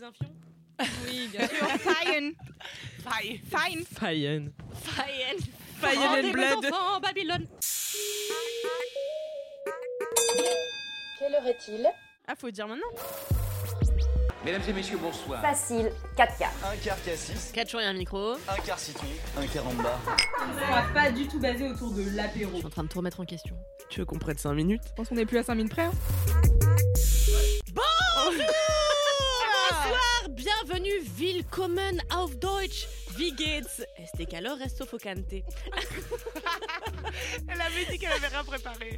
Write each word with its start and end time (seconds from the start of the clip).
Mon 0.00 0.08
cousin 0.08 0.12
Fion 0.12 0.86
Oui, 1.06 1.28
bien 1.28 1.46
sûr. 1.48 1.66
Fine. 1.78 2.32
Fine. 3.02 3.84
Fayenne. 3.84 4.52
Fine. 4.74 5.38
Fayenne 5.80 6.26
and 6.26 6.32
Blood. 6.32 6.72
en 6.72 7.00
Babylone. 7.00 7.46
Quelle 11.18 11.34
heure 11.34 11.46
est-il? 11.46 11.86
Ah, 12.26 12.34
faut 12.36 12.50
dire 12.50 12.66
maintenant. 12.66 12.86
Mesdames 14.44 14.62
et 14.68 14.72
messieurs, 14.72 14.96
bonsoir. 14.96 15.42
Facile, 15.42 15.92
4 16.16 16.38
quarts. 16.38 16.52
Un 16.64 16.76
quart 16.76 17.02
cassis, 17.02 17.52
4 17.52 17.68
jours 17.70 17.80
et 17.82 17.84
un 17.84 17.92
micro. 17.92 18.32
un 18.48 18.56
quart 18.64 18.78
citron, 18.78 19.06
un 19.36 19.46
quart 19.46 19.66
en 19.66 19.74
bas. 19.74 19.98
On 20.40 20.72
va 20.72 20.82
pas 20.94 21.10
du 21.10 21.28
tout 21.28 21.38
basé 21.38 21.68
autour 21.68 21.90
de 21.92 22.04
l'apéro. 22.16 22.52
Je 22.54 22.56
suis 22.58 22.66
en 22.66 22.70
train 22.70 22.84
de 22.84 22.88
tout 22.88 22.98
remettre 22.98 23.20
en 23.20 23.26
question. 23.26 23.54
Tu 23.90 24.00
veux 24.00 24.06
qu'on 24.06 24.18
prenne 24.18 24.38
5 24.38 24.54
minutes? 24.54 24.80
Je 24.86 24.92
pense 24.94 25.08
qu'on 25.10 25.16
est 25.18 25.26
plus 25.26 25.38
à 25.38 25.42
5 25.42 25.56
minutes 25.56 25.72
près. 25.72 25.82
hein. 25.84 25.92
Bienvenue, 30.40 31.04
Willkommen 31.18 32.00
auf 32.10 32.34
Deutsch. 32.40 32.86
Wie 33.16 33.30
geht's? 33.36 33.82
Este 33.96 34.24
calor 34.26 34.58
resto 34.58 34.86
focante? 34.86 35.42
Elle 37.48 37.60
avait 37.60 37.84
dit 37.90 37.98
qu'elle 37.98 38.12
avait 38.12 38.28
rien 38.28 38.42
préparé. 38.44 38.96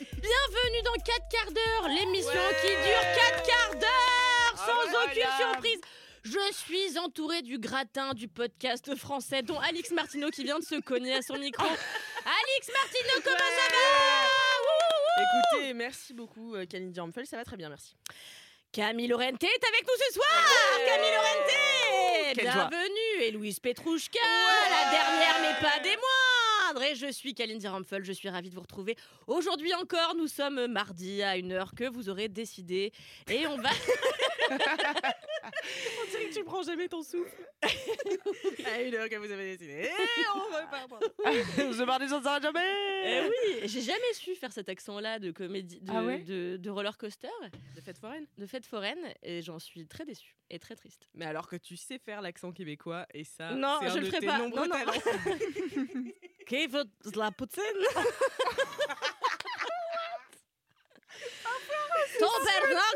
Bienvenue 0.00 0.82
dans 0.84 1.00
4 1.04 1.28
quarts 1.30 1.52
d'heure, 1.52 1.88
l'émission 1.88 2.42
qui 2.60 2.68
dure 2.68 3.04
4 3.30 3.42
quarts 3.46 3.74
d'heure 3.78 4.56
sans 4.56 4.72
Oh 4.72 4.92
là 4.92 4.98
aucune 5.04 5.30
surprise. 5.38 5.80
Je 6.24 6.52
suis 6.54 6.98
entourée 6.98 7.42
du 7.42 7.58
gratin 7.58 8.12
du 8.14 8.26
podcast 8.26 8.96
français, 8.96 9.42
dont 9.42 9.60
Alix 9.60 9.92
Martineau 9.92 10.30
qui 10.30 10.42
vient 10.42 10.58
de 10.58 10.64
se 10.64 10.80
cogner 10.80 11.14
à 11.14 11.22
son 11.22 11.38
micro. 11.38 11.64
Alix 11.66 12.68
Martineau, 12.72 13.22
comment 13.22 13.36
ça 13.38 13.68
va? 13.70 15.22
Écoutez, 15.22 15.74
merci 15.74 16.14
beaucoup, 16.14 16.56
euh, 16.56 16.66
Kalindi 16.66 16.98
Armfeld, 16.98 17.28
ça 17.28 17.36
va 17.36 17.44
très 17.44 17.56
bien, 17.56 17.68
merci. 17.68 17.94
Camille 18.72 19.06
Laurente 19.06 19.42
est 19.42 19.46
avec 19.46 19.82
nous 19.82 20.06
ce 20.08 20.14
soir 20.14 20.80
Camille 20.86 22.34
Quelle 22.34 22.50
joie. 22.50 22.70
Bienvenue 22.70 23.22
Et 23.22 23.30
Louise 23.30 23.60
Petrouchka, 23.60 24.18
la 24.70 24.90
dernière 24.90 25.36
mais 25.42 25.60
pas 25.60 25.78
des 25.82 25.90
moindres 25.90 26.82
Et 26.90 26.94
je 26.94 27.12
suis 27.12 27.34
Kalindi 27.34 27.68
Ramphel, 27.68 28.02
je 28.02 28.12
suis 28.12 28.30
ravie 28.30 28.48
de 28.48 28.54
vous 28.54 28.62
retrouver. 28.62 28.96
Aujourd'hui 29.26 29.74
encore, 29.74 30.14
nous 30.16 30.26
sommes 30.26 30.68
mardi 30.68 31.22
à 31.22 31.36
une 31.36 31.52
heure 31.52 31.74
que 31.74 31.86
vous 31.86 32.08
aurez 32.08 32.28
décidé. 32.28 32.94
Et 33.28 33.46
on 33.46 33.58
va... 33.58 33.68
On 34.50 36.10
dirait 36.10 36.28
que 36.28 36.34
tu 36.34 36.44
prends 36.44 36.62
jamais 36.62 36.88
ton 36.88 37.02
souffle. 37.02 37.46
à 38.66 38.80
une 38.82 38.94
heure 38.94 39.08
que 39.08 39.16
vous 39.16 39.30
avez 39.30 39.56
décidé. 39.56 39.82
Et 39.84 39.90
on 40.34 40.40
repart. 40.56 40.88
Je 41.56 41.84
pars 41.84 41.98
des 41.98 42.12
autres, 42.12 42.24
ça 42.24 42.38
va 42.40 42.50
Eh 43.04 43.10
jamais 43.10 43.28
oui, 43.28 43.60
j'ai 43.68 43.80
jamais 43.80 44.12
su 44.14 44.34
faire 44.34 44.52
cet 44.52 44.68
accent-là 44.68 45.18
de 45.18 45.30
comédie, 45.32 45.80
de, 45.80 45.92
Ah 45.92 46.02
ouais 46.04 46.18
de, 46.20 46.56
de 46.56 46.70
roller 46.70 46.96
coaster, 46.96 47.28
De 47.74 47.80
fête 47.80 47.98
foraine. 47.98 48.26
de 48.38 48.46
fête 48.46 48.64
foraine, 48.66 49.12
et 49.22 49.42
j'en 49.42 49.58
suis 49.58 49.86
très 49.86 50.04
déçue 50.04 50.36
et 50.50 50.58
très 50.58 50.76
triste. 50.76 51.08
Mais 51.14 51.24
alors 51.26 51.48
que 51.48 51.56
tu 51.56 51.76
sais 51.76 51.98
faire 51.98 52.20
l'accent 52.22 52.52
québécois, 52.52 53.06
et 53.12 53.24
ça, 53.24 53.52
Non, 53.54 53.78
c'est 53.80 53.86
un 53.86 53.94
je 53.94 53.98
le 53.98 54.02
de 54.02 54.06
ferai 54.06 54.20
tes 54.20 54.26
pas. 54.26 54.38
nombreux 54.38 54.68
Non, 54.68 54.76
non. 54.78 54.84
de 57.12 57.18
la 57.18 57.30
poutine? 57.32 57.62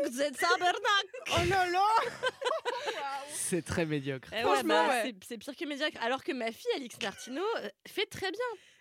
Tabernacle, 0.03 0.11
c'est 0.13 0.31
tabernacle 0.31 1.19
oh 1.31 1.49
là 1.49 1.69
là 1.69 1.87
C'est 3.29 3.61
très 3.63 3.85
médiocre. 3.85 4.29
Eh 4.33 4.35
ouais, 4.37 4.41
Franchement, 4.41 4.87
bah, 4.87 4.89
ouais. 4.89 5.01
c'est- 5.21 5.27
C'est 5.27 5.37
pire 5.37 5.55
que 5.55 5.65
médiocre. 5.65 5.97
Alors 6.01 6.23
que 6.23 6.31
ma 6.33 6.51
fille, 6.51 6.71
Alix 6.75 6.95
Martineau, 7.01 7.45
euh, 7.57 7.69
fait 7.87 8.05
très 8.05 8.29
bien. 8.31 8.39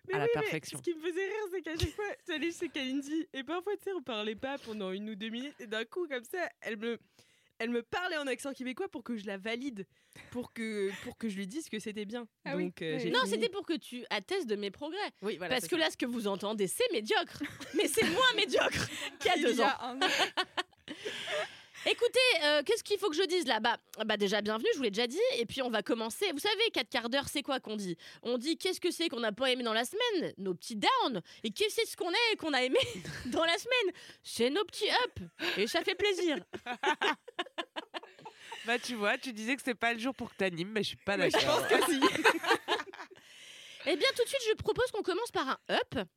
Mais 0.08 0.14
À 0.14 0.18
la 0.18 0.24
mais 0.24 0.30
perfection. 0.32 0.78
ce 0.78 0.82
qui 0.82 0.94
me 0.94 1.00
faisait 1.00 1.24
rire, 1.24 1.44
c'est 1.52 1.62
qu'à 1.62 1.76
chaque 1.76 1.94
fois, 1.94 2.04
j'allais 2.28 2.52
chez 2.52 2.68
Kalindi, 2.68 3.28
et 3.32 3.42
parfois, 3.44 3.76
tu 3.76 3.84
sais, 3.84 3.92
on 3.92 4.02
parlait 4.02 4.36
pas 4.36 4.56
pendant 4.58 4.92
une 4.92 5.10
ou 5.10 5.14
deux 5.16 5.28
minutes, 5.30 5.54
et 5.60 5.66
d'un 5.66 5.84
coup, 5.84 6.06
comme 6.08 6.22
ça, 6.24 6.48
elle 6.60 6.76
me, 6.76 6.98
elle 7.58 7.70
me 7.70 7.82
parlait 7.82 8.16
en 8.16 8.26
accent 8.28 8.52
québécois 8.52 8.88
pour 8.88 9.02
que 9.02 9.16
je 9.16 9.26
la 9.26 9.36
valide, 9.36 9.84
pour 10.30 10.52
que, 10.52 10.90
pour 11.02 11.16
que 11.18 11.28
je 11.28 11.36
lui 11.36 11.46
dise 11.48 11.68
que 11.68 11.78
c'était 11.80 12.04
bien. 12.04 12.26
Ah 12.44 12.56
oui, 12.56 12.66
Donc, 12.66 12.82
euh, 12.82 12.98
j'ai 13.00 13.10
Non, 13.10 13.20
fini- 13.20 13.30
c'était 13.30 13.48
pour 13.48 13.66
que 13.66 13.74
tu 13.76 14.04
attestes 14.10 14.46
de 14.46 14.54
mes 14.56 14.70
progrès. 14.70 15.10
Oui, 15.22 15.36
voilà. 15.38 15.54
Parce 15.56 15.66
que 15.68 15.76
ça. 15.76 15.82
là, 15.84 15.90
ce 15.90 15.96
que 15.96 16.06
vous 16.06 16.26
entendez, 16.28 16.68
c'est 16.68 16.90
médiocre. 16.92 17.42
Mais 17.74 17.88
c'est 17.88 18.04
moins 18.10 18.32
médiocre 18.36 18.88
qu'il 19.18 19.30
y 19.32 19.34
a 19.34 19.38
deux 19.42 19.58
y 19.58 19.62
ans. 19.62 19.98
Écoutez, 21.88 22.18
euh, 22.42 22.62
qu'est-ce 22.64 22.82
qu'il 22.82 22.98
faut 22.98 23.08
que 23.08 23.14
je 23.16 23.22
dise 23.22 23.46
là? 23.46 23.60
Bah, 23.60 23.76
bah 24.04 24.16
déjà 24.16 24.40
bienvenue, 24.42 24.66
je 24.72 24.78
vous 24.78 24.82
l'ai 24.82 24.90
déjà 24.90 25.06
dit. 25.06 25.20
Et 25.38 25.46
puis 25.46 25.62
on 25.62 25.70
va 25.70 25.82
commencer. 25.82 26.26
Vous 26.32 26.40
savez, 26.40 26.70
4 26.72 26.88
quarts 26.88 27.08
d'heure, 27.08 27.28
c'est 27.28 27.42
quoi 27.42 27.60
qu'on 27.60 27.76
dit? 27.76 27.96
On 28.22 28.38
dit 28.38 28.56
qu'est-ce 28.58 28.80
que 28.80 28.90
c'est 28.90 29.08
qu'on 29.08 29.20
n'a 29.20 29.30
pas 29.30 29.50
aimé 29.52 29.62
dans 29.62 29.72
la 29.72 29.84
semaine? 29.84 30.32
Nos 30.36 30.52
petits 30.54 30.74
downs. 30.74 31.22
Et 31.44 31.50
qu'est-ce 31.50 31.76
que 31.76 31.82
c'est 31.84 31.90
ce 31.92 31.96
qu'on 31.96 32.10
est 32.10 32.36
qu'on 32.38 32.52
a 32.54 32.62
aimé 32.64 32.78
dans 33.26 33.44
la 33.44 33.56
semaine? 33.56 33.94
C'est 34.24 34.50
nos 34.50 34.64
petits 34.64 34.90
up. 34.90 35.20
Et 35.58 35.68
ça 35.68 35.82
fait 35.82 35.94
plaisir. 35.94 36.38
Bah 38.64 38.80
tu 38.80 38.96
vois, 38.96 39.16
tu 39.16 39.32
disais 39.32 39.54
que 39.54 39.60
c'était 39.60 39.76
pas 39.76 39.92
le 39.92 40.00
jour 40.00 40.12
pour 40.12 40.28
que 40.28 40.34
t'animes, 40.36 40.70
mais 40.72 40.82
je 40.82 40.88
suis 40.88 40.96
pas 40.96 41.16
Mais 41.16 41.30
je 41.30 41.36
d'accord. 41.36 41.68
pense 41.68 41.86
que 41.86 41.92
si. 41.92 42.00
Eh 43.88 43.94
bien, 43.96 44.08
tout 44.16 44.24
de 44.24 44.28
suite, 44.28 44.40
je 44.50 44.54
propose 44.56 44.90
qu'on 44.90 45.04
commence 45.04 45.30
par 45.30 45.48
un 45.48 45.58
up. 45.70 46.08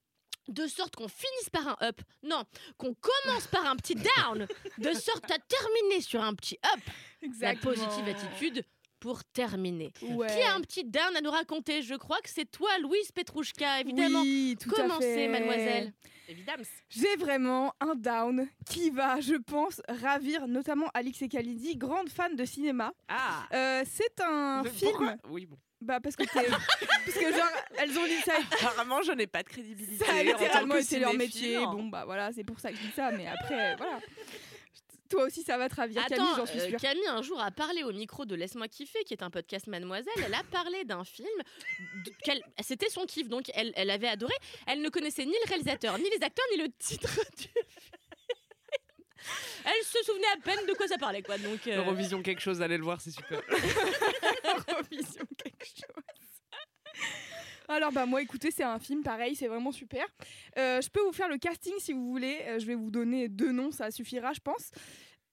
De 0.50 0.68
sorte 0.68 0.96
qu'on 0.96 1.08
finisse 1.08 1.50
par 1.52 1.68
un 1.68 1.78
up. 1.88 2.02
Non, 2.24 2.44
qu'on 2.78 2.94
commence 2.94 3.48
par 3.48 3.66
un 3.68 3.76
petit 3.76 3.96
down. 3.96 4.48
De 4.80 4.94
sorte 4.94 5.30
à 5.32 5.38
terminer 5.38 6.02
sur 6.02 6.22
un 6.24 6.34
petit 6.34 6.58
up. 6.76 6.82
La 7.22 7.28
Exactement. 7.28 7.74
positive 7.74 8.08
attitude 8.08 8.64
pour 9.00 9.24
terminer. 9.24 9.94
Ouais. 10.02 10.28
Qui 10.28 10.42
a 10.44 10.56
un 10.56 10.62
petit 10.62 10.84
down 10.84 11.16
à 11.16 11.22
nous 11.22 11.32
raconter 11.32 11.82
Je 11.84 11.96
crois 11.96 12.20
que 12.22 12.30
c'est 12.30 12.50
toi, 12.50 12.70
Louise 12.80 13.12
Petrouchka, 13.14 13.80
évidemment. 13.82 14.22
Oui, 14.22 14.58
tout 14.60 14.72
à 14.76 14.82
Commencez, 14.82 15.14
fait. 15.16 15.28
mademoiselle. 15.30 15.94
Évidemment. 16.28 16.64
J'ai 16.90 17.16
vraiment 17.16 17.74
un 17.80 17.96
down 17.96 18.48
qui 18.70 18.90
va, 18.92 19.20
je 19.22 19.36
pense, 19.36 19.82
ravir 19.88 20.48
notamment 20.48 20.88
Alix 20.94 21.22
et 21.22 21.28
Kalindi, 21.30 21.76
grande 21.76 22.10
fan 22.10 22.36
de 22.36 22.46
cinéma. 22.46 22.94
Ah 23.08 23.48
Euh, 23.54 23.84
c'est 23.90 24.20
un 24.22 24.62
Mais 24.64 24.70
film. 24.70 24.92
pourquoi? 24.92 25.16
Oui, 25.30 25.46
bon. 25.46 25.58
Bah 25.82 26.00
parce 26.02 26.16
que 26.16 26.24
parce 26.34 27.18
que 27.18 27.32
genre 27.32 27.50
elles 27.78 27.98
ont 27.98 28.06
dit 28.06 28.22
ça. 28.26 28.34
Apparemment, 28.52 29.02
je 29.02 29.14
n'ai 29.14 29.28
pas 29.28 29.44
de 29.44 29.50
crédibilité. 29.50 30.04
Ça 30.04 30.14
a 30.14 30.24
littéralement 30.24 30.76
été 30.76 31.00
leur 31.00 31.14
métier. 31.14 31.58
Bon 31.58 31.88
bah 31.88 32.04
voilà, 32.06 32.32
c'est 32.34 32.44
pour 32.44 32.60
ça 32.60 32.72
que 32.72 32.78
je 32.78 32.82
dis 32.82 32.92
ça. 32.92 33.12
Mais 33.12 33.28
après, 33.28 33.76
voilà. 33.78 34.00
Toi 35.10 35.24
aussi, 35.24 35.42
ça 35.42 35.58
va 35.58 35.70
te 35.70 35.76
ravir, 35.76 36.06
Camille, 36.06 36.24
Attends, 36.24 36.36
j'en 36.38 36.46
suis 36.46 36.60
euh, 36.60 36.70
sûre. 36.70 36.80
Camille 36.80 37.08
un 37.08 37.24
jour 37.24 37.42
a 37.42 37.50
parlé 37.50 37.84
au 37.84 37.92
micro 37.92 38.26
de 38.26 38.36
Laisse-moi 38.36 38.68
kiffer, 38.68 39.04
qui 39.06 39.14
est 39.16 39.24
un 39.24 39.32
podcast 39.32 39.66
Mademoiselle. 39.66 40.14
Elle 40.24 40.36
a 40.36 40.44
parlé 40.52 40.86
d'un 40.86 41.04
film. 41.04 41.28
C'était 42.62 42.90
son 42.90 43.06
kiff, 43.08 43.28
donc 43.28 43.50
elle, 43.56 43.74
elle 43.76 43.90
avait 43.90 44.08
adoré. 44.08 44.36
Elle 44.68 44.82
ne 44.84 44.90
connaissait 44.90 45.26
ni 45.26 45.32
le 45.32 45.50
réalisateur, 45.50 45.98
ni 45.98 46.08
les 46.12 46.24
acteurs, 46.24 46.46
ni 46.52 46.62
le 46.62 46.70
titre 46.78 47.10
du 47.38 47.44
film. 47.44 47.66
Elle 49.66 49.84
se 49.84 50.04
souvenait 50.06 50.28
à 50.38 50.42
peine 50.44 50.66
de 50.68 50.74
quoi 50.74 50.88
ça 50.88 50.98
parlait, 50.98 51.22
quoi. 51.22 51.38
Donc, 51.38 51.68
euh, 51.68 51.78
Eurovision 51.78 52.22
quelque 52.22 52.42
chose, 52.42 52.62
allez 52.62 52.78
le 52.78 52.84
voir, 52.84 53.02
c'est 53.02 53.12
super. 53.12 53.42
Eurovision 54.70 55.26
quelque 55.38 55.39
chose. 55.39 55.39
Alors 57.70 57.92
bah 57.92 58.08
moi 58.08 58.22
écoutez 58.22 58.50
c'est 58.52 58.64
un 58.64 58.80
film 58.80 59.04
pareil 59.04 59.36
c'est 59.36 59.48
vraiment 59.48 59.72
super. 59.72 60.06
Euh, 60.58 60.82
je 60.82 60.90
peux 60.90 61.02
vous 61.02 61.14
faire 61.14 61.30
le 61.30 61.38
casting 61.38 61.74
si 61.78 61.94
vous 61.94 62.10
voulez. 62.10 62.40
Euh, 62.48 62.60
je 62.60 62.66
vais 62.66 62.74
vous 62.76 62.90
donner 62.90 63.30
deux 63.30 63.52
noms 63.52 63.72
ça 63.72 63.92
suffira 63.92 64.34
je 64.34 64.40
pense. 64.40 64.72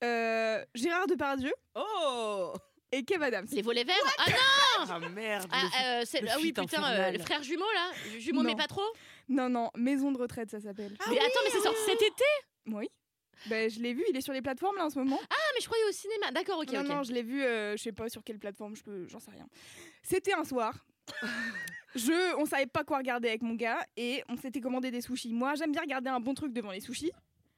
Euh, 0.04 0.62
Gérard 0.74 1.06
Depardieu 1.06 1.52
Oh 1.74 2.52
et 2.92 3.02
Kev 3.04 3.24
Adams. 3.24 3.46
les 3.50 3.62
volets 3.62 3.84
verts. 3.84 3.96
Ah 4.18 4.30
non 4.30 4.86
Ah 4.90 5.08
merde 5.08 5.48
ah, 5.50 5.62
le 5.62 6.02
euh, 6.02 6.20
le 6.20 6.28
ah 6.30 6.36
oui, 6.38 6.52
putain, 6.52 6.84
euh, 6.84 7.18
frère 7.20 7.42
jumeau 7.42 7.64
là 7.74 7.90
Jumeau 8.18 8.42
mais 8.42 8.54
pas 8.54 8.66
trop 8.66 8.86
Non 9.28 9.48
non 9.48 9.70
Maison 9.74 10.12
de 10.12 10.18
retraite 10.18 10.50
ça 10.50 10.60
s'appelle. 10.60 10.94
Mais 11.08 11.18
attends, 11.18 11.40
mais 11.44 11.50
c'est 11.50 11.62
sorti 11.62 11.80
cet 11.86 12.02
été 12.02 12.24
Oui. 12.66 12.88
Ben, 13.48 13.70
je 13.70 13.80
l'ai 13.80 13.94
vu 13.94 14.04
il 14.10 14.16
est 14.16 14.20
sur 14.20 14.32
les 14.32 14.42
plateformes 14.42 14.76
là 14.76 14.86
en 14.86 14.90
ce 14.90 14.98
moment. 14.98 15.20
Ah, 15.30 15.34
mais 15.54 15.60
je 15.60 15.66
croyais 15.66 15.84
au 15.88 15.92
cinéma. 15.92 16.30
D'accord, 16.32 16.58
ok, 16.58 16.72
non 16.72 16.80
ok. 16.80 16.88
non 16.88 17.02
je 17.02 17.12
l'ai 17.12 17.22
vu 17.22 17.42
euh, 17.42 17.76
je 17.76 17.82
sais 17.82 17.92
pas 17.92 18.08
sur 18.08 18.22
quelle 18.22 18.38
plateforme 18.38 18.76
je 18.76 18.82
peux 18.82 19.06
j'en 19.08 19.20
sais 19.20 19.30
rien. 19.30 19.46
C'était 20.02 20.34
un 20.34 20.44
soir. 20.44 20.74
Je, 21.94 22.36
on 22.38 22.44
savait 22.44 22.66
pas 22.66 22.84
quoi 22.84 22.98
regarder 22.98 23.28
avec 23.28 23.42
mon 23.42 23.54
gars 23.54 23.78
et 23.96 24.22
on 24.28 24.36
s'était 24.36 24.60
commandé 24.60 24.90
des 24.90 25.00
sushis. 25.00 25.32
Moi, 25.32 25.54
j'aime 25.54 25.72
bien 25.72 25.80
regarder 25.80 26.10
un 26.10 26.20
bon 26.20 26.34
truc 26.34 26.52
devant 26.52 26.70
les 26.70 26.80
sushis. 26.80 27.12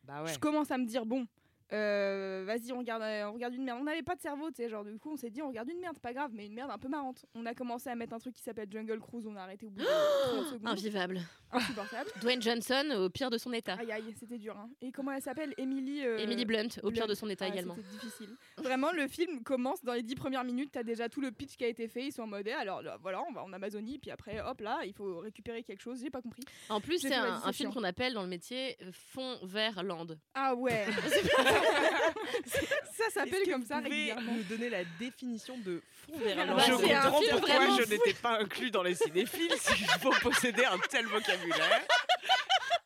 Bah 0.05 0.23
ouais. 0.23 0.33
Je 0.33 0.39
commence 0.39 0.71
à 0.71 0.79
me 0.79 0.87
dire 0.87 1.05
bon, 1.05 1.27
euh, 1.73 2.45
vas-y, 2.47 2.73
on 2.73 2.79
regarde, 2.79 3.03
euh, 3.03 3.25
on 3.29 3.33
regarde 3.35 3.55
une 3.55 3.65
merde. 3.65 3.79
On 3.81 3.85
n'avait 3.85 4.03
pas 4.03 4.15
de 4.15 4.21
cerveau, 4.21 4.51
tu 4.51 4.57
sais, 4.57 4.69
genre 4.69 4.85
du 4.85 4.99
coup, 4.99 5.13
on 5.13 5.17
s'est 5.17 5.31
dit, 5.31 5.43
on 5.43 5.49
regarde 5.49 5.69
une 5.69 5.81
merde, 5.81 5.99
pas 5.99 6.13
grave, 6.13 6.31
mais 6.33 6.47
une 6.47 6.55
merde 6.55 6.71
un 6.71 6.79
peu 6.79 6.89
marrante. 6.89 7.27
On 7.35 7.45
a 7.47 7.55
commencé 7.55 7.91
à 7.91 7.95
mettre 7.95 8.15
un 8.15 8.19
truc 8.19 8.35
qui 8.35 8.43
s'appelle 8.43 8.69
Jungle 8.71 8.99
Cruise, 9.01 9.27
on 9.27 9.37
a 9.37 9.43
arrêté 9.43 9.67
au 9.67 9.71
bout 9.71 9.81
de 9.81 9.85
30 10.33 10.47
secondes. 10.47 10.69
Invivable. 10.69 11.21
Insupportable. 11.53 12.11
Dwayne 12.21 12.43
Johnson 12.43 12.91
au 12.99 13.11
pire 13.11 13.31
de 13.31 13.39
son 13.39 13.53
état. 13.53 13.75
Aïe 13.79 13.93
aïe, 13.93 14.15
c'était 14.19 14.39
dur. 14.39 14.57
Hein. 14.57 14.71
Et 14.81 14.93
comment 14.93 15.13
elle 15.13 15.23
s'appelle? 15.23 15.55
Emily 15.59 16.05
euh, 16.05 16.19
Emily 16.19 16.45
Blunt 16.45 16.69
au 16.83 16.91
pire 16.91 17.05
Blunt. 17.05 17.07
de 17.09 17.15
son 17.15 17.29
état 17.29 17.47
Ah, 17.47 17.53
également. 17.53 17.75
C'était 17.77 17.89
difficile. 17.89 18.31
Vraiment, 18.59 18.93
le 18.93 19.07
film 19.09 19.43
commence 19.43 19.83
dans 19.85 19.95
les 19.95 20.03
10 20.03 20.15
premières 20.15 20.45
minutes, 20.45 20.71
t'as 20.73 20.83
déjà 20.83 21.09
tout 21.09 21.21
le 21.21 21.31
pitch 21.33 21.57
qui 21.57 21.65
a 21.65 21.69
été 21.69 21.89
fait, 21.89 22.07
ils 22.07 22.13
sont 22.13 22.23
en 22.23 22.27
mode, 22.27 22.47
eh, 22.47 22.53
alors 22.53 22.83
là, 22.83 22.97
voilà, 23.01 23.23
on 23.29 23.33
va 23.33 23.43
en 23.45 23.53
Amazonie, 23.53 23.99
puis 23.99 24.11
après, 24.11 24.41
hop 24.41 24.61
là, 24.61 24.81
il 24.85 24.93
faut 24.93 25.19
récupérer 25.19 25.63
quelque 25.63 25.81
chose, 25.81 26.01
j'ai 26.03 26.11
pas 26.11 26.23
compris. 26.23 26.43
En 26.69 26.81
plus, 26.81 26.99
c'est 26.99 27.15
un, 27.15 27.41
un 27.45 27.53
film 27.53 27.73
qu'on 27.73 27.85
appelle 27.85 28.15
dans 28.15 28.23
le 28.23 28.29
métier 28.29 28.77
fond 28.93 29.39
vert 29.43 29.83
land. 29.83 30.07
Ah 30.35 30.55
ouais 30.55 30.87
Ça 32.93 33.11
s'appelle 33.11 33.43
comme 33.51 33.65
ça 33.65 33.79
régulièrement. 33.79 34.33
nous 34.33 34.43
donner 34.45 34.69
la 34.71 34.85
définition 34.99 35.57
de 35.59 35.83
fond 35.93 36.13
Bah, 36.19 36.25
vers 36.25 36.59
je 36.61 36.65
c'est 36.87 36.95
un 36.95 37.03
comprends 37.03 37.21
film 37.21 37.31
pourquoi 37.39 37.77
je 37.79 37.89
n'étais 37.91 38.15
pas 38.15 38.39
inclus 38.41 38.71
dans 38.71 38.83
les 38.83 38.95
cinéphiles 38.95 39.55
s'il 39.59 39.87
faut 40.01 40.11
posséder 40.23 40.65
un 40.65 40.79
tel 40.79 41.07
vocabulaire. 41.07 41.83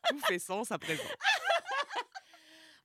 Tout 0.09 0.19
fait 0.19 0.39
sens 0.39 0.71
à 0.71 0.77
présent. 0.77 1.03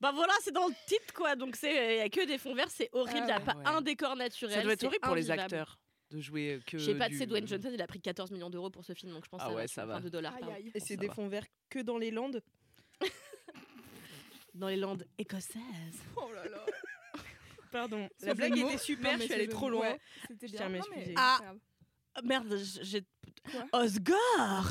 Bah 0.01 0.13
voilà, 0.15 0.33
c'est 0.43 0.53
dans 0.53 0.69
le 0.69 0.75
titre 0.87 1.13
quoi. 1.13 1.35
Donc 1.35 1.57
c'est 1.57 1.97
il 1.97 1.99
y 1.99 2.01
a 2.03 2.09
que 2.09 2.25
des 2.25 2.39
fonds 2.39 2.55
verts, 2.55 2.71
c'est 2.71 2.89
horrible, 2.93 3.19
il 3.19 3.23
Ah 3.23 3.27
n'y 3.27 3.33
a 3.33 3.41
pas 3.41 3.55
Ouais. 3.57 3.67
un 3.67 3.81
décor 3.81 4.15
naturel. 4.15 4.55
Ça 4.55 4.63
doit 4.63 4.73
être 4.75 4.81
c'est 4.81 4.87
horrible 4.87 5.05
pour 5.05 5.17
les 5.17 5.31
acteurs 5.31 5.79
de 6.13 6.21
jouer 6.21 6.55
euh, 6.55 6.61
que. 6.65 6.79
Je 6.79 6.85
sais 6.93 6.95
pas, 6.95 7.09
du- 7.09 7.19
sais, 7.19 7.27
Dwayne 7.27 7.47
Johnson, 7.49 7.71
il 7.75 7.83
a 7.83 7.87
pris 7.89 8.01
14 8.01 8.31
millions 8.31 8.49
d'euros 8.49 8.71
pour 8.71 8.85
ce 8.85 8.95
film, 8.95 9.13
donc 9.13 9.25
je 9.25 9.29
pense 9.29 9.43
Ah 9.45 9.49
que 9.51 9.55
ouais, 9.55 9.67
ça 9.67 9.85
va. 9.85 9.99
de 10.01 10.09
dollars. 10.09 10.35
Aïe 10.37 10.45
aïe. 10.57 10.71
Et 10.75 10.81
c'est 10.81 10.97
des 10.97 11.09
fonds 11.11 11.29
verts 11.29 11.45
que 11.69 11.81
dans 11.81 11.99
les 11.99 12.11
Landes? 12.13 12.43
Dans 14.55 14.69
les 14.69 14.77
landes 14.77 15.05
écossaises. 15.19 16.03
Oh 16.17 16.31
là 16.35 16.45
là. 16.49 16.65
Pardon, 17.73 18.09
la 18.21 18.35
blague 18.35 18.57
était 18.57 18.79
super, 18.79 19.19
je 19.19 19.25
suis 19.25 19.33
allée 19.35 19.49
trop 19.49 19.69
loin. 19.69 19.91
Ouais, 19.91 20.01
C'était 20.27 20.47
Je 20.49 20.53
bien. 20.53 20.59
tiens 20.59 20.67
à 20.67 20.69
Non, 20.71 20.75
m'excuser. 20.79 21.07
mais 21.09 21.15
Ah. 21.17 21.39
c'est. 21.41 21.47
Ah, 22.15 22.23
Merde, 22.25 22.59
j'ai. 22.83 23.05
Osgore 23.73 24.71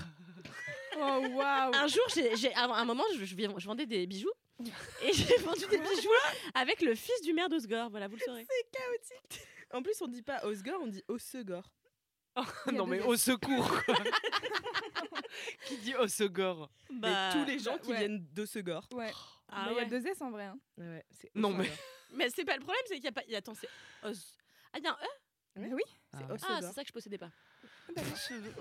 Oh 0.99 1.25
waouh 1.31 1.75
Un 1.75 1.87
jour, 1.87 2.03
j'ai, 2.09 2.53
à 2.55 2.63
un 2.65 2.85
moment, 2.85 3.03
je, 3.15 3.23
je 3.23 3.35
vis- 3.35 3.47
je 3.57 3.65
vendais 3.67 3.85
des 3.85 4.07
bijoux. 4.07 4.31
Et 5.03 5.13
j'ai 5.13 5.37
vendu 5.37 5.65
des 5.69 5.77
bijoux 5.77 6.09
avec 6.55 6.81
le 6.81 6.95
fils 6.95 7.21
du 7.21 7.33
maire 7.33 7.47
d'Osgore. 7.49 7.89
Voilà, 7.91 8.07
vous 8.07 8.15
le 8.15 8.21
saurez. 8.21 8.47
En 9.71 9.83
plus, 9.83 10.01
on 10.01 10.07
dit 10.07 10.23
pas 10.23 10.43
Osgore, 10.43 10.79
on 10.81 10.87
dit 10.87 11.03
Osegore. 11.07 11.71
A 12.35 12.43
non 12.71 12.85
mais 12.87 12.99
au 13.01 13.15
secours. 13.15 13.71
Qui 15.65 15.77
dit 15.77 15.93
secours 16.07 16.69
Bah, 16.91 17.29
Mais 17.33 17.39
tous 17.39 17.45
les 17.47 17.59
gens 17.59 17.73
bah, 17.73 17.79
qui 17.83 17.89
ouais. 17.91 17.97
viennent 17.99 18.25
d'Osegore. 18.33 18.87
Ouais. 18.93 19.11
Ah 19.49 19.65
Bah, 19.65 19.71
Il 19.71 19.75
y 19.75 19.79
a 19.79 19.83
ouais. 19.83 19.89
deux 19.89 20.05
S 20.07 20.21
en 20.21 20.31
vrai. 20.31 20.45
hein. 20.45 20.59
Ouais, 20.77 21.05
c'est 21.11 21.31
Non, 21.35 21.51
mais-. 21.53 21.71
Mais 22.13 22.29
c'est 22.29 22.45
pas 22.45 22.55
le 22.55 22.61
problème, 22.61 22.81
c'est 22.87 22.95
qu'il 22.95 23.03
y 23.05 23.07
a 23.07 23.11
pas. 23.11 23.23
il 23.25 23.31
y 23.31 23.35
a- 23.35 23.39
Attends, 23.39 23.53
c'est 23.53 23.69
Os. 24.03 24.37
Ah, 24.73 24.77
il 24.79 24.83
y 24.83 24.87
a 24.87 24.91
un 24.91 24.95
E? 24.95 25.07
Mais 25.57 25.73
oui. 25.73 25.81
C'est 26.13 26.19
Ah. 26.23 26.27
Ah, 26.29 26.33
Osegore. 26.33 26.57
c'est 26.61 26.73
ça 26.73 26.81
que 26.83 26.87
je 26.87 26.93
possédais 26.93 27.17
pas. 27.17 27.31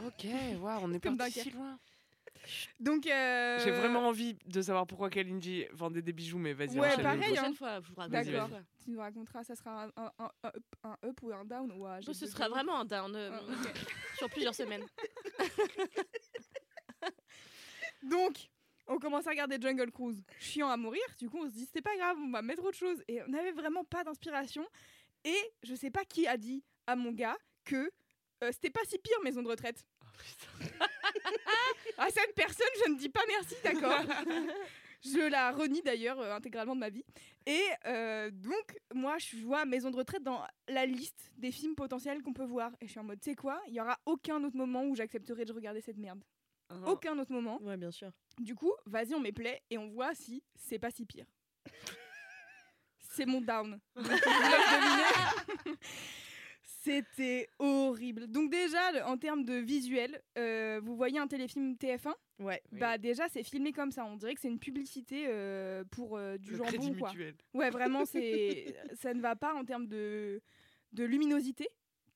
Ok, 0.07 0.27
waouh, 0.61 0.81
on 0.85 0.93
est 0.93 1.01
parti 1.01 1.41
si 1.41 1.51
loin. 1.51 1.79
Donc. 2.81 3.07
euh, 3.07 3.59
J'ai 3.65 3.71
vraiment 3.71 4.07
envie 4.09 4.35
de 4.45 4.63
savoir 4.63 4.87
pourquoi 4.87 5.11
Kalindi 5.11 5.67
vendait 5.73 6.03
des 6.03 6.13
bijoux, 6.13 6.39
mais 6.39 6.53
vas-y, 6.55 6.79
Ouais, 6.79 6.97
pareil, 6.97 7.19
Une 7.19 7.25
hein. 7.25 7.33
prochaine 7.35 7.55
fois, 7.55 7.81
je 7.81 7.89
vous 7.89 7.95
raconte 7.97 8.13
D'accord. 8.13 8.51
Tu 8.85 8.91
nous 8.91 8.99
raconteras, 9.01 9.45
ça 9.45 9.57
sera 9.57 9.85
un, 9.85 9.89
un, 9.97 10.13
un, 10.19 10.31
un 10.45 10.49
up, 10.49 10.65
un 10.85 10.97
up 11.05 11.23
ou 11.23 11.33
un 11.33 11.45
down 11.45 11.73
ou 11.73 11.87
un 11.87 12.01
Bon, 12.01 12.13
ce 12.13 12.27
sera 12.27 12.49
vraiment 12.49 12.81
un 12.81 12.85
down 12.85 13.15
euh, 13.17 13.31
Ah, 13.33 13.41
sur 14.19 14.29
plusieurs 14.31 14.55
semaines. 14.55 14.85
Donc, 18.03 18.49
on 18.87 18.99
commence 18.99 19.27
à 19.27 19.31
regarder 19.31 19.59
Jungle 19.61 19.91
Cruise. 19.91 20.23
Chiant 20.39 20.69
à 20.69 20.77
mourir. 20.77 21.03
Du 21.19 21.29
coup, 21.29 21.39
on 21.39 21.49
se 21.49 21.55
dit, 21.55 21.65
c'était 21.65 21.83
pas 21.83 21.97
grave, 21.97 22.17
on 22.21 22.31
va 22.31 22.43
mettre 22.43 22.65
autre 22.65 22.79
chose. 22.79 23.03
Et 23.09 23.23
on 23.23 23.29
n'avait 23.29 23.53
vraiment 23.53 23.85
pas 23.85 24.05
d'inspiration. 24.05 24.67
Et 25.25 25.37
je 25.63 25.75
sais 25.75 25.91
pas 25.91 26.05
qui 26.05 26.27
a 26.27 26.37
dit 26.37 26.63
à 26.87 26.95
mon 26.95 27.13
gars 27.13 27.37
que 27.65 27.91
euh, 28.45 28.53
c'était 28.53 28.71
pas 28.71 28.81
si 28.87 28.99
pire 28.99 29.21
maison 29.25 29.43
de 29.43 29.49
retraite. 29.49 29.85
à 31.99 32.11
cette 32.11 32.35
personne, 32.35 32.67
je 32.85 32.93
ne 32.93 32.99
dis 32.99 33.09
pas 33.09 33.23
merci, 33.29 33.55
d'accord 33.65 34.01
Je 35.03 35.31
la 35.31 35.53
renie 35.53 35.83
d'ailleurs 35.83 36.19
euh, 36.19 36.35
intégralement 36.35 36.75
de 36.75 36.81
ma 36.81 36.89
vie. 36.89 37.05
Et 37.47 37.63
euh, 37.87 38.31
donc, 38.31 38.79
moi, 38.95 39.19
je 39.19 39.37
vois 39.37 39.65
Maison 39.65 39.91
de 39.91 39.97
retraite 39.97 40.23
dans 40.23 40.43
la 40.69 40.87
liste 40.87 41.31
des 41.37 41.53
films 41.53 41.75
potentiels 41.75 42.23
qu'on 42.23 42.33
peut 42.33 42.45
voir. 42.45 42.73
Et 42.81 42.87
je 42.87 42.93
suis 42.93 43.01
en 43.01 43.05
mode, 43.05 43.21
tu 43.21 43.31
sais 43.31 43.37
quoi 43.37 43.61
Il 43.69 43.75
y 43.75 43.81
aura 43.81 43.99
aucun 44.07 44.43
autre 44.43 44.57
moment 44.57 44.85
où 44.85 44.97
j'accepterai 44.97 45.45
de 45.45 45.53
regarder 45.53 45.81
cette 45.81 45.99
merde. 45.99 46.23
Oh. 46.71 46.91
Aucun 46.93 47.19
autre 47.19 47.33
moment. 47.33 47.61
Ouais, 47.63 47.77
bien 47.77 47.91
sûr. 47.91 48.11
Du 48.39 48.55
coup, 48.55 48.73
vas-y, 48.87 49.15
on 49.15 49.21
met 49.21 49.33
play 49.33 49.63
et 49.71 49.79
on 49.79 49.89
voit 49.89 50.15
si 50.15 50.43
c'est 50.57 50.79
pas 50.79 50.91
si 50.91 51.05
pire. 51.07 51.27
c'est 52.99 53.27
mon 53.27 53.41
down. 53.41 53.79
C'était 56.63 57.49
horrible. 57.59 58.29
Donc 58.29 58.51
déjà, 58.51 58.93
le- 58.93 59.03
en 59.05 59.17
termes 59.17 59.45
de 59.45 59.55
visuel, 59.55 60.23
euh, 60.39 60.81
vous 60.85 60.95
voyez 60.97 61.19
un 61.19 61.27
téléfilm 61.27 61.75
TF1 61.75 62.15
Ouais. 62.39 62.63
Bah 62.73 62.99
déjà, 62.99 63.29
c'est 63.29 63.43
filmé 63.43 63.73
comme 63.73 63.91
ça. 63.91 64.05
On 64.05 64.17
dirait 64.17 64.35
que 64.35 64.41
c'est 64.41 64.49
une 64.49 64.59
publicité 64.59 65.25
euh, 65.29 65.85
pour 65.91 66.17
euh, 66.17 66.37
du 66.37 66.51
Le 66.53 66.59
jambon, 66.59 66.69
crédit 66.71 66.95
quoi. 66.97 67.09
mutuel. 67.11 67.35
Ouais, 67.55 67.71
vraiment, 67.71 68.05
c'est 68.05 68.77
ça 68.95 69.15
ne 69.15 69.21
va 69.21 69.35
pas 69.35 69.55
en 69.55 69.65
termes 69.65 69.87
de, 69.89 70.41
de 70.93 71.05
luminosité. 71.05 71.65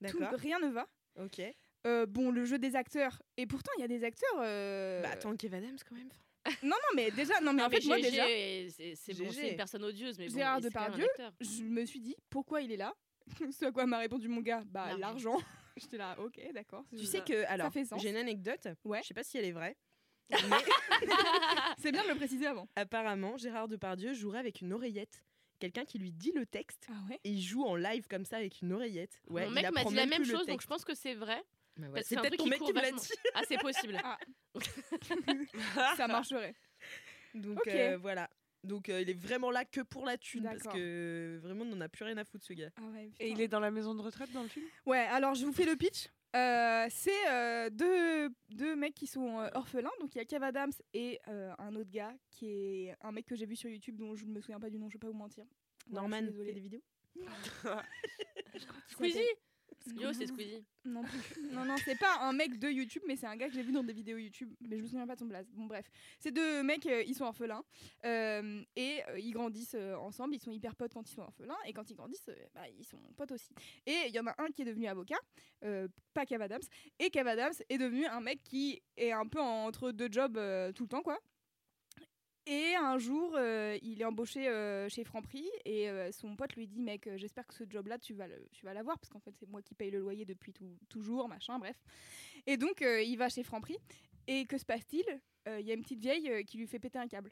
Tout- 0.09 0.19
D'accord. 0.21 0.39
rien 0.39 0.59
ne 0.61 0.69
va. 0.69 0.87
Ok. 1.19 1.41
Euh, 1.87 2.07
bon, 2.07 2.31
le 2.31 2.45
jeu 2.45 2.59
des 2.59 2.77
acteurs. 2.77 3.23
Et 3.37 3.47
pourtant, 3.47 3.71
il 3.79 3.81
y 3.81 3.85
a 3.85 3.89
des 3.89 4.05
acteurs. 4.05 4.39
euh, 4.41 5.01
Bah 5.03 5.11
attends, 5.13 5.35
Kev 5.37 5.55
Adams 5.57 5.79
quand 5.89 5.95
même. 5.97 6.11
Non, 6.63 6.71
non, 6.71 6.95
mais 6.97 7.11
déjà, 7.11 7.39
non, 7.41 7.53
mais 7.53 7.61
Non, 7.63 7.67
en 7.69 7.71
fait, 7.71 7.85
moi 7.87 7.97
déjà. 8.01 8.25
c'est 8.25 8.95
c'est 8.97 9.15
bon, 9.15 9.31
une 9.31 9.57
personne 9.57 9.85
odieuse, 9.85 10.19
mais 10.19 10.29
bon, 10.29 10.35
Gérard 10.37 10.61
Depardieu, 10.61 11.05
acteur. 11.05 11.33
je 11.41 11.63
me 11.63 11.85
suis 11.85 12.01
dit 12.01 12.17
pourquoi 12.31 12.63
il 12.63 12.73
est 12.73 12.77
là? 12.79 12.95
Ce 13.51 13.67
à 13.67 13.73
quoi 13.73 13.87
m'a 13.87 13.99
répondu 13.99 14.27
mon 14.29 14.41
gars 14.41 14.63
bah 14.67 14.97
L'argent. 14.99 15.39
J'étais 15.77 15.99
là, 15.99 16.17
ok, 16.19 16.41
d'accord. 16.55 16.85
Tu 16.97 17.05
sais 17.05 17.21
que, 17.21 17.45
alors, 17.47 17.71
fait 17.73 17.85
sens. 17.85 18.01
j'ai 18.03 18.11
une 18.11 18.17
anecdote. 18.17 18.69
Ouais. 18.85 19.01
Je 19.03 19.09
sais 19.09 19.15
pas 19.15 19.23
si 19.23 19.37
elle 19.39 19.45
est 19.45 19.53
vraie. 19.53 19.77
C'est 21.79 21.93
bien 21.93 22.03
de 22.05 22.09
le 22.09 22.15
préciser 22.17 22.47
avant. 22.47 22.69
Apparemment, 22.77 23.37
Gérard 23.37 23.69
Depardieu 23.69 24.13
jouerait 24.15 24.39
avec 24.39 24.61
une 24.61 24.73
oreillette. 24.73 25.23
Quelqu'un 25.59 25.85
qui 25.85 25.99
lui 25.99 26.11
dit 26.13 26.33
le 26.35 26.47
texte 26.47 26.87
Ah 26.91 26.95
ouais? 27.11 27.21
et 27.23 27.31
il 27.31 27.43
joue 27.43 27.65
en 27.65 27.77
live 27.77 28.07
comme 28.09 28.25
ça 28.25 28.37
avec 28.39 28.63
une 28.63 28.73
oreillette. 28.73 29.21
Ouais, 29.29 29.45
Mon 29.45 29.51
mec 29.51 29.71
m'a 29.73 29.85
dit 29.85 29.95
la 29.95 30.07
même 30.07 30.25
chose, 30.25 30.47
donc 30.47 30.63
je 30.63 30.67
pense 30.67 30.85
que 30.87 30.95
c'est 30.95 31.15
vrai. 31.15 31.43
Ouais, 31.89 32.03
C'est 32.03 32.17
peut-être 32.17 32.37
ton 32.37 32.47
mec 32.47 32.61
qui 32.61 32.71
me 32.73 32.77
l'a 32.77 32.83
vachement. 32.91 32.99
dit. 33.01 33.09
Ah, 33.35 33.43
c'est 33.49 33.59
possible. 33.59 34.01
Ah. 34.05 34.19
Ça 35.97 36.07
marcherait. 36.09 36.55
Donc 37.35 37.67
euh, 37.67 37.97
voilà. 37.99 38.29
Donc 38.63 38.89
euh, 38.89 39.01
il 39.01 39.09
est 39.09 39.15
vraiment 39.19 39.51
là 39.51 39.65
que 39.65 39.81
pour 39.81 40.05
la 40.05 40.19
thune 40.19 40.43
parce 40.45 40.63
que 40.65 41.39
vraiment 41.43 41.65
on 41.65 41.69
n'en 41.77 41.81
a 41.81 41.89
plus 41.89 42.05
rien 42.05 42.17
à 42.19 42.25
foutre 42.25 42.45
ce 42.45 42.53
gars. 42.53 42.71
Ah 42.77 42.83
ouais, 42.93 43.11
Et 43.19 43.31
il 43.31 43.41
est 43.41 43.49
dans 43.49 43.61
la 43.61 43.71
maison 43.71 43.95
de 43.95 44.03
retraite 44.03 44.31
dans 44.33 44.43
le 44.43 44.49
film? 44.49 44.67
Ouais, 44.85 44.99
alors 44.99 45.35
je 45.35 45.47
vous 45.47 45.53
fais 45.53 45.65
le 45.65 45.77
pitch. 45.77 46.09
Euh, 46.37 46.87
c'est 46.91 47.29
euh, 47.31 47.71
deux, 47.71 48.29
deux 48.51 48.77
mecs 48.77 48.95
qui 48.95 49.07
sont 49.07 49.41
euh, 49.41 49.49
orphelins. 49.55 49.91
Donc 50.01 50.15
il 50.15 50.19
y 50.19 50.21
a 50.21 50.25
Kev 50.25 50.45
Adams 50.45 50.73
et 50.95 51.19
euh, 51.29 51.53
un 51.59 51.75
autre 51.75 51.91
gars 51.91 52.15
qui 52.31 52.49
est 52.51 52.95
un 53.01 53.13
mec 53.13 53.27
que 53.27 53.35
j'ai 53.35 53.47
vu 53.47 53.57
sur 53.57 53.69
YouTube 53.71 53.97
dont 53.97 54.15
je 54.15 54.27
ne 54.27 54.31
me 54.33 54.41
souviens 54.41 54.61
pas 54.61 54.71
du 54.71 54.79
nom, 54.79 54.89
je 54.89 54.95
vais 54.95 54.99
pas 55.01 55.09
vous 55.09 55.15
mentir. 55.15 55.45
Voilà, 55.89 56.03
Norman 56.09 56.19
je 56.19 56.25
suis 56.27 56.27
fait 56.27 56.33
désolée. 56.33 56.53
des 56.53 56.61
vidéos. 56.61 56.83
Squeezie 58.89 59.25
Yo, 59.97 60.13
c'est 60.13 60.27
Squeezie. 60.27 60.65
Non, 60.85 61.03
plus. 61.03 61.19
non, 61.53 61.65
non, 61.65 61.77
c'est 61.85 61.99
pas 61.99 62.19
un 62.21 62.33
mec 62.33 62.59
de 62.59 62.69
YouTube, 62.69 63.03
mais 63.07 63.17
c'est 63.17 63.27
un 63.27 63.37
gars 63.37 63.49
que 63.49 63.55
j'ai 63.55 63.63
vu 63.63 63.73
dans 63.73 63.83
des 63.83 63.93
vidéos 63.93 64.19
YouTube, 64.19 64.53
mais 64.61 64.77
je 64.77 64.83
me 64.83 64.87
souviens 64.87 65.07
pas 65.07 65.15
de 65.15 65.21
son 65.21 65.27
blaze. 65.27 65.47
Bon, 65.53 65.67
bref. 65.67 65.91
Ces 66.19 66.31
deux 66.31 66.63
mecs, 66.63 66.87
euh, 66.87 67.03
ils 67.07 67.15
sont 67.15 67.25
orphelins 67.25 67.65
euh, 68.05 68.63
et 68.77 69.03
euh, 69.09 69.19
ils 69.19 69.33
grandissent 69.33 69.77
ensemble. 69.99 70.35
Ils 70.35 70.41
sont 70.41 70.53
hyper 70.53 70.75
potes 70.75 70.93
quand 70.93 71.09
ils 71.09 71.15
sont 71.15 71.23
orphelins 71.23 71.57
et 71.67 71.73
quand 71.73 71.89
ils 71.91 71.97
grandissent, 71.97 72.31
bah, 72.55 72.69
ils 72.79 72.85
sont 72.85 73.01
potes 73.17 73.33
aussi. 73.33 73.55
Et 73.87 73.97
il 74.09 74.15
y 74.15 74.21
en 74.21 74.27
a 74.27 74.35
un 74.39 74.49
qui 74.49 74.63
est 74.63 74.67
devenu 74.67 74.87
avocat, 74.87 75.19
pas 75.61 76.27
Kev 76.27 76.43
Adams, 76.43 76.63
et 76.99 77.11
Kev 77.11 77.29
Adams 77.29 77.55
est 77.69 77.79
devenu 77.79 78.07
un 78.07 78.21
mec 78.21 78.43
qui 78.43 78.83
est 78.97 79.13
un 79.13 79.27
peu 79.27 79.41
entre 79.41 79.93
deux 79.93 80.09
jobs 80.11 80.39
tout 80.75 80.85
le 80.85 80.89
temps, 80.89 81.03
quoi. 81.03 81.19
Et 82.53 82.75
un 82.75 82.99
jour, 82.99 83.37
euh, 83.37 83.79
il 83.81 84.03
est 84.03 84.05
embauché 84.05 84.49
euh, 84.49 84.89
chez 84.89 85.05
Franprix 85.05 85.49
et 85.65 85.89
euh, 85.89 86.11
son 86.11 86.35
pote 86.35 86.57
lui 86.57 86.67
dit 86.67 86.83
Mec, 86.83 87.09
j'espère 87.15 87.47
que 87.47 87.55
ce 87.55 87.63
job-là, 87.63 87.97
tu 87.97 88.13
vas 88.13 88.27
l'avoir 88.75 88.99
parce 88.99 89.09
qu'en 89.09 89.21
fait, 89.21 89.33
c'est 89.39 89.49
moi 89.49 89.63
qui 89.63 89.77
paye 89.77 89.93
le 89.93 90.01
loyer 90.01 90.25
depuis 90.25 90.53
toujours, 90.89 91.29
machin, 91.29 91.61
bref. 91.61 91.77
Et 92.49 92.57
donc, 92.57 92.81
il 92.81 93.15
va 93.15 93.29
chez 93.29 93.45
Franprix. 93.45 93.79
Et 94.27 94.47
que 94.47 94.59
se 94.59 94.65
passe-t-il? 94.65 95.05
Il 95.47 95.65
y 95.65 95.71
a 95.71 95.75
une 95.75 95.83
petite 95.83 96.01
vieille 96.01 96.45
qui 96.45 96.59
lui 96.59 96.67
fait 96.67 96.81
péter 96.81 96.99
un 96.99 97.07
câble 97.07 97.31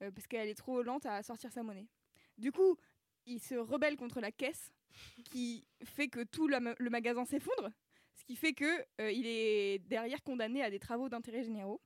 parce 0.00 0.26
qu'elle 0.26 0.48
est 0.48 0.56
trop 0.56 0.82
lente 0.82 1.06
à 1.06 1.22
sortir 1.22 1.52
sa 1.52 1.62
monnaie. 1.62 1.86
Du 2.36 2.50
coup, 2.50 2.76
il 3.24 3.38
se 3.38 3.54
rebelle 3.54 3.96
contre 3.96 4.20
la 4.20 4.32
caisse 4.32 4.72
qui 5.30 5.64
fait 5.84 6.08
que 6.08 6.24
tout 6.24 6.48
le, 6.48 6.58
ma- 6.58 6.74
le 6.76 6.90
magasin 6.90 7.24
s'effondre. 7.24 7.70
Ce 8.16 8.24
qui 8.24 8.34
fait 8.34 8.52
que 8.52 8.84
il 9.12 9.26
est 9.26 9.78
derrière 9.86 10.24
condamné 10.24 10.64
à 10.64 10.70
des 10.70 10.80
travaux 10.80 11.08
d'intérêt 11.08 11.44
généraux 11.44 11.80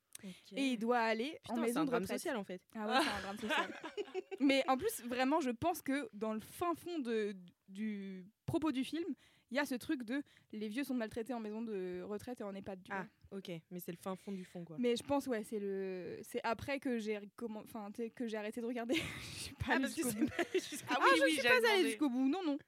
et 0.57 0.63
il 0.73 0.79
doit 0.79 0.99
aller 0.99 1.39
en 1.49 1.55
Putain, 1.55 1.55
c'est 1.55 1.61
maison 1.61 1.81
un 1.81 1.85
de 1.85 1.89
drame 1.91 2.03
retraite. 2.03 2.19
social 2.21 2.37
en 2.37 2.45
fait. 2.45 2.61
Ah 2.75 2.87
ouais, 2.87 2.95
c'est 3.03 3.09
un 3.11 3.21
drame 3.23 3.39
social. 3.39 3.75
Mais 4.41 4.65
en 4.69 4.77
plus, 4.77 5.03
vraiment, 5.05 5.41
je 5.41 5.51
pense 5.51 5.83
que 5.83 6.09
dans 6.13 6.33
le 6.33 6.41
fin 6.41 6.75
fond 6.75 6.99
de, 6.99 7.37
du 7.69 8.27
propos 8.47 8.73
du 8.73 8.85
film, 8.85 9.15
il 9.51 9.57
y 9.57 9.61
a 9.61 9.65
ce 9.65 9.75
truc 9.75 10.03
de 10.05 10.23
les 10.53 10.69
vieux 10.69 10.85
sont 10.85 10.95
maltraités 10.95 11.33
en 11.35 11.41
maison 11.41 11.63
de 11.63 12.03
retraite 12.03 12.41
et 12.41 12.45
en 12.45 12.55
EHPAD. 12.55 12.83
tu 12.83 12.91
Ah, 12.93 13.07
vois. 13.31 13.39
ok, 13.39 13.51
mais 13.71 13.81
c'est 13.81 13.93
le 13.93 13.99
fin 13.99 14.17
fond 14.17 14.33
du 14.33 14.45
fond, 14.45 14.65
quoi. 14.65 14.77
Mais 14.79 14.97
je 14.97 15.03
pense 15.03 15.27
ouais, 15.27 15.43
c'est 15.45 15.59
le 15.61 16.19
c'est 16.23 16.41
après 16.45 16.79
que 16.81 16.99
j'ai 16.99 17.19
comment 17.37 17.61
enfin 17.61 17.91
que 18.15 18.27
j'ai 18.27 18.37
arrêté 18.37 18.61
de 18.61 18.67
regarder. 18.67 18.95
Je 19.35 19.39
suis 19.39 19.55
pas 19.55 19.65
Ah, 19.69 19.73
allée 19.75 19.83
parce 19.83 19.95
que 19.95 20.03
jusqu'au 20.03 20.21
bout. 20.21 20.27
pas 20.27 20.43
jusqu'au 20.55 20.87
Ah, 20.91 20.99
oui, 21.01 21.11
je 21.19 21.25
oui, 21.25 21.33
suis 21.33 21.43
pas 21.49 21.71
allée 21.73 21.89
jusqu'au 21.91 22.09
bout. 22.11 22.29
Non 22.29 22.43
non. 22.45 22.59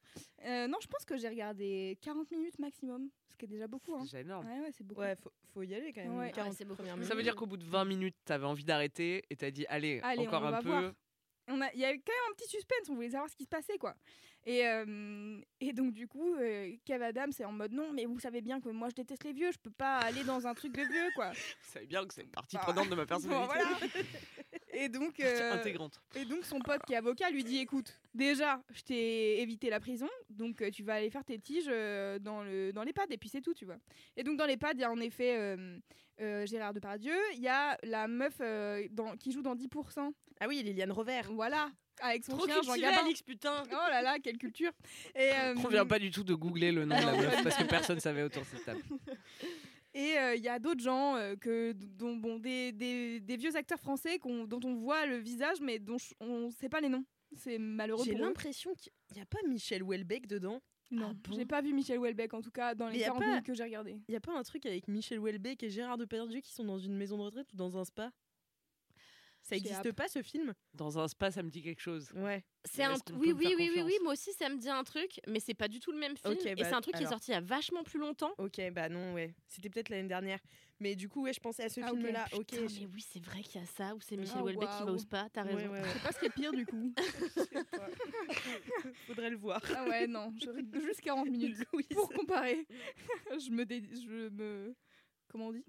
Euh, 0.45 0.67
non, 0.67 0.79
je 0.83 0.87
pense 0.89 1.05
que 1.05 1.17
j'ai 1.17 1.29
regardé 1.29 1.97
40 2.03 2.31
minutes 2.33 2.59
maximum, 2.59 3.09
ce 3.29 3.37
qui 3.37 3.45
est 3.45 3.49
déjà 3.49 3.67
beaucoup 3.69 3.95
hein. 3.95 4.05
C'est 4.11 4.21
énorme. 4.23 4.47
Ouais 4.47 4.61
ouais, 4.61 4.71
c'est 4.73 4.85
beaucoup. 4.85 5.01
Ouais, 5.01 5.15
faut, 5.17 5.33
faut 5.55 5.63
y 5.63 5.75
aller 5.75 5.93
quand 5.93 6.03
même. 6.03 6.17
Ouais. 6.19 6.27
les 6.27 6.33
40 6.33 6.51
Ouais, 6.51 6.57
c'est 6.57 6.65
beaucoup. 6.65 6.83
premières 6.83 7.05
Ça 7.07 7.15
veut 7.15 7.23
dire 7.23 7.35
qu'au 7.37 7.47
bout 7.47 7.57
de 7.57 7.65
20 7.65 7.85
minutes, 7.85 8.17
t'avais 8.25 8.47
envie 8.47 8.65
d'arrêter 8.65 9.23
et 9.31 9.37
t'as 9.37 9.51
dit 9.51 9.67
allez, 9.69 10.01
Allez, 10.03 10.27
encore 10.27 10.43
on 10.43 10.47
un 10.47 10.51
va 10.51 10.63
peu. 10.63 10.69
voir. 10.69 10.93
On 11.49 11.61
a, 11.61 11.73
il 11.75 11.81
y 11.81 11.85
a 11.85 11.93
eu 11.93 11.99
quand 12.05 12.13
même 12.13 12.31
un 12.31 12.35
petit 12.35 12.49
suspense, 12.49 12.89
on 12.89 12.95
voulait 12.95 13.11
savoir 13.11 13.29
ce 13.31 13.37
qui 13.37 13.45
se 13.45 13.49
passait 13.49 13.79
quoi. 13.79 13.95
Et, 14.45 14.67
euh, 14.67 15.41
et 15.61 15.73
donc 15.73 15.93
du 15.93 16.09
coup, 16.09 16.35
euh, 16.35 16.73
Kev 16.85 17.03
Adams 17.05 17.31
c'est 17.33 17.45
en 17.45 17.53
mode 17.53 17.73
non, 17.73 17.93
mais 17.93 18.07
vous 18.07 18.19
savez 18.19 18.41
bien 18.41 18.61
que 18.61 18.69
moi 18.71 18.89
je 18.89 18.95
déteste 18.97 19.23
les 19.25 19.33
vieux, 19.33 19.53
je 19.53 19.59
peux 19.59 19.71
pas 19.71 19.99
aller 19.99 20.25
dans 20.25 20.47
un 20.49 20.55
truc 20.55 20.73
de 20.73 20.83
vieux 20.83 21.11
quoi. 21.15 21.31
Vous 21.63 21.73
savez 21.73 21.87
bien 21.87 22.05
que 22.05 22.13
c'est 22.13 22.23
une 22.23 22.31
partie 22.31 22.57
Bah, 22.57 22.63
prenante 22.65 22.89
de 22.89 22.95
ma 22.97 23.03
Bon, 23.07 23.07
personnalité. 23.09 23.55
voilà. 23.55 23.79
Et 24.73 24.89
donc, 24.89 25.21
euh, 25.21 25.53
intégrante. 25.53 26.01
et 26.15 26.25
donc 26.25 26.45
son 26.45 26.59
pote 26.61 26.81
qui 26.87 26.95
est 26.95 26.97
avocat 26.97 27.31
lui 27.31 27.45
dit 27.45 27.59
écoute, 27.59 27.99
déjà 28.15 28.63
je 28.73 28.83
t'ai 28.83 29.41
évité 29.43 29.69
la 29.71 29.81
prison, 29.81 30.09
donc 30.31 30.63
euh, 30.63 30.71
tu 30.71 30.83
vas 30.83 30.95
aller 30.95 31.11
faire 31.11 31.25
tes 31.25 31.39
tiges 31.39 31.67
euh, 31.69 32.19
dans 32.19 32.43
le 32.43 32.73
dans 32.73 32.83
l'EHPAD 32.83 33.13
et 33.13 33.19
puis 33.19 33.29
c'est 33.29 33.43
tout 33.43 33.53
tu 33.55 33.65
vois. 33.67 33.77
Et 34.17 34.23
donc 34.23 34.39
dans 34.39 34.47
l'EHPAD 34.47 34.79
il 34.79 34.81
y 34.81 34.85
a 34.85 34.91
en 34.91 35.01
effet 35.01 35.37
euh, 35.39 35.79
euh, 36.21 36.47
Gérard 36.47 36.73
Depardieu, 36.75 37.15
il 37.35 37.41
y 37.41 37.49
a 37.49 37.77
la 37.83 38.07
meuf 38.09 38.35
euh, 38.41 38.87
dans, 38.91 39.17
qui 39.17 39.33
joue 39.33 39.43
dans 39.43 39.55
10%, 39.57 40.13
Ah 40.41 40.47
oui, 40.49 40.63
Liliane 40.63 40.93
Robert. 40.93 41.33
voilà, 41.33 41.71
avec 42.01 42.25
son 42.25 42.37
Trop 42.37 42.47
chien 42.47 42.63
Jean 42.63 42.77
Gabin. 42.77 42.99
Alix, 43.05 43.23
putain. 43.23 43.63
Oh 43.71 43.91
là 43.91 44.03
là, 44.03 44.19
quelle 44.23 44.39
culture 44.39 44.71
Et, 45.17 45.31
euh, 45.33 45.55
On 45.65 45.69
vient 45.69 45.87
pas 45.87 45.99
du 45.99 46.11
tout 46.11 46.23
de 46.23 46.35
googler 46.35 46.71
le 46.71 46.85
nom 46.85 46.97
de 47.01 47.07
la 47.07 47.13
meuf 47.17 47.43
parce 47.43 47.57
que 47.57 47.65
personne 47.65 47.99
savait 47.99 48.23
autour 48.23 48.43
de 48.43 48.49
cette 48.49 48.65
table. 48.65 48.83
Et 49.95 50.17
euh, 50.19 50.35
il 50.35 50.43
y 50.43 50.49
a 50.49 50.59
d'autres 50.59 50.83
gens 50.83 51.17
euh, 51.17 51.37
que, 51.37 51.73
dont, 51.73 52.17
bon, 52.17 52.39
des, 52.39 52.73
des, 52.73 53.21
des 53.21 53.37
vieux 53.37 53.55
acteurs 53.57 53.79
français 53.79 54.19
dont 54.25 54.61
on 54.65 54.75
voit 54.75 55.05
le 55.07 55.17
visage, 55.19 55.61
mais 55.61 55.79
dont 55.79 55.99
on 56.21 56.51
sait 56.51 56.69
pas 56.69 56.81
les 56.81 56.89
noms. 56.89 57.05
C'est 57.35 57.59
malheureux 57.59 58.05
J'ai 58.05 58.15
l'impression 58.15 58.75
qu'il 58.75 58.93
n'y 59.15 59.21
a 59.21 59.27
pas 59.27 59.39
Michel 59.49 59.83
Houellebecq 59.83 60.27
dedans. 60.27 60.61
Non, 60.91 61.09
Ah 61.13 61.29
bon 61.29 61.35
j'ai 61.37 61.47
pas 61.47 61.63
vu 61.63 61.73
Michel 61.73 61.99
Houellebecq 61.99 62.35
en 62.35 62.43
tout 62.43 62.51
cas 62.51 62.75
dans 62.75 62.89
les 62.89 62.99
y 62.99 63.03
a 63.05 63.07
40 63.07 63.21
pas- 63.23 63.27
minutes 63.29 63.47
que 63.47 63.55
j'ai 63.55 63.63
regardé. 63.63 63.93
Il 64.09 64.11
n'y 64.11 64.17
a 64.17 64.21
pas 64.21 64.37
un 64.37 64.43
truc 64.43 64.67
avec 64.67 64.89
Michel 64.89 65.19
Houellebecq 65.19 65.63
et 65.63 65.71
Gérard 65.71 65.97
Depardieu 65.97 66.41
qui 66.41 66.53
sont 66.53 66.65
dans 66.65 66.79
une 66.79 66.95
maison 66.95 67.17
de 67.17 67.23
retraite 67.23 67.51
ou 67.55 67.57
dans 67.57 67.79
un 67.79 67.85
spa? 67.87 68.13
Ça 69.43 69.57
n'existe 69.57 69.93
pas 69.93 70.07
ce 70.09 70.23
film? 70.23 70.55
Dans 70.73 70.99
un 71.01 71.09
spa, 71.09 71.33
ça 71.33 71.43
me 71.43 71.51
dit 71.51 71.63
quelque 71.63 71.81
chose. 71.81 72.11
Ouais. 72.15 72.45
C'est 72.65 72.85
un... 72.85 72.95
Oui, 73.15 73.33
oui, 73.33 73.55
oui, 73.59 73.71
oui, 73.75 73.83
oui, 73.85 73.95
moi 74.05 74.13
aussi 74.13 74.33
ça 74.35 74.49
me 74.49 74.57
dit 74.57 74.69
un 74.71 74.85
truc, 74.85 75.21
mais 75.27 75.41
c'est 75.41 75.53
pas 75.55 75.67
du 75.67 75.81
tout 75.81 75.91
le 75.91 75.99
même 75.99 76.17
film. 76.17 76.37
Et 76.47 76.55
bah, 76.55 76.65
c'est 76.65 76.75
un 76.75 76.81
truc 76.81 76.95
qui 76.95 77.03
est 77.03 77.07
sorti 77.09 77.33
il 77.33 77.35
y 77.35 77.37
a 77.37 77.41
vachement 77.41 77.83
plus 77.83 77.99
longtemps. 77.99 78.33
Ok, 78.39 78.61
bah 78.73 78.89
non, 78.89 79.15
ouais. 79.15 79.35
C'était 79.49 79.69
peut-être 79.69 79.89
l'année 79.89 80.07
dernière. 80.09 80.39
Mais 80.79 80.95
du 80.95 81.09
coup, 81.09 81.23
ouais, 81.23 81.33
je 81.33 81.41
pensais 81.41 81.65
à 81.65 81.69
ce 81.69 81.81
Ah, 81.81 81.89
film-là. 81.91 82.27
Ok. 82.35 82.47
Putain, 82.47 82.69
je- 82.69 82.81
mais 82.81 82.87
oui, 82.95 83.05
c'est 83.13 83.23
vrai 83.25 83.43
qu'il 83.43 83.61
y 83.61 83.65
a 83.65 83.67
ça, 83.67 83.95
où 83.97 84.01
c'est 84.01 84.17
Michel 84.17 84.37
Ah, 84.39 84.43
Houellebecq 84.45 84.69
qui 84.79 84.83
au 84.85 84.99
spa, 84.99 85.29
t'as 85.33 85.45
Ouais, 85.45 85.55
raison. 85.55 85.73
ouais, 85.73 85.81
ouais. 85.81 85.89
C'est 85.93 86.03
pas 86.03 86.13
ce 86.13 86.19
qui 86.21 86.27
est 86.27 86.31
pire 86.31 86.53
du 86.53 86.65
coup. 86.67 86.93
Faudrait 89.07 89.31
le 89.31 89.37
voir. 89.37 89.61
ah 89.77 89.85
ouais, 89.89 90.07
non, 90.07 90.33
je 90.41 90.49
regarde 90.51 90.85
juste 90.85 91.01
40 91.01 91.27
minutes 91.31 91.59
Louise. 91.73 91.87
pour 91.95 92.09
comparer. 92.13 92.67
je 93.31 93.51
me 93.51 93.65
dé- 93.65 93.83
je 93.93 94.29
me 94.29 94.75
comment 95.29 95.49
on 95.49 95.53
dit? 95.53 95.65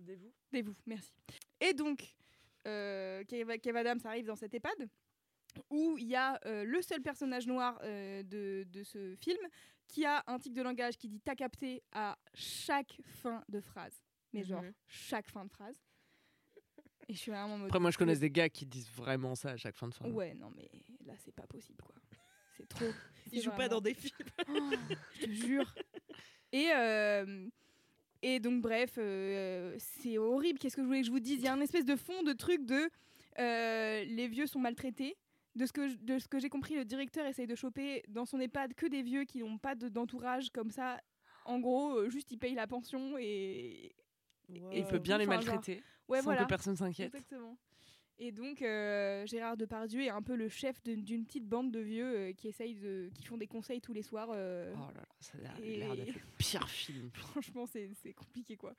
Dévoue, 0.52 0.76
merci. 0.86 1.12
Et 1.60 1.74
donc, 1.74 2.02
euh, 2.02 2.06
Kev 2.64 3.58
Kev 3.60 3.76
Adams 3.78 4.00
arrive 4.06 4.26
dans 4.26 4.36
cet 4.36 4.54
EHPAD 4.54 4.90
où 5.70 5.98
il 6.00 6.08
y 6.08 6.16
a 6.16 6.40
euh, 6.46 6.64
le 6.64 6.82
seul 6.82 7.02
personnage 7.02 7.46
noir 7.46 7.78
euh, 7.84 8.24
de, 8.24 8.66
de 8.72 8.84
ce 8.84 9.16
film 9.18 9.38
qui 9.88 10.04
a 10.06 10.24
un 10.28 10.40
tic 10.40 10.54
de 10.54 10.62
langage 10.64 10.98
qui 10.98 11.08
dit 11.10 11.20
t'as 11.20 11.36
capté 11.36 11.84
à 11.92 12.18
chaque 12.34 12.98
fin 13.06 13.44
de 13.50 13.60
phrase. 13.62 14.02
Mais 14.34 14.44
genre, 14.44 14.64
Mhm. 14.64 14.74
chaque 14.88 15.28
fin 15.30 15.46
de 15.46 15.52
phrase. 15.52 15.80
Et 17.08 17.14
je 17.14 17.20
suis 17.20 17.32
vraiment 17.32 17.54
en 17.54 17.58
mode. 17.60 17.68
Après, 17.68 17.80
moi, 17.80 17.92
je 17.92 17.98
connais 18.00 18.16
des 18.16 18.32
gars 18.32 18.50
qui 18.50 18.66
disent 18.66 18.90
vraiment 18.92 19.36
ça 19.36 19.52
à 19.52 19.58
chaque 19.58 19.76
fin 19.76 19.88
de 19.90 19.94
fin. 19.94 20.10
Ouais, 20.10 20.34
non, 20.34 20.50
mais 20.56 20.72
là, 21.06 21.14
c'est 21.18 21.34
pas 21.36 21.46
possible, 21.46 21.84
quoi. 21.84 21.94
C'est 22.58 22.68
trop. 22.68 22.86
Il 23.32 23.42
joue 23.42 23.52
pas 23.52 23.68
dans 23.70 23.82
des 23.82 23.94
films. 23.94 24.28
Oh, 24.48 24.72
je 25.20 25.26
te 25.26 25.32
jure. 25.32 25.76
Et, 26.52 26.70
euh, 26.74 27.48
et 28.24 28.40
donc, 28.40 28.62
bref, 28.62 28.96
euh, 28.98 29.76
c'est 29.78 30.18
horrible. 30.18 30.58
Qu'est-ce 30.58 30.76
que 30.76 30.82
je 30.82 30.88
voulais 30.88 31.02
que 31.02 31.08
je 31.08 31.12
vous 31.12 31.20
dise? 31.20 31.40
Il 31.40 31.46
y 31.46 31.48
a 31.48 31.54
un 31.54 31.62
espèce 31.62 31.86
de 31.86 31.96
fond 31.96 32.24
de 32.24 32.34
truc 32.34 32.66
de 32.66 32.90
euh, 33.40 34.04
les 34.06 34.28
vieux 34.28 34.48
sont 34.48 34.60
maltraités. 34.60 35.16
De 35.56 35.68
ce 35.68 35.72
que, 35.72 35.88
je- 35.88 35.98
de 35.98 36.18
ce 36.18 36.28
que 36.28 36.40
j'ai 36.40 36.50
compris, 36.50 36.74
le 36.76 36.84
directeur 36.84 37.28
essaye 37.28 37.46
de 37.46 37.54
choper 37.54 38.04
dans 38.08 38.26
son 38.26 38.40
EHPAD 38.40 38.74
que 38.74 38.88
des 38.88 39.04
vieux 39.04 39.24
qui 39.24 39.40
n'ont 39.40 39.60
pas 39.60 39.76
de- 39.76 39.88
d'entourage 39.88 40.50
comme 40.50 40.72
ça. 40.72 41.00
En 41.46 41.60
gros, 41.60 41.96
euh, 42.00 42.10
juste 42.10 42.32
il 42.32 42.38
paye 42.40 42.56
la 42.56 42.66
pension 42.66 43.18
et. 43.20 43.94
Et 44.72 44.80
il 44.80 44.86
peut 44.88 44.98
bien 45.00 45.18
les 45.20 45.26
maltraiter 45.28 45.84
Ouais, 46.08 46.18
sans 46.20 46.24
voilà. 46.26 46.44
que 46.44 46.48
personne 46.50 46.76
s'inquiète. 46.76 47.14
Exactement. 47.14 47.56
Et 48.20 48.32
donc 48.32 48.62
euh, 48.62 49.26
Gérard 49.26 49.58
Depardieu 49.58 50.02
est 50.04 50.10
un 50.10 50.22
peu 50.22 50.36
le 50.36 50.48
chef 50.48 50.82
d'une 50.84 51.26
petite 51.26 51.48
bande 51.48 51.72
de 51.72 51.80
vieux 51.80 52.06
euh, 52.16 52.34
qui 52.34 52.48
essayent 52.48 52.76
de, 52.76 53.10
qui 53.16 53.24
font 53.26 53.38
des 53.38 53.48
conseils 53.48 53.82
tous 53.82 53.92
les 53.94 54.04
soirs. 54.04 54.30
euh, 54.34 54.72
Oh 54.78 54.88
là 54.94 55.02
là, 55.02 55.06
ça 55.20 55.38
a 55.38 55.60
l'air 55.60 55.96
d'être 55.96 56.14
le 56.16 56.22
pire 56.38 56.70
film. 56.70 57.10
Franchement, 57.14 57.66
c'est 57.66 57.90
c'est 58.02 58.14
compliqué 58.14 58.56
quoi. 58.56 58.76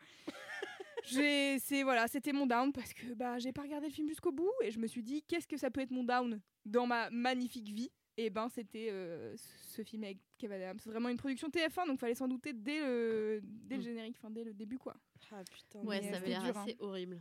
C'est 1.07 1.83
voilà, 1.83 2.09
c'était 2.09 2.33
mon 2.33 2.47
down 2.47 2.73
parce 2.73 2.95
que 2.95 3.13
bah 3.15 3.39
j'ai 3.39 3.53
pas 3.53 3.63
regardé 3.63 3.89
le 3.89 3.93
film 3.93 4.09
jusqu'au 4.09 4.33
bout 4.33 4.51
et 4.63 4.71
je 4.71 4.79
me 4.79 4.87
suis 4.87 5.03
dit 5.03 5.23
qu'est-ce 5.23 5.47
que 5.47 5.57
ça 5.57 5.71
peut 5.71 5.81
être 5.83 5.91
mon 5.91 6.05
down 6.05 6.41
dans 6.65 6.87
ma 6.87 7.11
magnifique 7.11 7.69
vie? 7.69 7.91
Et 8.17 8.31
ben 8.31 8.49
c'était 8.49 8.89
euh, 8.91 9.35
ce 9.37 9.83
film 9.83 10.05
avec 10.05 10.19
Kevin 10.39 10.57
Adams. 10.63 10.79
C'est 10.79 10.89
vraiment 10.91 11.09
une 11.09 11.17
production 11.17 11.49
TF1 11.49 11.87
donc 11.89 11.99
fallait 11.99 12.15
s'en 12.15 12.29
douter 12.29 12.53
dès 12.53 12.79
le 12.81 13.41
dès 13.43 13.75
le 13.77 13.81
Mm. 13.81 13.85
générique, 13.85 14.17
enfin 14.19 14.31
dès 14.31 14.45
le 14.45 14.55
début 14.55 14.79
quoi. 14.79 14.95
Ah 15.33 15.43
putain. 15.51 15.81
Ouais, 15.81 16.01
Mais 16.01 16.11
ça 16.11 16.17
avait 16.19 16.29
l'air 16.29 16.43
dur, 16.45 16.57
hein. 16.57 16.63
assez 16.63 16.77
horrible. 16.79 17.21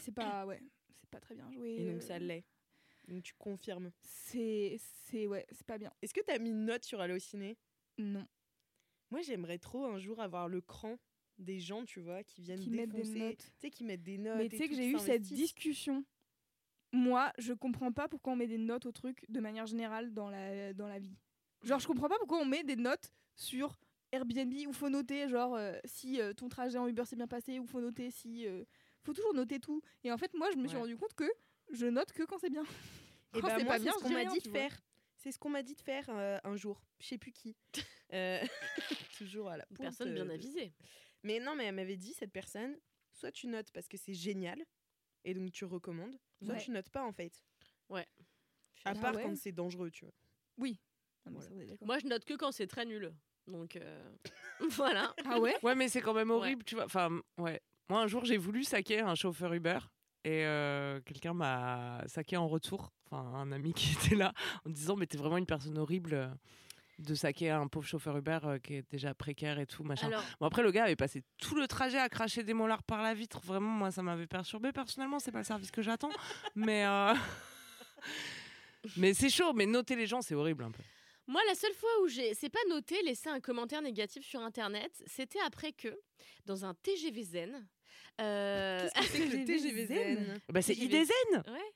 C'est 0.00 0.14
pas 0.14 0.46
ouais, 0.46 0.60
pas 1.12 1.20
très 1.20 1.34
bien 1.36 1.48
joué. 1.52 1.76
Et 1.76 1.84
donc 1.86 1.96
euh, 2.02 2.06
ça 2.06 2.18
l'est. 2.18 2.44
Donc 3.08 3.22
tu 3.22 3.34
confirmes. 3.38 3.90
C'est 4.00 4.76
c'est 5.04 5.26
ouais, 5.26 5.46
c'est 5.52 5.66
pas 5.66 5.78
bien. 5.78 5.92
Est-ce 6.02 6.12
que 6.14 6.20
t'as 6.20 6.38
mis 6.38 6.50
une 6.50 6.64
note 6.64 6.84
sur 6.84 7.00
Allociné 7.00 7.56
Non. 7.98 8.26
Moi, 9.10 9.20
j'aimerais 9.20 9.58
trop 9.58 9.84
un 9.84 9.98
jour 9.98 10.20
avoir 10.20 10.48
le 10.48 10.60
cran 10.62 10.98
des 11.38 11.60
gens, 11.60 11.84
tu 11.84 12.00
vois, 12.00 12.22
qui 12.24 12.40
viennent 12.40 12.60
Qui 12.60 12.70
mettent 12.70 12.90
des 12.92 13.04
notes. 13.04 13.38
Tu 13.38 13.60
sais, 13.60 13.70
qui 13.70 13.84
mettent 13.84 14.02
des 14.02 14.16
notes. 14.18 14.38
Mais 14.38 14.48
tu 14.48 14.56
sais 14.56 14.68
que 14.68 14.74
j'ai 14.74 14.86
eu 14.88 14.98
cette 14.98 15.22
discussion. 15.22 16.04
Moi, 16.92 17.32
je 17.38 17.52
comprends 17.52 17.92
pas 17.92 18.08
pourquoi 18.08 18.32
on 18.34 18.36
met 18.36 18.46
des 18.46 18.58
notes 18.58 18.86
au 18.86 18.92
truc 18.92 19.24
de 19.28 19.40
manière 19.40 19.66
générale 19.66 20.12
dans 20.12 20.28
la, 20.30 20.72
dans 20.74 20.88
la 20.88 20.98
vie. 20.98 21.16
Genre, 21.62 21.78
je 21.78 21.86
comprends 21.86 22.08
pas 22.08 22.18
pourquoi 22.18 22.38
on 22.38 22.44
met 22.46 22.64
des 22.64 22.76
notes 22.76 23.12
sur 23.34 23.78
Airbnb 24.12 24.52
où 24.68 24.72
faut 24.72 24.90
noter, 24.90 25.28
genre, 25.28 25.54
euh, 25.56 25.74
si 25.84 26.20
euh, 26.20 26.32
ton 26.34 26.48
trajet 26.48 26.78
en 26.78 26.86
Uber 26.86 27.04
s'est 27.04 27.16
bien 27.16 27.26
passé, 27.28 27.58
ou 27.58 27.66
faut 27.66 27.80
noter 27.80 28.10
si. 28.10 28.46
euh, 28.46 28.64
faut 29.04 29.12
toujours 29.12 29.34
noter 29.34 29.58
tout. 29.60 29.82
Et 30.04 30.12
en 30.12 30.18
fait, 30.18 30.32
moi, 30.34 30.50
je 30.52 30.56
me 30.56 30.66
suis 30.68 30.76
rendu 30.76 30.96
compte 30.96 31.14
que 31.14 31.30
je 31.72 31.86
note 31.86 32.12
que 32.12 32.22
quand 32.24 32.38
c'est 32.38 32.50
bien. 32.50 32.64
Et 33.34 33.40
Quand 33.40 33.48
bah, 33.48 33.56
c'est 33.58 33.64
pas 33.64 33.78
c'est 33.78 33.84
bien, 33.84 33.92
ce 33.92 33.98
qu'on 34.02 34.10
m'a 34.10 34.24
dit 34.24 34.40
de 34.40 34.48
faire. 34.48 34.80
C'est 35.16 35.32
ce 35.32 35.38
qu'on 35.38 35.50
m'a 35.50 35.62
dit 35.62 35.74
de 35.74 35.80
faire 35.80 36.04
euh, 36.10 36.38
un 36.44 36.56
jour. 36.56 36.82
Je 37.00 37.06
sais 37.08 37.18
plus 37.18 37.32
qui. 37.32 37.56
Euh, 38.14 38.44
toujours 39.16 39.48
à 39.48 39.56
la 39.56 39.64
personne 39.78 40.12
bien 40.12 40.28
euh, 40.28 40.34
avisée. 40.34 40.74
Mais 41.22 41.40
non, 41.40 41.54
mais 41.56 41.64
elle 41.64 41.74
m'avait 41.74 41.96
dit, 41.96 42.12
cette 42.12 42.30
personne, 42.30 42.76
soit 43.10 43.32
tu 43.32 43.46
notes 43.46 43.70
parce 43.72 43.88
que 43.88 43.96
c'est 43.96 44.12
génial, 44.12 44.62
et 45.24 45.32
donc 45.32 45.50
tu 45.50 45.64
recommandes, 45.64 46.18
soit 46.44 46.52
Ouais. 46.56 46.60
tu 46.60 46.72
notes 46.72 46.90
pas 46.90 47.02
en 47.04 47.12
fait. 47.12 47.32
Ouais. 47.88 48.06
À 48.84 48.90
Ah 48.90 48.94
part 48.96 49.14
ouais. 49.14 49.22
quand 49.22 49.34
c'est 49.34 49.52
dangereux, 49.52 49.90
tu 49.90 50.04
vois. 50.04 50.12
Oui. 50.58 50.78
Ah, 51.24 51.30
Voilà. 51.32 51.48
ça. 51.78 51.84
Moi, 51.86 51.98
je 52.00 52.06
note 52.06 52.22
que 52.26 52.34
quand 52.34 52.52
c'est 52.52 52.66
très 52.66 52.84
nul. 52.84 53.14
Donc, 53.46 53.76
euh, 53.76 54.12
voilà. 54.68 55.14
Ah 55.24 55.40
ouais? 55.40 55.56
Ouais, 55.62 55.74
mais 55.74 55.88
c'est 55.88 56.02
quand 56.02 56.12
même 56.12 56.30
horrible, 56.30 56.64
tu 56.64 56.74
vois. 56.74 56.84
Enfin, 56.84 57.18
ouais. 57.38 57.62
Moi, 57.88 58.00
un 58.00 58.06
jour, 58.06 58.24
j'ai 58.24 58.36
voulu 58.38 58.64
saquer 58.64 59.00
un 59.00 59.14
chauffeur 59.14 59.52
Uber 59.52 59.78
et 60.24 60.44
euh, 60.44 61.00
quelqu'un 61.04 61.34
m'a 61.34 62.02
saqué 62.06 62.36
en 62.36 62.46
retour. 62.48 62.92
Enfin, 63.10 63.22
un 63.34 63.52
ami 63.52 63.72
qui 63.74 63.92
était 63.94 64.14
là 64.16 64.32
en 64.66 64.70
disant 64.70 64.96
Mais 64.96 65.06
t'es 65.06 65.18
vraiment 65.18 65.36
une 65.38 65.46
personne 65.46 65.76
horrible 65.78 66.14
euh, 66.14 66.28
de 66.98 67.14
saquer 67.14 67.50
un 67.50 67.66
pauvre 67.66 67.86
chauffeur 67.86 68.16
Uber 68.16 68.38
euh, 68.44 68.58
qui 68.58 68.74
est 68.76 68.90
déjà 68.90 69.12
précaire 69.14 69.58
et 69.58 69.66
tout, 69.66 69.82
machin. 69.84 70.06
Alors, 70.06 70.22
Bon, 70.40 70.46
après, 70.46 70.62
le 70.62 70.70
gars 70.70 70.84
avait 70.84 70.96
passé 70.96 71.22
tout 71.38 71.56
le 71.56 71.66
trajet 71.66 71.98
à 71.98 72.08
cracher 72.08 72.42
des 72.44 72.54
molars 72.54 72.82
par 72.84 73.02
la 73.02 73.12
vitre. 73.14 73.40
Vraiment, 73.44 73.70
moi, 73.70 73.90
ça 73.90 74.02
m'avait 74.02 74.26
perturbé 74.28 74.72
personnellement. 74.72 75.18
C'est 75.18 75.32
pas 75.32 75.38
le 75.38 75.44
service 75.44 75.70
que 75.70 75.82
j'attends. 75.82 76.10
mais. 76.54 76.86
euh, 76.86 77.14
Mais 78.96 79.14
c'est 79.14 79.30
chaud, 79.30 79.52
mais 79.52 79.64
noter 79.64 79.94
les 79.94 80.08
gens, 80.08 80.22
c'est 80.22 80.34
horrible 80.34 80.64
un 80.64 80.72
peu. 80.72 80.82
Moi, 81.26 81.40
la 81.48 81.54
seule 81.54 81.74
fois 81.74 81.90
où 82.02 82.08
j'ai, 82.08 82.34
c'est 82.34 82.48
pas 82.48 82.58
noté, 82.68 83.00
laisser 83.02 83.28
un 83.28 83.40
commentaire 83.40 83.80
négatif 83.82 84.24
sur 84.24 84.40
Internet, 84.40 85.02
c'était 85.06 85.40
après 85.46 85.72
que, 85.72 86.00
dans 86.46 86.64
un 86.64 86.74
TGV 86.74 87.22
Zen, 87.22 87.68
euh, 88.20 88.88
C'est 88.94 89.18
que 89.18 89.36
le 89.36 89.44
TGV 89.46 89.86
Zen. 89.86 90.40
Bah, 90.48 90.62
c'est 90.62 90.74
TGV. 90.74 90.96
IDZN 90.96 91.50
ouais, 91.50 91.74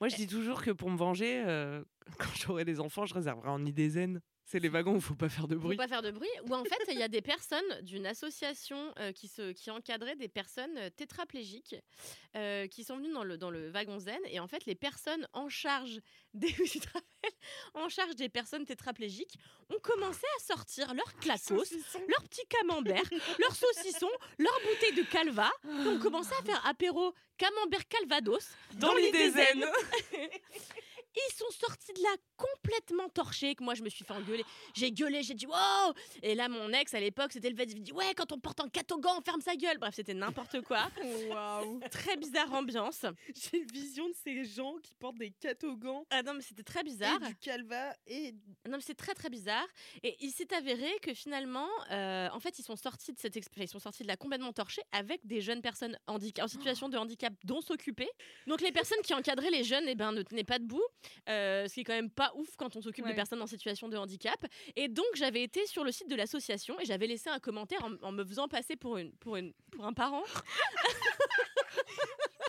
Moi, 0.00 0.08
je 0.08 0.16
dis 0.16 0.26
toujours 0.26 0.62
que 0.62 0.70
pour 0.70 0.90
me 0.90 0.96
venger, 0.96 1.42
euh, 1.46 1.82
quand 2.18 2.34
j'aurai 2.34 2.64
des 2.64 2.80
enfants, 2.80 3.06
je 3.06 3.14
réserverai 3.14 3.48
en 3.48 3.64
IDZN. 3.64 4.20
C'est 4.44 4.58
les 4.58 4.68
wagons 4.68 4.96
où 4.96 5.00
faut 5.00 5.14
pas 5.14 5.28
faire 5.28 5.48
de 5.48 5.54
Faut 5.54 5.62
bruit. 5.62 5.76
pas 5.76 5.88
faire 5.88 6.02
de 6.02 6.10
bruit. 6.10 6.28
Ou 6.48 6.54
en 6.54 6.64
fait, 6.64 6.78
il 6.88 6.98
y 6.98 7.02
a 7.02 7.08
des 7.08 7.22
personnes 7.22 7.80
d'une 7.82 8.06
association 8.06 8.92
euh, 8.98 9.12
qui, 9.12 9.28
se, 9.28 9.52
qui 9.52 9.70
encadrait 9.70 10.16
des 10.16 10.28
personnes 10.28 10.76
euh, 10.76 10.90
tétraplégiques 10.90 11.76
euh, 12.36 12.66
qui 12.66 12.84
sont 12.84 12.96
venues 12.98 13.12
dans 13.12 13.24
le, 13.24 13.38
dans 13.38 13.50
le 13.50 13.70
wagon 13.70 13.98
zen. 13.98 14.20
Et 14.26 14.40
en 14.40 14.48
fait, 14.48 14.66
les 14.66 14.74
personnes 14.74 15.26
en 15.32 15.48
charge 15.48 16.00
des, 16.34 16.52
tu 16.70 16.80
te 16.80 16.86
rappelles 16.88 17.08
en 17.74 17.88
charge 17.88 18.14
des 18.16 18.28
personnes 18.28 18.64
tétraplégiques 18.66 19.38
ont 19.70 19.78
commencé 19.80 20.26
à 20.38 20.42
sortir 20.42 20.92
leurs 20.92 21.14
clacos, 21.18 21.64
leurs 22.08 22.22
petits 22.24 22.46
camemberts, 22.48 23.08
leurs 23.38 23.54
saucissons, 23.56 24.10
leurs 24.38 24.60
bouteilles 24.68 24.96
de 24.96 25.02
calva. 25.10 25.50
Ils 25.64 25.88
ont 25.88 25.98
commencé 25.98 26.32
à 26.40 26.42
faire 26.42 26.66
apéro 26.66 27.14
camembert 27.38 27.86
calvados 27.88 28.50
Dans 28.74 28.94
l'idée 28.94 29.30
zen. 29.30 29.64
ils 31.14 31.34
sont 31.34 31.50
sortis 31.50 31.92
de 31.92 32.02
là 32.02 32.10
complètement 32.36 33.08
torchés, 33.08 33.54
que 33.54 33.62
moi 33.62 33.74
je 33.74 33.82
me 33.82 33.88
suis 33.88 34.04
fait 34.04 34.12
engueuler. 34.12 34.44
J'ai 34.74 34.90
gueulé, 34.92 35.22
j'ai 35.22 35.34
dit 35.34 35.46
wow 35.46 35.92
Et 36.22 36.34
là, 36.34 36.48
mon 36.48 36.72
ex 36.72 36.94
à 36.94 37.00
l'époque, 37.00 37.32
c'était 37.32 37.50
le 37.50 37.56
fait, 37.56 37.64
il 37.64 37.82
dit 37.82 37.92
ouais, 37.92 38.14
quand 38.14 38.32
on 38.32 38.38
porte 38.38 38.60
un 38.60 38.68
catogan, 38.68 39.12
on 39.18 39.22
ferme 39.22 39.40
sa 39.40 39.54
gueule. 39.56 39.78
Bref, 39.78 39.94
c'était 39.94 40.14
n'importe 40.14 40.60
quoi. 40.62 40.88
Waouh. 41.28 41.80
Très 41.90 42.16
bizarre 42.16 42.52
ambiance. 42.52 43.04
J'ai 43.34 43.58
une 43.58 43.70
vision 43.70 44.08
de 44.08 44.14
ces 44.14 44.44
gens 44.44 44.76
qui 44.82 44.94
portent 44.94 45.18
des 45.18 45.30
catogans 45.30 46.04
Ah 46.10 46.22
non, 46.22 46.34
mais 46.34 46.42
c'était 46.42 46.62
très 46.62 46.80
et 46.80 46.84
bizarre. 46.84 47.20
du 47.20 47.34
calva 47.36 47.94
et 48.06 48.32
Non, 48.66 48.76
mais 48.76 48.80
c'est 48.80 48.94
très 48.94 49.14
très 49.14 49.28
bizarre. 49.28 49.66
Et 50.02 50.16
il 50.20 50.30
s'est 50.30 50.52
avéré 50.54 50.90
que 51.02 51.14
finalement, 51.14 51.68
euh, 51.90 52.28
en 52.32 52.40
fait, 52.40 52.58
ils 52.58 52.64
sont 52.64 52.76
sortis 52.76 53.12
de 53.12 53.18
cette 53.18 53.36
ils 53.56 53.68
sont 53.68 53.78
sortis 53.78 54.02
de 54.02 54.08
là 54.08 54.16
complètement 54.16 54.52
torchés 54.52 54.82
avec 54.92 55.26
des 55.26 55.40
jeunes 55.40 55.62
personnes 55.62 55.98
en 56.06 56.18
situation 56.48 56.88
de 56.88 56.96
handicap 56.96 57.32
dont 57.44 57.60
s'occuper. 57.60 58.08
Donc 58.46 58.60
les 58.60 58.72
personnes 58.72 59.00
qui 59.02 59.14
encadraient 59.14 59.50
les 59.50 59.64
jeunes, 59.64 59.84
eh 59.88 59.94
ben, 59.94 60.12
ne 60.12 60.22
tenaient 60.22 60.44
pas 60.44 60.58
debout, 60.58 60.82
euh, 61.28 61.68
ce 61.68 61.74
qui 61.74 61.80
est 61.80 61.84
quand 61.84 61.92
même 61.94 62.10
pas 62.10 62.32
ouf 62.36 62.56
quand 62.56 62.76
on 62.76 62.80
s'occupe 62.82 63.04
Ouais. 63.04 63.10
de 63.10 63.16
personnes 63.16 63.42
en 63.42 63.46
situation 63.46 63.88
de 63.88 63.96
handicap. 63.96 64.44
Et 64.76 64.88
donc 64.88 65.06
j'avais 65.14 65.42
été 65.42 65.66
sur 65.66 65.84
le 65.84 65.92
site 65.92 66.08
de 66.08 66.14
l'association 66.16 66.78
et 66.80 66.84
j'avais 66.84 67.06
laissé 67.06 67.30
un 67.30 67.38
commentaire 67.40 67.84
en, 67.84 67.92
en 68.06 68.12
me 68.12 68.24
faisant 68.24 68.48
passer 68.48 68.76
pour 68.76 68.96
une 68.98 69.12
pour 69.14 69.36
une 69.36 69.52
pour 69.70 69.84
un 69.86 69.92
parent. 69.92 70.22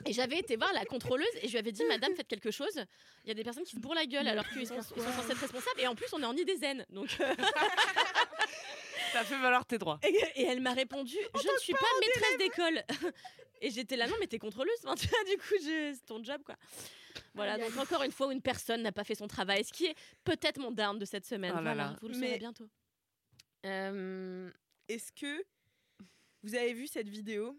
Et 0.06 0.12
j'avais 0.12 0.38
été 0.38 0.58
voir 0.58 0.74
la 0.74 0.84
contrôleuse 0.84 1.26
et 1.42 1.48
je 1.48 1.52
lui 1.54 1.60
avais 1.60 1.72
dit 1.72 1.86
Madame, 1.86 2.14
faites 2.14 2.28
quelque 2.28 2.52
chose. 2.52 2.78
Il 3.24 3.30
y 3.30 3.32
a 3.32 3.34
des 3.36 3.44
personnes 3.46 3.64
qui 3.64 3.76
se 3.76 3.80
bourrent 3.80 3.96
la 3.96 4.06
gueule 4.06 4.28
alors 4.28 4.46
qu'ils 4.50 4.68
sont, 4.68 4.76
ils 4.76 4.84
sont 5.02 5.12
censés 5.14 5.32
être 5.32 5.38
responsables. 5.40 5.80
Et 5.80 5.88
en 5.88 5.96
plus, 5.96 6.08
on 6.12 6.22
est 6.22 6.26
en 6.26 6.36
idée 6.36 6.58
zen. 6.58 6.86
Donc, 6.90 7.16
T'as 9.14 9.24
fait 9.24 9.38
valoir 9.40 9.66
tes 9.66 9.78
droits. 9.78 10.00
et, 10.04 10.42
et 10.42 10.44
elle 10.46 10.60
m'a 10.60 10.74
répondu 10.74 11.16
Je 11.36 11.48
ne 11.54 11.58
suis 11.60 11.74
pas 11.74 11.86
maîtresse 12.02 12.38
d'école. 12.38 12.84
Et 13.62 13.70
j'étais 13.72 13.96
là, 13.96 14.08
non, 14.08 14.16
mais 14.20 14.28
t'es 14.28 14.40
contrôleuse. 14.40 14.74
Enfin, 14.84 14.96
tu 14.96 15.08
vois, 15.08 15.24
du 15.24 15.38
coup, 15.38 15.54
c'est 15.62 15.94
ton 16.06 16.22
job, 16.22 16.42
quoi. 16.46 16.56
Voilà, 17.34 17.58
donc 17.58 17.76
encore 17.78 18.04
une 18.04 18.12
fois, 18.12 18.28
où 18.28 18.32
une 18.32 18.42
personne 18.42 18.82
n'a 18.84 18.92
pas 18.92 19.04
fait 19.04 19.16
son 19.16 19.28
travail, 19.28 19.64
ce 19.64 19.72
qui 19.74 19.86
est 19.86 19.96
peut-être 20.24 20.60
mon 20.60 20.72
down 20.72 20.98
de 21.00 21.06
cette 21.06 21.26
semaine. 21.26 21.52
Oh 21.54 21.58
là 21.58 21.62
Voilà, 21.62 21.84
là. 21.92 21.98
vous 22.02 22.08
le 22.10 22.18
Mais- 22.18 22.28
saurez 22.28 22.40
bientôt. 22.40 22.70
Euh, 23.66 24.52
Est-ce 24.90 25.12
que 25.14 25.44
vous 26.44 26.56
avez 26.56 26.74
vu 26.74 26.88
cette 26.88 27.08
vidéo 27.08 27.58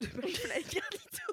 de 0.00 0.06
McFly 0.06 0.60
et 0.60 0.62
Carlito 0.62 1.32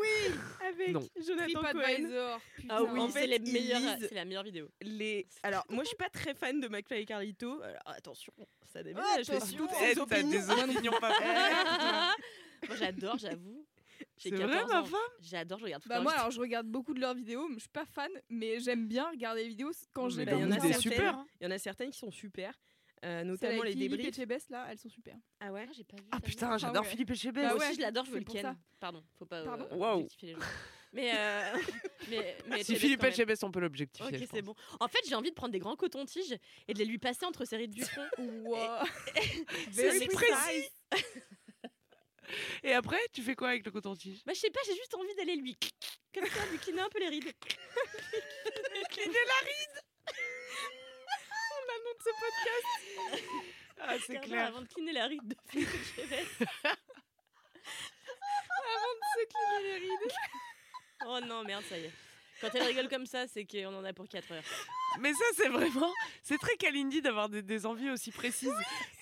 Oui, 0.00 0.34
avec 0.66 0.88
Non. 0.88 1.06
Jonathan 1.26 1.60
Cohen. 1.72 2.38
Ah 2.70 2.82
oui, 2.82 3.00
En 3.00 3.10
c'est 3.10 3.20
fait, 3.20 4.14
la 4.14 4.24
meilleure 4.24 4.42
vidéo. 4.44 4.70
Les... 4.80 5.26
Alors, 5.42 5.64
moi, 5.68 5.84
je 5.84 5.88
suis 5.88 5.96
pas 5.96 6.08
très 6.08 6.34
fan 6.34 6.58
de 6.60 6.68
McFly 6.68 7.00
et 7.00 7.04
Carlito. 7.06 7.60
Alors, 7.62 7.82
attention, 7.86 8.32
ça 8.72 8.82
déménage. 8.82 9.26
je 9.26 9.32
Attention. 9.32 9.46
suis 9.46 9.56
toutes 9.56 9.70
ces 9.72 9.94
T'as 9.94 10.00
opinions. 10.02 10.30
des 10.30 10.50
opinions 10.50 10.92
pas 11.00 11.12
Moi, 12.66 12.76
j'adore, 12.76 13.18
j'avoue. 13.18 13.66
J'ai 14.16 14.30
C'est 14.30 14.36
vrai, 14.36 14.52
14 14.52 14.70
ma 14.72 14.84
femme? 14.84 15.00
J'adore, 15.20 15.58
je 15.58 15.64
regarde 15.64 15.82
tout 15.82 15.88
Bah 15.88 16.00
moi 16.00 16.12
alors 16.12 16.30
je 16.30 16.40
regarde 16.40 16.66
beaucoup 16.66 16.94
de 16.94 17.00
leurs 17.00 17.14
vidéos, 17.14 17.46
mais 17.48 17.54
je 17.56 17.60
suis 17.60 17.68
pas 17.68 17.84
fan, 17.86 18.10
mais 18.28 18.58
j'aime 18.60 18.86
bien 18.88 19.08
regarder 19.10 19.42
les 19.44 19.48
vidéos 19.48 19.70
quand 19.92 20.06
les 20.16 20.24
bah, 20.24 20.32
il 20.34 20.40
y 20.40 20.44
en 20.44 20.50
a 20.52 20.56
commence 20.58 20.76
à 20.76 20.80
certaines- 20.80 20.92
regarder. 20.92 20.96
super. 20.96 21.14
hein. 21.18 21.26
Il 21.40 21.44
y 21.44 21.46
en 21.46 21.50
a 21.50 21.58
certaines 21.58 21.90
qui 21.90 21.98
sont 21.98 22.10
super, 22.10 22.54
euh, 23.04 23.22
notamment 23.24 23.62
les 23.62 23.72
Philippe 23.72 23.92
et 23.92 23.96
débriefs. 23.96 24.16
Chebest, 24.16 24.50
là, 24.50 24.66
elles 24.70 24.78
sont 24.78 24.88
super. 24.88 25.16
Ah 25.40 25.52
ouais? 25.52 25.66
Ah, 25.68 25.72
j'ai 25.72 25.84
pas 25.84 25.96
vu. 25.96 26.02
Ah 26.10 26.20
putain, 26.20 26.50
Ah 26.52 26.58
j'adore 26.58 26.82
ouais. 26.84 26.88
Philippe 26.90 27.10
Etchebest. 27.10 27.34
Bah 27.46 27.54
Moi 27.54 27.60
ouais, 27.60 27.66
aussi, 27.68 27.76
je 27.76 27.80
l'adore, 27.80 28.04
je 28.06 28.10
veux 28.10 28.18
le 28.18 28.24
ken. 28.24 28.42
ça. 28.42 28.56
Pardon, 28.80 29.02
faut 29.18 29.26
pas 29.26 29.44
Pardon 29.44 29.68
euh, 29.70 29.76
Waouh. 29.76 29.94
objectifier 29.98 30.28
les 30.30 30.34
gens. 30.34 30.40
Mais, 30.94 31.12
euh, 31.14 31.52
mais, 32.10 32.36
mais 32.48 32.64
Si 32.64 32.74
Philippe. 32.76 33.04
Etchebest, 33.04 33.44
on 33.44 33.50
peut 33.50 33.60
l'objectifier. 33.60 34.16
Ok, 34.18 34.28
c'est 34.32 34.42
bon. 34.42 34.54
En 34.80 34.88
fait, 34.88 35.00
j'ai 35.06 35.14
envie 35.14 35.28
de 35.30 35.34
prendre 35.34 35.52
des 35.52 35.58
grands 35.58 35.76
cotons-tiges 35.76 36.36
et 36.66 36.72
de 36.74 36.78
les 36.78 36.86
lui 36.86 36.98
passer 36.98 37.26
entre 37.26 37.44
ses 37.44 37.56
rides 37.58 37.74
du 37.74 37.82
front. 37.84 38.06
Wow. 38.18 38.56
Very 39.70 39.98
C'est 39.98 40.06
précis. 40.08 40.70
Et 42.62 42.72
après, 42.74 43.00
tu 43.12 43.22
fais 43.22 43.34
quoi 43.34 43.50
avec 43.50 43.64
le 43.64 43.70
coton-tige? 43.70 44.22
Bah, 44.24 44.32
je 44.34 44.40
sais 44.40 44.50
pas, 44.50 44.60
j'ai 44.66 44.74
juste 44.74 44.94
envie 44.94 45.14
d'aller 45.16 45.36
lui. 45.36 45.56
Comme 46.14 46.26
ça, 46.26 46.46
lui 46.46 46.58
cliner 46.58 46.80
un 46.80 46.88
peu 46.88 47.00
les 47.00 47.08
rides. 47.08 47.32
Ah, 53.80 53.96
c'est 54.04 54.14
Quart 54.14 54.22
d'heure 54.22 54.30
clair. 54.30 54.46
Avant 54.46 54.60
de 54.62 54.66
cliner 54.66 54.92
la 54.92 55.06
ride 55.06 55.20
de 55.28 55.36
Philippe 55.48 55.68
Etchebest. 55.74 56.44
Oh 61.06 61.20
non, 61.20 61.44
merde, 61.44 61.64
ça 61.68 61.78
y 61.78 61.84
est. 61.84 61.92
Quand 62.40 62.48
elle 62.54 62.62
rigole 62.62 62.88
comme 62.88 63.06
ça, 63.06 63.26
c'est 63.26 63.44
qu'on 63.44 63.74
en 63.74 63.84
a 63.84 63.92
pour 63.92 64.08
4 64.08 64.32
heures. 64.32 64.42
Mais 65.00 65.12
ça, 65.12 65.24
c'est 65.36 65.48
vraiment. 65.48 65.92
C'est 66.22 66.38
très 66.38 66.56
Kalindi 66.56 67.02
d'avoir 67.02 67.28
des, 67.28 67.42
des 67.42 67.66
envies 67.66 67.90
aussi 67.90 68.10
précises. 68.10 68.52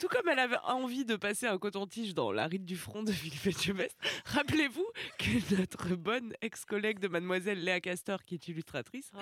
Tout 0.00 0.08
comme 0.08 0.28
elle 0.28 0.38
avait 0.38 0.58
envie 0.64 1.04
de 1.04 1.16
passer 1.16 1.46
un 1.46 1.58
coton-tige 1.58 2.14
dans 2.14 2.32
la 2.32 2.46
ride 2.46 2.64
du 2.64 2.76
front 2.76 3.02
de 3.02 3.12
Philippe 3.12 3.46
Etchebest. 3.46 3.96
Rappelez-vous 4.24 4.86
que 5.18 5.54
notre 5.56 5.94
bonne 5.94 6.34
ex-collègue 6.40 6.98
de 6.98 7.08
Mademoiselle 7.08 7.62
Léa 7.62 7.80
Castor, 7.80 8.24
qui 8.24 8.34
est 8.34 8.48
illustratrice, 8.48 9.10
Oh, 9.14 9.18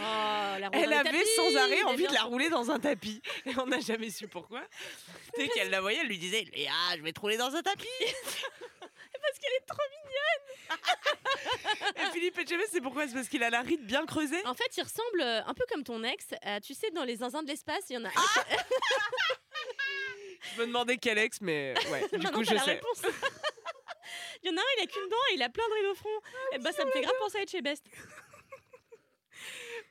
elle 0.72 0.92
avait 0.92 1.02
tapis, 1.02 1.28
sans 1.36 1.56
arrêt 1.56 1.82
envie 1.82 2.06
de 2.06 2.12
la 2.14 2.22
rouler 2.22 2.48
dans 2.48 2.70
un 2.70 2.78
tapis. 2.78 3.20
Et 3.46 3.52
on 3.58 3.66
n'a 3.66 3.80
jamais 3.80 4.10
su 4.10 4.28
pourquoi. 4.28 4.62
Dès 5.36 5.48
qu'elle 5.48 5.70
la 5.70 5.80
voyait, 5.80 6.00
elle 6.00 6.08
lui 6.08 6.18
disait 6.18 6.44
Léa, 6.54 6.72
je 6.96 7.02
vais 7.02 7.12
te 7.12 7.20
rouler 7.20 7.36
dans 7.36 7.54
un 7.54 7.62
tapis. 7.62 7.86
Qu'elle 9.44 9.57
est 9.57 9.66
trop 9.66 9.78
Et 11.96 12.11
Philippe 12.12 12.38
Etchebest, 12.38 12.70
c'est 12.72 12.80
pourquoi? 12.80 13.07
C'est 13.07 13.12
parce 13.14 13.28
qu'il 13.28 13.42
a 13.42 13.50
la 13.50 13.61
ride 13.61 13.85
bien 13.87 14.07
creusée? 14.07 14.42
En 14.46 14.54
fait, 14.54 14.74
il 14.76 14.83
ressemble 14.83 15.20
euh, 15.20 15.44
un 15.44 15.52
peu 15.54 15.64
comme 15.68 15.85
ton 15.85 16.02
ex. 16.02 16.26
Euh, 16.46 16.59
tu 16.61 16.74
sais, 16.74 16.90
dans 16.90 17.04
les 17.04 17.16
zinzins 17.16 17.42
de 17.42 17.48
l'espace, 17.48 17.85
il 17.90 17.94
y 17.94 17.96
en 17.98 18.04
a 18.04 18.09
un. 18.09 18.12
Je 20.57 20.61
me 20.61 20.66
demandais 20.66 20.96
quel 20.98 21.18
ex, 21.18 21.40
mais 21.40 21.74
ouais, 21.90 22.07
du 22.12 22.18
Maintenant, 22.18 22.38
coup, 22.38 22.44
t'as 22.44 22.50
je 22.50 22.54
la 22.54 22.61
sais. 22.64 22.72
réponse. 22.74 23.02
il 24.42 24.50
y 24.50 24.54
en 24.54 24.57
a 24.57 24.61
un, 24.61 24.64
il 24.78 24.83
a 24.83 24.87
qu'une 24.87 25.09
dent 25.09 25.16
et 25.30 25.35
il 25.35 25.42
a 25.42 25.48
plein 25.48 25.66
de 25.68 25.74
rides 25.74 25.87
au 25.87 25.94
front. 25.94 26.20
et 26.52 26.59
bah, 26.59 26.72
ça 26.72 26.85
me 26.85 26.90
fait 26.90 27.00
grave 27.02 27.14
penser 27.18 27.38
à 27.38 27.42
Etchebest. 27.42 27.85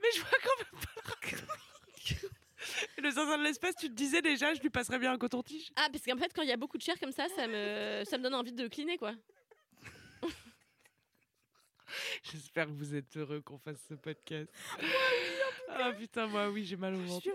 Mais 0.02 0.10
je 0.16 0.20
vois 0.22 0.38
quand 0.44 0.58
même 0.60 0.82
pas 0.82 0.90
le. 1.32 1.38
Le 3.04 3.12
zinzin 3.12 3.38
de 3.38 3.44
l'espace, 3.44 3.76
tu 3.76 3.90
te 3.90 3.94
disais 3.94 4.22
déjà, 4.22 4.54
je 4.54 4.62
lui 4.62 4.70
passerais 4.70 4.98
bien 4.98 5.12
un 5.12 5.18
coton-tige. 5.18 5.70
Ah, 5.76 5.88
parce 5.92 6.06
qu'en 6.06 6.16
fait, 6.18 6.32
quand 6.34 6.44
il 6.44 6.48
y 6.50 6.54
a 6.54 6.58
beaucoup 6.58 6.78
de 6.78 6.82
chair 6.84 6.98
comme 7.00 7.12
ça, 7.12 7.28
ça 7.36 7.46
me, 7.48 8.04
ça 8.06 8.18
me 8.18 8.24
donne 8.24 8.36
envie 8.36 8.54
de 8.54 8.68
cliner, 8.70 8.98
quoi. 8.98 9.12
J'espère 12.24 12.66
que 12.68 12.72
vous 12.72 12.96
êtes 12.96 13.16
heureux 13.18 13.42
qu'on 13.42 13.58
fasse 13.58 13.80
ce 13.88 13.94
podcast. 13.94 14.50
Ah 15.70 15.92
putain, 15.94 16.28
moi 16.28 16.50
oui, 16.50 16.66
j'ai 16.66 16.76
mal 16.76 16.96
au 16.96 17.02
ventre. 17.02 17.28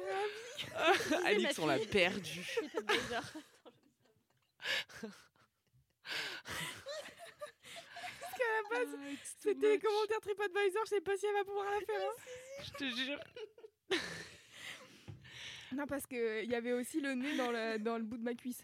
Alix, 1.27 1.59
on 1.59 1.67
l'a 1.67 1.79
perdu. 1.79 2.43
C'est 2.45 2.71
pas 2.85 2.93
bizarre. 2.93 3.33
C'était 9.41 9.71
les 9.73 9.79
commentaires 9.79 10.21
TripAdvisor, 10.21 10.85
je 10.85 10.91
sais 10.91 11.01
pas 11.01 11.17
si 11.17 11.27
elle 11.27 11.35
va 11.35 11.45
pouvoir 11.45 11.67
la 11.71 11.81
faire. 11.81 12.01
hein. 12.01 12.15
Je 12.65 12.71
te 12.73 12.85
jure. 12.97 13.21
Non, 15.73 15.87
parce 15.87 16.07
qu'il 16.07 16.45
y 16.51 16.55
avait 16.55 16.73
aussi 16.73 17.01
le 17.01 17.15
nez 17.15 17.37
dans 17.37 17.51
le, 17.51 17.79
dans 17.79 17.99
le 17.99 18.05
bout 18.05 18.17
de 18.17 18.23
ma 18.23 18.35
cuisse. 18.35 18.63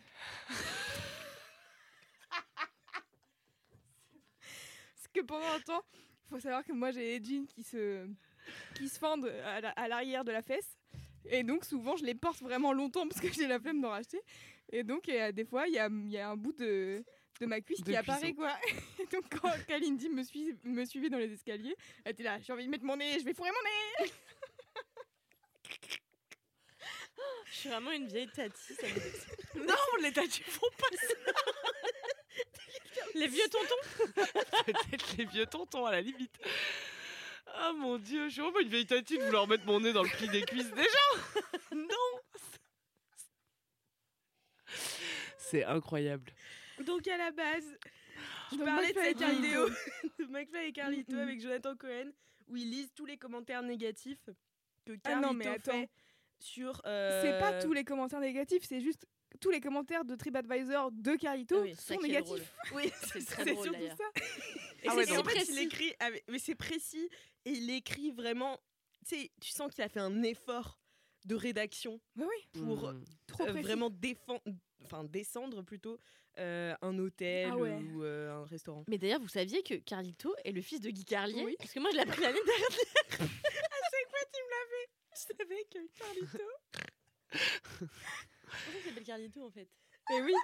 Que 5.14 5.20
pendant 5.22 5.46
un 5.46 5.60
temps, 5.60 5.82
il 6.26 6.28
faut 6.30 6.40
savoir 6.40 6.64
que 6.64 6.72
moi 6.72 6.90
j'ai 6.90 7.18
les 7.18 7.24
jeans 7.24 7.46
qui 7.46 7.62
se, 7.62 8.06
qui 8.74 8.88
se 8.88 8.98
fendent 8.98 9.26
à 9.44 9.60
la- 9.60 9.70
à 9.70 9.88
l'arrière 9.88 10.24
de 10.24 10.32
la 10.32 10.42
fesse. 10.42 10.76
Et 11.26 11.42
donc 11.42 11.64
souvent 11.64 11.96
je 11.96 12.04
les 12.04 12.14
porte 12.14 12.40
vraiment 12.42 12.72
longtemps 12.74 13.08
parce 13.08 13.20
que 13.20 13.32
j'ai 13.32 13.46
la 13.46 13.58
flemme 13.58 13.80
d'en 13.80 13.90
racheter. 13.90 14.20
Et 14.72 14.82
donc 14.82 15.04
des 15.06 15.44
fois 15.44 15.66
il 15.68 15.74
y 15.74 15.78
a, 15.78 15.88
il 15.90 16.10
y 16.10 16.18
a 16.18 16.28
un 16.30 16.36
bout 16.36 16.52
de, 16.52 17.02
de 17.40 17.46
ma 17.46 17.60
cuisse 17.60 17.80
De 17.80 17.90
qui 17.90 17.96
apparaît 17.96 18.34
quoi. 18.34 18.56
Et 18.98 19.06
donc 19.06 19.24
quand 19.40 19.50
Kalindi 19.66 20.08
me, 20.10 20.22
suit, 20.22 20.54
me 20.64 20.84
suivait 20.84 21.08
dans 21.10 21.18
les 21.18 21.32
escaliers, 21.32 21.76
elle 22.04 22.12
était 22.12 22.22
là, 22.24 22.38
j'ai 22.40 22.52
envie 22.52 22.64
de 22.66 22.70
mettre 22.70 22.84
mon 22.84 22.96
nez, 22.96 23.18
je 23.20 23.24
vais 23.24 23.32
fourrer 23.34 23.50
mon 23.50 24.04
nez. 24.04 24.10
Je 27.46 27.54
suis 27.60 27.68
vraiment 27.68 27.92
une 27.92 28.06
vieille 28.08 28.28
tati. 28.28 28.74
ça 28.74 28.86
me- 28.86 29.64
Non, 29.66 29.74
les 30.02 30.12
tatous 30.12 30.40
font 30.44 30.66
pas 30.78 30.96
ça. 30.96 31.32
Les 33.14 33.26
vieux 33.28 33.48
tontons. 33.50 34.12
Peut-être 34.66 35.16
les 35.16 35.24
vieux 35.26 35.46
tontons 35.46 35.86
à 35.86 35.92
la 35.92 36.00
limite. 36.00 36.36
Ah 37.46 37.72
mon 37.72 37.98
dieu, 37.98 38.28
je 38.28 38.32
suis 38.34 38.40
vraiment 38.42 38.58
une 38.60 38.68
vieille 38.68 38.86
tatine 38.86 39.18
de 39.20 39.24
vouloir 39.26 39.46
mettre 39.46 39.64
mon 39.66 39.78
nez 39.80 39.92
dans 39.92 40.02
le 40.02 40.08
pli 40.08 40.28
des 40.28 40.42
cuisses 40.42 40.70
déjà. 40.72 41.40
Non. 41.74 42.20
C'est 45.38 45.64
incroyable. 45.64 46.32
Donc 46.84 47.06
à 47.08 47.16
la 47.16 47.30
base, 47.30 47.64
je 48.50 48.56
Donc, 48.56 48.66
parlais 48.66 48.92
de 48.92 48.98
McFly 48.98 49.06
et 49.06 49.08
cette 49.10 49.18
Carlito. 49.18 49.42
vidéo 49.42 49.68
de 50.18 50.24
McFly 50.26 50.64
et 50.66 50.72
Carlito 50.72 51.16
avec 51.16 51.40
Jonathan 51.40 51.76
Cohen 51.76 52.10
où 52.48 52.56
ils 52.56 52.70
lisent 52.70 52.92
tous 52.94 53.06
les 53.06 53.16
commentaires 53.16 53.62
négatifs 53.62 54.28
que 54.84 54.92
Ah 55.04 55.16
non, 55.16 55.36
Carlito 55.38 55.72
mais 55.72 55.80
fait 55.82 55.90
sur. 56.40 56.82
euh, 56.86 57.22
C'est 57.22 57.38
pas 57.38 57.62
tous 57.62 57.72
les 57.72 57.84
commentaires 57.84 58.20
négatifs, 58.20 58.64
c'est 58.64 58.80
juste 58.80 59.06
tous 59.40 59.50
les 59.50 59.60
commentaires 59.60 60.04
de 60.04 60.14
TripAdvisor 60.14 60.90
de 60.92 61.16
Carlito 61.16 61.62
Oui, 61.62 61.74
sont 61.76 61.94
est 61.94 62.02
négatifs. 62.02 62.26
drôle. 62.26 62.40
Oui, 62.74 62.90
C'est 63.02 63.24
très 63.26 63.44
c'est 63.44 63.52
drôle, 63.52 63.64
surtout 63.64 63.96
ça. 63.96 64.04
Et 64.82 64.86
Ah 64.88 64.90
c'est 64.90 64.96
ouais, 64.96 65.06
donc- 65.06 65.30
fait, 65.30 65.38
il 65.40 65.44
précis. 65.44 65.58
écrit, 65.60 65.94
avec- 65.98 66.24
mais 66.28 66.38
c'est 66.38 66.54
précis 66.54 67.08
et 67.44 67.50
il 67.50 67.70
écrit 67.70 68.10
vraiment. 68.10 68.58
Tu 69.06 69.16
sais, 69.16 69.30
tu 69.40 69.50
sens 69.50 69.72
qu'il 69.72 69.82
a 69.84 69.88
fait 69.88 70.00
un 70.00 70.22
effort 70.22 70.78
de 71.26 71.34
rédaction 71.34 72.00
oui, 72.16 72.26
pour 72.52 72.92
trop 73.26 73.46
euh, 73.46 73.52
vraiment 73.62 73.88
défendre, 73.90 74.42
enfin 74.84 75.04
descendre 75.04 75.62
plutôt 75.62 75.98
euh, 76.38 76.74
un 76.82 76.98
hôtel 76.98 77.48
Ah 77.52 77.56
ouais. 77.56 77.72
ou 77.76 78.02
euh, 78.02 78.32
un 78.32 78.44
restaurant. 78.44 78.84
Mais 78.88 78.98
d'ailleurs, 78.98 79.20
vous 79.20 79.28
saviez 79.28 79.62
que 79.62 79.74
Carlito 79.74 80.34
est 80.44 80.52
le 80.52 80.60
fils 80.60 80.80
de 80.80 80.90
Guy 80.90 81.04
Carlier 81.04 81.42
Oui. 81.44 81.56
Parce 81.58 81.72
que 81.72 81.80
moi, 81.80 81.90
je 81.92 81.96
l'ai 81.96 82.02
appris 82.02 82.20
l'année 82.20 82.40
dernière. 82.44 83.30
Je 85.16 85.20
savais 85.38 85.64
que 85.70 85.78
Carlito. 85.98 86.44
Pourquoi 88.64 88.80
il 88.80 88.88
s'appelle 88.88 89.04
Carlito 89.04 89.44
en 89.44 89.50
fait 89.50 89.68
Mais 90.10 90.22
oui. 90.22 90.34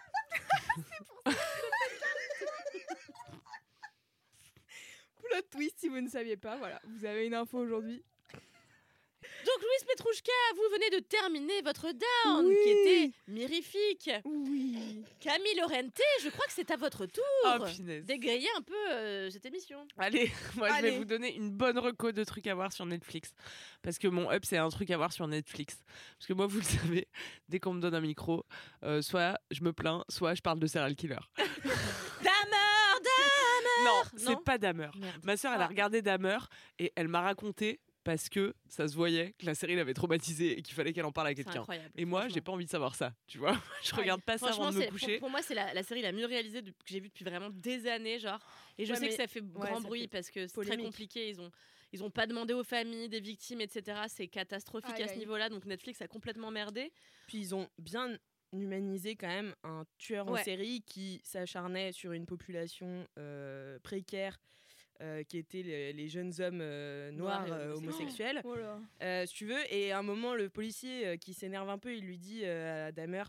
Plot 5.23 5.43
twist 5.51 5.79
si 5.79 5.89
vous 5.89 6.01
ne 6.01 6.09
saviez 6.09 6.37
pas, 6.37 6.57
voilà, 6.57 6.81
vous 6.85 7.05
avez 7.05 7.27
une 7.27 7.35
info 7.35 7.59
aujourd'hui. 7.59 8.03
Donc, 9.23 9.59
Louise 9.63 9.85
Petrouchka, 9.89 10.33
vous 10.55 10.63
venez 10.73 10.91
de 10.91 11.05
terminer 11.05 11.63
votre 11.63 11.89
down 11.93 12.47
Oui. 12.47 12.57
qui 12.65 12.71
était 12.71 13.13
mirifique. 13.29 14.11
Oui. 14.25 15.05
Camille 15.21 15.55
Lorente, 15.57 16.01
je 16.23 16.29
crois 16.31 16.47
que 16.47 16.53
c'est 16.53 16.71
à 16.71 16.77
votre 16.77 17.07
tour 17.07 17.25
Oh, 17.45 17.65
d'égayer 18.03 18.49
un 18.57 18.63
peu 18.63 18.91
euh, 18.91 19.31
cette 19.31 19.47
émission. 19.47 19.87
Allez, 19.99 20.31
moi 20.57 20.69
je 20.77 20.83
vais 20.83 20.99
vous 20.99 21.05
donner 21.05 21.35
une 21.37 21.51
bonne 21.51 21.79
reco 21.79 22.13
de 22.13 22.25
trucs 22.25 22.47
à 22.47 22.55
voir 22.55 22.73
sur 22.73 22.87
Netflix. 22.87 23.33
Parce 23.83 23.99
que 23.99 24.09
mon 24.09 24.31
up, 24.31 24.43
c'est 24.45 24.59
un 24.59 24.69
truc 24.69 24.91
à 24.91 24.97
voir 24.97 25.13
sur 25.13 25.27
Netflix. 25.27 25.79
Parce 26.19 26.27
que 26.27 26.33
moi, 26.33 26.47
vous 26.47 26.59
le 26.59 26.65
savez, 26.65 27.09
dès 27.49 27.59
qu'on 27.61 27.75
me 27.75 27.81
donne 27.81 27.95
un 27.95 28.01
micro, 28.01 28.45
euh, 28.85 29.01
soit 29.03 29.39
je 29.51 29.63
me 29.63 29.73
plains, 29.73 30.05
soit 30.09 30.35
je 30.35 30.43
parle 30.43 30.59
de 30.61 30.67
serial 30.67 30.95
killer. 30.97 31.17
Damer, 31.37 33.01
Damer 33.03 33.85
Non, 33.85 34.03
Non 34.03 34.03
c'est 34.17 34.45
pas. 34.45 34.73
Merde. 34.73 34.95
Ma 35.25 35.37
sœur, 35.37 35.53
elle 35.55 35.61
a 35.63 35.65
Ah. 35.65 35.69
regardé 35.69 36.03
Dahmer 36.03 36.39
et 36.79 36.93
elle 36.97 37.09
m'a 37.09 37.21
raconté 37.23 37.81
parce 38.05 38.29
que 38.29 38.55
ça 38.69 38.89
se 38.89 38.95
voyait 38.95 39.33
que 39.39 39.45
la 39.47 39.55
série 39.55 39.77
l'avait 39.77 39.93
traumatisée 39.95 40.59
et 40.59 40.63
qu'il 40.63 40.75
fallait 40.75 40.93
qu'elle 40.93 41.05
en 41.05 41.13
parle 41.13 41.29
à 41.29 41.31
C'est 41.31 41.45
quelqu'un. 41.45 41.61
incroyable. 41.61 41.91
Et 41.97 42.05
moi, 42.05 42.29
j'ai 42.29 42.41
pas 42.41 42.53
envie 42.53 42.65
de 42.65 42.71
savoir 42.71 42.95
ça, 42.95 43.15
tu 43.27 43.39
vois. 43.39 43.53
Je 43.85 43.95
regarde 43.95 44.23
pas 44.23 44.39
ça 44.39 44.49
avant 44.49 44.71
de 44.71 44.77
me 44.79 44.83
pour- 44.85 44.93
coucher. 44.93 45.19
Pour, 45.19 45.31
moi, 45.31 45.43
c'est 45.43 45.55
la, 45.55 45.75
la 45.75 45.83
série 45.83 46.01
la 46.03 46.13
mieux 46.13 46.27
réalisée 46.27 46.63
de- 46.63 46.71
que 46.71 46.77
j'ai 46.87 47.01
vue 47.01 47.09
depuis 47.09 47.25
vraiment 47.25 47.51
des 47.51 47.87
années, 47.87 48.19
genre. 48.19 48.39
Et 48.79 48.87
je 48.87 48.93
Ouais, 48.93 48.99
sais 48.99 49.09
que 49.09 49.15
ça 49.15 49.27
fait 49.27 49.43
grand 49.43 49.77
ça 49.77 49.81
bruit 49.81 50.03
fait 50.03 50.09
parce 50.09 50.31
que 50.31 50.47
c'est 50.47 50.61
très 50.65 50.77
compliqué. 50.79 51.29
Ils 51.29 51.41
ont, 51.41 51.51
ils 51.93 52.03
ont 52.03 52.11
pas 52.11 52.27
demandé 52.27 52.55
aux 52.55 52.65
familles 52.65 53.09
des 53.09 53.21
victimes, 53.21 53.61
etc. 53.61 54.01
C'est 54.09 54.29
catastrophique 54.29 54.95
Aïe, 54.97 55.03
à 55.03 55.09
ce 55.09 55.19
niveau-là. 55.19 55.49
Donc 55.51 55.65
Netflix 55.67 56.01
a 56.01 56.09
complètement 56.09 56.51
merdé. 56.51 56.93
Puis 57.27 57.39
ils 57.39 57.55
ont 57.55 57.69
bien 57.79 58.17
humanisé 58.53 59.15
quand 59.15 59.29
même 59.29 59.55
un 59.63 59.85
tueur 59.99 60.27
en 60.29 60.37
série 60.37 60.83
qui 60.83 61.21
s'acharnait 61.23 61.93
sur 61.93 62.13
une 62.13 62.27
population 62.27 63.07
euh, 63.19 63.79
précaire. 63.83 64.41
Euh, 65.01 65.23
qui 65.25 65.39
étaient 65.39 65.63
les, 65.63 65.93
les 65.93 66.09
jeunes 66.09 66.33
hommes 66.41 66.61
euh, 66.61 67.11
noirs 67.13 67.47
euh, 67.51 67.75
homosexuels. 67.75 68.41
Oh. 68.45 68.55
Euh, 69.03 69.27
si 69.27 69.35
tu 69.35 69.47
veux. 69.47 69.73
Et 69.73 69.93
à 69.93 69.99
un 69.99 70.03
moment, 70.03 70.35
le 70.35 70.49
policier 70.51 71.07
euh, 71.07 71.17
qui 71.17 71.33
s'énerve 71.35 71.69
un 71.71 71.79
peu, 71.79 71.95
il 71.97 72.05
lui 72.05 72.19
dit 72.19 72.43
euh, 72.45 72.89
à 72.89 72.93
Damer 72.93 73.25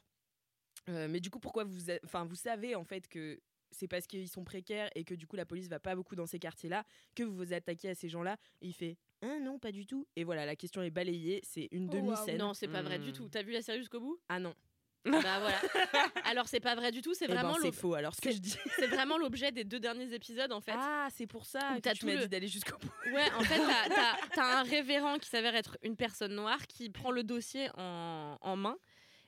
euh, 0.89 1.07
Mais 1.07 1.19
du 1.19 1.29
coup, 1.29 1.39
pourquoi 1.39 1.63
vous. 1.63 1.89
a- 1.91 1.99
Enfin, 2.03 2.25
vous 2.25 2.35
savez 2.35 2.75
en 2.75 2.83
fait 2.83 3.07
que 3.07 3.39
c'est 3.73 3.87
parce 3.87 4.05
qu'ils 4.05 4.27
sont 4.27 4.43
précaires 4.43 4.89
et 4.95 5.05
que 5.05 5.13
du 5.13 5.27
coup, 5.27 5.37
la 5.37 5.45
police 5.45 5.69
va 5.69 5.79
pas 5.79 5.95
beaucoup 5.95 6.15
dans 6.15 6.25
ces 6.25 6.39
quartiers-là 6.39 6.83
que 7.15 7.23
vous 7.23 7.35
vous 7.35 7.53
attaquez 7.53 7.89
à 7.89 7.95
ces 7.95 8.09
gens-là? 8.09 8.35
Et 8.61 8.67
il 8.67 8.73
fait 8.73 8.97
Ah 9.21 9.39
non, 9.39 9.59
pas 9.59 9.71
du 9.71 9.85
tout. 9.85 10.05
Et 10.17 10.25
voilà, 10.25 10.45
la 10.45 10.57
question 10.57 10.81
est 10.81 10.89
balayée. 10.89 11.39
C'est 11.43 11.69
une 11.71 11.85
Oh, 11.89 11.93
demi-scène. 11.95 12.37
Non, 12.37 12.53
c'est 12.53 12.67
pas 12.67 12.81
vrai 12.81 12.99
du 12.99 13.11
Hmm. 13.11 13.13
tout. 13.13 13.29
T'as 13.29 13.43
vu 13.43 13.51
la 13.53 13.61
série 13.61 13.77
jusqu'au 13.79 14.01
bout? 14.01 14.19
Ah 14.27 14.39
non. 14.39 14.53
Bah 15.05 15.39
voilà. 15.39 15.59
Alors 16.25 16.47
c'est 16.47 16.59
pas 16.59 16.75
vrai 16.75 16.91
du 16.91 17.01
tout. 17.01 17.13
C'est 17.13 17.25
Eh 17.25 17.27
ben, 17.29 17.35
vraiment 17.35 17.55
c'est 17.55 17.65
l'ob- 17.65 17.73
faux 17.73 17.93
alors 17.95 18.13
ce 18.15 18.21
que 18.21 18.31
je 18.31 18.37
dis. 18.37 18.55
c'est 18.77 18.87
vraiment 18.87 19.17
l'objet 19.17 19.51
des 19.51 19.63
deux 19.63 19.79
derniers 19.79 20.13
épisodes 20.13 20.51
en 20.51 20.61
fait. 20.61 20.73
Ah, 20.75 21.07
c'est 21.11 21.27
pour 21.27 21.45
ça 21.45 21.71
Où 21.71 21.75
que 21.77 21.81
t'as 21.81 21.93
tu 21.93 21.99
tout 22.01 22.05
m'as 22.07 22.13
le- 22.13 22.19
dit 22.21 22.29
d'aller 22.29 22.47
jusqu'au 22.47 22.77
bout. 22.77 22.91
Ouais, 23.13 23.25
en 23.37 23.41
fait, 23.41 23.57
t'as- 23.57 23.89
t'as 23.89 24.15
t'as 24.35 24.59
un 24.59 24.63
révérend 24.63 25.17
qui 25.17 25.29
s'avère 25.29 25.55
être 25.55 25.77
une 25.83 25.95
personne 25.95 26.35
noire 26.35 26.67
qui 26.67 26.89
prend 26.89 27.11
le 27.11 27.23
dossier 27.23 27.69
en, 27.77 28.37
en 28.41 28.55
main 28.55 28.77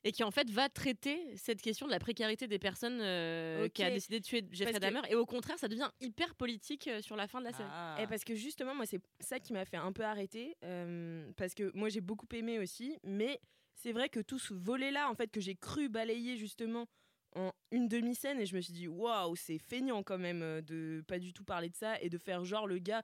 et 0.05 0.11
qui 0.11 0.23
en 0.23 0.31
fait 0.31 0.49
va 0.49 0.67
traiter 0.69 1.25
cette 1.37 1.61
question 1.61 1.85
de 1.87 1.91
la 1.91 1.99
précarité 1.99 2.45
des 2.45 2.59
personnes 2.59 2.99
euh, 3.01 3.69
qui 3.69 3.83
a 3.83 3.89
décidé 3.89 4.19
de 4.19 4.25
tuer 4.25 4.45
Jeffrey 4.51 4.73
Parce 4.73 4.85
que- 4.85 4.93
Dahmer. 4.93 5.07
Et 5.09 5.15
au 5.15 5.25
contraire, 5.25 5.57
ça 5.57 5.69
devient 5.69 5.89
hyper 6.01 6.35
politique 6.35 6.87
euh, 6.89 7.01
sur 7.01 7.15
la 7.15 7.25
fin 7.27 7.39
de 7.39 7.45
la 7.45 7.51
série. 7.53 7.69
Ah. 7.71 7.95
Et 8.01 8.05
parce 8.07 8.23
que 8.25 8.35
justement, 8.35 8.75
moi, 8.75 8.85
c'est 8.85 8.99
ça 9.21 9.39
qui 9.39 9.53
m'a 9.53 9.63
fait 9.65 9.77
un 9.77 9.93
peu 9.93 10.03
arrêter. 10.03 10.55
euh, 10.65 11.31
parce 11.37 11.53
que 11.53 11.71
moi, 11.73 11.87
j'ai 11.89 12.01
beaucoup 12.01 12.27
aimé 12.33 12.59
aussi. 12.59 12.97
Mais 13.05 13.39
c'est 13.75 13.91
vrai 13.91 14.09
que 14.09 14.19
tout 14.19 14.39
ce 14.39 14.53
volet-là, 14.53 15.09
en 15.09 15.15
fait, 15.15 15.31
que 15.31 15.41
j'ai 15.41 15.55
cru 15.55 15.89
balayer 15.89 16.37
justement 16.37 16.87
en 17.35 17.51
une 17.71 17.87
demi-scène, 17.87 18.39
et 18.39 18.45
je 18.45 18.55
me 18.55 18.61
suis 18.61 18.73
dit, 18.73 18.87
waouh, 18.87 19.35
c'est 19.35 19.57
feignant 19.57 20.03
quand 20.03 20.19
même 20.19 20.41
euh, 20.43 20.61
de 20.61 21.03
pas 21.07 21.17
du 21.17 21.33
tout 21.33 21.43
parler 21.43 21.69
de 21.69 21.75
ça 21.75 21.99
et 22.01 22.09
de 22.09 22.17
faire 22.17 22.45
genre 22.45 22.67
le 22.67 22.77
gars. 22.77 23.03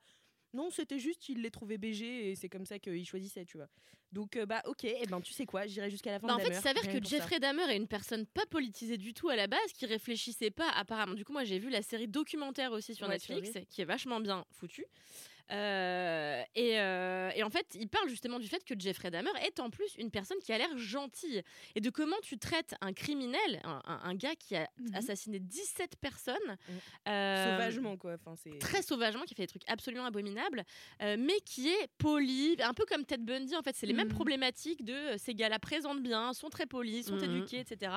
Non, 0.53 0.69
c'était 0.71 0.99
juste, 0.99 1.29
il 1.29 1.41
les 1.41 1.51
trouvait 1.51 1.77
BG 1.77 2.31
et 2.31 2.35
c'est 2.35 2.49
comme 2.49 2.65
ça 2.65 2.79
qu'il 2.79 3.05
choisissait, 3.05 3.45
tu 3.45 3.57
vois. 3.57 3.67
Donc, 4.11 4.35
euh, 4.35 4.45
bah, 4.47 4.63
ok, 4.65 4.83
et 4.83 5.05
ben, 5.07 5.21
tu 5.21 5.33
sais 5.33 5.45
quoi, 5.45 5.67
j'irai 5.67 5.91
jusqu'à 5.91 6.11
la 6.11 6.19
fin 6.19 6.27
Bah, 6.27 6.35
en 6.35 6.37
de 6.37 6.41
fait, 6.43 6.49
il 6.49 6.55
s'avère 6.55 6.87
que 6.87 6.93
ça. 6.93 7.17
Jeffrey 7.17 7.39
Dahmer 7.39 7.69
est 7.69 7.77
une 7.77 7.87
personne 7.87 8.25
pas 8.25 8.45
politisée 8.47 8.97
du 8.97 9.13
tout 9.13 9.29
à 9.29 9.35
la 9.35 9.45
base, 9.45 9.71
qui 9.73 9.85
réfléchissait 9.85 10.49
pas 10.49 10.69
apparemment. 10.71 11.13
Du 11.13 11.23
coup, 11.23 11.33
moi, 11.33 11.43
j'ai 11.43 11.59
vu 11.59 11.69
la 11.69 11.83
série 11.83 12.07
documentaire 12.07 12.71
aussi 12.71 12.95
sur 12.95 13.07
Ouais, 13.07 13.19
sur 13.19 13.35
Netflix, 13.35 13.65
qui 13.69 13.81
est 13.81 13.85
vachement 13.85 14.19
bien 14.19 14.45
foutue. 14.51 14.85
Euh, 15.51 16.43
et, 16.55 16.79
euh, 16.79 17.31
et 17.35 17.43
en 17.43 17.49
fait, 17.49 17.65
il 17.75 17.87
parle 17.89 18.07
justement 18.09 18.39
du 18.39 18.47
fait 18.47 18.63
que 18.63 18.73
Jeffrey 18.77 19.09
Dahmer 19.11 19.31
est 19.45 19.59
en 19.59 19.69
plus 19.69 19.95
une 19.97 20.11
personne 20.11 20.37
qui 20.39 20.51
a 20.53 20.57
l'air 20.57 20.77
gentille. 20.77 21.41
Et 21.75 21.81
de 21.81 21.89
comment 21.89 22.15
tu 22.21 22.37
traites 22.37 22.75
un 22.81 22.93
criminel, 22.93 23.59
un, 23.63 23.81
un- 23.85 23.99
un 24.03 24.15
gars 24.15 24.35
qui 24.35 24.55
a 24.55 24.67
Mhm. 24.79 24.95
assassiné 24.95 25.39
17 25.39 25.95
personnes. 25.99 26.35
Mhm. 26.47 26.75
euh, 27.09 27.51
Sauvagement, 27.51 27.97
quoi. 27.97 28.15
Enfin, 28.25 28.35
très 28.59 28.81
sauvagement, 28.81 29.23
qui 29.23 29.35
fait 29.35 29.43
des 29.43 29.47
trucs 29.47 29.67
absolument 29.69 30.05
abominables, 30.05 30.63
mais 31.01 31.39
qui 31.45 31.69
est 31.69 31.87
poli, 31.97 32.55
un 32.61 32.73
peu 32.73 32.85
comme 32.85 33.05
Ted 33.05 33.23
Bundy 33.23 33.55
en 33.55 33.61
fait. 33.61 33.75
C'est 33.75 33.85
les 33.87 33.93
mêmes 33.93 34.07
Mhm. 34.07 34.13
problématiques 34.13 34.83
de 34.85 35.17
ces 35.17 35.33
gars-là 35.33 35.59
présentent 35.59 36.01
bien, 36.03 36.33
sont 36.33 36.49
très 36.49 36.65
polis, 36.65 37.07
sont 37.07 37.15
Mhm. 37.15 37.23
éduqués, 37.37 37.59
etc. 37.59 37.91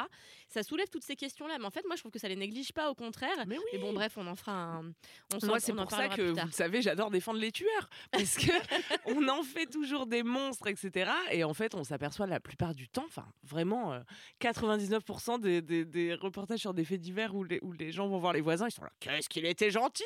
Ça 0.48 0.62
soulève 0.62 0.88
toutes 0.88 1.04
ces 1.04 1.16
questions-là, 1.16 1.58
mais 1.58 1.66
en 1.66 1.70
fait, 1.70 1.84
moi, 1.86 1.96
je 1.96 2.02
trouve 2.02 2.12
que 2.12 2.18
ça 2.18 2.28
les 2.28 2.36
néglige 2.36 2.72
pas, 2.72 2.90
au 2.90 2.94
contraire. 2.94 3.36
Mais 3.46 3.58
oui. 3.58 3.64
Et 3.72 3.78
bon, 3.78 3.92
bref, 3.92 4.16
on 4.16 4.26
en 4.26 4.36
fera 4.36 4.52
un. 4.52 4.92
On 5.34 5.46
Moi, 5.46 5.60
c'est 5.60 5.72
pour 5.72 5.90
ça 5.90 6.08
que, 6.08 6.22
vous 6.22 6.46
le 6.46 6.52
savez, 6.52 6.82
j'adore 6.82 7.10
défendre 7.10 7.38
les 7.42 7.52
tueurs. 7.52 7.90
Parce 8.10 8.36
que 8.36 8.50
on 9.06 9.28
en 9.28 9.42
fait 9.42 9.66
toujours 9.66 10.06
des 10.06 10.22
monstres, 10.22 10.68
etc. 10.68 11.10
Et 11.30 11.44
en 11.44 11.52
fait, 11.52 11.74
on 11.74 11.84
s'aperçoit 11.84 12.26
la 12.26 12.40
plupart 12.40 12.74
du 12.74 12.88
temps, 12.88 13.04
enfin, 13.06 13.26
vraiment, 13.44 13.92
euh, 13.92 14.00
99% 14.40 15.40
des, 15.40 15.60
des- 15.60 15.84
des 15.84 16.14
reportages 16.14 16.60
sur 16.60 16.72
des 16.72 16.84
faits 16.84 17.00
divers 17.00 17.34
où 17.34 17.44
les, 17.44 17.58
où 17.62 17.72
les 17.72 17.92
gens 17.92 18.08
vont 18.08 18.18
voir 18.18 18.32
les 18.32 18.40
voisins, 18.40 18.66
ils 18.68 18.72
sont 18.72 18.84
là, 18.84 18.92
qu'est-ce 19.00 19.28
qu'il 19.28 19.44
était 19.44 19.70
gentil 19.70 20.02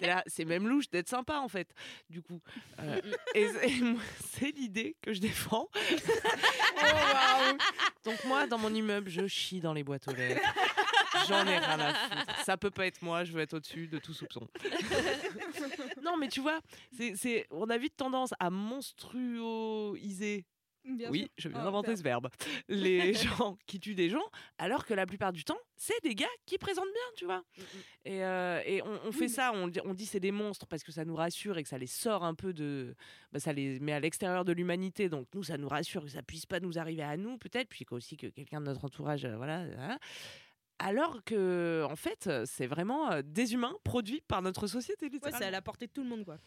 T'es 0.00 0.06
là, 0.06 0.22
C'est 0.26 0.44
même 0.44 0.68
louche 0.68 0.90
d'être 0.90 1.08
sympa, 1.08 1.38
en 1.38 1.48
fait, 1.48 1.72
du 2.10 2.20
coup. 2.20 2.40
Euh, 2.80 3.00
et 3.34 3.48
c'est- 3.48 4.46
et 4.46 4.52
l'idée 4.52 4.96
que 5.02 5.12
je 5.12 5.20
défends. 5.20 5.68
Donc 8.04 8.22
moi, 8.24 8.46
dans 8.46 8.58
mon 8.58 8.72
immeuble, 8.74 9.10
je 9.10 9.26
chie 9.26 9.60
dans 9.60 9.72
les 9.72 9.84
boîtes 9.84 10.08
aux 10.08 10.14
lettres. 10.14 10.40
J'en 11.28 11.46
ai 11.46 11.58
rien 11.58 11.80
à 11.80 11.94
foutre. 11.94 12.44
Ça 12.44 12.56
peut 12.56 12.70
pas 12.70 12.86
être 12.86 13.02
moi, 13.02 13.24
je 13.24 13.32
veux 13.32 13.40
être 13.40 13.54
au-dessus 13.54 13.88
de 13.88 13.98
tout 13.98 14.14
soupçon. 14.14 14.48
non, 16.04 16.16
mais 16.16 16.28
tu 16.28 16.40
vois, 16.40 16.60
c'est, 16.96 17.14
c'est, 17.16 17.46
on 17.50 17.68
a 17.70 17.78
vite 17.78 17.96
tendance 17.96 18.34
à 18.38 18.50
monstruiser. 18.50 20.44
Bien 20.82 21.10
oui, 21.10 21.20
sûr. 21.20 21.28
je 21.36 21.48
viens 21.50 21.58
Ah, 21.60 21.64
d'inventer 21.64 21.94
ce 21.94 22.02
verbe. 22.02 22.30
Les 22.68 23.12
gens 23.12 23.58
qui 23.66 23.78
tuent 23.78 23.94
des 23.94 24.08
gens, 24.08 24.24
alors 24.56 24.86
que 24.86 24.94
la 24.94 25.04
plupart 25.04 25.30
du 25.30 25.44
temps, 25.44 25.58
c'est 25.76 26.02
des 26.02 26.14
gars 26.14 26.24
qui 26.46 26.56
présentent 26.56 26.86
bien, 26.90 27.02
tu 27.16 27.26
vois. 27.26 27.44
Et, 28.06 28.24
euh, 28.24 28.62
et 28.64 28.80
on, 28.82 28.98
on 29.04 29.12
fait 29.12 29.28
ça, 29.28 29.52
on, 29.52 29.68
dit- 29.68 29.80
on 29.84 29.92
dit 29.92 30.06
c'est 30.06 30.20
des 30.20 30.32
monstres 30.32 30.66
parce 30.66 30.82
que 30.82 30.90
ça 30.90 31.04
nous 31.04 31.14
rassure 31.16 31.58
et 31.58 31.62
que 31.62 31.68
ça 31.68 31.76
les 31.76 31.86
sort 31.86 32.24
un 32.24 32.34
peu 32.34 32.54
de. 32.54 32.94
bah, 33.30 33.40
ça 33.40 33.52
les 33.52 33.78
met 33.78 33.92
à 33.92 34.00
l'extérieur 34.00 34.46
de 34.46 34.52
l'humanité. 34.52 35.10
Donc 35.10 35.26
nous, 35.34 35.42
ça 35.42 35.58
nous 35.58 35.68
rassure 35.68 36.02
que 36.04 36.10
ça 36.10 36.22
puisse 36.22 36.46
pas 36.46 36.60
nous 36.60 36.78
arriver 36.78 37.02
à 37.02 37.18
nous, 37.18 37.36
peut-être, 37.36 37.68
puis 37.68 37.84
aussi 37.90 38.16
que 38.16 38.28
quelqu'un 38.28 38.60
de 38.62 38.66
notre 38.66 38.86
entourage, 38.86 39.26
euh, 39.26 39.36
voilà. 39.36 39.66
voilà. 39.76 39.98
Alors 40.82 41.22
que, 41.24 41.84
en 41.88 41.94
fait, 41.96 42.28
c'est 42.46 42.66
vraiment 42.66 43.12
euh, 43.12 43.22
des 43.22 43.52
humains 43.52 43.74
produits 43.84 44.22
par 44.26 44.40
notre 44.42 44.66
société, 44.66 45.06
Ouais, 45.06 45.10
littéralement. 45.12 45.38
c'est 45.38 45.44
à 45.44 45.50
la 45.50 45.60
portée 45.60 45.86
de 45.86 45.92
tout 45.92 46.02
le 46.02 46.08
monde, 46.08 46.24
quoi. 46.24 46.38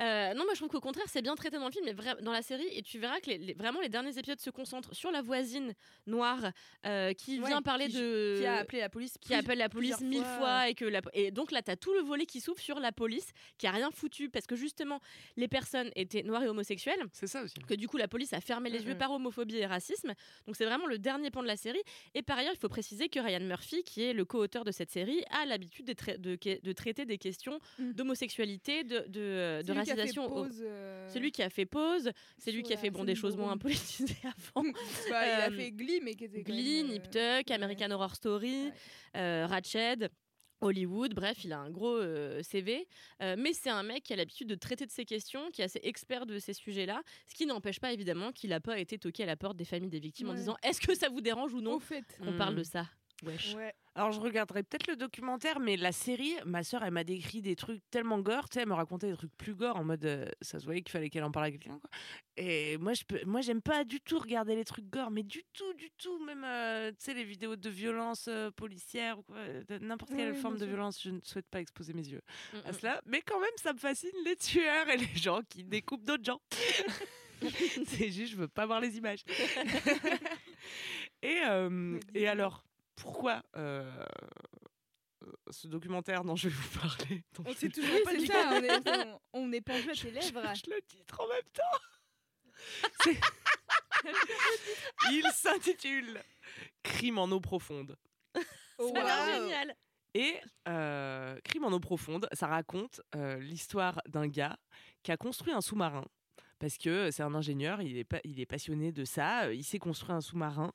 Euh, 0.00 0.32
non, 0.34 0.44
moi 0.44 0.54
je 0.54 0.60
trouve 0.60 0.70
qu'au 0.70 0.80
contraire, 0.80 1.04
c'est 1.08 1.20
bien 1.22 1.34
traité 1.34 1.58
dans 1.58 1.66
le 1.66 1.70
film, 1.72 1.84
mais 1.84 1.94
dans 2.22 2.32
la 2.32 2.40
série, 2.42 2.66
et 2.72 2.82
tu 2.82 2.98
verras 2.98 3.20
que 3.20 3.26
les- 3.30 3.38
les- 3.38 3.54
vraiment 3.54 3.80
les 3.80 3.88
derniers 3.90 4.16
épisodes 4.18 4.40
se 4.40 4.48
concentrent 4.50 4.94
sur 4.94 5.10
la 5.10 5.20
voisine 5.20 5.74
noire 6.06 6.40
euh, 6.86 7.12
qui 7.12 7.38
Ouais, 7.38 7.48
vient 7.48 7.60
parler 7.62 7.88
qui- 7.88 7.98
de. 7.98 8.36
Qui 8.38 8.46
a 8.46 8.56
appelé 8.56 8.80
la 8.80 8.88
police 8.88 9.18
qui 9.20 9.34
appelle 9.34 9.58
la 9.58 9.68
police 9.68 10.00
mille 10.00 10.22
fois. 10.24 10.36
fois, 10.38 10.68
et 10.70 10.74
que 10.74 10.84
la- 10.86 11.02
et 11.12 11.30
donc 11.30 11.52
là 11.52 11.60
tu 11.62 11.70
as 11.70 11.76
tout 11.76 11.92
le 11.92 12.00
volet 12.00 12.24
qui 12.24 12.40
s'ouvre 12.40 12.58
sur 12.60 12.80
la 12.80 12.92
police 12.92 13.28
qui 13.58 13.66
a 13.66 13.70
rien 13.72 13.90
foutu 13.90 14.30
parce 14.30 14.46
que 14.46 14.56
justement 14.56 15.00
les 15.36 15.48
personnes 15.48 15.90
étaient 15.96 16.22
noires 16.22 16.42
et 16.42 16.48
homosexuelles 16.48 17.02
C'est 17.12 17.26
ça 17.26 17.42
aussi. 17.42 17.54
que 17.68 17.74
du 17.74 17.88
coup 17.88 17.96
la 17.98 18.08
police 18.08 18.32
a 18.32 18.40
fermé 18.40 18.70
les 18.70 18.80
Mhm. 18.80 18.88
yeux 18.88 18.98
par 18.98 19.10
homophobie 19.12 19.58
et 19.58 19.66
racisme 19.66 20.14
donc 20.46 20.56
c'est 20.56 20.64
vraiment 20.64 20.86
le 20.86 20.98
dernier 20.98 21.30
pan 21.30 21.42
de 21.42 21.46
la 21.46 21.56
série 21.56 21.82
et 22.14 22.22
par 22.22 22.38
ailleurs 22.38 22.54
il 22.54 22.58
faut 22.58 22.68
préciser 22.68 23.08
que 23.08 23.18
Ryan 23.20 23.40
Murphy 23.40 23.65
Murphy, 23.72 23.82
qui 23.84 24.02
est 24.02 24.12
le 24.12 24.24
co-auteur 24.24 24.64
de 24.64 24.70
cette 24.70 24.90
série, 24.90 25.22
a 25.30 25.44
l'habitude 25.46 25.86
de, 25.86 25.92
trai- 25.92 26.18
de, 26.18 26.36
de 26.62 26.72
traiter 26.72 27.04
des 27.04 27.18
questions 27.18 27.58
Mm. 27.78 27.92
d'homosexualité, 27.92 28.84
de, 28.84 29.00
de, 29.08 29.62
de 29.62 29.64
C'est 29.66 29.74
lui 29.74 29.82
qui 29.82 29.90
a 29.90 29.94
fait 29.94 30.00
racisation. 30.02 30.46
euh, 30.62 31.08
C'est 31.10 31.18
lui 31.20 31.32
qui 31.32 31.42
a 31.42 31.50
fait 31.50 31.66
pause, 31.66 32.10
c'est 32.38 32.52
lui 32.52 32.62
qui 32.62 32.72
a 32.72 32.76
fait 32.76 32.90
bon, 32.90 33.04
des 33.04 33.14
choses 33.14 33.36
moins 33.36 33.56
politisées 33.58 34.14
avant. 34.24 34.64
bah, 35.10 35.26
il 35.26 35.30
a 35.30 35.48
Euh, 35.48 35.50
fait 35.50 35.72
Glee, 35.72 36.00
mais 36.02 36.14
qui 36.14 36.24
était 36.24 36.42
quand 36.44 36.52
Glee, 36.52 36.82
même, 36.84 36.90
euh, 36.90 36.94
Nip 36.94 37.10
Tuck, 37.10 37.50
American 37.50 37.90
Horror 37.90 38.14
Story, 38.14 38.66
Ouais. 38.66 38.72
euh, 39.16 39.46
Ratched. 39.48 40.10
Hollywood, 40.62 41.12
bref, 41.12 41.44
il 41.44 41.52
a 41.52 41.58
un 41.58 41.70
gros 41.70 41.96
euh, 41.98 42.42
CV, 42.42 42.88
euh, 43.22 43.36
mais 43.38 43.52
c'est 43.52 43.68
un 43.68 43.82
mec 43.82 44.02
qui 44.04 44.14
a 44.14 44.16
l'habitude 44.16 44.48
de 44.48 44.54
traiter 44.54 44.86
de 44.86 44.90
ces 44.90 45.04
questions, 45.04 45.50
qui 45.50 45.60
est 45.60 45.66
assez 45.66 45.80
expert 45.82 46.24
de 46.24 46.38
ces 46.38 46.54
sujets-là, 46.54 47.02
ce 47.26 47.34
qui 47.34 47.44
n'empêche 47.44 47.78
pas 47.78 47.92
évidemment 47.92 48.32
qu'il 48.32 48.48
n'a 48.48 48.60
pas 48.60 48.78
été 48.78 48.96
toqué 48.98 49.24
à 49.24 49.26
la 49.26 49.36
porte 49.36 49.58
des 49.58 49.66
familles 49.66 49.90
des 49.90 50.00
victimes 50.00 50.30
en 50.30 50.34
disant 50.34 50.56
est-ce 50.62 50.80
que 50.80 50.94
ça 50.94 51.10
vous 51.10 51.20
dérange 51.20 51.52
ou 51.52 51.60
non 51.60 51.74
Au 51.74 51.78
fait. 51.78 52.04
qu'on 52.24 52.32
parle 52.38 52.54
Mm. 52.54 52.58
de 52.58 52.62
ça? 52.62 52.86
Wesh. 53.24 53.54
Ouais. 53.54 53.74
Alors 53.94 54.12
je 54.12 54.20
regarderai 54.20 54.62
peut-être 54.62 54.88
le 54.88 54.96
documentaire, 54.96 55.58
mais 55.58 55.78
la 55.78 55.90
série, 55.90 56.34
ma 56.44 56.62
sœur, 56.62 56.84
elle 56.84 56.90
m'a 56.90 57.02
décrit 57.02 57.40
des 57.40 57.56
trucs 57.56 57.80
tellement 57.90 58.20
gore, 58.20 58.46
tu 58.50 58.54
sais, 58.54 58.60
elle 58.60 58.68
me 58.68 58.74
racontait 58.74 59.10
des 59.10 59.16
trucs 59.16 59.34
plus 59.38 59.54
gore 59.54 59.76
en 59.76 59.84
mode, 59.84 60.04
euh, 60.04 60.26
ça 60.42 60.60
se 60.60 60.66
voyait 60.66 60.82
qu'il 60.82 60.92
fallait 60.92 61.08
qu'elle 61.08 61.24
en 61.24 61.30
parle 61.30 61.46
à 61.46 61.50
quelqu'un. 61.50 61.78
quoi. 61.78 61.88
Et 62.36 62.76
moi, 62.76 62.92
je 62.92 63.04
peux, 63.04 63.24
moi, 63.24 63.40
j'aime 63.40 63.62
pas 63.62 63.84
du 63.84 64.02
tout 64.02 64.18
regarder 64.18 64.54
les 64.54 64.66
trucs 64.66 64.90
gore, 64.90 65.10
mais 65.10 65.22
du 65.22 65.42
tout, 65.54 65.72
du 65.74 65.90
tout, 65.96 66.22
même, 66.26 66.44
euh, 66.44 66.90
tu 66.90 66.96
sais, 66.98 67.14
les 67.14 67.24
vidéos 67.24 67.56
de 67.56 67.70
violence 67.70 68.26
euh, 68.28 68.50
policière 68.50 69.18
ou 69.18 69.22
quoi, 69.22 69.38
de 69.66 69.78
n'importe 69.78 70.14
quelle 70.14 70.34
forme 70.34 70.58
de 70.58 70.66
violence, 70.66 71.02
je 71.02 71.08
ne 71.08 71.20
souhaite 71.22 71.48
pas 71.48 71.62
exposer 71.62 71.94
mes 71.94 72.06
yeux 72.06 72.20
Mm, 72.52 72.56
à 72.64 72.70
mm. 72.70 72.74
cela. 72.74 73.02
Mais 73.06 73.22
quand 73.22 73.40
même, 73.40 73.50
ça 73.56 73.72
me 73.72 73.78
fascine 73.78 74.10
les 74.24 74.36
tueurs 74.36 74.88
et 74.90 74.96
les 74.96 75.16
gens 75.16 75.40
qui 75.48 75.64
découpent 75.64 76.04
d'autres 76.04 76.24
gens. 76.24 76.40
C'est 77.86 78.10
juste, 78.10 78.32
je 78.32 78.36
veux 78.36 78.48
pas 78.48 78.66
voir 78.66 78.80
les 78.80 78.96
images. 78.96 79.24
et, 81.22 81.40
et 82.14 82.28
alors, 82.28 82.64
pourquoi 82.96 83.42
euh, 83.56 84.04
ce 85.50 85.68
documentaire 85.68 86.24
dont 86.24 86.36
je 86.36 86.48
vais 86.48 86.54
vous 86.54 86.78
parler 86.80 87.24
On 87.44 87.52
je 87.52 87.56
sait 87.56 87.68
toujours 87.68 87.94
Oui, 87.94 88.02
pas 88.04 88.10
c'est 88.12 88.18
du 88.18 88.26
ça, 88.26 88.50
on 88.52 88.62
est, 88.62 88.88
on, 89.32 89.44
on 89.44 89.52
est 89.52 89.60
pendu 89.60 89.90
à 89.90 89.94
tes 89.94 90.10
lèvres. 90.10 90.54
je 90.54 90.70
le 90.70 90.80
titre 90.82 91.20
en 91.20 91.28
même 91.28 91.42
temps. 91.52 91.62
Il 95.10 95.24
s'intitule 95.34 96.20
Crime 96.82 97.18
en 97.18 97.24
eau 97.30 97.40
profonde. 97.40 97.96
Oh, 98.78 98.90
waouh. 98.92 99.42
génial. 99.42 99.74
Et 100.14 100.36
euh, 100.68 101.38
Crime 101.44 101.64
en 101.64 101.72
eau 101.72 101.80
profonde, 101.80 102.28
ça 102.32 102.46
raconte 102.46 103.00
euh, 103.14 103.36
l'histoire 103.38 104.00
d'un 104.08 104.28
gars 104.28 104.58
qui 105.02 105.12
a 105.12 105.16
construit 105.16 105.52
un 105.52 105.60
sous-marin. 105.60 106.04
Parce 106.58 106.78
que 106.78 107.10
c'est 107.10 107.22
un 107.22 107.34
ingénieur, 107.34 107.82
il 107.82 107.98
est, 107.98 108.08
il 108.24 108.40
est 108.40 108.46
passionné 108.46 108.90
de 108.92 109.04
ça, 109.04 109.44
euh, 109.44 109.54
il 109.54 109.64
s'est 109.64 109.78
construit 109.78 110.14
un 110.14 110.22
sous-marin. 110.22 110.72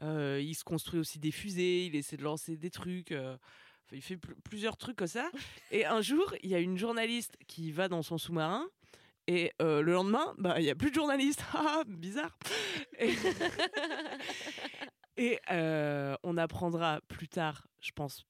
Euh, 0.00 0.40
il 0.42 0.54
se 0.54 0.64
construit 0.64 0.98
aussi 1.00 1.18
des 1.18 1.30
fusées, 1.30 1.86
il 1.86 1.94
essaie 1.96 2.16
de 2.16 2.22
lancer 2.24 2.56
des 2.56 2.70
trucs. 2.70 3.12
euh, 3.12 3.34
enfin, 3.34 3.96
il 3.96 4.02
fait 4.02 4.16
pl- 4.16 4.34
plusieurs 4.44 4.76
trucs 4.76 4.96
comme 4.96 5.06
ça. 5.06 5.30
Et 5.70 5.84
un 5.86 6.00
jour, 6.00 6.34
il 6.42 6.50
y 6.50 6.54
a 6.54 6.58
une 6.58 6.76
journaliste 6.78 7.36
qui 7.46 7.70
va 7.72 7.88
dans 7.88 8.02
son 8.02 8.18
sous-marin. 8.18 8.66
Et 9.28 9.52
euh, 9.62 9.82
le 9.82 9.92
lendemain, 9.92 10.34
bah, 10.38 10.58
il 10.60 10.64
n'y 10.64 10.70
a 10.70 10.74
plus 10.74 10.90
de 10.90 10.94
journaliste. 10.96 11.44
Ah, 11.54 11.82
bizarre. 11.86 12.36
Et, 12.98 13.14
et, 15.16 15.38
euh, 15.50 16.16
on 16.22 16.36
apprendra 16.36 17.00
plus 17.08 17.28
tard, 17.28 17.66
je 17.80 17.90
pense 17.92 18.24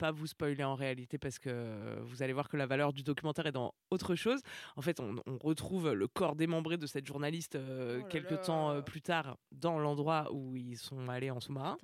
pas 0.00 0.12
vous 0.12 0.26
spoiler 0.26 0.64
en 0.64 0.74
réalité 0.74 1.18
parce 1.18 1.38
que 1.38 2.00
vous 2.04 2.22
allez 2.22 2.32
voir 2.32 2.48
que 2.48 2.56
la 2.56 2.66
valeur 2.66 2.94
du 2.94 3.02
documentaire 3.02 3.46
est 3.46 3.52
dans 3.52 3.74
autre 3.90 4.14
chose. 4.14 4.40
En 4.76 4.80
fait, 4.82 4.98
on, 4.98 5.16
on 5.26 5.36
retrouve 5.36 5.92
le 5.92 6.08
corps 6.08 6.34
démembré 6.36 6.78
de 6.78 6.86
cette 6.86 7.06
journaliste 7.06 7.56
euh, 7.56 8.00
Oh 8.02 8.06
quelques 8.08 8.30
là. 8.30 8.36
temps 8.38 8.70
euh, 8.70 8.80
plus 8.80 9.02
tard 9.02 9.36
dans 9.52 9.78
l'endroit 9.78 10.32
où 10.32 10.56
ils 10.56 10.78
sont 10.78 11.08
allés 11.10 11.30
en 11.30 11.38
sous-marin. 11.38 11.76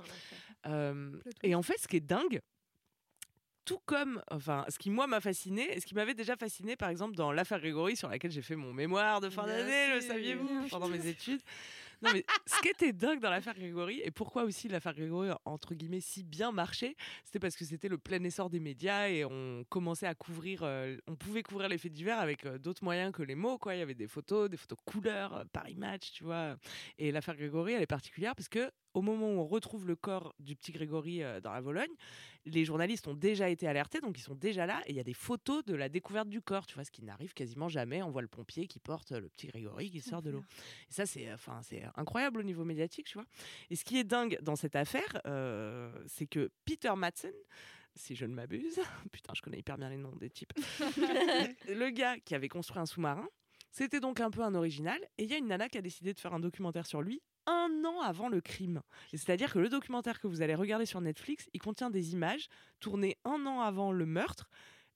Euh, 0.67 1.13
et 1.43 1.55
en 1.55 1.63
fait, 1.63 1.79
ce 1.79 1.87
qui 1.89 1.97
est 1.97 2.01
dingue, 2.01 2.41
tout 3.67 3.81
comme, 3.85 4.23
enfin, 4.31 4.65
ce 4.69 4.79
qui 4.79 4.89
moi 4.91 5.07
m'a 5.07 5.21
fasciné, 5.21 5.77
et 5.77 5.81
ce 5.81 5.87
qui 5.87 5.95
m'avait 5.95 6.15
déjà 6.15 6.37
fasciné, 6.37 6.75
par 6.77 6.89
exemple, 6.89 7.17
dans 7.17 7.33
l'affaire 7.33 7.59
Grégory, 7.61 7.97
sur 7.97 8.09
laquelle 8.09 8.31
j'ai 8.31 8.41
fait 8.43 8.57
mon 8.57 8.73
mémoire 8.73 9.21
de 9.21 9.29
fin 9.29 9.45
d'année, 9.47 9.95
le 9.95 10.01
saviez-vous, 10.01 10.69
pendant 10.71 10.89
mes 10.89 11.07
études. 11.07 11.43
Ce 12.03 12.61
qui 12.63 12.69
était 12.69 12.93
dingue 12.93 13.21
dans 13.21 13.31
l'affaire 13.31 13.55
Grégory, 13.55 14.01
et 14.05 14.11
pourquoi 14.11 14.45
aussi 14.45 14.69
l'affaire 14.69 14.95
Grégory, 14.95 15.31
entre 15.45 15.75
guillemets, 15.75 16.01
si 16.01 16.23
bien 16.23 16.53
marché, 16.53 16.97
c'était 17.25 17.39
parce 17.39 17.57
que 17.57 17.65
c'était 17.65 17.89
le 17.89 17.99
plein 17.99 18.23
essor 18.23 18.51
des 18.51 18.61
médias 18.61 19.09
et 19.09 19.25
on 19.25 19.65
commençait 19.69 20.07
à 20.07 20.15
couvrir, 20.15 20.61
euh, 20.63 20.97
on 21.07 21.17
pouvait 21.17 21.43
couvrir 21.43 21.69
les 21.69 21.79
faits 21.79 21.93
divers 21.93 22.19
avec 22.19 22.45
euh, 22.47 22.59
d'autres 22.59 22.85
moyens 22.85 23.13
que 23.13 23.23
les 23.23 23.35
mots, 23.35 23.59
quoi. 23.59 23.75
Il 23.75 23.79
y 23.79 23.83
avait 23.83 23.95
des 23.95 24.09
photos, 24.09 24.51
des 24.51 24.57
photos 24.57 24.79
couleurs, 24.85 25.35
euh, 25.35 25.45
Paris 25.53 25.77
Match, 25.77 26.13
tu 26.13 26.25
vois. 26.25 26.57
Et 26.99 27.13
l'affaire 27.13 27.37
Grégory, 27.37 27.73
elle 27.73 27.83
est 27.83 27.87
particulière 27.87 28.35
parce 28.35 28.49
que 28.49 28.71
au 28.97 29.03
moment 29.03 29.27
où 29.29 29.41
on 29.41 29.47
retrouve 29.47 29.87
le 29.87 29.95
corps 29.95 30.35
du 30.41 30.57
petit 30.57 30.73
Grégory 30.73 31.23
euh, 31.23 31.39
dans 31.41 31.53
la 31.53 31.61
Vologne, 31.61 31.93
les 32.47 32.65
journalistes 32.65 33.09
ont 33.09 33.15
déjà 33.15 33.49
été 33.49 33.67
alertés, 33.67 34.01
donc 34.01 34.19
ils 34.19 34.23
sont 34.23 34.35
déjà 34.35 34.67
là, 34.67 34.81
et 34.87 34.91
il 34.91 34.97
y 34.97 35.01
a 35.01 35.05
des 35.05 35.15
photos 35.15 35.65
de 35.65 35.75
la 35.75 35.89
découverte 35.89 36.29
du 36.29 36.41
corps, 36.41 36.67
tu 36.67 36.75
vois, 36.75 36.85
ce 36.85 36.91
qui 36.91 37.03
n'arrive 37.03 37.35
quasiment 37.35 37.69
jamais. 37.69 38.03
On 38.03 38.11
voit 38.11 38.23
le 38.23 38.29
pompier 38.29 38.67
qui 38.67 38.79
porte 38.79 39.11
le 39.11 39.29
petit 39.29 39.49
Grégory 39.49 39.91
qui 39.91 40.01
sort 40.01 40.23
de 40.23 40.31
l'eau. 40.31 40.45
Et 40.89 40.93
ça, 40.93 41.07
c'est 41.07 41.33
enfin, 41.33 41.61
c'est 41.63 41.83
incroyable 41.97 42.41
au 42.41 42.45
niveau 42.45 42.65
médiatique, 42.65 43.07
tu 43.07 43.15
vois. 43.15 43.27
Et 43.71 43.77
ce 43.77 43.85
qui 43.85 43.99
est 43.99 44.05
dingue 44.05 44.39
dans 44.43 44.57
cette 44.57 44.77
affaire, 44.77 45.21
euh, 45.27 45.93
c'est 46.07 46.27
que 46.27 46.51
Peter 46.65 46.93
Madsen, 46.97 47.35
si 47.95 48.15
je 48.15 48.25
ne 48.25 48.35
m'abuse, 48.35 48.79
putain, 49.13 49.33
je 49.35 49.43
connais 49.43 49.59
hyper 49.59 49.77
bien 49.77 49.91
les 49.91 49.97
noms 49.97 50.15
des 50.17 50.31
types, 50.31 50.53
le 51.69 51.91
gars 51.91 52.19
qui 52.21 52.35
avait 52.35 52.49
construit 52.49 52.81
un 52.81 52.87
sous-marin, 52.87 53.29
c'était 53.73 54.01
donc 54.01 54.21
un 54.21 54.31
peu 54.31 54.43
un 54.43 54.55
original, 54.55 54.99
et 55.19 55.25
il 55.25 55.31
y 55.31 55.35
a 55.35 55.39
une 55.39 55.49
nana 55.49 55.69
qui 55.69 55.79
a 55.79 55.83
décidé 55.83 56.15
de 56.15 56.21
faire 56.21 56.33
un 56.33 56.41
documentaire 56.41 56.87
sur 56.87 57.03
lui 57.03 57.21
un 57.47 57.85
an 57.85 58.01
avant 58.01 58.29
le 58.29 58.41
crime. 58.41 58.83
C'est-à-dire 59.11 59.53
que 59.53 59.59
le 59.59 59.69
documentaire 59.69 60.21
que 60.21 60.27
vous 60.27 60.43
allez 60.43 60.55
regarder 60.55 60.87
sur 60.87 61.01
Netflix, 61.01 61.49
il 61.53 61.61
contient 61.61 61.91
des 61.91 62.13
images 62.13 62.49
tournées 62.81 63.17
un 63.25 63.47
an 63.47 63.61
avant 63.61 63.93
le 63.93 64.07
meurtre. 64.07 64.49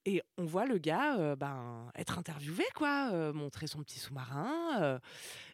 Et 0.07 0.23
on 0.39 0.45
voit 0.45 0.65
le 0.65 0.79
gars 0.79 1.19
euh, 1.19 1.37
ben, 1.37 1.91
être 1.95 2.19
interviewé, 2.19 2.65
quoi, 2.75 3.11
euh, 3.13 3.35
montrer 3.35 3.67
son 3.67 3.83
petit 3.83 3.99
sous-marin 3.99 4.81
euh, 4.81 4.99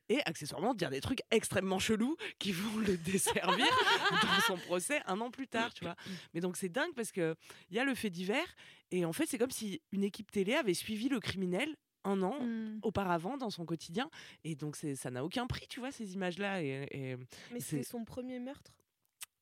et 0.09 0.21
accessoirement 0.25 0.73
dire 0.73 0.91
des 0.91 1.01
trucs 1.01 1.23
extrêmement 1.33 1.81
chelous 1.81 2.17
qui 2.39 2.53
vont 2.53 2.79
le 2.79 2.97
desservir 3.05 3.67
dans 4.11 4.41
son 4.47 4.57
procès 4.57 5.03
un 5.07 5.21
an 5.21 5.33
plus 5.33 5.49
tard, 5.49 5.75
tu 5.75 5.85
vois. 5.85 5.97
Mais 6.33 6.41
donc 6.41 6.57
c'est 6.57 6.69
dingue 6.69 6.95
parce 6.95 7.11
que 7.11 7.35
il 7.71 7.77
y 7.77 7.81
a 7.81 7.85
le 7.85 7.97
fait 7.97 8.11
divers 8.11 8.47
et 8.93 9.05
en 9.05 9.13
fait 9.13 9.27
c'est 9.27 9.39
comme 9.39 9.51
si 9.51 9.83
une 9.91 10.05
équipe 10.05 10.31
télé 10.31 10.55
avait 10.55 10.75
suivi 10.75 11.09
le 11.09 11.19
criminel 11.19 11.75
un 12.07 12.23
an 12.23 12.41
Mm. 12.41 12.79
auparavant 12.83 13.37
dans 13.37 13.51
son 13.51 13.65
quotidien 13.67 14.09
et 14.45 14.55
donc 14.55 14.77
ça 14.77 15.11
n'a 15.11 15.25
aucun 15.25 15.47
prix, 15.47 15.67
tu 15.69 15.81
vois, 15.81 15.91
ces 15.93 16.15
images-là. 16.15 16.63
Et, 16.63 16.87
et, 16.91 17.17
Mais 17.53 17.61
C'est- 17.61 17.83
son 17.83 18.05
premier 18.05 18.39
meurtre? 18.39 18.73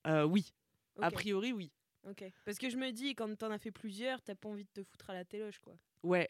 Euh, 0.07 0.25
oui, 0.25 0.53
a 1.01 1.11
priori 1.11 1.53
oui. 1.53 1.71
ok. 2.09 2.25
Parce 2.45 2.59
que 2.59 2.69
je 2.71 2.77
me 2.77 2.91
dis, 2.91 3.15
quand 3.15 3.35
t'en 3.37 3.51
as 3.51 3.59
fait 3.59 3.71
plusieurs, 3.71 4.21
t'as 4.23 4.35
pas 4.35 4.49
envie 4.49 4.65
de 4.65 4.71
te 4.73 4.83
foutre 4.83 5.11
à 5.11 5.15
la 5.15 5.25
téloge, 5.25 5.59
quoi. 5.61 5.75
Ouais. 6.03 6.29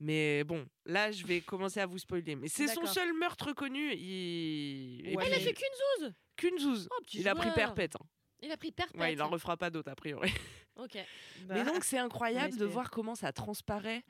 Mais 0.00 0.44
bon, 0.44 0.64
là, 0.86 1.10
je 1.10 1.26
vais 1.26 1.40
commencer 1.40 1.80
à 1.80 1.86
vous 1.86 1.98
spoiler. 1.98 2.36
Mais 2.36 2.46
c'est 2.48 2.68
son 2.68 2.86
seul 2.86 3.12
meurtre 3.14 3.52
connu. 3.52 3.92
Il... 3.94 5.16
Ouais, 5.16 5.26
il 5.26 5.34
a 5.34 5.38
fait 5.40 5.52
qu'une 5.54 5.66
zouze 6.00 6.12
qu'une 6.36 6.58
zouze. 6.58 6.88
Oh, 6.92 7.02
petit 7.02 7.18
il 7.18 7.26
a 7.28 7.34
pris 7.34 7.50
perpète. 7.52 7.96
hein. 7.96 8.06
Il 8.40 8.52
a 8.52 8.56
pris 8.56 8.70
perpète. 8.70 9.00
Ouais, 9.00 9.12
il 9.14 9.20
en 9.20 9.28
refera 9.28 9.56
pas 9.56 9.70
d'autres, 9.70 9.90
a 9.90 9.96
priori. 9.96 10.32
Ok. 10.76 10.96
Mais 11.48 11.64
donc, 11.64 11.82
c'est 11.82 11.98
incroyable 11.98 12.56
de 12.56 12.64
voir 12.64 12.90
comment 12.92 13.16
ça 13.16 13.32
transparaît 13.32 14.04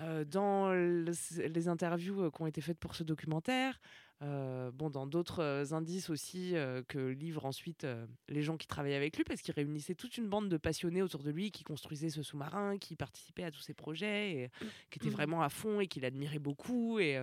euh, 0.00 0.24
dans 0.24 0.72
le- 0.72 1.04
les 1.48 1.68
interviews 1.68 2.22
euh, 2.22 2.30
qui 2.30 2.42
ont 2.42 2.46
été 2.46 2.60
faites 2.60 2.78
pour 2.78 2.94
ce 2.94 3.02
documentaire. 3.04 3.80
Euh, 4.22 4.70
bon, 4.72 4.88
dans 4.88 5.06
d'autres 5.06 5.74
indices 5.74 6.08
aussi 6.08 6.54
que 6.88 6.98
livrent 7.08 7.44
ensuite 7.44 7.86
les 8.28 8.42
gens 8.42 8.56
qui 8.56 8.66
travaillaient 8.66 8.96
avec 8.96 9.14
lui, 9.16 9.24
parce 9.24 9.42
qu'il 9.42 9.52
réunissait 9.52 9.94
toute 9.94 10.16
une 10.16 10.26
bande 10.26 10.48
de 10.48 10.56
passionnés 10.56 11.02
autour 11.02 11.22
de 11.22 11.30
lui 11.30 11.50
qui 11.50 11.64
construisaient 11.64 12.08
ce 12.08 12.22
sous-marin, 12.22 12.78
qui 12.78 12.96
participaient 12.96 13.44
à 13.44 13.50
tous 13.50 13.60
ses 13.60 13.74
projets, 13.74 14.30
et 14.32 14.50
qui 14.90 14.98
étaient 14.98 15.10
vraiment 15.10 15.42
à 15.42 15.50
fond 15.50 15.80
et 15.80 15.86
qu'il 15.86 16.06
admirait 16.06 16.38
beaucoup. 16.38 16.98
Et, 16.98 17.20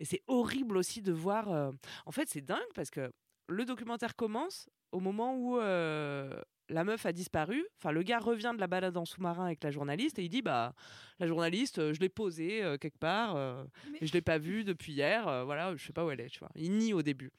et 0.00 0.04
c'est 0.04 0.22
horrible 0.26 0.76
aussi 0.76 1.00
de 1.00 1.12
voir. 1.12 1.72
En 2.06 2.10
fait, 2.10 2.28
c'est 2.28 2.40
dingue 2.44 2.58
parce 2.74 2.90
que 2.90 3.12
le 3.46 3.64
documentaire 3.64 4.16
commence 4.16 4.68
au 4.90 4.98
moment 4.98 5.36
où 5.36 5.60
euh, 5.60 6.42
la 6.68 6.84
meuf 6.84 7.06
a 7.06 7.12
disparu. 7.12 7.64
Enfin, 7.78 7.92
le 7.92 8.02
gars 8.02 8.18
revient 8.18 8.52
de 8.54 8.60
la 8.60 8.66
balade 8.66 8.96
en 8.96 9.04
sous-marin 9.04 9.46
avec 9.46 9.62
la 9.62 9.70
journaliste 9.70 10.18
et 10.18 10.24
il 10.24 10.28
dit 10.28 10.42
bah 10.42 10.74
la 11.18 11.26
journaliste, 11.26 11.78
euh, 11.78 11.94
je 11.94 12.00
l'ai 12.00 12.08
posée 12.08 12.62
euh, 12.62 12.76
quelque 12.76 12.98
part 12.98 13.36
euh, 13.36 13.64
Mais- 13.90 13.98
et 14.00 14.06
je 14.06 14.12
l'ai 14.12 14.20
pas 14.22 14.38
vue 14.38 14.64
depuis 14.64 14.92
hier. 14.92 15.44
voilà, 15.44 15.74
je 15.76 15.84
sais 15.86 15.92
pas 15.92 16.04
où 16.04 16.10
elle 16.10 16.20
est. 16.20 16.28
Tu 16.28 16.40
vois, 16.40 16.50
il 16.54 16.72
nie 16.72 16.92
au 16.92 17.02
début. 17.02 17.30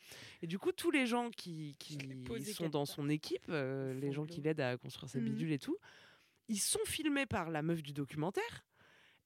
Et 0.41 0.47
du 0.47 0.57
coup, 0.57 0.71
tous 0.71 0.91
les 0.91 1.05
gens 1.05 1.29
qui, 1.29 1.75
sont 2.53 2.69
dans 2.69 2.85
part. 2.85 2.87
son 2.95 3.09
équipe, 3.09 3.47
les 3.49 4.11
gens 4.11 4.25
qui 4.25 4.41
l'aident 4.41 4.61
à 4.61 4.77
construire 4.77 5.09
sa 5.09 5.19
bidule 5.19 5.51
et 5.51 5.59
tout, 5.59 5.77
ils 6.47 6.59
sont 6.59 6.79
filmés 6.85 7.25
par 7.25 7.49
la 7.49 7.61
meuf 7.61 7.83
du 7.83 7.93
documentaire. 7.93 8.65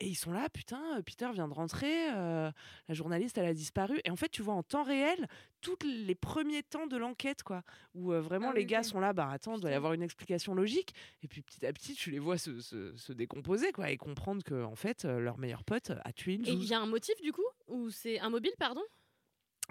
Et 0.03 0.07
ils 0.07 0.15
sont 0.15 0.31
là, 0.31 0.49
putain, 0.49 0.97
euh, 0.97 1.01
Peter 1.03 1.29
vient 1.31 1.47
de 1.47 1.53
rentrer, 1.53 2.11
euh, 2.11 2.51
la 2.87 2.93
journaliste, 2.95 3.37
elle 3.37 3.45
a 3.45 3.53
disparu. 3.53 4.01
Et 4.03 4.09
en 4.09 4.15
fait, 4.15 4.29
tu 4.29 4.41
vois 4.41 4.55
en 4.55 4.63
temps 4.63 4.81
réel 4.81 5.27
tous 5.61 5.77
les 5.83 6.15
premiers 6.15 6.63
temps 6.63 6.87
de 6.87 6.97
l'enquête, 6.97 7.43
quoi. 7.43 7.61
Où 7.93 8.11
euh, 8.11 8.19
vraiment 8.19 8.49
Ah 8.49 8.53
les 8.55 8.61
oui, 8.61 8.65
gars 8.65 8.81
sont 8.81 8.99
là, 8.99 9.13
bah 9.13 9.29
attends, 9.29 9.53
il 9.57 9.61
doit 9.61 9.69
y 9.69 9.75
avoir 9.75 9.93
une 9.93 10.01
explication 10.01 10.55
logique. 10.55 10.95
Et 11.21 11.27
puis 11.27 11.43
petit 11.43 11.63
à 11.67 11.71
petit, 11.71 11.93
tu 11.93 12.09
les 12.09 12.17
vois 12.17 12.39
se, 12.39 12.61
se- 12.61 12.95
se 12.97 13.13
décomposer, 13.13 13.71
quoi, 13.73 13.91
et 13.91 13.97
comprendre 13.97 14.43
que, 14.43 14.63
en 14.63 14.75
fait, 14.75 15.03
leur 15.05 15.37
meilleur 15.37 15.63
pote 15.63 15.91
a 16.03 16.11
tué 16.13 16.33
une 16.33 16.47
Et 16.47 16.53
il 16.53 16.63
y 16.63 16.73
a 16.73 16.79
un 16.79 16.87
motif 16.87 17.21
du 17.21 17.31
coup? 17.31 17.45
Ou 17.67 17.91
c'est 17.91 18.19
un 18.19 18.31
mobile, 18.31 18.53
pardon? 18.57 18.81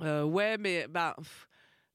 Euh, 0.03 0.23
ouais, 0.25 0.57
mais 0.59 0.87
bah. 0.89 1.15
pff, 1.19 1.49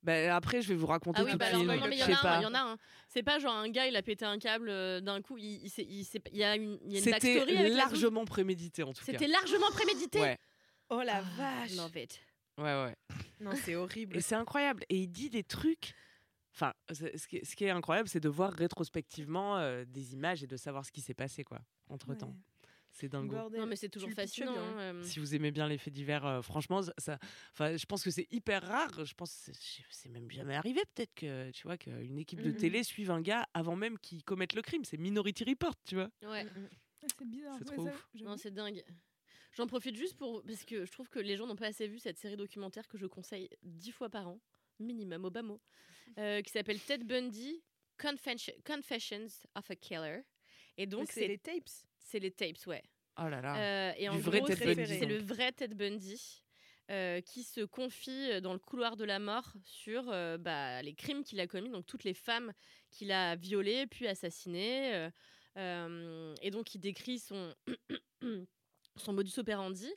Bah, 0.05 0.35
après, 0.35 0.61
je 0.61 0.67
vais 0.69 0.75
vous 0.75 0.85
raconter 0.85 1.19
Ah 1.21 1.25
oui, 1.25 1.31
tout 1.31 1.37
bah 1.37 1.47
film. 1.47 1.65
non, 1.65 1.87
mais 1.87 1.97
il 1.97 1.99
y 1.99 2.03
en 2.03 2.07
a 2.13 2.19
un, 2.19 2.21
pas. 2.21 2.39
il 2.39 2.43
y 2.43 2.45
en 2.45 2.53
a 2.53 2.59
un. 2.59 2.77
C'est 3.09 3.23
pas 3.23 3.39
genre 3.39 3.53
un 3.55 3.67
gars, 3.69 3.87
il 3.87 3.95
a 3.95 4.01
pété 4.03 4.23
un 4.23 4.37
câble 4.39 4.69
euh, 4.69 5.01
d'un 5.01 5.21
coup, 5.21 5.37
il, 5.37 5.63
il, 5.65 5.69
s'est- 5.69 5.83
il 5.89 6.05
s'est- 6.05 6.21
il 6.31 6.37
y 6.37 6.43
a 6.43 6.55
une, 6.55 6.77
il 6.85 6.91
y 6.91 6.95
a 6.95 6.97
une 6.99 7.03
C'était 7.03 7.11
backstory 7.35 7.57
avec 7.57 7.63
la 7.63 7.67
zouze. 7.69 7.77
largement 7.77 8.23
prémédité 8.25 8.83
en 8.83 8.93
tout 8.93 9.03
cas. 9.03 9.11
C'était 9.11 9.27
largement 9.27 9.69
prémédité. 9.71 10.19
Ouais, 10.21 10.37
Oh 10.89 11.01
la 11.03 11.17
Ah, 11.17 11.21
vache 11.37 11.75
Love 11.75 11.97
it. 11.97 12.21
ouais, 12.59 12.63
ouais. 12.83 12.95
Non, 13.39 13.51
c'est 13.55 13.75
horrible. 13.75 14.15
Et 14.17 14.21
c'est 14.21 14.35
incroyable. 14.35 14.83
Et 14.89 14.97
il 14.99 15.07
dit 15.07 15.29
des 15.31 15.43
trucs. 15.43 15.93
Enfin, 16.53 16.71
ce 16.93 17.27
qui, 17.27 17.37
est, 17.37 17.43
ce 17.45 17.55
qui 17.55 17.65
est 17.65 17.69
incroyable, 17.71 18.07
c'est 18.07 18.19
de 18.21 18.29
voir 18.29 18.53
rétrospectivement 18.53 19.57
euh, 19.57 19.83
des 19.87 20.13
images 20.13 20.43
et 20.43 20.47
de 20.47 20.55
savoir 20.55 20.85
ce 20.85 20.91
qui 20.91 21.01
s'est 21.01 21.13
passé, 21.15 21.43
quoi, 21.43 21.59
entre 21.89 22.13
temps. 22.13 22.27
Ouais. 22.27 22.33
C'est 22.97 23.09
dingo. 23.09 23.35
Bordel. 23.35 23.59
Non, 23.59 23.65
mais 23.67 23.75
c'est 23.75 23.89
toujours 23.89 24.09
fascinant. 24.13 24.55
hein, 24.57 24.79
euh. 24.79 25.03
Si 25.03 25.19
vous 25.19 25.35
aimez 25.35 25.51
bien 25.51 25.67
les 25.67 25.77
faits 25.77 25.93
divers, 25.93 26.25
euh, 26.25 26.41
franchement, 26.41 26.81
ça- 26.81 26.93
ça, 26.97 27.19
enfin, 27.51 27.75
je 27.75 27.85
pense 27.85 28.01
que 28.03 28.09
c'est 28.09 28.25
hyper 28.31 28.63
rare. 28.63 29.03
Je 29.03 29.13
pense 29.13 29.35
que 29.47 29.51
c'est- 29.89 30.07
même 30.09 30.31
jamais 30.31 30.55
arrivé, 30.55 30.79
peut-être 30.95 31.13
que 31.13 31.51
tu 31.51 31.63
vois 31.63 31.77
qu'une 31.77 32.17
équipe 32.17 32.39
de 32.41 32.51
télé 32.57 32.83
suive 32.83 33.11
un 33.11 33.19
gars 33.21 33.47
avant 33.53 33.75
même 33.75 33.99
qu'il 33.99 34.23
commette 34.23 34.53
le 34.53 34.61
crime. 34.61 34.85
C'est 34.85 34.95
Minority 34.97 35.43
Report, 35.43 35.75
tu 35.85 35.95
vois. 35.95 36.09
Ouais. 36.23 36.45
Ah, 37.03 37.07
c'est 37.19 37.27
bizarre. 37.27 37.55
C'est 37.59 37.65
trop 37.65 37.85
ça, 37.85 37.91
ouf. 37.91 38.07
Non, 38.21 38.37
c'est 38.37 38.51
dingue. 38.53 38.81
J'en 39.57 39.67
profite 39.67 39.95
juste 39.97 40.15
pour. 40.15 40.41
Parce 40.43 40.63
que 40.63 40.85
je 40.85 40.91
trouve 40.91 41.09
que 41.09 41.19
les 41.19 41.35
gens 41.35 41.47
n'ont 41.47 41.55
pas 41.57 41.67
assez 41.67 41.87
vu 41.87 41.99
cette 41.99 42.17
série 42.17 42.37
documentaire 42.37 42.87
que 42.87 42.97
je 42.97 43.05
conseille 43.07 43.49
dix 43.61 43.91
fois 43.91 44.09
par 44.09 44.29
an, 44.29 44.39
minimum 44.79 45.25
au 45.25 45.29
bas 45.31 45.41
mot, 45.43 45.59
euh, 46.17 46.41
qui 46.41 46.51
s'appelle 46.51 46.79
Ted 46.79 47.03
Bundy 47.03 47.61
Confession- 47.97 48.53
Confessions 48.65 49.27
of 49.55 49.69
a 49.69 49.75
Killer. 49.75 50.21
Et 50.77 50.85
donc, 50.87 51.07
c'est 51.11 51.27
les 51.27 51.37
tapes. 51.37 51.69
C'est 52.05 52.19
les 52.19 52.31
tapes, 52.31 52.65
ouais. 52.67 52.83
Oh 53.17 53.27
là 53.29 53.41
là. 53.41 53.89
Euh, 53.89 53.93
et 53.97 54.09
en 54.09 54.13
gros, 54.39 54.47
c'est- 54.55 55.05
le 55.07 55.17
vrai 55.17 55.51
Ted 55.51 55.73
Bundy. 55.75 56.41
euh, 56.91 57.19
qui 57.19 57.41
se 57.41 57.61
confie 57.61 58.29
euh, 58.31 58.41
dans 58.41 58.53
le 58.53 58.59
couloir 58.59 58.95
de 58.95 59.03
la 59.03 59.17
mort 59.17 59.53
sur 59.63 60.07
euh, 60.11 60.37
bah, 60.37 60.83
les 60.83 60.93
crimes 60.93 61.23
qu'il 61.23 61.39
a 61.39 61.47
commis, 61.47 61.71
donc 61.71 61.87
toutes 61.87 62.03
les 62.03 62.13
femmes 62.13 62.53
qu'il 62.91 63.11
a 63.11 63.35
violées 63.35 63.87
puis 63.87 64.07
assassinées. 64.07 65.09
euh, 65.57 66.35
et 66.43 66.51
donc 66.51 66.75
il 66.75 66.79
décrit 66.79 67.17
son, 67.17 67.55
son 68.97 69.13
modus 69.13 69.39
operandi. 69.39 69.91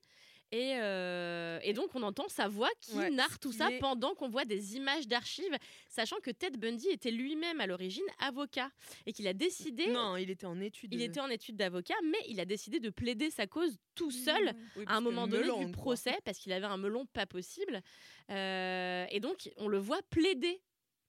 Et, 0.51 0.77
euh, 0.77 1.59
et 1.63 1.75
donc 1.75 1.95
on 1.95 2.03
entend 2.03 2.27
sa 2.29 2.49
voix 2.49 2.71
qui 2.81 2.97
Ouais, 2.97 3.11
narre 3.11 3.39
tout 3.39 3.53
ça 3.53 3.71
est- 3.71 3.79
pendant 3.81 4.15
qu'on 4.15 4.31
voit 4.31 4.47
des 4.47 4.77
images 4.77 5.07
d'archives, 5.07 5.55
sachant 5.91 6.17
que 6.21 6.31
Ted 6.31 6.57
Bundy 6.57 6.89
était 6.89 7.11
lui-même 7.11 7.61
à 7.61 7.67
l'origine 7.67 8.07
avocat 8.19 8.71
et 9.05 9.13
qu'il 9.13 9.29
a 9.29 9.35
décidé, 9.35 9.89
Non, 9.89 10.17
il 10.17 10.31
était 10.31 10.47
en 10.47 10.59
études. 10.59 10.95
il 10.95 11.03
était 11.03 11.21
en 11.21 11.29
études 11.29 11.57
d'avocat, 11.57 11.97
mais 12.03 12.19
il 12.29 12.41
a 12.41 12.47
décidé 12.47 12.81
de 12.81 12.89
plaider 12.89 13.31
sa 13.31 13.47
cause 13.47 13.77
tout 13.95 14.11
seul 14.11 14.43
Ouais. 14.47 14.55
Oui, 14.77 14.85
à 14.87 14.97
un 14.97 15.01
moment 15.03 15.27
donné 15.27 15.43
melon, 15.45 15.59
du 15.59 15.67
quoi. 15.67 15.83
procès 15.83 16.19
parce 16.25 16.39
qu'il 16.39 16.53
avait 16.53 16.65
un 16.67 16.79
melon 16.79 17.05
pas 17.05 17.27
possible. 17.27 17.83
Euh, 18.31 19.05
et 19.11 19.21
donc, 19.21 19.51
on 19.59 19.69
le 19.69 19.79
voit 19.79 20.01
plaider 20.09 20.63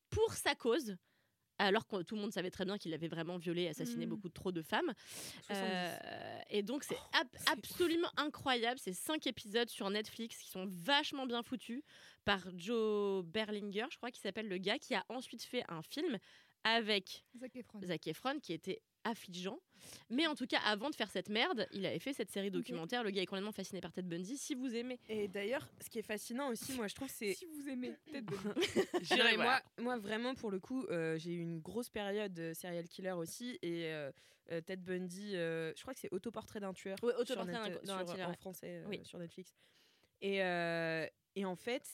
pour 0.10 0.34
sa 0.34 0.54
cause. 0.56 0.98
Alors 1.60 1.86
que 1.88 2.02
tout 2.04 2.16
le 2.16 2.22
monde 2.22 2.32
savait 2.32 2.50
très 2.52 2.64
bien 2.66 2.78
qu'il 2.78 2.94
avait 2.94 3.10
vraiment 3.10 3.38
violé 3.38 3.64
et 3.64 3.70
assassiné 3.70 4.06
Mhm. 4.06 4.10
beaucoup 4.12 4.30
trop 4.30 4.52
de 4.52 4.62
femmes. 4.62 4.94
70. 5.48 5.52
Euh, 5.62 6.40
et 6.50 6.64
donc, 6.64 6.84
c'est 6.84 6.98
Oh, 7.16 7.26
absolument 7.52 8.10
incroyable. 8.18 8.80
C'est 8.80 8.94
cinq 8.94 9.28
épisodes 9.28 9.70
sur 9.70 9.90
Netflix 9.90 10.38
qui 10.38 10.50
sont 10.50 10.66
vachement 10.68 11.26
bien 11.26 11.44
foutus 11.44 11.84
par 12.24 12.40
Joe 12.56 13.26
Berlinger, 13.26 13.86
je 13.92 13.98
crois 13.98 14.10
qu'il 14.12 14.22
s'appelle 14.22 14.48
le 14.48 14.58
gars, 14.58 14.80
qui 14.80 14.96
a 14.96 15.04
ensuite 15.10 15.44
fait 15.44 15.64
un 15.68 15.82
film 15.82 16.18
avec 16.64 17.26
Zac 17.40 17.56
Efron. 17.56 17.82
Zac 17.84 18.08
Efron 18.08 18.40
qui 18.40 18.54
était 18.54 18.82
affligeant. 19.06 19.60
Mais 20.10 20.28
en 20.28 20.36
tout 20.36 20.46
cas, 20.46 20.60
avant 20.66 20.90
de 20.90 20.96
faire 20.96 21.10
cette 21.10 21.30
merde, 21.30 21.66
il 21.72 21.86
avait 21.86 22.00
fait 22.00 22.12
cette 22.12 22.30
série 22.32 22.52
documentaire. 22.52 23.02
Le 23.02 23.12
gars 23.12 23.22
est 23.22 23.26
complètement 23.26 23.54
fasciné 23.54 23.80
par 23.80 23.94
Ted 23.94 24.08
Bundy. 24.10 24.38
Si 24.38 24.54
vous 24.54 24.76
aimez, 24.76 25.00
Et 25.08 25.30
d'ailleurs, 25.30 25.66
ce 25.82 25.90
qui 25.90 26.00
est 26.00 26.04
fascinant 26.04 26.50
aussi, 26.50 26.74
moi, 26.74 26.88
je 26.88 26.96
trouve, 26.96 27.08
c'est. 27.10 27.34
Si 27.34 27.46
vous 27.46 27.70
aimez 27.70 27.94
Ted 28.12 28.22
Bundy. 28.22 28.60
J'irai 29.04 29.38
moi, 29.38 29.62
moi, 29.80 29.98
vraiment, 29.98 30.36
pour 30.36 30.52
le 30.52 30.60
coup, 30.60 30.86
euh, 30.90 31.18
j'ai 31.18 31.32
eu 31.32 31.40
une 31.40 31.60
grosse 31.60 31.90
période 31.90 32.34
de 32.34 32.54
serial 32.54 32.90
killer 32.90 33.14
aussi. 33.14 33.58
Et 33.62 33.86
euh, 33.86 34.12
euh, 34.52 34.60
Ted 34.60 34.82
Bundy, 34.84 35.38
euh, 35.38 35.72
je 35.78 35.82
crois 35.82 35.94
que 35.94 36.00
c'est 36.02 36.12
Autoportrait 36.14 36.60
d'un 36.60 36.74
tueur. 36.74 36.98
Autoportrait 37.02 37.54
d'un- 37.86 38.04
tueur, 38.06 38.30
En 38.30 38.34
français, 38.34 38.82
euh, 38.84 38.88
Oui. 38.90 39.00
sur 39.06 39.18
Netflix. 39.18 39.56
Et, 40.22 40.44
euh, 40.44 41.08
et 41.36 41.46
en 41.46 41.56
fait, 41.56 41.88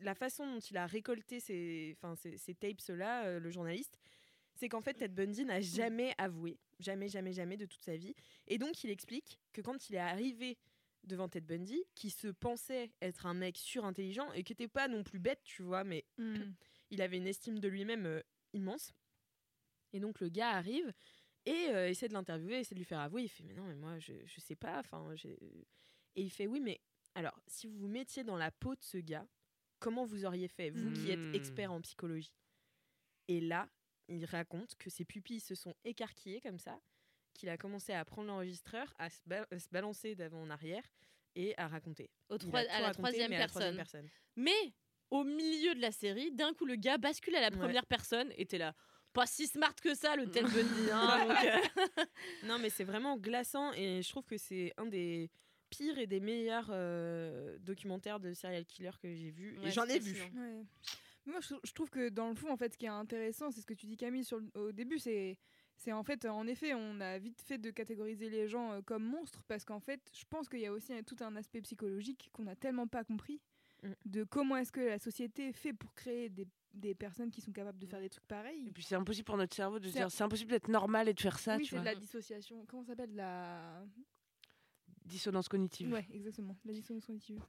la 0.00 0.14
façon 0.14 0.46
dont 0.46 0.60
il 0.60 0.76
a 0.76 0.86
récolté 0.86 1.40
ces, 1.40 1.96
enfin, 1.96 2.14
ces, 2.16 2.36
ces 2.36 2.54
tapes-là, 2.54 3.26
euh, 3.26 3.40
le 3.40 3.50
journaliste, 3.50 3.98
c'est 4.54 4.68
qu'en 4.68 4.80
fait, 4.80 4.94
Ted 4.94 5.14
Bundy 5.14 5.44
n'a 5.44 5.60
jamais 5.60 6.14
avoué. 6.18 6.58
Jamais, 6.80 7.08
jamais, 7.08 7.32
jamais 7.32 7.56
de 7.56 7.66
toute 7.66 7.82
sa 7.82 7.96
vie. 7.96 8.14
Et 8.46 8.58
donc, 8.58 8.82
il 8.84 8.90
explique 8.90 9.38
que 9.52 9.60
quand 9.60 9.88
il 9.88 9.96
est 9.96 10.00
arrivé 10.00 10.58
devant 11.04 11.28
Ted 11.28 11.46
Bundy, 11.46 11.84
qui 11.94 12.10
se 12.10 12.28
pensait 12.28 12.90
être 13.00 13.26
un 13.26 13.34
mec 13.34 13.56
surintelligent 13.56 14.32
et 14.32 14.42
qui 14.42 14.52
n'était 14.52 14.68
pas 14.68 14.88
non 14.88 15.02
plus 15.04 15.18
bête, 15.18 15.40
tu 15.44 15.62
vois, 15.62 15.84
mais 15.84 16.04
Hmm. 16.18 16.36
il 16.90 17.02
avait 17.02 17.16
une 17.16 17.26
estime 17.26 17.58
de 17.58 17.68
lui-même 17.68 18.06
euh, 18.06 18.22
immense. 18.52 18.92
Et 19.92 20.00
donc 20.00 20.20
le 20.20 20.28
gars 20.28 20.50
arrive 20.50 20.92
et 21.46 21.68
euh, 21.70 21.88
essaie 21.88 22.08
de 22.08 22.12
l'interviewer, 22.12 22.58
essaie 22.60 22.74
de 22.74 22.80
lui 22.80 22.84
faire 22.84 23.00
avouer. 23.00 23.22
Il 23.22 23.28
fait 23.28 23.44
mais 23.44 23.54
non 23.54 23.64
mais 23.64 23.74
moi 23.74 23.98
je, 23.98 24.12
je 24.26 24.40
sais 24.40 24.56
pas. 24.56 24.80
Enfin 24.80 25.14
et 25.14 26.22
il 26.22 26.30
fait 26.30 26.46
oui 26.46 26.60
mais 26.60 26.80
alors 27.14 27.38
si 27.46 27.66
vous 27.66 27.78
vous 27.78 27.88
mettiez 27.88 28.24
dans 28.24 28.36
la 28.36 28.50
peau 28.50 28.74
de 28.74 28.82
ce 28.82 28.98
gars, 28.98 29.26
comment 29.78 30.04
vous 30.04 30.24
auriez 30.24 30.48
fait 30.48 30.70
vous 30.70 30.92
qui 30.92 31.10
êtes 31.10 31.18
Hmm. 31.18 31.34
expert 31.34 31.72
en 31.72 31.80
psychologie 31.80 32.32
Et 33.28 33.40
là 33.40 33.68
il 34.08 34.24
raconte 34.24 34.74
que 34.76 34.88
ses 34.88 35.04
pupilles 35.04 35.40
se 35.40 35.54
sont 35.54 35.74
écarquillées 35.84 36.40
comme 36.40 36.58
ça, 36.58 36.80
qu'il 37.34 37.48
a 37.50 37.58
commencé 37.58 37.92
à 37.92 38.02
prendre 38.06 38.28
l'enregistreur, 38.28 38.92
à 38.98 39.10
se, 39.10 39.20
ba- 39.26 39.46
à 39.50 39.58
se 39.58 39.68
balancer 39.70 40.14
d'avant 40.14 40.40
en 40.42 40.48
arrière 40.50 40.82
et 41.34 41.54
à 41.58 41.68
raconter. 41.68 42.10
au 42.30 42.34
à 42.34 42.62
la 42.64 42.72
raconté, 42.78 42.92
troisième 42.94 43.30
mais 43.30 43.36
à 43.36 43.40
la 43.40 43.46
troisième 43.48 43.76
personne. 43.76 44.08
Mais 44.36 44.72
au 45.10 45.24
milieu 45.24 45.74
de 45.74 45.80
la 45.80 45.92
série, 45.92 46.32
d'un 46.32 46.54
coup, 46.54 46.64
le 46.64 46.76
gars 46.76 46.96
bascule 46.98 47.36
à 47.36 47.40
la 47.42 47.50
Ouais. 47.50 47.56
première 47.58 47.84
personne 47.86 48.32
et 48.36 48.46
t'es 48.46 48.58
là. 48.58 48.74
Pas 49.12 49.26
si 49.26 49.46
smart 49.46 49.74
que 49.74 49.94
ça, 49.94 50.16
le 50.16 50.30
Ted 50.30 50.40
Bundy. 50.48 50.90
hein, 50.90 51.28
euh, 51.98 52.04
Non, 52.44 52.58
mais 52.58 52.70
c'est 52.70 52.84
vraiment 52.84 53.16
glaçant 53.18 53.72
et 53.74 54.00
je 54.02 54.08
trouve 54.08 54.24
que 54.24 54.38
c'est 54.38 54.72
un 54.78 54.86
des 54.86 55.30
pires 55.70 55.98
et 55.98 56.06
des 56.06 56.20
meilleurs 56.20 56.68
euh, 56.70 57.58
documentaires 57.60 58.20
de 58.20 58.32
serial 58.34 58.64
killer 58.64 58.90
que 59.00 59.12
j'ai 59.14 59.30
vu. 59.30 59.58
Ouais, 59.58 59.68
et 59.68 59.70
j'en 59.70 59.84
ai 59.86 59.98
vu. 59.98 60.16
Ouais. 60.36 60.64
Moi, 61.26 61.40
je, 61.40 61.54
je 61.62 61.72
trouve 61.72 61.90
que 61.90 62.08
dans 62.08 62.28
le 62.30 62.34
fond, 62.34 62.50
en 62.50 62.56
fait, 62.56 62.72
ce 62.72 62.78
qui 62.78 62.86
est 62.86 62.88
intéressant, 62.88 63.50
c'est 63.50 63.60
ce 63.60 63.66
que 63.66 63.74
tu 63.74 63.86
dis, 63.86 63.96
Camille, 63.96 64.24
sur 64.24 64.38
le- 64.38 64.50
au 64.54 64.72
début, 64.72 64.98
c'est. 64.98 65.36
C'est 65.80 65.92
en 65.92 66.02
fait, 66.02 66.24
en 66.24 66.44
effet, 66.48 66.74
on 66.74 67.00
a 67.00 67.18
vite 67.18 67.40
fait 67.40 67.56
de 67.56 67.70
catégoriser 67.70 68.28
les 68.28 68.48
gens 68.48 68.72
euh, 68.72 68.80
comme 68.82 69.04
monstres 69.04 69.44
parce 69.46 69.64
qu'en 69.64 69.78
fait, 69.78 70.00
je 70.12 70.24
pense 70.28 70.48
qu'il 70.48 70.58
y 70.58 70.66
a 70.66 70.72
aussi 70.72 70.92
un- 70.92 71.04
tout 71.04 71.14
un 71.20 71.36
aspect 71.36 71.60
psychologique 71.60 72.30
qu'on 72.32 72.42
n'a 72.42 72.56
tellement 72.56 72.88
pas 72.88 73.04
compris 73.04 73.40
Mm. 73.84 73.92
de 74.06 74.24
comment 74.24 74.56
est-ce 74.56 74.72
que 74.72 74.80
la 74.80 74.98
société 74.98 75.52
fait 75.52 75.72
pour 75.72 75.94
créer 75.94 76.30
des, 76.30 76.48
des 76.74 76.96
personnes 76.96 77.30
qui 77.30 77.40
sont 77.40 77.52
capables 77.52 77.78
de 77.78 77.86
faire 77.86 78.00
des 78.00 78.08
trucs 78.08 78.26
pareils. 78.26 78.66
Et 78.66 78.72
puis 78.72 78.82
c'est 78.82 78.96
impossible 78.96 79.26
pour 79.26 79.36
notre 79.36 79.54
cerveau 79.54 79.78
de 79.78 79.86
se 79.86 79.92
dire 79.92 80.10
c'est 80.10 80.24
impossible 80.24 80.50
d'être 80.50 80.66
normal 80.66 81.08
et 81.08 81.14
de 81.14 81.20
faire 81.20 81.38
ça, 81.38 81.54
oui, 81.56 81.62
tu 81.62 81.68
c'est 81.70 81.76
vois. 81.76 81.84
de 81.84 81.90
la 81.90 81.94
dissociation. 81.94 82.64
Comment 82.66 82.82
ça 82.82 82.88
s'appelle? 82.88 83.14
La 83.14 83.84
Dissonance 85.08 85.48
cognitive. 85.48 85.92
Ouais, 85.92 86.06
exactement, 86.12 86.56
la 86.64 86.72
dissonance 86.72 87.04
cognitive. 87.06 87.40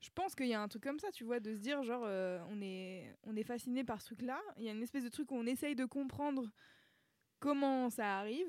Je 0.00 0.10
pense 0.14 0.34
qu'il 0.34 0.46
y 0.48 0.54
a 0.54 0.60
un 0.60 0.66
truc 0.68 0.82
comme 0.82 0.98
ça, 0.98 1.12
tu 1.12 1.22
vois, 1.24 1.38
de 1.38 1.54
se 1.54 1.60
dire 1.60 1.82
genre 1.84 2.02
euh, 2.04 2.40
on 2.50 2.60
est 2.60 3.14
on 3.24 3.36
est 3.36 3.44
fasciné 3.44 3.84
par 3.84 4.00
ce 4.00 4.06
truc-là. 4.06 4.40
Il 4.56 4.64
y 4.64 4.68
a 4.68 4.72
une 4.72 4.82
espèce 4.82 5.04
de 5.04 5.08
truc 5.08 5.30
où 5.30 5.36
on 5.36 5.46
essaye 5.46 5.76
de 5.76 5.84
comprendre 5.84 6.50
comment 7.38 7.90
ça 7.90 8.18
arrive, 8.18 8.48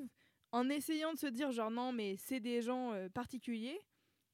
en 0.51 0.69
essayant 0.69 1.13
de 1.13 1.19
se 1.19 1.27
dire 1.27 1.51
genre 1.51 1.71
non 1.71 1.91
mais 1.91 2.15
c'est 2.17 2.39
des 2.39 2.61
gens 2.61 2.91
euh, 2.93 3.09
particuliers, 3.09 3.79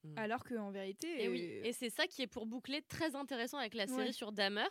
Mm. 0.05 0.17
alors 0.17 0.45
qu'en 0.45 0.71
vérité. 0.71 1.21
Et 1.23 1.27
oui, 1.27 1.41
euh, 1.43 1.63
et 1.65 1.73
c'est 1.73 1.89
ça 1.89 2.07
qui 2.07 2.21
est 2.21 2.27
pour 2.27 2.45
boucler 2.45 2.81
très 2.83 3.17
intéressant 3.17 3.57
avec 3.57 3.73
la 3.73 3.85
série 3.85 3.99
Ouais. 4.07 4.11
sur 4.13 4.31
Dahmer, 4.31 4.69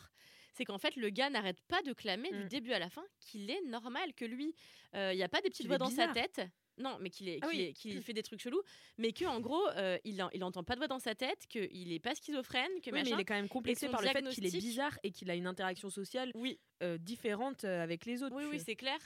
c'est 0.54 0.64
qu'en 0.64 0.78
fait 0.78 0.96
le 0.96 1.10
gars 1.10 1.28
n'arrête 1.28 1.60
pas 1.68 1.82
de 1.82 1.92
clamer 1.92 2.30
du 2.32 2.44
Mm. 2.44 2.48
début 2.48 2.72
à 2.72 2.78
la 2.78 2.88
fin 2.88 3.04
qu'il 3.20 3.50
est 3.50 3.60
normal, 3.66 4.14
que 4.14 4.24
lui, 4.24 4.54
euh, 4.94 5.12
il 5.12 5.16
n'y 5.16 5.22
a 5.22 5.28
pas 5.28 5.42
des 5.42 5.50
petites 5.50 5.66
voix 5.66 5.76
dans 5.76 5.90
sa 5.90 6.08
tête. 6.08 6.40
Non, 6.78 6.96
mais 7.00 7.10
qu'il 7.10 7.28
est, 7.28 7.38
Ah 7.42 7.48
qu'il 7.48 7.58
oui. 7.60 7.64
est- 7.66 7.72
qu'il 7.72 8.02
fait 8.02 8.12
des 8.12 8.22
trucs 8.22 8.40
chelous, 8.40 8.62
mais 8.98 9.12
que 9.12 9.24
en 9.24 9.40
gros, 9.40 9.66
euh, 9.70 9.98
il, 10.04 10.22
en- 10.22 10.30
il 10.32 10.42
entend 10.44 10.64
pas 10.64 10.74
de 10.74 10.80
voix 10.80 10.88
dans 10.88 10.98
sa 10.98 11.14
tête, 11.14 11.46
qu'il 11.48 11.92
est 11.92 11.98
pas 12.00 12.14
schizophrène, 12.14 12.70
que 12.82 12.90
Oui, 12.90 13.02
mais 13.04 13.10
il 13.10 13.20
est 13.20 13.24
quand 13.24 13.34
même 13.34 13.48
complexé 13.48 13.88
par 13.88 14.00
le 14.00 14.08
fait 14.08 14.22
qu'il 14.28 14.46
est 14.46 14.56
bizarre 14.56 14.98
et 15.02 15.10
qu'il 15.10 15.30
a 15.30 15.34
une 15.34 15.46
interaction 15.46 15.90
sociale 15.90 16.30
Oui, 16.34 16.58
euh, 16.82 16.98
différente 16.98 17.64
euh, 17.64 17.82
avec 17.82 18.04
les 18.06 18.22
autres. 18.22 18.36
oui, 18.36 18.44
oui, 18.50 18.60
c'est 18.64 18.76
clair. 18.76 18.98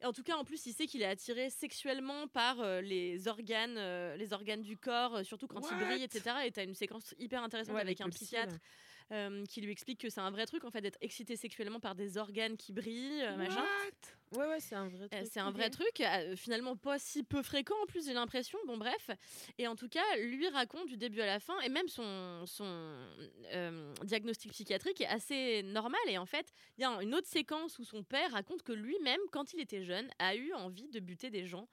Et 0.00 0.04
en 0.06 0.12
tout 0.12 0.22
cas, 0.22 0.36
en 0.36 0.44
plus, 0.44 0.64
il 0.66 0.72
sait 0.72 0.86
qu'il 0.86 1.02
est 1.02 1.06
attiré 1.06 1.50
sexuellement 1.50 2.28
par 2.28 2.60
euh, 2.60 2.80
les 2.80 3.26
organes, 3.26 3.76
euh, 3.78 4.14
les 4.16 4.32
organes 4.32 4.62
du 4.62 4.76
corps, 4.76 5.16
euh, 5.16 5.22
surtout 5.24 5.48
quand 5.48 5.60
il 5.72 5.76
brille, 5.84 6.04
etc. 6.04 6.46
Et 6.46 6.52
t'as 6.52 6.62
une 6.62 6.76
séquence 6.76 7.16
hyper 7.18 7.42
intéressante 7.42 7.74
Ouais, 7.74 7.80
avec, 7.80 8.00
un 8.00 8.08
psy, 8.08 8.18
psychiatre. 8.26 8.54
Euh, 9.12 9.44
qui 9.46 9.60
lui 9.60 9.70
explique 9.72 10.00
que 10.00 10.10
c'est 10.10 10.20
un 10.20 10.30
vrai 10.30 10.46
truc 10.46 10.64
en 10.64 10.70
fait 10.70 10.80
d'être 10.80 10.98
excité 11.00 11.36
sexuellement 11.36 11.80
par 11.80 11.94
des 11.94 12.18
organes 12.18 12.56
qui 12.56 12.72
brillent, 12.72 13.22
euh, 13.22 13.36
machin. 13.36 13.64
Ouais, 14.32 14.46
ouais, 14.46 14.60
c'est 14.60 14.74
un 14.74 14.88
vrai 14.88 15.04
Euh, 15.06 15.08
truc. 15.08 15.30
c'est 15.32 15.40
un 15.40 15.50
vrai 15.50 15.70
truc, 15.70 16.00
euh, 16.02 16.36
finalement 16.36 16.76
pas 16.76 16.98
si 16.98 17.22
peu 17.22 17.42
fréquent 17.42 17.74
en 17.82 17.86
plus, 17.86 18.04
j'ai 18.06 18.12
l'impression. 18.12 18.58
Bon, 18.66 18.76
bref. 18.76 19.10
Et 19.56 19.66
en 19.66 19.74
tout 19.74 19.88
cas, 19.88 20.04
lui 20.18 20.46
raconte 20.48 20.86
du 20.86 20.98
début 20.98 21.22
à 21.22 21.26
la 21.26 21.40
fin, 21.40 21.58
et 21.60 21.70
même 21.70 21.88
son, 21.88 22.44
son 22.46 22.94
diagnostic 24.04 24.52
psychiatrique 24.52 25.00
est 25.00 25.06
assez 25.06 25.62
normal. 25.62 26.00
Et 26.08 26.18
en 26.18 26.26
fait, 26.26 26.52
il 26.76 26.82
y 26.82 26.84
a 26.84 26.90
une 27.02 27.14
autre 27.14 27.26
séquence 27.26 27.78
où 27.78 27.84
son 27.84 28.02
père 28.02 28.32
raconte 28.32 28.62
que 28.62 28.72
lui-même, 28.72 29.20
quand 29.32 29.52
il 29.54 29.60
était 29.60 29.82
jeune, 29.84 30.08
a 30.18 30.34
eu 30.36 30.52
envie 30.52 30.88
de 30.88 31.00
buter 31.00 31.30
des 31.30 31.46
gens. 31.46 31.66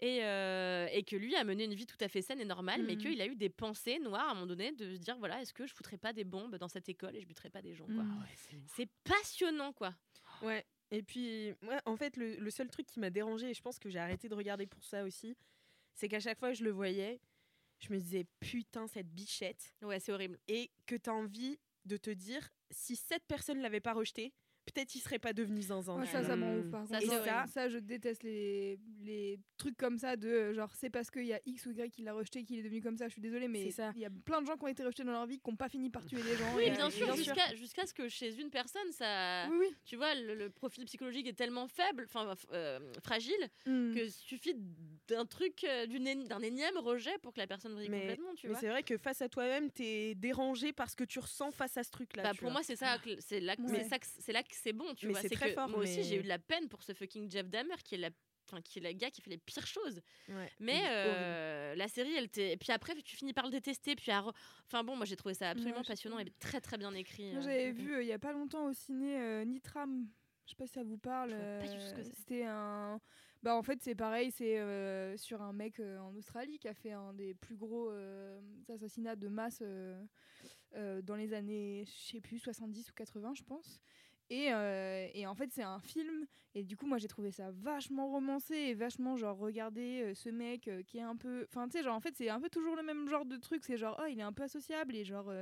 Et, 0.00 0.22
euh, 0.24 0.86
et 0.92 1.02
que 1.04 1.16
lui 1.16 1.34
a 1.36 1.44
mené 1.44 1.64
une 1.64 1.74
vie 1.74 1.86
tout 1.86 1.96
à 2.00 2.08
fait 2.08 2.20
saine 2.20 2.38
et 2.40 2.44
normale, 2.44 2.82
mais 2.82 2.92
Mhm. 2.96 2.98
qu'il 2.98 3.20
a 3.22 3.26
eu 3.26 3.34
des 3.34 3.48
pensées 3.48 3.98
noires 3.98 4.28
à 4.28 4.30
un 4.32 4.34
moment 4.34 4.46
donné 4.46 4.72
de 4.72 4.94
se 4.94 5.00
dire 5.00 5.16
voilà, 5.18 5.40
est-ce 5.40 5.54
que 5.54 5.66
je 5.66 5.72
foutrais 5.72 5.96
pas 5.96 6.12
des 6.12 6.24
bombes 6.24 6.56
dans 6.56 6.68
cette 6.68 6.88
école 6.90 7.16
et 7.16 7.20
je 7.22 7.26
buterais 7.26 7.48
pas 7.48 7.62
des 7.62 7.74
gens 7.74 7.86
quoi. 7.86 8.02
Mhm. 8.04 8.26
C'est 8.66 8.90
passionnant 9.04 9.72
quoi. 9.72 9.94
Ouais. 10.42 10.66
Et 10.90 11.02
puis, 11.02 11.52
moi, 11.62 11.80
en 11.86 11.96
fait, 11.96 12.16
le, 12.16 12.36
le 12.36 12.50
seul 12.50 12.68
truc 12.68 12.86
qui 12.86 13.00
m'a 13.00 13.10
dérangé, 13.10 13.50
et 13.50 13.54
je 13.54 13.60
pense 13.62 13.78
que 13.78 13.88
j'ai 13.88 13.98
arrêté 13.98 14.28
de 14.28 14.34
regarder 14.34 14.66
pour 14.66 14.84
ça 14.84 15.02
aussi, 15.02 15.34
c'est 15.94 16.08
qu'à 16.08 16.20
chaque 16.20 16.38
fois 16.38 16.50
que 16.50 16.58
je 16.58 16.62
le 16.64 16.70
voyais, 16.70 17.20
je 17.80 17.92
me 17.92 17.98
disais 17.98 18.26
putain, 18.38 18.86
cette 18.86 19.08
bichette. 19.08 19.74
Ouais, 19.82 19.98
c'est 19.98 20.12
horrible. 20.12 20.38
Et 20.46 20.70
que 20.86 20.94
tu 20.94 21.08
as 21.10 21.14
envie 21.14 21.58
de 21.86 21.96
te 21.96 22.10
dire, 22.10 22.50
si 22.70 22.96
cette 22.96 23.24
personne 23.26 23.60
l'avait 23.62 23.80
pas 23.80 23.94
rejeté, 23.94 24.32
peut-être 24.66 24.94
il 24.94 25.00
serait 25.00 25.18
pas 25.18 25.32
devenu 25.32 25.62
zinzin. 25.62 25.98
Ouais, 25.98 26.06
ça, 26.06 26.22
ça 26.22 26.36
m'en 26.36 26.54
ouf. 26.56 26.70
par 26.70 26.86
Ça, 26.86 26.98
contre. 27.00 27.48
ça, 27.52 27.68
je 27.68 27.78
déteste 27.78 28.22
les, 28.22 28.78
les 29.02 29.38
trucs 29.56 29.76
comme 29.76 29.96
ça 29.98 30.16
de 30.16 30.28
euh, 30.28 30.54
genre 30.54 30.74
c'est 30.74 30.90
parce 30.90 31.10
qu'il 31.10 31.24
y 31.24 31.32
a 31.32 31.40
X 31.46 31.66
ou 31.66 31.70
Y 31.70 31.90
qui 31.90 32.02
l'a 32.02 32.12
rejeté 32.12 32.44
qu'il 32.44 32.58
est 32.58 32.62
devenu 32.62 32.80
comme 32.82 32.96
ça. 32.96 33.06
Je 33.08 33.12
suis 33.12 33.22
désolée, 33.22 33.48
mais 33.48 33.64
C'est 33.64 33.70
ça. 33.82 33.92
il 33.94 34.00
y 34.02 34.04
a 34.04 34.10
plein 34.10 34.42
de 34.42 34.46
gens 34.46 34.56
qui 34.56 34.64
ont 34.64 34.68
été 34.68 34.84
rejetés 34.84 35.04
dans 35.04 35.12
leur 35.12 35.26
vie 35.26 35.38
qui 35.38 35.48
n'ont 35.50 35.56
pas 35.56 35.68
fini 35.68 35.88
par 35.90 36.04
tuer 36.04 36.22
les 36.22 36.36
gens. 36.36 36.54
Oui, 36.56 36.64
et, 36.66 36.70
bien 36.70 36.88
euh, 36.88 36.90
sûr, 36.90 37.14
jusqu'à 37.16 37.54
jusqu'à 37.54 37.86
ce 37.86 37.94
que 37.94 38.08
chez 38.08 38.34
une 38.40 38.50
personne, 38.50 38.90
ça, 38.92 39.46
Oui, 39.50 39.56
oui. 39.60 39.74
tu 39.84 39.96
vois, 39.96 40.14
le, 40.14 40.34
le 40.34 40.50
profil 40.50 40.84
psychologique 40.86 41.26
est 41.28 41.32
tellement 41.38 41.68
faible, 41.68 42.04
enfin 42.06 42.34
euh, 42.52 42.78
fragile, 43.02 43.34
Mm. 43.66 43.94
que 43.94 44.08
suffit 44.08 44.54
d'un 45.08 45.24
truc, 45.26 45.64
euh, 45.64 45.86
d'un 45.86 46.40
énième 46.40 46.76
rejet 46.78 47.16
pour 47.22 47.32
que 47.32 47.38
la 47.38 47.46
personne 47.46 47.74
brille 47.74 47.88
Mais- 47.88 48.00
complètement, 48.00 48.34
tu 48.34 48.48
Mais 48.48 48.54
c'est 48.60 48.68
vrai 48.68 48.82
que 48.82 48.96
face 48.96 49.22
à 49.22 49.28
toi-même, 49.28 49.70
t'es 49.70 50.14
dérangé 50.16 50.72
par 50.72 50.90
ce 50.90 50.96
que 50.96 51.04
tu 51.04 51.18
ressens 51.18 51.50
face 51.52 51.76
à 51.76 51.84
ce 51.84 51.90
truc-là. 51.90 52.22
Bah, 52.24 52.30
tu 52.32 52.38
pour 52.38 52.46
vois. 52.46 52.52
moi, 52.54 52.62
c'est 52.62 52.76
ça, 52.76 52.98
que- 52.98 53.20
c'est 53.20 53.40
là, 53.40 53.54
Ouais. 53.58 53.88
c'est 54.00 54.32
là 54.32 54.42
que 54.42 54.55
c'est 54.62 54.72
bon, 54.72 54.94
tu 54.94 55.06
Mais 55.06 55.12
vois. 55.12 55.22
c'est 55.22 55.28
très 55.30 55.48
que 55.50 55.54
fort, 55.54 55.68
moi 55.68 55.80
aussi, 55.80 56.02
j'ai 56.02 56.18
eu 56.18 56.22
de 56.22 56.28
la 56.28 56.38
peine 56.38 56.68
pour 56.68 56.82
ce 56.82 56.92
fucking 56.92 57.30
Jeff 57.30 57.48
Dahmer, 57.48 57.74
qui 57.84 57.94
est 57.96 57.98
la, 57.98 58.10
enfin, 58.48 58.60
qui 58.62 58.78
est 58.78 58.82
le 58.82 58.92
gars 58.92 59.10
qui 59.10 59.20
fait 59.22 59.30
les 59.30 59.38
pires 59.38 59.66
choses. 59.66 60.00
Ouais. 60.28 60.50
Mais 60.60 60.82
euh, 60.88 61.74
la 61.74 61.88
série, 61.88 62.14
elle 62.14 62.28
t'est. 62.28 62.56
Puis 62.56 62.72
après, 62.72 62.94
tu 63.02 63.16
finis 63.16 63.32
par 63.32 63.44
le 63.44 63.50
détester. 63.50 63.96
Puis 63.96 64.10
à 64.10 64.20
re- 64.20 64.34
enfin 64.66 64.82
bon, 64.84 64.96
moi 64.96 65.04
j'ai 65.06 65.16
trouvé 65.16 65.34
ça 65.34 65.50
absolument 65.50 65.78
Ouais, 65.78 65.84
passionnant 65.84 66.18
et 66.18 66.24
très 66.38 66.60
très 66.60 66.78
bien 66.78 66.92
écrit. 66.94 67.32
Moi, 67.32 67.40
euh. 67.40 67.44
j'avais 67.44 67.72
vu 67.72 67.94
euh, 67.94 68.02
il 68.02 68.08
y 68.08 68.12
a 68.12 68.18
pas 68.18 68.32
longtemps 68.32 68.66
au 68.66 68.72
ciné 68.72 69.20
euh, 69.20 69.44
Nitram. 69.44 70.06
Je 70.44 70.50
sais 70.50 70.56
pas 70.56 70.66
si 70.66 70.74
ça 70.74 70.84
vous 70.84 70.98
parle. 70.98 71.30
Euh. 71.32 72.02
C'était 72.16 72.44
un. 72.44 73.00
Bah 73.42 73.54
en 73.54 73.62
fait 73.62 73.80
c'est 73.82 73.94
pareil, 73.94 74.30
c'est 74.32 74.58
euh, 74.58 75.16
sur 75.16 75.42
un 75.42 75.52
mec 75.52 75.78
euh, 75.78 75.98
en 75.98 76.14
Australie 76.16 76.58
qui 76.58 76.66
a 76.68 76.74
fait 76.74 76.92
un 76.92 77.12
des 77.12 77.34
plus 77.34 77.54
gros 77.54 77.90
euh, 77.90 78.40
assassinats 78.68 79.14
de 79.14 79.28
masse 79.28 79.58
euh, 79.62 80.02
euh, 80.74 81.02
dans 81.02 81.14
les 81.16 81.32
années, 81.32 81.84
je 81.86 82.12
sais 82.12 82.20
plus, 82.20 82.38
70 82.38 82.90
ou 82.90 82.92
80 82.94 83.34
je 83.34 83.42
pense. 83.44 83.80
Et, 84.28 84.52
euh, 84.52 85.06
et 85.14 85.24
en 85.26 85.36
fait 85.36 85.52
c'est 85.52 85.62
un 85.62 85.78
film 85.78 86.26
et 86.54 86.64
du 86.64 86.76
coup 86.76 86.84
moi 86.86 86.98
j'ai 86.98 87.06
trouvé 87.06 87.30
ça 87.30 87.52
vachement 87.52 88.08
romancé 88.10 88.54
et 88.56 88.74
vachement 88.74 89.16
genre 89.16 89.38
regarder 89.38 90.02
euh, 90.02 90.14
ce 90.14 90.28
mec 90.30 90.66
euh, 90.66 90.82
qui 90.82 90.98
est 90.98 91.02
un 91.02 91.14
peu 91.14 91.46
enfin 91.48 91.68
tu 91.68 91.78
sais 91.78 91.84
genre 91.84 91.94
en 91.94 92.00
fait 92.00 92.16
c'est 92.16 92.28
un 92.28 92.40
peu 92.40 92.48
toujours 92.48 92.74
le 92.74 92.82
même 92.82 93.08
genre 93.08 93.24
de 93.24 93.36
truc 93.36 93.62
c'est 93.64 93.76
genre 93.76 93.96
oh 94.02 94.06
il 94.10 94.18
est 94.18 94.22
un 94.24 94.32
peu 94.32 94.42
associable 94.42 94.96
et 94.96 95.04
genre 95.04 95.32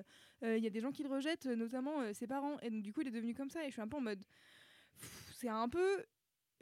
il 0.43 0.59
y 0.59 0.67
a 0.67 0.71
des 0.71 0.81
gens 0.81 0.93
qui 0.93 1.03
le 1.03 1.09
rejettent 1.09 1.47
notamment 1.47 2.13
ses 2.13 2.27
parents 2.27 2.59
et 2.61 2.69
donc 2.71 2.83
du 2.83 2.93
coup 2.93 3.01
il 3.01 3.09
est 3.09 3.11
devenu 3.11 3.33
comme 3.35 3.49
ça 3.49 3.63
et 3.63 3.69
je 3.69 3.73
suis 3.73 3.81
un 3.81 3.89
peu 3.89 3.97
en 3.97 4.03
mode 4.03 4.23
c'est 5.33 5.49
un 5.49 5.69
peu 5.71 6.05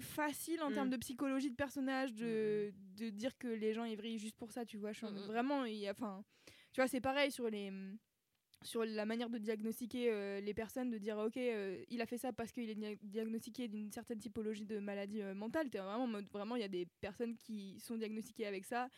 facile 0.00 0.62
en 0.62 0.70
Mm. 0.70 0.74
termes 0.74 0.90
de 0.90 0.96
psychologie 0.98 1.50
de 1.50 1.56
personnage 1.56 2.12
de, 2.14 2.72
de 2.96 3.10
dire 3.10 3.36
que 3.36 3.48
les 3.48 3.72
gens 3.74 3.84
ils 3.84 3.96
vrillent 3.96 4.18
juste 4.18 4.36
pour 4.36 4.52
ça 4.52 4.64
tu 4.64 4.76
vois 4.78 4.92
je 4.92 4.98
suis 4.98 5.06
Mm, 5.08 5.18
mm. 5.18 5.26
vraiment 5.26 5.64
il 5.64 5.74
y 5.76 5.88
a 5.88 5.90
enfin 5.90 6.22
tu 6.72 6.80
vois 6.80 6.86
c'est 6.88 7.00
pareil 7.00 7.32
sur 7.32 7.50
les 7.50 7.72
sur 8.64 8.84
la 8.84 9.04
manière 9.06 9.28
de 9.30 9.38
diagnostiquer 9.38 10.10
euh, 10.10 10.40
les 10.40 10.54
personnes, 10.54 10.90
de 10.90 10.98
dire 10.98 11.18
ok, 11.18 11.36
euh, 11.36 11.82
il 11.88 12.00
a 12.00 12.06
fait 12.06 12.18
ça 12.18 12.32
parce 12.32 12.52
qu'il 12.52 12.68
est 12.70 12.74
dia- 12.74 12.96
diagnostiqué 13.02 13.68
d'une 13.68 13.90
certaine 13.90 14.18
typologie 14.18 14.64
de 14.66 14.78
maladie 14.78 15.20
euh, 15.22 15.34
mentale. 15.34 15.68
Vraiment 15.72 16.06
mode 16.06 16.28
vraiment, 16.30 16.56
il 16.56 16.62
y 16.62 16.64
a 16.64 16.68
des 16.68 16.86
personnes 17.00 17.36
qui 17.36 17.78
sont 17.80 17.96
diagnostiquées 17.96 18.46
avec 18.46 18.64
ça 18.64 18.88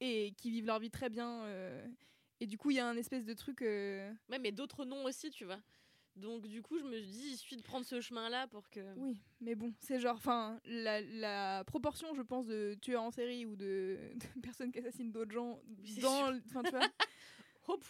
et 0.00 0.32
qui 0.36 0.50
vivent 0.50 0.66
leur 0.66 0.78
vie 0.80 0.90
très 0.90 1.08
bien. 1.10 1.46
et 2.40 2.46
du 2.46 2.58
coup, 2.58 2.70
il 2.70 2.76
y 2.76 2.80
a 2.80 2.88
un 2.88 2.96
espèce 2.96 3.24
de 3.24 3.34
truc. 3.34 3.60
Ouais, 3.60 4.38
mais 4.40 4.50
d'autres 4.52 4.84
noms 4.84 5.04
aussi, 5.04 5.30
tu 5.30 5.44
vois. 5.44 5.60
Donc 6.16 6.46
du 6.46 6.60
coup, 6.60 6.78
je 6.78 6.84
me 6.84 7.00
dis, 7.00 7.30
il 7.32 7.36
suffit 7.36 7.56
de 7.56 7.62
prendre 7.62 7.86
ce 7.86 8.00
chemin-là 8.00 8.46
pour 8.48 8.68
que. 8.68 8.80
Oui, 8.96 9.16
mais 9.40 9.54
bon, 9.54 9.72
c'est 9.78 9.98
genre, 9.98 10.16
enfin, 10.16 10.60
la, 10.66 11.00
la 11.00 11.64
proportion, 11.64 12.12
je 12.14 12.20
pense, 12.22 12.46
de 12.46 12.76
tueurs 12.82 13.02
en 13.02 13.10
série 13.10 13.46
ou 13.46 13.56
de, 13.56 13.98
de 14.36 14.40
personnes 14.42 14.70
qui 14.72 14.80
assassinent 14.80 15.10
d'autres 15.12 15.32
gens 15.32 15.58
dans, 16.02 16.26
sûr. 16.26 16.28
l- 16.34 16.42
enfin, 16.48 16.62
tu 16.64 16.70
vois. 16.70 16.80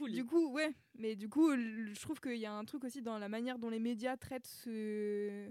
Du 0.09 0.25
coup, 0.25 0.51
ouais, 0.53 0.75
mais 0.99 1.17
du 1.17 1.29
coup, 1.29 1.51
je 1.57 2.01
trouve 2.01 2.21
qu'il 2.21 2.37
y 2.37 2.47
a 2.47 2.53
un 2.53 2.65
truc 2.65 2.85
aussi 2.85 3.03
dans 3.03 3.19
la 3.19 3.29
manière 3.29 3.59
dont 3.59 3.71
les 3.71 3.79
médias 3.79 4.17
traitent 4.17 4.47
ce- 4.47 5.51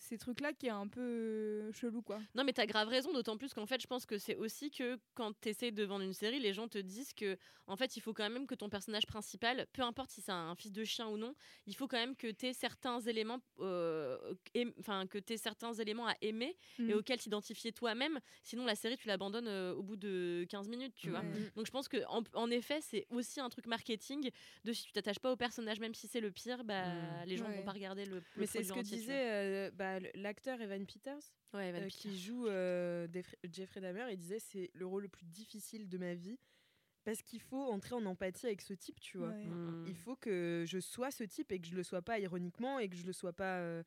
ces 0.00 0.18
trucs-là 0.18 0.52
qui 0.52 0.66
est 0.66 0.70
un 0.70 0.88
peu 0.88 1.00
euh, 1.00 1.72
chelou, 1.72 2.02
quoi. 2.02 2.20
Non, 2.34 2.42
mais 2.44 2.52
t'as 2.52 2.66
grave 2.66 2.88
raison, 2.88 3.12
d'autant 3.12 3.36
plus 3.36 3.54
qu'en 3.54 3.66
fait, 3.66 3.80
je 3.80 3.86
pense 3.86 4.06
que 4.06 4.18
c'est 4.18 4.36
aussi 4.36 4.70
que 4.70 4.98
quand 5.14 5.32
t'essayes 5.40 5.72
de 5.72 5.84
vendre 5.84 6.04
une 6.04 6.12
série, 6.14 6.40
les 6.40 6.52
gens 6.52 6.68
te 6.68 6.78
disent 6.78 7.12
que, 7.12 7.36
en 7.66 7.76
fait, 7.76 7.96
il 7.96 8.00
faut 8.00 8.12
quand 8.14 8.28
même 8.28 8.46
que 8.46 8.54
ton 8.54 8.68
personnage 8.68 9.06
principal, 9.06 9.66
peu 9.72 9.82
importe 9.82 10.10
si 10.10 10.22
c'est 10.22 10.32
un 10.32 10.54
fils 10.56 10.72
de 10.72 10.84
chien 10.84 11.06
ou 11.08 11.16
non, 11.16 11.34
il 11.66 11.74
faut 11.76 11.86
quand 11.86 11.98
même 11.98 12.16
que 12.16 12.30
t'aies 12.30 12.52
certains 12.52 13.00
éléments, 13.00 13.40
euh, 13.60 14.34
enfin, 14.78 15.06
que 15.06 15.18
t'aies 15.18 15.36
certains 15.36 15.72
éléments 15.74 16.06
à 16.08 16.14
aimer 16.22 16.56
et 16.88 16.94
Mm. 16.94 16.94
auxquels 16.94 17.18
t'identifier 17.20 17.72
toi-même. 17.72 18.18
Sinon, 18.42 18.64
la 18.64 18.74
série, 18.74 18.96
tu 18.96 19.06
l'abandonnes 19.08 19.48
euh, 19.48 19.74
au 19.74 19.82
bout 19.82 19.96
de 19.96 20.46
15 20.48 20.68
minutes, 20.68 20.94
tu 20.96 21.10
vois. 21.10 21.24
Donc, 21.56 21.66
je 21.66 21.70
pense 21.70 21.88
que, 21.88 21.98
en, 22.08 22.22
en 22.34 22.50
effet, 22.50 22.80
c'est 22.80 23.06
aussi 23.10 23.40
un 23.40 23.48
truc 23.48 23.66
marketing 23.66 24.30
de 24.64 24.72
si 24.72 24.84
tu 24.84 24.92
t'attaches 24.92 25.18
pas 25.18 25.32
au 25.32 25.36
personnage, 25.36 25.78
même 25.80 25.94
si 25.94 26.08
c'est 26.08 26.20
le 26.20 26.30
pire, 26.30 26.64
bah, 26.64 27.24
Mm. 27.24 27.28
les 27.28 27.36
gens 27.36 27.48
Ouais. 27.48 27.56
vont 27.56 27.62
pas 27.62 27.72
regarder 27.72 28.06
le. 28.06 28.16
le 28.16 28.22
Mais 28.36 28.46
c'est 28.46 28.62
ce 28.62 28.72
que 28.72 28.78
entier, 28.80 28.96
disait 28.98 29.30
euh, 29.30 29.70
bah, 29.72 29.89
l'acteur 30.14 30.60
Evan 30.60 30.86
Peters, 30.86 31.18
vois. 31.50 31.60
Ouais, 31.60 31.68
Evan 31.70 31.82
euh, 31.82 31.86
Peters. 31.86 31.98
qui 32.00 32.18
joue 32.20 32.46
euh, 32.46 33.08
Jeffrey 33.52 33.80
Dahmer. 33.80 34.06
Il 34.12 34.18
disait 34.18 34.38
c'est 34.38 34.70
le 34.74 34.86
rôle 34.86 35.02
le 35.02 35.08
plus 35.08 35.24
difficile 35.26 35.88
de 35.88 35.98
ma 35.98 36.14
vie 36.14 36.38
parce 37.04 37.22
qu'il 37.22 37.40
faut 37.40 37.62
entrer 37.72 37.94
en 37.94 38.04
empathie 38.06 38.46
avec 38.46 38.60
ce 38.60 38.74
type, 38.74 39.00
tu 39.00 39.18
vois. 39.18 39.30
Ouais. 39.30 39.46
Mm. 39.46 39.84
Il 39.88 39.96
faut 39.96 40.16
que 40.16 40.64
je 40.68 40.78
sois 40.78 41.10
ce 41.10 41.24
type 41.24 41.50
et 41.50 41.58
que 41.60 41.66
je 41.66 41.74
le 41.74 41.82
sois 41.82 42.02
pas 42.02 42.18
ironiquement 42.20 42.78
et 42.78 42.88
que 42.88 42.96
je 42.96 43.06
le 43.06 43.12
sois 43.12 43.32
pas. 43.32 43.58
euh, 43.58 43.82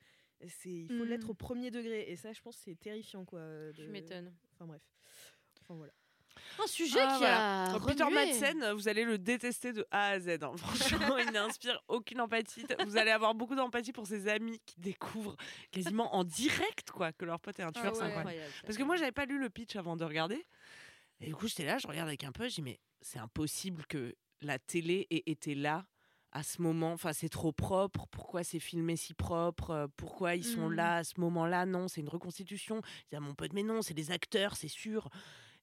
c'est 0.47 0.70
il 0.72 0.88
faut 0.89 1.06
Mm. 1.06 1.10
l'être 1.10 1.30
au 1.30 1.34
premier 1.34 1.72
degré 1.72 2.10
et 2.12 2.16
ça 2.18 2.34
je 2.34 2.41
pense 2.41 2.58
c'est 2.58 2.76
terrifiant 2.76 3.24
quoi. 3.24 3.41
Tu 3.74 3.82
de- 3.84 3.88
m'étonnes. 3.88 4.34
Enfin 4.54 4.66
bref. 4.68 4.82
Enfin 5.62 5.76
voilà. 5.76 5.93
Un 6.62 6.68
sujet 6.68 6.99
Ah, 7.01 7.12
qui 7.14 7.18
voilà. 7.20 7.64
a. 7.72 7.76
Oh, 7.76 7.80
Peter 7.80 8.04
remué. 8.04 8.26
Madsen, 8.26 8.72
vous 8.74 8.88
allez 8.88 9.06
le 9.06 9.18
détester 9.18 9.74
de 9.74 9.86
A 9.91 10.10
à 10.10 10.20
Z. 10.20 10.30
hein. 10.41 10.51
Franchement, 10.58 11.18
il 11.18 11.32
n'inspire 11.32 11.82
aucune 11.88 12.22
empathie. 12.22 12.66
Vous 12.86 12.97
allez 12.97 13.12
avoir 13.12 13.34
beaucoup 13.36 13.56
d'empathie 13.56 13.91
pour 13.93 14.06
ses 14.08 14.28
amis 14.28 14.60
qui 14.66 14.80
découvrent 14.80 15.36
quasiment 15.72 16.16
en 16.16 16.24
direct 16.24 16.91
quoi 16.91 17.12
que 17.12 17.26
leur 17.26 17.39
pote 17.39 17.60
est 17.60 17.64
un 17.64 17.72
tueur. 17.72 17.88
Ah 17.88 17.91
c'est 17.95 18.01
ouais. 18.04 18.14
incroyable. 18.14 18.51
Parce 18.66 18.78
que 18.78 18.84
moi, 18.84 18.95
j'avais 18.97 19.12
pas 19.12 19.26
lu 19.26 19.39
le 19.39 19.49
pitch 19.49 19.76
avant 19.76 19.95
de 19.95 20.04
regarder. 20.06 20.45
Et 21.20 21.28
du 21.28 21.36
coup, 21.36 21.47
j'étais 21.47 21.66
là, 21.66 21.78
je 21.78 21.88
regarde 21.88 22.08
avec 22.08 22.24
un 22.24 22.32
peu, 22.32 22.47
je 22.49 22.56
dis, 22.56 22.62
mais 22.62 22.80
c'est 23.01 23.20
impossible 23.20 23.86
que 23.88 24.16
la 24.41 24.60
télé 24.60 25.08
ait 25.10 25.24
été 25.26 25.56
là 25.56 25.86
à 26.34 26.43
ce 26.43 26.62
moment. 26.62 26.93
Enfin, 26.93 27.14
c'est 27.14 27.30
trop 27.30 27.51
propre. 27.51 28.06
Pourquoi 28.12 28.43
c'est 28.43 28.60
filmé 28.60 28.95
si 28.95 29.14
propre? 29.14 29.70
Euh, 29.72 29.88
Pourquoi 29.95 30.36
ils 30.36 30.43
sont 30.43 30.70
Mm. 30.70 30.74
là 30.74 30.95
à 30.97 31.04
ce 31.04 31.20
moment-là? 31.20 31.66
Non, 31.66 31.88
c'est 31.88 32.01
une 32.01 32.10
reconstitution. 32.10 32.82
Dis 33.10 33.16
à 33.16 33.20
mon 33.20 33.36
pote, 33.36 33.54
mais 33.54 33.64
non, 33.64 33.82
c'est 33.82 33.93
des 33.93 34.12
acteurs, 34.12 34.56
c'est 34.56 34.68
sûr. 34.68 35.10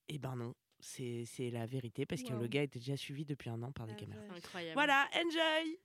Et 0.09 0.19
ben 0.19 0.35
non, 0.37 0.55
c'est 0.81 1.25
c'est 1.27 1.51
la 1.51 1.67
vérité 1.67 2.07
parce 2.07 2.23
que 2.23 2.33
Wow. 2.33 2.41
le 2.41 2.47
gars 2.49 2.63
était 2.63 2.79
déjà 2.79 2.97
suivi 2.97 3.25
depuis 3.25 3.51
un 3.51 3.63
an 3.63 3.73
par 3.73 3.87
des 3.87 3.93
Ah 3.95 4.01
caméras. 4.01 4.23
Incroyable. 4.37 4.75
Voilà, 4.75 5.09
enjoy 5.15 5.79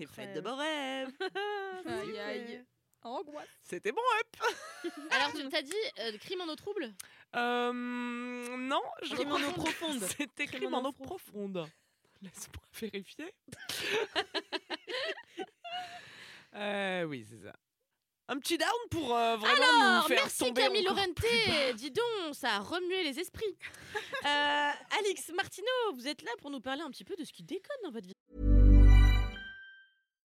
Et 0.00 0.06
faites 0.06 0.34
de 0.34 0.40
Incroyable. 0.40 0.42
beaux 0.42 0.56
rêves 0.56 1.12
Aïe, 1.86 2.18
aïe. 2.18 2.64
Angoisse. 3.02 3.48
C'était 3.62 3.92
bon, 3.92 4.00
up 4.20 4.42
Alors, 5.12 5.32
tu 5.32 5.48
t'as 5.48 5.62
dit 5.62 5.72
euh, 6.00 6.18
crime 6.18 6.40
en 6.40 6.48
eau 6.52 6.56
trouble? 6.56 6.92
Euh, 7.36 7.72
non, 7.72 8.82
je 9.02 9.14
Crime 9.14 9.30
en 9.32 9.36
eau 9.36 9.52
profonde. 9.52 10.00
C'était 10.18 10.46
Crime 10.46 10.60
crime 10.60 10.74
en 10.74 10.84
eau 10.84 10.92
profonde. 10.92 11.66
Laisse-moi 12.22 12.62
vérifier. 12.80 13.32
Euh, 16.54 17.04
oui, 17.04 17.24
c'est 17.28 17.38
ça. 17.38 17.52
Un 18.28 18.38
petit 18.40 18.58
down 18.58 18.68
pour 18.90 19.14
euh, 19.14 19.36
vraiment 19.36 19.54
Alors, 19.54 20.02
nous 20.02 20.08
faire 20.08 20.22
merci 20.24 20.38
tomber 20.38 20.62
Camille 20.62 20.82
Laurenté. 20.82 21.72
Dis 21.76 21.92
donc, 21.92 22.34
ça 22.34 22.56
a 22.56 22.58
remué 22.58 23.04
les 23.04 23.18
esprits. 23.18 23.44
Euh, 24.26 24.70
Alix 24.98 25.30
Martineau, 25.36 25.94
vous 25.94 26.08
êtes 26.08 26.22
là 26.22 26.30
pour 26.40 26.50
nous 26.50 26.60
parler 26.60 26.82
un 26.82 26.90
petit 26.90 27.04
peu 27.04 27.14
de 27.16 27.24
ce 27.24 27.32
qui 27.32 27.44
déconne 27.44 27.76
dans 27.84 27.92
votre 27.92 28.06
vie. 28.06 28.12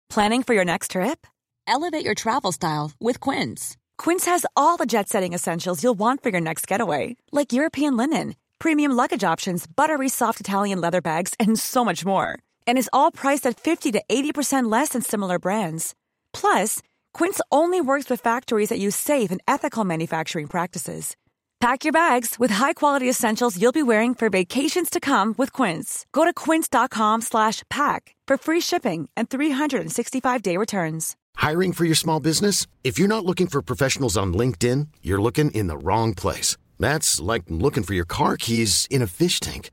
Planning 0.09 0.43
for 0.43 0.55
your 0.55 0.65
next 0.65 0.91
trip? 0.91 1.27
Elevate 1.67 2.05
your 2.05 2.15
travel 2.15 2.53
style 2.53 2.91
with 3.01 3.19
Quince. 3.21 3.77
Quince 3.97 4.27
has 4.27 4.45
all 4.57 4.77
the 4.77 4.85
jet 4.87 5.09
setting 5.09 5.33
essentials 5.33 5.83
you'll 5.83 5.99
want 5.99 6.23
for 6.23 6.29
your 6.29 6.41
next 6.41 6.67
getaway, 6.67 7.17
like 7.33 7.53
European 7.53 7.97
linen, 7.97 8.35
premium 8.59 8.93
luggage 8.93 9.25
options, 9.25 9.67
buttery 9.67 10.11
soft 10.11 10.39
Italian 10.39 10.81
leather 10.81 11.01
bags, 11.01 11.33
and 11.41 11.59
so 11.59 11.83
much 11.83 12.05
more. 12.05 12.39
And 12.67 12.77
is 12.77 12.91
all 12.93 13.11
priced 13.11 13.47
at 13.47 13.59
50 13.59 13.93
to 13.93 14.03
80% 14.11 14.71
less 14.71 14.91
than 14.91 15.01
similar 15.01 15.39
brands. 15.39 15.95
Plus, 16.35 16.83
Quince 17.19 17.41
only 17.51 17.81
works 17.81 18.09
with 18.09 18.21
factories 18.21 18.69
that 18.69 18.79
use 18.79 18.95
safe 18.95 19.33
and 19.33 19.41
ethical 19.49 19.83
manufacturing 19.83 20.47
practices. 20.47 21.17
Pack 21.59 21.83
your 21.83 21.93
bags 21.93 22.37
with 22.39 22.53
high-quality 22.53 23.09
essentials 23.11 23.61
you'll 23.61 23.73
be 23.81 23.83
wearing 23.83 24.15
for 24.15 24.31
vacations 24.31 24.89
to 24.89 25.01
come 25.01 25.35
with 25.37 25.53
Quince. 25.53 26.07
Go 26.13 26.25
to 26.25 26.33
quince.com 26.33 27.21
slash 27.23 27.65
pack 27.69 28.15
for 28.29 28.39
free 28.39 28.61
shipping 28.61 29.09
and 29.17 29.29
365-day 29.29 30.57
returns. 30.57 31.17
Hiring 31.35 31.73
for 31.73 31.85
your 31.85 31.97
small 31.97 32.21
business? 32.21 32.69
If 32.85 33.01
you're 33.01 33.15
not 33.15 33.25
looking 33.25 33.49
for 33.49 33.63
professionals 33.63 34.17
on 34.17 34.33
LinkedIn, 34.33 34.87
you're 35.03 35.21
looking 35.21 35.51
in 35.51 35.67
the 35.67 35.77
wrong 35.77 36.15
place. 36.15 36.57
That's 36.79 37.19
like 37.19 37.43
looking 37.49 37.83
for 37.83 37.95
your 37.95 38.05
car 38.05 38.37
keys 38.37 38.87
in 38.93 39.03
a 39.03 39.09
fish 39.09 39.41
tank. 39.41 39.73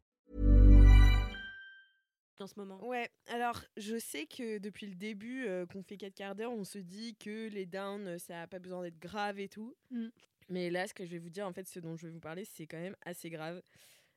En 2.41 2.47
ce 2.47 2.55
moment? 2.57 2.83
Ouais, 2.85 3.09
alors 3.27 3.61
je 3.77 3.97
sais 3.97 4.25
que 4.25 4.57
depuis 4.57 4.87
le 4.87 4.95
début 4.95 5.45
euh, 5.47 5.65
qu'on 5.65 5.83
fait 5.83 5.97
4 5.97 6.13
quarts 6.13 6.35
d'heure, 6.35 6.51
on 6.51 6.63
se 6.63 6.77
dit 6.79 7.15
que 7.15 7.47
les 7.49 7.65
downs, 7.65 8.07
euh, 8.07 8.17
ça 8.17 8.33
n'a 8.33 8.47
pas 8.47 8.59
besoin 8.59 8.81
d'être 8.83 8.99
grave 8.99 9.39
et 9.39 9.47
tout. 9.49 9.75
Mm. 9.91 10.07
Mais 10.49 10.69
là, 10.69 10.87
ce 10.87 10.93
que 10.93 11.05
je 11.05 11.11
vais 11.11 11.19
vous 11.19 11.29
dire, 11.29 11.47
en 11.47 11.53
fait, 11.53 11.67
ce 11.67 11.79
dont 11.79 11.95
je 11.95 12.07
vais 12.07 12.13
vous 12.13 12.19
parler, 12.19 12.43
c'est 12.45 12.67
quand 12.67 12.79
même 12.79 12.95
assez 13.05 13.29
grave. 13.29 13.61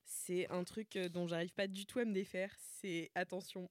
C'est 0.05 0.51
un 0.51 0.65
truc 0.65 0.97
euh, 0.97 1.09
dont 1.09 1.27
j'arrive 1.27 1.53
pas 1.53 1.67
du 1.67 1.87
tout 1.87 1.99
à 2.01 2.05
me 2.05 2.13
défaire. 2.13 2.53
C'est, 2.81 3.11
attention, 3.15 3.71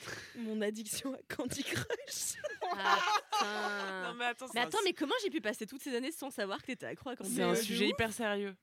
mon 0.36 0.60
addiction 0.60 1.14
à 1.14 1.18
Candy 1.34 1.62
Crush. 1.62 2.34
Ah. 2.76 2.98
Non, 3.44 4.14
mais 4.14 4.24
attends, 4.26 4.46
Mais 4.54 4.60
attends, 4.60 4.78
comment 4.96 5.14
j'ai 5.22 5.28
pu 5.28 5.40
passer 5.40 5.66
toutes 5.66 5.82
ces 5.82 5.94
années 5.94 6.12
sans 6.12 6.30
savoir 6.30 6.60
que 6.62 6.66
t'étais 6.66 6.86
accro 6.86 7.10
à 7.10 7.16
Candy 7.16 7.34
C'est 7.34 7.42
un 7.42 7.52
Crush? 7.52 7.66
sujet 7.66 7.88
hyper 7.88 8.12
sérieux. 8.12 8.54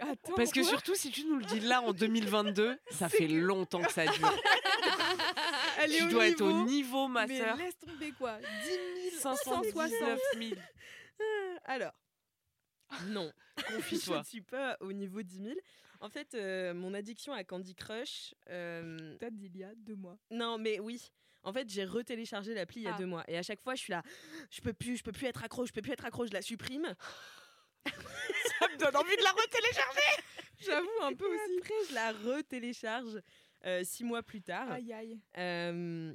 Attends, 0.00 0.34
Parce 0.36 0.50
que 0.52 0.62
surtout, 0.62 0.94
si 0.94 1.10
tu 1.10 1.24
nous 1.24 1.36
le 1.38 1.44
dis 1.44 1.60
là 1.60 1.82
en 1.82 1.92
2022, 1.92 2.78
ça 2.90 3.08
fait 3.08 3.28
longtemps 3.28 3.82
que 3.82 3.92
ça 3.92 4.06
dure. 4.06 4.34
Elle 5.78 5.90
tu 5.92 6.08
dois 6.08 6.28
être 6.28 6.40
au 6.42 6.64
niveau, 6.64 7.08
ma 7.08 7.26
mais 7.26 7.38
sœur. 7.38 7.56
laisse 7.56 7.78
tomber 7.78 8.12
quoi 8.12 8.38
10 9.10 9.18
519 9.20 10.20
000. 10.38 10.50
Alors, 11.64 11.92
non, 13.06 13.30
je 13.68 13.74
Confie-toi. 13.76 14.18
ne 14.18 14.24
suis 14.24 14.40
pas 14.42 14.76
au 14.80 14.92
niveau 14.92 15.22
10 15.22 15.36
000. 15.42 15.54
En 16.00 16.08
fait, 16.10 16.34
euh, 16.34 16.74
mon 16.74 16.94
addiction 16.94 17.32
à 17.32 17.44
Candy 17.44 17.74
Crush, 17.74 18.34
euh, 18.50 19.16
Date 19.18 19.34
d'il 19.36 19.56
y 19.56 19.62
a 19.64 19.72
deux 19.76 19.94
mois. 19.94 20.18
Non, 20.30 20.58
mais 20.58 20.80
oui. 20.80 21.12
En 21.44 21.52
fait, 21.52 21.68
j'ai 21.68 21.84
retéléchargé 21.84 22.54
l'appli 22.54 22.80
il 22.80 22.84
y 22.84 22.88
a 22.88 22.94
Ah. 22.94 22.98
deux 22.98 23.06
mois. 23.06 23.24
Et 23.28 23.36
à 23.36 23.42
chaque 23.42 23.60
fois, 23.60 23.74
je 23.74 23.82
suis 23.82 23.90
là, 23.92 24.02
je 24.50 24.60
peux 24.60 24.72
plus, 24.72 24.96
je 24.96 25.02
peux 25.02 25.12
plus 25.12 25.26
être 25.26 25.42
accro, 25.44 25.64
je 25.66 25.72
peux 25.72 25.82
plus 25.82 25.92
être 25.92 26.04
accro, 26.04 26.26
je 26.26 26.32
la 26.32 26.42
supprime. 26.42 26.94
Ça 28.62 28.68
me 28.72 28.78
donne 28.78 28.96
envie 28.96 29.16
de 29.16 29.22
la 29.22 29.30
retélécharger. 29.30 30.22
J'avoue 30.60 31.02
un 31.02 31.12
peu 31.14 31.26
aussi. 31.26 31.58
Après, 31.58 31.74
je 31.90 31.94
la 31.94 32.12
retélécharge 32.12 33.20
euh, 33.66 33.82
six 33.84 34.04
mois 34.04 34.22
plus 34.22 34.42
tard. 34.42 34.70
Aïe 34.70 34.92
aïe. 34.92 35.18
Euh, 35.38 36.14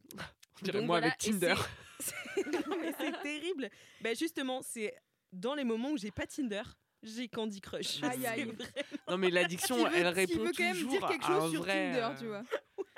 On 0.61 0.65
dirait 0.65 0.79
moi 0.81 0.99
voilà, 0.99 1.07
avec 1.07 1.17
Tinder. 1.19 1.55
c'est- 1.99 3.21
terrible. 3.23 3.69
Bah, 4.01 4.13
justement, 4.13 4.61
c'est 4.61 4.95
dans 5.31 5.55
les 5.55 5.63
moments 5.63 5.91
où 5.91 5.97
j'ai 5.97 6.11
pas 6.11 6.25
Tinder, 6.27 6.63
j'ai 7.03 7.27
Candy 7.27 7.61
Crush. 7.61 8.01
Aïe, 8.03 8.19
C'est 8.21 8.27
aïe. 8.27 8.43
vrai. 8.45 8.67
Non, 9.09 9.17
mais 9.17 9.29
l'addiction, 9.29 9.77
veut- 9.83 9.91
elle 9.95 10.07
répond 10.07 10.39
veut 10.43 10.51
quand 10.55 10.63
même 10.63 10.73
toujours 10.73 10.91
dire 10.91 11.07
quelque 11.07 11.25
à 11.25 11.31
un 11.35 11.39
chose 11.41 11.51
sur 11.51 11.61
vrai, 11.61 11.91
Tinder, 11.91 11.99
euh, 12.13 12.19
tu 12.19 12.25
vois. 12.27 12.43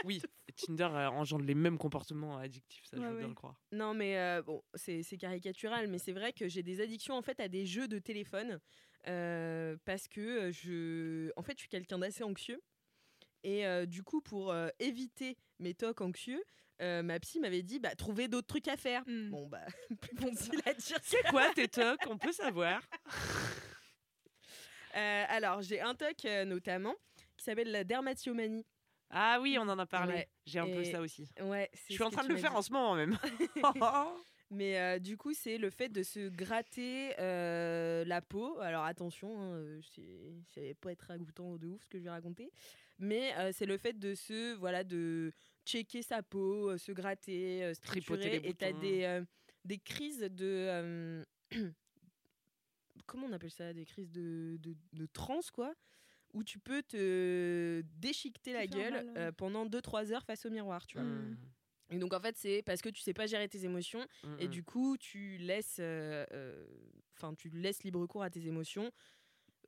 Oui, 0.06 0.22
Tinder 0.56 0.84
euh, 0.94 1.10
engendre 1.10 1.44
les 1.44 1.56
mêmes 1.56 1.78
comportements 1.78 2.38
addictifs, 2.38 2.86
ça, 2.86 2.96
Ouais, 2.98 3.04
je 3.06 3.10
veux 3.12 3.18
bien 3.20 3.28
le 3.28 3.34
croire. 3.34 3.60
Non, 3.74 3.94
mais 3.94 4.18
euh, 4.18 4.42
bon, 4.42 4.64
c'est 4.74 5.04
c'est 5.04 5.18
caricatural, 5.18 5.88
mais 5.88 5.98
c'est 5.98 6.14
vrai 6.14 6.32
que 6.32 6.48
j'ai 6.48 6.64
des 6.64 6.80
addictions 6.80 7.16
en 7.16 7.22
fait 7.22 7.38
à 7.42 7.50
des 7.50 7.66
jeux 7.66 7.88
de 7.90 8.00
téléphone 8.00 8.60
euh, 9.08 9.76
parce 9.86 10.08
que 10.08 10.22
euh, 10.22 10.52
je, 10.52 11.32
en 11.38 11.44
fait, 11.44 11.54
je 11.54 11.60
suis 11.60 11.70
quelqu'un 11.70 12.00
d'assez 12.00 12.24
anxieux 12.24 12.62
et 13.44 13.66
euh, 13.66 13.86
du 13.86 14.04
coup, 14.04 14.22
pour 14.22 14.52
euh, 14.52 14.70
éviter 14.80 15.38
mes 15.60 15.74
tocs 15.74 16.02
anxieux, 16.02 16.44
euh, 16.82 17.04
ma 17.04 17.20
psy 17.20 17.40
m'avait 17.40 17.62
dit, 17.62 17.80
bah, 17.80 17.96
trouver 17.96 18.28
d'autres 18.28 18.48
trucs 18.48 18.68
à 18.68 18.78
faire. 18.78 19.04
Hmm. 19.06 19.30
Bon, 19.30 19.48
bah, 19.48 19.66
plus 20.02 20.18
facile 20.18 20.62
à 20.66 20.74
dire. 20.74 20.98
C'est 21.04 21.24
quoi 21.30 21.54
tes 21.54 21.68
tocs? 21.68 22.02
On 22.10 22.18
peut 22.18 22.32
savoir. 22.32 22.82
Alors, 24.94 25.62
j'ai 25.62 25.80
un 25.80 25.96
toc 25.96 26.26
notamment 26.46 26.94
qui 27.38 27.46
s'appelle 27.46 27.72
la 27.72 27.86
dermatillomanie. 27.86 28.66
Ah 29.12 29.40
oui, 29.40 29.58
on 29.58 29.68
en 29.70 29.80
a 29.80 29.86
parlé. 29.86 30.14
Ouais. 30.14 30.30
J'ai 30.46 30.60
un 30.60 30.68
peu 30.68 30.84
ça 30.84 31.00
aussi. 31.00 31.30
Ouais, 31.42 31.70
Je 31.88 31.94
suis 31.94 32.04
en 32.04 32.10
train 32.10 32.24
de 32.24 32.30
le 32.30 32.38
faire 32.38 32.56
en 32.56 32.62
ce 32.62 32.72
moment 32.74 32.96
même. 32.96 33.18
Mais 34.52 34.80
euh, 34.80 35.00
du 35.00 35.16
coup, 35.16 35.34
c'est 35.34 35.58
le 35.58 35.70
fait 35.70 35.90
de 35.90 36.02
se 36.02 36.30
gratter 36.30 37.14
euh, 37.20 38.04
la 38.06 38.22
peau. 38.22 38.58
Alors 38.60 38.84
attention, 38.84 39.40
hein, 39.40 39.54
euh, 39.54 39.82
ça 40.54 40.62
va 40.62 40.74
pas 40.82 40.92
être 40.92 41.04
ragoûtant 41.04 41.58
de 41.58 41.68
ouf 41.68 41.84
ce 41.84 41.90
que 41.90 42.00
je 42.00 42.04
vais 42.06 42.10
raconter. 42.10 42.52
Mais 42.98 43.34
euh, 43.38 43.52
c'est 43.54 43.68
le 43.68 43.78
fait 43.78 43.98
de 43.98 44.16
se, 44.16 44.56
voilà, 44.56 44.84
de 44.84 45.32
checker 45.66 46.02
sa 46.02 46.24
peau, 46.24 46.72
euh, 46.72 46.78
se 46.78 46.92
gratter, 46.92 47.64
euh, 47.64 47.74
se 47.74 47.82
Tripoter 47.82 48.48
Et 48.48 48.54
t'as 48.54 48.74
des, 48.74 49.04
euh, 49.04 49.24
des 49.66 49.78
crises 49.78 50.22
de... 50.22 50.46
euh, 50.46 51.24
comment 53.06 53.28
on 53.28 53.34
appelle 53.34 53.52
ça? 53.52 53.72
Des 53.72 53.86
crises 53.86 54.12
de, 54.12 54.58
de, 54.60 54.76
de 54.94 55.06
transe, 55.06 55.52
quoi 55.52 55.76
où 56.34 56.44
tu 56.44 56.60
peux 56.60 56.84
te 56.84 57.82
déchiqueter 58.00 58.54
la 58.54 58.68
gueule 58.68 58.94
mal, 58.94 59.06
ouais. 59.08 59.18
euh, 59.18 59.32
pendant 59.32 59.66
2-3 59.66 60.12
heures 60.12 60.24
face 60.24 60.46
au 60.46 60.50
miroir, 60.50 60.86
tu 60.86 60.98
vois. 60.98 61.08
Mm. 61.08 61.38
Et 61.92 61.98
donc 61.98 62.14
en 62.14 62.20
fait, 62.20 62.38
c'est 62.38 62.62
parce 62.64 62.82
que 62.82 62.90
tu 62.90 63.02
sais 63.02 63.14
pas 63.14 63.26
gérer 63.28 63.48
tes 63.50 63.66
émotions 63.66 64.06
et 64.38 64.48
du 64.48 64.64
coup, 64.64 64.96
tu 64.98 65.38
laisses, 65.38 65.78
euh, 65.80 66.26
euh, 66.34 66.66
enfin, 67.18 67.34
tu 67.36 67.50
laisses 67.50 67.84
libre 67.84 68.06
cours 68.06 68.24
à 68.24 68.30
tes 68.30 68.46
émotions. 68.48 68.92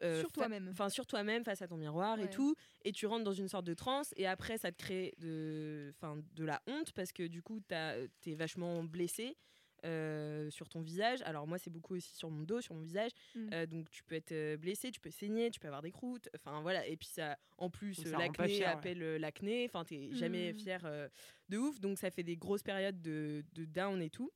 euh, 0.04 0.20
Sur 0.20 0.32
toi-même. 0.32 0.68
Enfin, 0.72 0.90
sur 0.90 1.06
toi-même, 1.06 1.44
face 1.44 1.62
à 1.62 1.68
ton 1.68 1.78
miroir 1.78 2.20
et 2.20 2.30
tout. 2.30 2.56
Et 2.84 2.92
tu 2.92 3.06
rentres 3.06 3.24
dans 3.24 3.34
une 3.34 3.48
sorte 3.48 3.66
de 3.66 3.74
transe. 3.76 4.14
Et 4.18 4.26
après, 4.28 4.58
ça 4.58 4.72
te 4.72 4.78
crée 4.78 5.14
de, 5.20 5.94
enfin, 5.96 6.18
de 6.34 6.44
la 6.46 6.62
honte 6.68 6.92
parce 6.94 7.12
que 7.12 7.28
du 7.28 7.42
coup, 7.44 7.60
t'as- 7.68 8.08
t'es 8.22 8.34
vachement 8.36 8.84
blessé. 8.84 9.38
Euh, 9.86 10.50
sur 10.50 10.70
ton 10.70 10.82
visage. 10.82 11.22
Alors 11.24 11.48
moi, 11.48 11.58
c'est 11.58 11.70
beaucoup 11.70 11.96
aussi 11.96 12.14
sur 12.16 12.30
mon 12.30 12.44
dos, 12.44 12.62
sur 12.62 12.74
mon 12.76 12.82
visage. 12.82 13.12
Mm. 13.36 13.50
Euh, 13.54 13.66
donc 13.66 13.90
tu 13.90 14.04
peux 14.04 14.16
être 14.16 14.32
euh, 14.32 14.58
blessé, 14.58 14.92
tu 14.92 15.00
peux 15.00 15.10
saigner, 15.12 15.50
tu 15.52 15.60
peux 15.60 15.68
avoir 15.68 15.82
des 15.82 15.92
croûtes. 15.92 16.30
Enfin 16.36 16.62
voilà. 16.62 16.86
Et 16.88 16.98
puis 16.98 17.08
ça, 17.08 17.38
en 17.58 17.70
plus, 17.70 18.04
l'acné 18.06 18.48
fier, 18.48 18.60
ouais. 18.68 18.74
appelle 18.74 19.16
l'acné. 19.18 19.66
Enfin, 19.66 19.84
t'es 19.86 20.10
jamais 20.14 20.52
Mm. 20.54 20.56
fier 20.56 20.82
euh, 20.86 21.08
de 21.50 21.58
ouf. 21.58 21.80
Donc 21.80 21.98
ça 21.98 22.12
fait 22.12 22.24
des 22.24 22.38
grosses 22.38 22.64
périodes 22.64 23.02
de, 23.02 23.44
de 23.54 23.66
down 23.66 24.02
et 24.02 24.10
tout. 24.10 24.32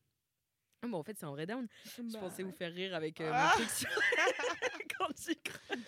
Ah, 0.81 0.87
Bon, 0.87 0.97
en 0.99 1.03
fait, 1.03 1.17
c'est 1.17 1.25
un 1.25 1.31
vrai 1.31 1.45
down. 1.45 1.67
Je 1.97 2.01
Bah, 2.13 2.19
pensais 2.19 2.43
vous 2.43 2.51
faire 2.51 2.73
rire 2.73 2.93
avec 2.95 3.19
Ah 3.21 3.53
mon 3.57 3.63
truc 3.63 3.69
sur 3.71 3.89
Candy 4.97 5.35
Crush. 5.43 5.79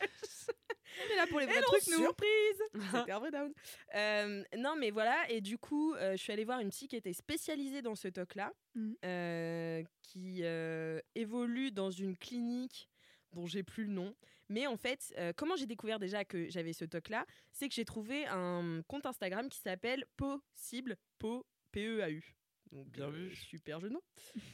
On 1.06 1.14
est 1.14 1.16
là 1.16 1.28
pour 1.28 1.40
les 1.40 1.46
Et 1.46 1.48
vrais 1.50 1.58
non, 1.62 1.68
trucs, 1.68 1.88
nous. 1.88 1.98
surprise 2.04 2.62
C'était 2.92 3.12
un 3.12 3.20
vrai 3.20 3.32
down. 3.32 3.54
Euh, 3.96 4.44
non, 4.58 4.76
mais 4.78 4.92
voilà. 4.92 5.30
Et 5.30 5.42
du 5.42 5.58
coup, 5.58 5.94
euh, 5.94 6.12
je 6.14 6.18
suis 6.18 6.32
allée 6.34 6.46
voir 6.46 6.60
une 6.60 6.70
psy 6.70 6.88
qui 6.88 6.96
était 6.96 7.14
spécialisée 7.14 7.82
dans 7.82 7.96
ce 7.96 8.08
toc-là, 8.08 8.52
Mhm. 8.76 8.96
euh, 9.06 9.84
qui 10.04 10.40
euh, 10.44 11.00
évolue 11.16 11.72
dans 11.72 11.90
une 11.92 12.16
clinique 12.18 12.90
dont 13.34 13.46
j'ai 13.46 13.64
plus 13.64 13.86
le 13.86 13.92
nom. 13.92 14.16
Mais 14.50 14.66
en 14.68 14.78
fait, 14.78 15.14
euh, 15.18 15.34
comment 15.36 15.56
j'ai 15.56 15.66
découvert 15.66 16.00
déjà 16.00 16.24
que 16.24 16.50
j'avais 16.50 16.74
ce 16.74 16.86
toc-là 16.86 17.26
C'est 17.52 17.68
que 17.68 17.76
j'ai 17.76 17.84
trouvé 17.86 18.26
un 18.28 18.82
compte 18.88 19.06
Instagram 19.06 19.50
qui 19.50 19.60
s'appelle 19.60 20.06
Possible, 20.16 20.96
Po, 21.20 21.46
P-E-A-U. 21.72 22.34
Donc, 22.72 22.88
Bien 22.90 23.10
vu. 23.10 23.34
Super 23.36 23.80
jeu 23.80 23.90
de 23.90 23.94
mots. 23.94 24.04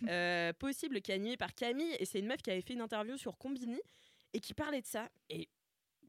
Euh, 0.08 0.54
Possible, 0.54 1.02
qui 1.02 1.12
est 1.12 1.16
animé 1.16 1.38
par 1.38 1.54
Camille. 1.54 1.96
Et 2.00 2.06
c'est 2.06 2.20
une 2.20 2.28
meuf 2.28 2.42
qui 2.42 2.52
avait 2.52 2.62
fait 2.62 2.74
une 2.74 2.82
interview 2.82 3.18
sur 3.18 3.38
Combini 3.38 3.80
et 4.34 4.40
qui 4.40 4.54
parlait 4.54 4.82
de 4.82 4.86
ça. 4.88 5.10
Et 5.30 5.48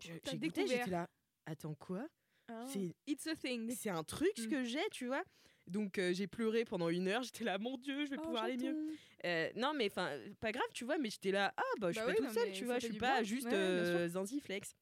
j'ai 0.04 0.38
découvert. 0.38 0.66
j'étais 0.68 0.90
là. 0.90 1.08
Attends, 1.46 1.74
quoi? 1.74 2.06
Ah. 2.48 2.64
C'est 2.66 2.94
It's 3.06 3.26
a 3.26 3.34
thing. 3.34 3.74
c'est 3.74 3.90
un 3.90 4.04
truc 4.04 4.32
ce 4.36 4.46
Mm. 4.46 4.50
que 4.50 4.64
j'ai, 4.64 4.88
tu 4.90 5.06
vois? 5.06 5.22
Donc 5.66 5.98
euh, 5.98 6.12
j'ai 6.12 6.26
pleuré 6.26 6.64
pendant 6.66 6.90
une 6.90 7.08
heure, 7.08 7.22
j'étais 7.22 7.44
là, 7.44 7.56
mon 7.58 7.78
Dieu, 7.78 8.04
je 8.04 8.10
vais 8.10 8.16
Oh, 8.18 8.22
pouvoir 8.22 8.44
aller 8.44 8.58
mieux. 8.58 8.76
Euh, 9.24 9.50
non, 9.56 9.72
mais 9.74 9.86
enfin, 9.90 10.10
pas 10.40 10.52
grave, 10.52 10.66
tu 10.74 10.84
vois, 10.84 10.98
mais 10.98 11.08
j'étais 11.08 11.30
là, 11.30 11.54
ah 11.56 11.62
bah 11.80 11.90
je 11.90 11.98
suis 11.98 12.00
Bah 12.06 12.12
pas 12.12 12.18
oui, 12.20 12.26
toute 12.26 12.34
seule, 12.34 12.52
tu 12.52 12.64
vois, 12.66 12.78
je 12.78 12.86
suis 12.86 12.98
pas 12.98 13.14
bien. 13.14 13.22
juste 13.22 13.46
Ouais, 13.46 13.54
euh, 13.54 14.08
Zanziflex. 14.08 14.74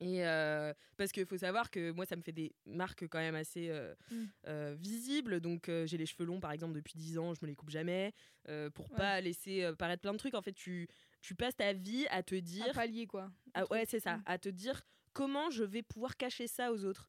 Et 0.00 0.20
parce 0.96 1.10
qu'il 1.10 1.26
faut 1.26 1.38
savoir 1.38 1.70
que 1.72 1.90
moi, 1.90 2.06
ça 2.06 2.14
me 2.14 2.22
fait 2.22 2.30
des 2.30 2.54
marques 2.66 3.08
quand 3.08 3.18
même 3.18 3.34
assez 3.34 3.72
Mm. 4.10 4.72
visibles. 4.74 5.40
Donc 5.40 5.68
j'ai 5.86 5.96
les 5.96 6.06
cheveux 6.06 6.24
longs, 6.24 6.38
par 6.38 6.52
exemple, 6.52 6.74
depuis 6.74 6.94
10 6.96 7.18
ans, 7.18 7.34
je 7.34 7.40
me 7.42 7.48
les 7.48 7.56
coupe 7.56 7.70
jamais. 7.70 8.12
pour 8.74 8.88
Ouais. 8.90 8.96
pas 8.96 9.20
laisser 9.20 9.68
paraître 9.76 10.02
plein 10.02 10.12
de 10.12 10.18
trucs. 10.18 10.34
En 10.34 10.42
fait, 10.42 10.52
tu, 10.52 10.86
tu 11.20 11.34
passes 11.34 11.56
ta 11.56 11.72
vie 11.72 12.06
à 12.10 12.22
te 12.22 12.34
Un 12.34 12.40
dire. 12.40 12.72
palier, 12.72 13.06
quoi. 13.06 13.30
Ah, 13.54 13.64
ouais, 13.70 13.84
c'est 13.86 14.00
ça. 14.00 14.18
Mm. 14.18 14.22
À 14.26 14.38
te 14.38 14.48
dire 14.48 14.80
comment 15.12 15.50
je 15.50 15.64
vais 15.64 15.82
pouvoir 15.82 16.16
cacher 16.16 16.46
ça 16.46 16.72
aux 16.72 16.84
autres. 16.84 17.08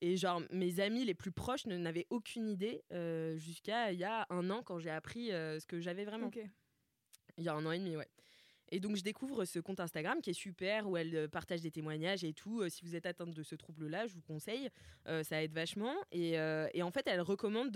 Et 0.00 0.16
genre, 0.16 0.42
mes 0.50 0.80
amis 0.80 1.04
les 1.04 1.14
plus 1.14 1.32
proches 1.32 1.66
ne- 1.66 1.78
n'avaient 1.78 2.06
aucune 2.10 2.48
idée 2.48 2.82
euh, 2.92 3.36
jusqu'à 3.38 3.92
il 3.92 3.98
y 3.98 4.04
a 4.04 4.26
un 4.28 4.50
an 4.50 4.62
quand 4.62 4.78
j'ai 4.78 4.90
appris 4.90 5.32
euh, 5.32 5.58
ce 5.60 5.66
que 5.66 5.80
j'avais 5.80 6.04
vraiment. 6.04 6.26
Ok. 6.26 6.40
Il 7.38 7.44
y 7.44 7.48
a 7.48 7.54
un 7.54 7.64
an 7.64 7.70
et 7.72 7.78
demi, 7.78 7.96
ouais. 7.96 8.08
Et 8.70 8.80
donc, 8.80 8.96
je 8.96 9.02
découvre 9.02 9.44
ce 9.44 9.58
compte 9.60 9.78
Instagram 9.78 10.20
qui 10.20 10.30
est 10.30 10.34
super, 10.34 10.88
où 10.88 10.96
elle 10.96 11.14
euh, 11.14 11.28
partage 11.28 11.60
des 11.60 11.70
témoignages 11.70 12.24
et 12.24 12.32
tout. 12.32 12.60
Euh, 12.60 12.68
si 12.68 12.84
vous 12.84 12.96
êtes 12.96 13.06
atteinte 13.06 13.32
de 13.34 13.42
ce 13.42 13.54
trouble-là, 13.54 14.06
je 14.06 14.14
vous 14.14 14.22
conseille. 14.22 14.68
Euh, 15.06 15.22
ça 15.22 15.42
aide 15.42 15.52
vachement. 15.52 15.94
Et, 16.12 16.38
euh, 16.38 16.66
et 16.74 16.82
en 16.82 16.90
fait, 16.90 17.06
elle 17.06 17.20
recommande 17.20 17.70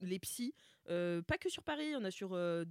les 0.00 0.18
psys, 0.18 0.54
euh, 0.88 1.22
pas 1.22 1.38
que 1.38 1.48
sur 1.48 1.62
Paris, 1.62 1.86
il 1.86 1.92
y 1.92 1.96
en 1.96 2.04
a 2.04 2.10
sur, 2.10 2.32
euh, 2.32 2.64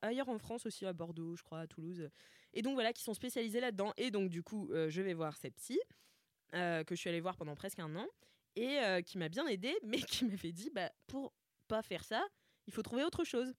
ailleurs 0.00 0.28
en 0.28 0.38
France 0.38 0.66
aussi, 0.66 0.86
à 0.86 0.92
Bordeaux, 0.92 1.36
je 1.36 1.42
crois, 1.42 1.60
à 1.60 1.66
Toulouse. 1.66 2.08
Et 2.54 2.62
donc, 2.62 2.74
voilà, 2.74 2.92
qui 2.92 3.02
sont 3.02 3.14
spécialisés 3.14 3.60
là-dedans. 3.60 3.92
Et 3.96 4.10
donc, 4.10 4.30
du 4.30 4.42
coup, 4.42 4.68
euh, 4.70 4.90
je 4.90 5.02
vais 5.02 5.14
voir 5.14 5.36
cette 5.36 5.56
psy, 5.56 5.80
que 6.52 6.84
je 6.90 6.94
suis 6.96 7.08
allée 7.08 7.20
voir 7.20 7.36
pendant 7.36 7.54
presque 7.54 7.78
un 7.78 7.96
an, 7.96 8.06
et 8.56 8.78
qui 9.06 9.16
m'a 9.16 9.30
bien 9.30 9.46
aidée, 9.46 9.74
mais 9.84 9.98
qui 9.98 10.26
m'avait 10.26 10.52
dit, 10.52 10.70
bah, 10.70 10.90
pour 11.06 11.32
pas 11.66 11.82
faire 11.82 12.04
ça, 12.04 12.26
il 12.66 12.72
faut 12.72 12.82
trouver 12.82 13.04
autre 13.04 13.24
chose. 13.24 13.54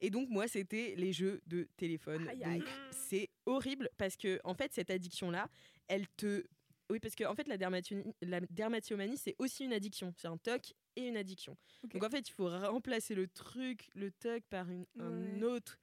Et 0.00 0.10
donc 0.10 0.28
moi, 0.30 0.48
c'était 0.48 0.94
les 0.96 1.12
jeux 1.12 1.40
de 1.46 1.68
téléphone. 1.76 2.26
Aïe, 2.28 2.42
aïe. 2.42 2.58
Donc 2.58 2.68
c'est 2.90 3.30
horrible 3.46 3.88
parce 3.98 4.16
que 4.16 4.40
en 4.42 4.52
fait, 4.52 4.72
cette 4.72 4.90
addiction-là, 4.90 5.48
elle 5.86 6.08
te 6.16 6.44
oui, 6.92 7.00
parce 7.00 7.14
que 7.14 7.24
en 7.24 7.34
fait, 7.34 7.48
la, 7.48 7.56
dermatio- 7.58 8.14
la 8.22 8.40
dermatillomanie, 8.40 9.16
c'est 9.16 9.34
aussi 9.38 9.64
une 9.64 9.72
addiction. 9.72 10.14
C'est 10.16 10.28
un 10.28 10.36
TOC 10.36 10.74
et 10.96 11.08
une 11.08 11.16
addiction. 11.16 11.56
Donc 11.84 12.02
en 12.04 12.10
fait, 12.10 12.28
il 12.28 12.32
faut 12.32 12.48
remplacer 12.48 13.14
le 13.14 13.26
truc, 13.28 13.88
le 13.94 14.10
TOC 14.10 14.44
par 14.48 14.70
une, 14.70 14.86
un 15.00 15.42
autre. 15.42 15.78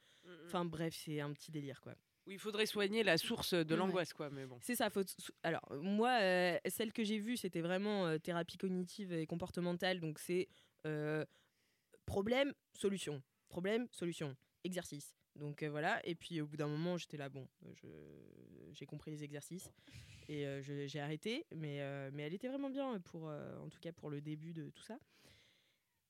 Enfin 0.45 0.63
bref, 0.65 0.95
c'est 0.95 1.19
un 1.21 1.33
petit 1.33 1.51
délire 1.51 1.81
quoi. 1.81 1.95
Oui, 2.27 2.35
il 2.35 2.39
faudrait 2.39 2.67
soigner 2.67 3.01
la 3.01 3.17
source 3.17 3.55
de 3.55 3.73
Ouais. 3.73 3.79
l'angoisse, 3.79 4.13
quoi. 4.13 4.29
Mais 4.29 4.45
bon. 4.45 4.59
C'est 4.61 4.75
ça. 4.75 4.89
Faut 4.91 5.01
Alors 5.41 5.65
moi, 5.81 6.19
euh, 6.21 6.59
celle 6.67 6.93
que 6.93 7.03
j'ai 7.03 7.17
vue, 7.17 7.35
c'était 7.37 7.61
vraiment 7.61 8.05
euh, 8.05 8.17
thérapie 8.19 8.57
cognitive 8.57 9.11
et 9.11 9.25
comportementale. 9.25 9.99
Donc 9.99 10.19
c'est 10.19 10.47
euh, 10.85 11.25
problème, 12.05 12.53
solution, 12.73 13.23
problème, 13.47 13.87
solution, 13.91 14.35
exercice. 14.63 15.15
Donc 15.35 15.63
euh, 15.63 15.69
voilà. 15.71 16.05
Et 16.07 16.13
puis 16.13 16.39
au 16.41 16.45
bout 16.47 16.57
d'un 16.57 16.67
moment, 16.67 16.97
j'étais 16.97 17.17
là, 17.17 17.29
bon, 17.29 17.47
je- 17.73 17.87
j'ai 18.73 18.85
compris 18.85 19.09
les 19.09 19.23
exercices 19.23 19.71
et 20.29 20.45
euh, 20.45 20.61
j'ai 20.87 20.99
arrêté. 20.99 21.45
Mais 21.55 21.81
euh, 21.81 22.09
mais 22.13 22.23
elle 22.23 22.33
était 22.33 22.47
vraiment 22.47 22.69
bien 22.69 22.99
pour, 23.01 23.27
euh, 23.27 23.57
en 23.57 23.67
tout 23.67 23.79
cas 23.79 23.91
pour 23.91 24.09
le 24.09 24.21
début 24.21 24.53
de 24.53 24.69
tout 24.69 24.83
ça. 24.83 24.97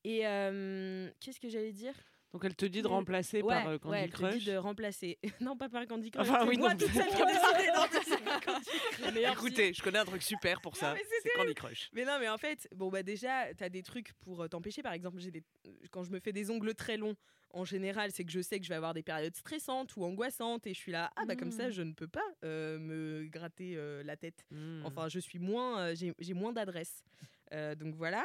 Et 0.04 0.28
euh, 0.28 1.10
qu'est-ce 1.20 1.40
que 1.40 1.50
j'allais 1.50 1.72
dire? 1.72 1.94
Donc 2.32 2.46
elle 2.46 2.56
te 2.56 2.66
dit 2.66 2.84
de 2.84 2.88
remplacer 2.88 3.42
ouais, 3.42 3.56
par 3.56 3.68
euh, 3.68 3.78
Candy 3.80 3.92
ouais, 3.92 4.02
elle 4.04 4.12
te 4.12 4.18
Crush? 4.18 4.38
dit 4.38 4.46
de 4.46 4.56
remplacer. 4.56 5.18
non, 5.42 5.58
pas 5.58 5.68
par 5.68 5.88
Candy 5.88 6.12
Crush. 6.12 6.30
Enfin, 6.30 6.46
oui, 6.48 6.58
moi 6.58 6.74
non, 6.74 6.78
toute 6.78 6.94
mais- 6.94 7.02
seule 7.02 7.10
qui 7.10 7.18
Candy 8.46 9.22
Crush. 9.22 9.32
Écoutez, 9.34 9.74
je 9.74 9.82
connais 9.82 9.98
un 10.00 10.06
truc 10.06 10.22
super 10.22 10.62
pour 10.62 10.76
ça. 10.76 10.96
C'est 11.24 11.30
Candy 11.32 11.56
Crush. 11.56 11.90
Mais 11.94 12.06
non, 12.06 12.18
mais 12.20 12.30
en 12.30 12.38
fait, 12.38 12.68
bon 12.76 12.90
bah 12.90 13.02
déjà, 13.02 13.54
t'as 13.56 13.70
des 13.70 13.82
trucs 13.82 14.14
pour 14.20 14.48
t'empêcher. 14.48 14.84
Par 14.84 14.94
exemple, 14.94 15.20
j'ai 15.20 15.32
des... 15.32 15.44
quand 15.92 16.04
je 16.04 16.12
me 16.12 16.20
fais 16.20 16.32
des 16.32 16.52
ongles 16.52 16.76
très 16.76 16.98
longs, 16.98 17.16
en 17.52 17.66
général, 17.66 18.12
c'est 18.12 18.24
que 18.26 18.32
je 18.32 18.41
sais 18.41 18.60
que 18.60 18.64
je 18.66 18.70
vais 18.70 18.76
avoir 18.76 18.93
des 18.93 19.04
périodes 19.04 19.36
stressantes 19.36 19.95
ou 19.97 20.04
angoissantes, 20.04 20.68
et 20.68 20.74
je 20.74 20.80
suis 20.80 20.91
là, 20.91 21.12
ah 21.16 21.26
bah 21.26 21.36
comme 21.36 21.52
ça, 21.52 21.68
Mm. 21.70 21.72
je 21.72 21.82
ne 21.82 21.93
peux 21.93 22.08
pas 22.08 22.26
euh, 22.43 22.78
me 22.80 23.26
gratter 23.28 23.76
euh, 23.76 24.04
la 24.04 24.16
tête. 24.18 24.45
Mm. 24.52 24.84
Enfin, 24.86 25.08
je 25.10 25.20
suis 25.20 25.39
moins, 25.39 25.80
euh, 25.80 25.95
j'ai 25.95 26.34
moins 26.34 26.54
d'adresse. 26.54 27.04
Donc 27.52 27.95
voilà. 27.95 28.24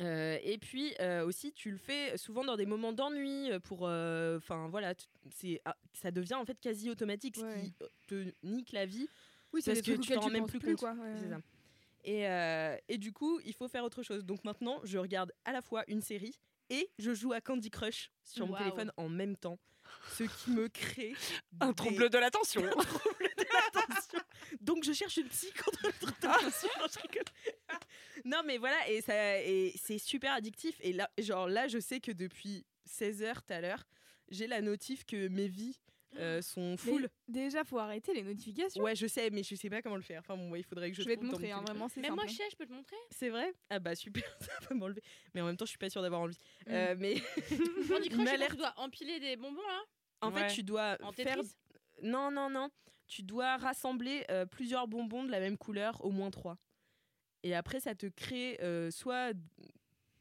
Euh, 0.00 0.38
et 0.42 0.56
puis 0.58 0.94
euh, 1.00 1.24
aussi, 1.26 1.52
tu 1.52 1.70
le 1.70 1.76
fais 1.76 2.16
souvent 2.16 2.42
dans 2.44 2.56
des 2.56 2.64
moments 2.64 2.92
d'ennui 2.92 3.50
pour, 3.64 3.82
enfin 3.82 4.68
voilà, 4.70 4.94
c'est, 5.30 5.60
ah, 5.66 5.76
ça 5.92 6.10
devient 6.10 6.34
en 6.34 6.44
fait 6.46 6.58
quasi 6.58 6.88
automatique, 6.90 7.36
ce 7.36 7.42
Ouais. 7.44 7.62
qui 7.62 7.74
te 8.06 8.32
nique 8.42 8.72
la 8.72 8.86
vie 8.86 9.08
Oui, 9.52 9.60
c'est 9.60 9.72
parce 9.74 9.86
que 9.86 9.92
tu 10.00 10.12
t'en 10.14 10.20
rends 10.20 10.30
même 10.30 10.46
plus 10.46 10.58
compte. 10.60 10.76
quoi. 10.78 10.92
ouais, 10.94 11.28
ça. 11.28 11.38
Et, 12.04 12.24
et 12.94 12.96
du 12.98 13.12
coup, 13.12 13.40
il 13.44 13.52
faut 13.54 13.68
faire 13.68 13.84
autre 13.84 14.02
chose. 14.02 14.24
Donc 14.24 14.42
maintenant, 14.44 14.80
je 14.84 14.96
regarde 14.96 15.32
à 15.44 15.52
la 15.52 15.60
fois 15.60 15.84
une 15.86 16.00
série 16.00 16.34
et 16.70 16.88
je 16.98 17.12
joue 17.14 17.32
à 17.32 17.40
Candy 17.40 17.70
Crush 17.70 18.10
sur 18.24 18.46
mon 18.46 18.56
téléphone 18.56 18.92
en 18.96 19.08
même 19.08 19.36
temps. 19.36 19.58
Ce 20.16 20.22
qui 20.24 20.50
me 20.52 20.68
crée 20.68 21.14
Un 21.60 21.68
des- 21.70 21.74
trouble 21.74 22.10
de 22.10 22.18
l'attention. 22.18 22.62
un 22.64 22.70
trouble 22.84 23.28
de 23.36 23.44
l'attention. 23.52 24.18
Donc 24.60 24.84
je 24.84 24.92
cherche 24.92 25.16
une 25.16 25.28
psy 25.28 25.52
contre 25.64 25.80
le 25.86 25.92
trouble 25.92 26.14
de 26.22 26.26
l'attention. 26.28 26.68
Non, 26.80 26.86
je 26.92 26.98
rigole. 27.00 27.24
Non, 28.24 28.42
mais 28.44 28.58
voilà, 28.58 28.88
et, 28.88 29.00
ça, 29.00 29.38
et 29.40 29.72
c'est 29.82 29.98
super 29.98 30.32
addictif. 30.34 30.76
Et 30.80 30.92
là, 30.92 31.10
genre 31.18 31.48
là, 31.48 31.68
je 31.68 31.78
sais 31.80 32.00
que 32.00 32.12
depuis 32.12 32.66
16h 32.88 33.34
tout 33.46 33.52
à 33.52 33.60
l'heure, 33.62 33.82
j'ai 34.28 34.46
la 34.46 34.60
notif 34.60 35.04
que 35.06 35.26
mes 35.28 35.48
vies 35.48 35.80
euh, 36.16 36.42
sont 36.42 36.70
Mais 36.72 36.76
full. 36.76 37.08
déjà, 37.28 37.64
faut 37.64 37.78
arrêter 37.78 38.12
les 38.14 38.22
notifications. 38.22 38.82
Ouais, 38.82 38.96
je 38.96 39.06
sais, 39.06 39.30
mais 39.30 39.42
je 39.42 39.54
sais 39.54 39.70
pas 39.70 39.80
comment 39.82 39.96
le 39.96 40.02
faire. 40.02 40.20
Enfin, 40.20 40.36
bon, 40.36 40.50
ouais, 40.50 40.60
il 40.60 40.64
faudrait 40.64 40.90
que 40.90 40.96
je 40.96 41.02
je 41.02 41.08
vais 41.08 41.16
te 41.16 41.24
montrer, 41.24 41.48
mon 41.50 41.56
hein, 41.58 41.62
vraiment, 41.62 41.88
c'est 41.88 42.00
Mais 42.00 42.08
simple. 42.08 42.16
moi, 42.16 42.24
hein. 42.24 42.30
je 42.32 42.36
sais, 42.36 42.50
je 42.50 42.56
peux 42.56 42.66
te 42.66 42.72
montrer. 42.72 42.96
C'est 43.10 43.28
vrai? 43.28 43.52
Ah 43.70 43.78
bah 43.78 43.94
super, 43.94 44.24
ça 44.40 44.52
va 44.68 44.74
m'enlever. 44.76 45.02
Mais 45.34 45.40
en 45.40 45.46
même 45.46 45.56
temps, 45.56 45.64
je 45.66 45.70
suis 45.70 45.78
pas 45.78 45.90
sûre 45.90 46.02
d'avoir 46.02 46.20
envie. 46.22 46.38
Mm. 46.66 46.70
Euh, 46.72 46.94
mais 46.98 47.14
Candy 47.48 47.58
Une 47.58 47.88
Crush, 47.88 48.08
c'est 48.08 48.08
quand 48.16 48.26
alerte. 48.26 48.50
tu 48.52 48.56
dois 48.58 48.74
empiler 48.76 49.20
des 49.20 49.36
bonbons 49.36 49.62
là 49.62 49.80
en 50.22 50.32
Ouais. 50.32 50.48
fait, 50.48 50.54
tu 50.54 50.62
dois 50.62 50.96
En 51.02 51.12
faire. 51.12 51.38
Non, 52.02 52.30
non, 52.30 52.50
non. 52.50 52.68
Tu 53.06 53.22
dois 53.22 53.56
rassembler 53.56 54.24
euh, 54.30 54.46
plusieurs 54.46 54.86
bonbons 54.86 55.24
de 55.24 55.30
la 55.30 55.40
même 55.40 55.56
couleur, 55.58 56.04
au 56.04 56.10
moins 56.10 56.30
trois. 56.30 56.58
Et 57.42 57.54
après, 57.54 57.80
ça 57.80 57.94
te 57.94 58.06
crée 58.06 58.58
euh, 58.62 58.90
soit 58.90 59.32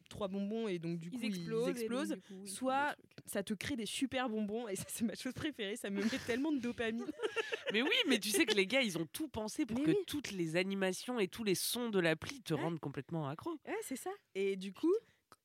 trois 0.10 0.28
bonbons 0.28 0.68
et 0.68 0.80
donc 0.80 0.98
du 1.00 1.10
coup 1.10 1.18
Ils 1.22 1.26
explosent. 1.70 2.16
coup, 2.28 2.46
soit 2.48 2.96
ça 3.26 3.44
te 3.44 3.54
crée 3.54 3.76
des 3.76 3.86
super 3.86 4.28
bonbons 4.30 4.68
et 4.68 4.76
ça 4.76 4.86
c'est 4.88 5.06
ma 5.06 5.16
chose 5.16 5.34
préférée. 5.34 5.76
Ça 5.78 5.90
me 5.90 6.04
met 6.04 6.10
tellement 6.28 6.52
de 6.52 6.60
dopamine. 6.60 7.06
mais 7.74 7.82
oui, 7.82 7.96
mais 8.08 8.20
tu 8.20 8.30
sais 8.30 8.46
que 8.46 8.56
les 8.56 8.68
gars, 8.68 8.82
ils 8.82 8.98
ont 8.98 9.06
tout 9.06 9.28
pensé 9.30 9.66
pour 9.66 9.78
Mais 9.80 9.86
que 9.86 9.92
oui. 9.92 9.98
toutes 10.08 10.32
les 10.32 10.56
animations 10.56 11.20
et 11.20 11.28
tous 11.28 11.44
les 11.44 11.56
sons 11.56 11.90
de 11.90 12.00
l'appli 12.00 12.42
te 12.42 12.54
Ouais. 12.54 12.62
rendent 12.62 12.80
complètement 12.80 13.28
accro. 13.30 13.52
Ouais, 13.68 13.78
c'est 13.84 13.96
ça. 13.96 14.12
Et 14.36 14.56
du 14.58 14.74
coup, 14.74 14.94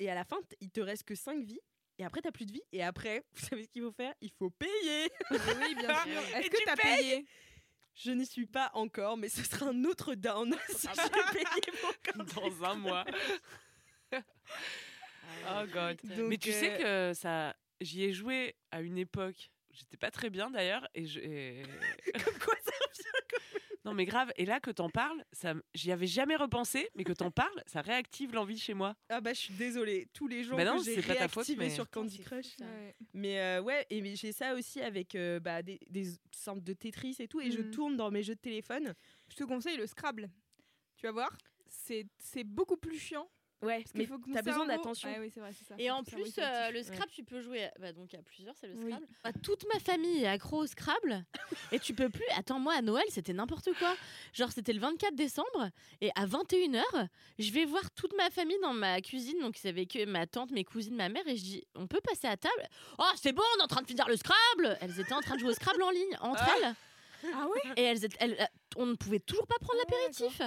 et 0.01 0.11
à 0.11 0.15
la 0.15 0.25
fin, 0.25 0.39
il 0.61 0.71
te 0.71 0.81
reste 0.81 1.05
que 1.05 1.15
5 1.15 1.45
vies. 1.45 1.61
Et 1.99 2.05
après, 2.05 2.21
t'as 2.23 2.33
plus 2.33 2.47
de 2.47 2.53
vie. 2.53 2.63
Et 2.73 2.83
après, 2.83 3.23
vous 3.35 3.47
savez 3.47 3.63
ce 3.63 3.69
qu'il 3.69 3.83
faut 3.83 3.93
faire? 3.93 4.13
Il 4.21 4.31
faut 4.37 4.51
payer. 4.51 5.11
Oui, 5.31 5.75
bien 5.77 5.95
sûr. 6.03 6.37
Est-ce 6.37 6.51
que 6.51 6.65
t'as 6.65 6.77
payé? 6.77 7.25
Je 7.97 8.11
n'y 8.11 8.27
suis 8.27 8.47
pas 8.47 8.73
encore, 8.75 9.17
mais 9.17 9.29
ce 9.29 9.45
sera 9.45 9.67
un 9.67 9.85
autre 9.85 10.17
down 10.17 10.53
si 10.71 10.89
j'ai 10.89 11.33
payé 11.39 11.79
mon 11.85 12.25
compte. 12.25 12.35
Dans 12.35 12.65
un 12.65 12.75
mois. 12.75 13.05
Oh 15.49 15.65
god. 15.73 15.99
Donc, 16.05 16.29
mais 16.29 16.39
tu 16.39 16.53
sais 16.53 16.85
euh, 16.85 17.11
que 17.13 17.19
ça, 17.19 17.57
j'y 17.81 18.05
ai 18.05 18.13
joué 18.13 18.55
à 18.71 18.81
une 18.81 18.99
époque. 18.99 19.51
J'étais 19.73 19.97
pas 19.97 20.11
très 20.11 20.31
bien 20.31 20.51
d'ailleurs 20.51 20.87
et 20.95 21.05
je. 21.07 21.19
et- 21.21 21.63
Comme 22.25 22.39
quoi 22.39 22.55
ça 22.65 22.71
revient 22.89 23.43
Non 23.85 23.93
mais 23.93 24.05
grave. 24.05 24.33
Et 24.37 24.47
là 24.47 24.61
que 24.61 24.71
t'en 24.71 24.89
parles, 24.89 25.25
ça, 25.33 25.55
j'y 25.75 25.91
avais 25.91 26.07
jamais 26.07 26.37
repensé, 26.37 26.89
mais 26.95 27.03
que 27.03 27.13
t'en 27.13 27.33
parles, 27.33 27.61
ça 27.67 27.81
réactive 27.81 28.33
l'envie 28.35 28.59
chez 28.59 28.73
moi. 28.75 28.95
Ah 29.09 29.21
bah 29.21 29.33
je 29.33 29.41
suis 29.41 29.55
désolée, 29.55 30.07
tous 30.13 30.29
les 30.29 30.45
gens 30.45 30.57
Bah 30.57 30.65
non, 30.65 30.79
que 30.79 30.85
j'ai 30.85 30.95
c'est 30.95 31.07
pas 31.07 31.17
ta 31.17 31.27
faute, 31.29 31.47
réactivés 31.47 31.65
mais- 31.65 31.71
sur 31.75 31.91
Candy 31.91 32.21
Crush. 32.21 32.57
Ouais. 32.61 32.95
Mais 33.15 33.41
euh, 33.41 33.63
ouais, 33.63 33.85
et 33.91 34.01
mais 34.01 34.15
j'ai 34.15 34.31
ça 34.33 34.55
aussi 34.55 34.81
avec 34.81 35.17
euh, 35.17 35.41
bah, 35.41 35.61
des, 35.63 35.81
des 35.91 36.07
sortes 36.31 36.63
de 36.63 36.73
Tetris 36.73 37.17
et 37.19 37.27
tout, 37.27 37.41
et 37.41 37.51
je 37.51 37.59
Mhm. 37.61 37.71
tourne 37.73 37.97
dans 37.97 38.11
mes 38.13 38.23
jeux 38.23 38.37
de 38.37 38.41
téléphone. 38.41 38.95
Je 39.29 39.35
te 39.37 39.43
conseille 39.45 39.77
le 39.77 39.87
Scrabble. 39.89 40.31
Tu 40.97 41.07
vas 41.07 41.13
voir, 41.13 41.37
c'est 41.67 42.07
c'est 42.19 42.45
beaucoup 42.45 42.77
plus 42.77 42.99
chiant. 42.99 43.29
Ouais, 43.65 43.79
Parce 43.83 43.95
mais 43.95 44.01
qu'il 44.01 44.09
faut 44.09 44.19
que 44.19 44.31
t'as 44.33 44.43
besoin 44.43 44.67
d'attention. 44.67 45.09
Ouais, 45.09 45.19
oui, 45.21 45.31
c'est 45.33 45.41
vrai, 45.41 45.51
c'est 45.59 45.65
ça. 45.65 45.75
Et 45.79 45.91
en 45.91 46.03
que 46.03 46.11
plus, 46.11 46.35
euh, 46.39 46.71
le 46.71 46.83
Scrabble, 46.83 47.11
tu 47.11 47.25
peux 47.25 47.41
jouer. 47.41 47.69
Bah, 47.81 47.93
donc, 47.93 48.13
il 48.13 48.17
y 48.17 48.19
a 48.19 48.23
plusieurs, 48.23 48.55
c'est 48.57 48.67
le 48.69 48.75
Oui. 48.75 48.87
Scrabble. 48.93 49.07
Bah, 49.25 49.31
toute 49.43 49.65
ma 49.73 49.81
famille 49.81 50.23
est 50.25 50.27
accro 50.29 50.59
au 50.63 50.67
Scrabble. 50.67 51.25
et 51.73 51.79
tu 51.81 51.95
peux 51.95 52.09
plus. 52.11 52.25
Attends, 52.37 52.59
moi, 52.61 52.75
à 52.75 52.83
Noël, 52.83 53.05
c'était 53.11 53.33
n'importe 53.33 53.71
quoi. 53.79 53.95
Genre, 54.33 54.51
c'était 54.53 54.73
le 54.73 54.81
24 54.81 55.15
décembre. 55.15 55.71
Et 56.01 56.11
à 56.15 56.27
21h, 56.27 56.83
je 57.39 57.51
vais 57.53 57.65
voir 57.65 57.91
toute 57.93 58.15
ma 58.17 58.31
famille 58.31 58.59
dans 58.63 58.75
ma 58.75 59.01
cuisine. 59.01 59.39
Donc, 59.41 59.57
c'est 59.59 59.69
avec 59.71 59.97
eux, 59.97 60.07
ma 60.07 60.27
tante, 60.27 60.51
mes 60.51 60.65
cousines, 60.65 60.97
ma 60.97 61.09
mère. 61.09 61.27
Et 61.27 61.37
je 61.37 61.43
dis, 61.43 61.67
on 61.75 61.87
peut 61.87 62.01
passer 62.03 62.27
à 62.27 62.37
table? 62.37 62.69
Oh, 62.99 63.05
c'est 63.17 63.33
bon, 63.33 63.43
on 63.57 63.61
est 63.61 63.65
en 63.65 63.69
train 63.69 63.83
de 63.83 63.87
finir 63.87 64.07
le 64.09 64.17
Scrabble. 64.17 64.77
Elles 64.81 65.01
étaient 65.01 65.13
en 65.15 65.21
train 65.21 65.35
de 65.37 65.41
jouer 65.41 65.51
au 65.51 65.55
Scrabble 65.55 65.83
en 65.83 65.91
ligne, 65.91 66.17
entre 66.21 66.45
elles. 66.59 66.75
Ah 67.35 67.47
ouais? 67.47 67.73
Et 67.79 67.83
elles, 67.83 68.05
étaient- 68.05 68.19
elles- 68.21 68.49
on 68.77 68.85
ne 68.85 68.95
pouvait 68.97 69.19
toujours 69.21 69.47
pas 69.47 69.55
prendre 69.59 69.81
Ah 69.83 69.91
ouais, 69.91 69.99
l'apéritif. 70.09 70.43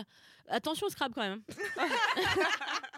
Attention 0.47 0.86
au 0.88 0.89
Scrabble 0.91 1.15
quand 1.15 1.22
même. 1.24 1.41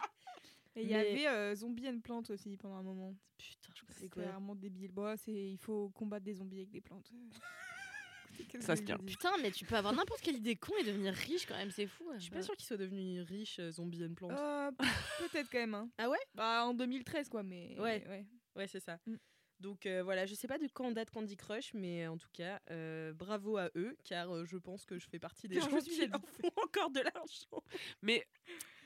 Et 0.79 0.83
il 0.83 0.89
y 0.89 0.95
avait 0.95 1.27
euh, 1.27 1.55
Zombie 1.55 1.87
and 1.89 1.99
Plants 1.99 2.23
aussi 2.29 2.57
pendant 2.57 2.75
un 2.77 2.83
moment. 2.83 3.15
Putain, 3.37 3.73
je 3.75 3.93
C'est 3.93 4.13
vraiment 4.15 4.55
débile. 4.55 4.91
Bon, 4.91 5.15
c'est 5.17 5.31
il 5.31 5.57
faut 5.57 5.89
combattre 5.89 6.25
des 6.25 6.35
zombies 6.35 6.57
avec 6.57 6.69
des 6.69 6.81
plantes. 6.81 7.11
Ça 8.61 8.75
se 8.75 8.83
tient. 8.83 8.97
Putain, 8.97 9.31
mais 9.41 9.51
tu 9.51 9.65
peux 9.65 9.75
avoir 9.75 9.93
n'importe 9.93 10.21
quelle 10.21 10.37
idée 10.37 10.55
con 10.55 10.71
et 10.79 10.83
devenir 10.83 11.13
riche 11.13 11.45
quand 11.45 11.57
même, 11.57 11.71
c'est 11.71 11.87
fou. 11.87 12.05
Je 12.15 12.19
suis 12.23 12.31
pas 12.31 12.41
sûre 12.41 12.55
qu'ils 12.55 12.67
soient 12.67 12.77
devenus 12.77 13.21
riches, 13.27 13.59
euh, 13.59 13.71
zombies 13.71 14.05
and 14.05 14.13
plants. 14.13 14.29
Euh, 14.31 14.71
Peut-être 15.31 15.49
quand 15.51 15.59
même. 15.59 15.73
hein. 15.73 15.89
Ah 15.97 16.09
ouais? 16.09 16.19
Bah 16.35 16.63
en 16.65 16.73
2013 16.73 17.27
quoi, 17.27 17.43
mais 17.43 17.75
Ouais. 17.79 18.03
ouais. 18.07 18.25
Ouais, 18.55 18.67
c'est 18.67 18.79
ça. 18.79 18.97
Mm. 19.05 19.15
Donc 19.59 19.85
euh, 19.85 20.03
voilà, 20.03 20.25
je 20.25 20.35
sais 20.35 20.47
pas 20.47 20.57
de 20.57 20.67
quand 20.67 20.91
date 20.91 21.09
Candy 21.11 21.35
Crush, 21.35 21.73
mais 21.73 22.07
en 22.07 22.17
tout 22.17 22.29
cas, 22.31 22.61
euh, 22.71 23.11
bravo 23.11 23.57
à 23.57 23.69
eux, 23.75 23.97
car 24.05 24.33
euh, 24.33 24.45
je 24.45 24.55
pense 24.57 24.85
que 24.85 24.97
je 24.97 25.07
fais 25.09 25.19
partie 25.19 25.49
des 25.49 25.59
gens 25.59 25.81
suis 25.81 25.91
qui 25.91 26.07
leur 26.07 26.21
font 26.29 26.51
encore 26.63 26.91
de 26.91 27.01
l'argent. 27.01 27.63
Mais 28.01 28.25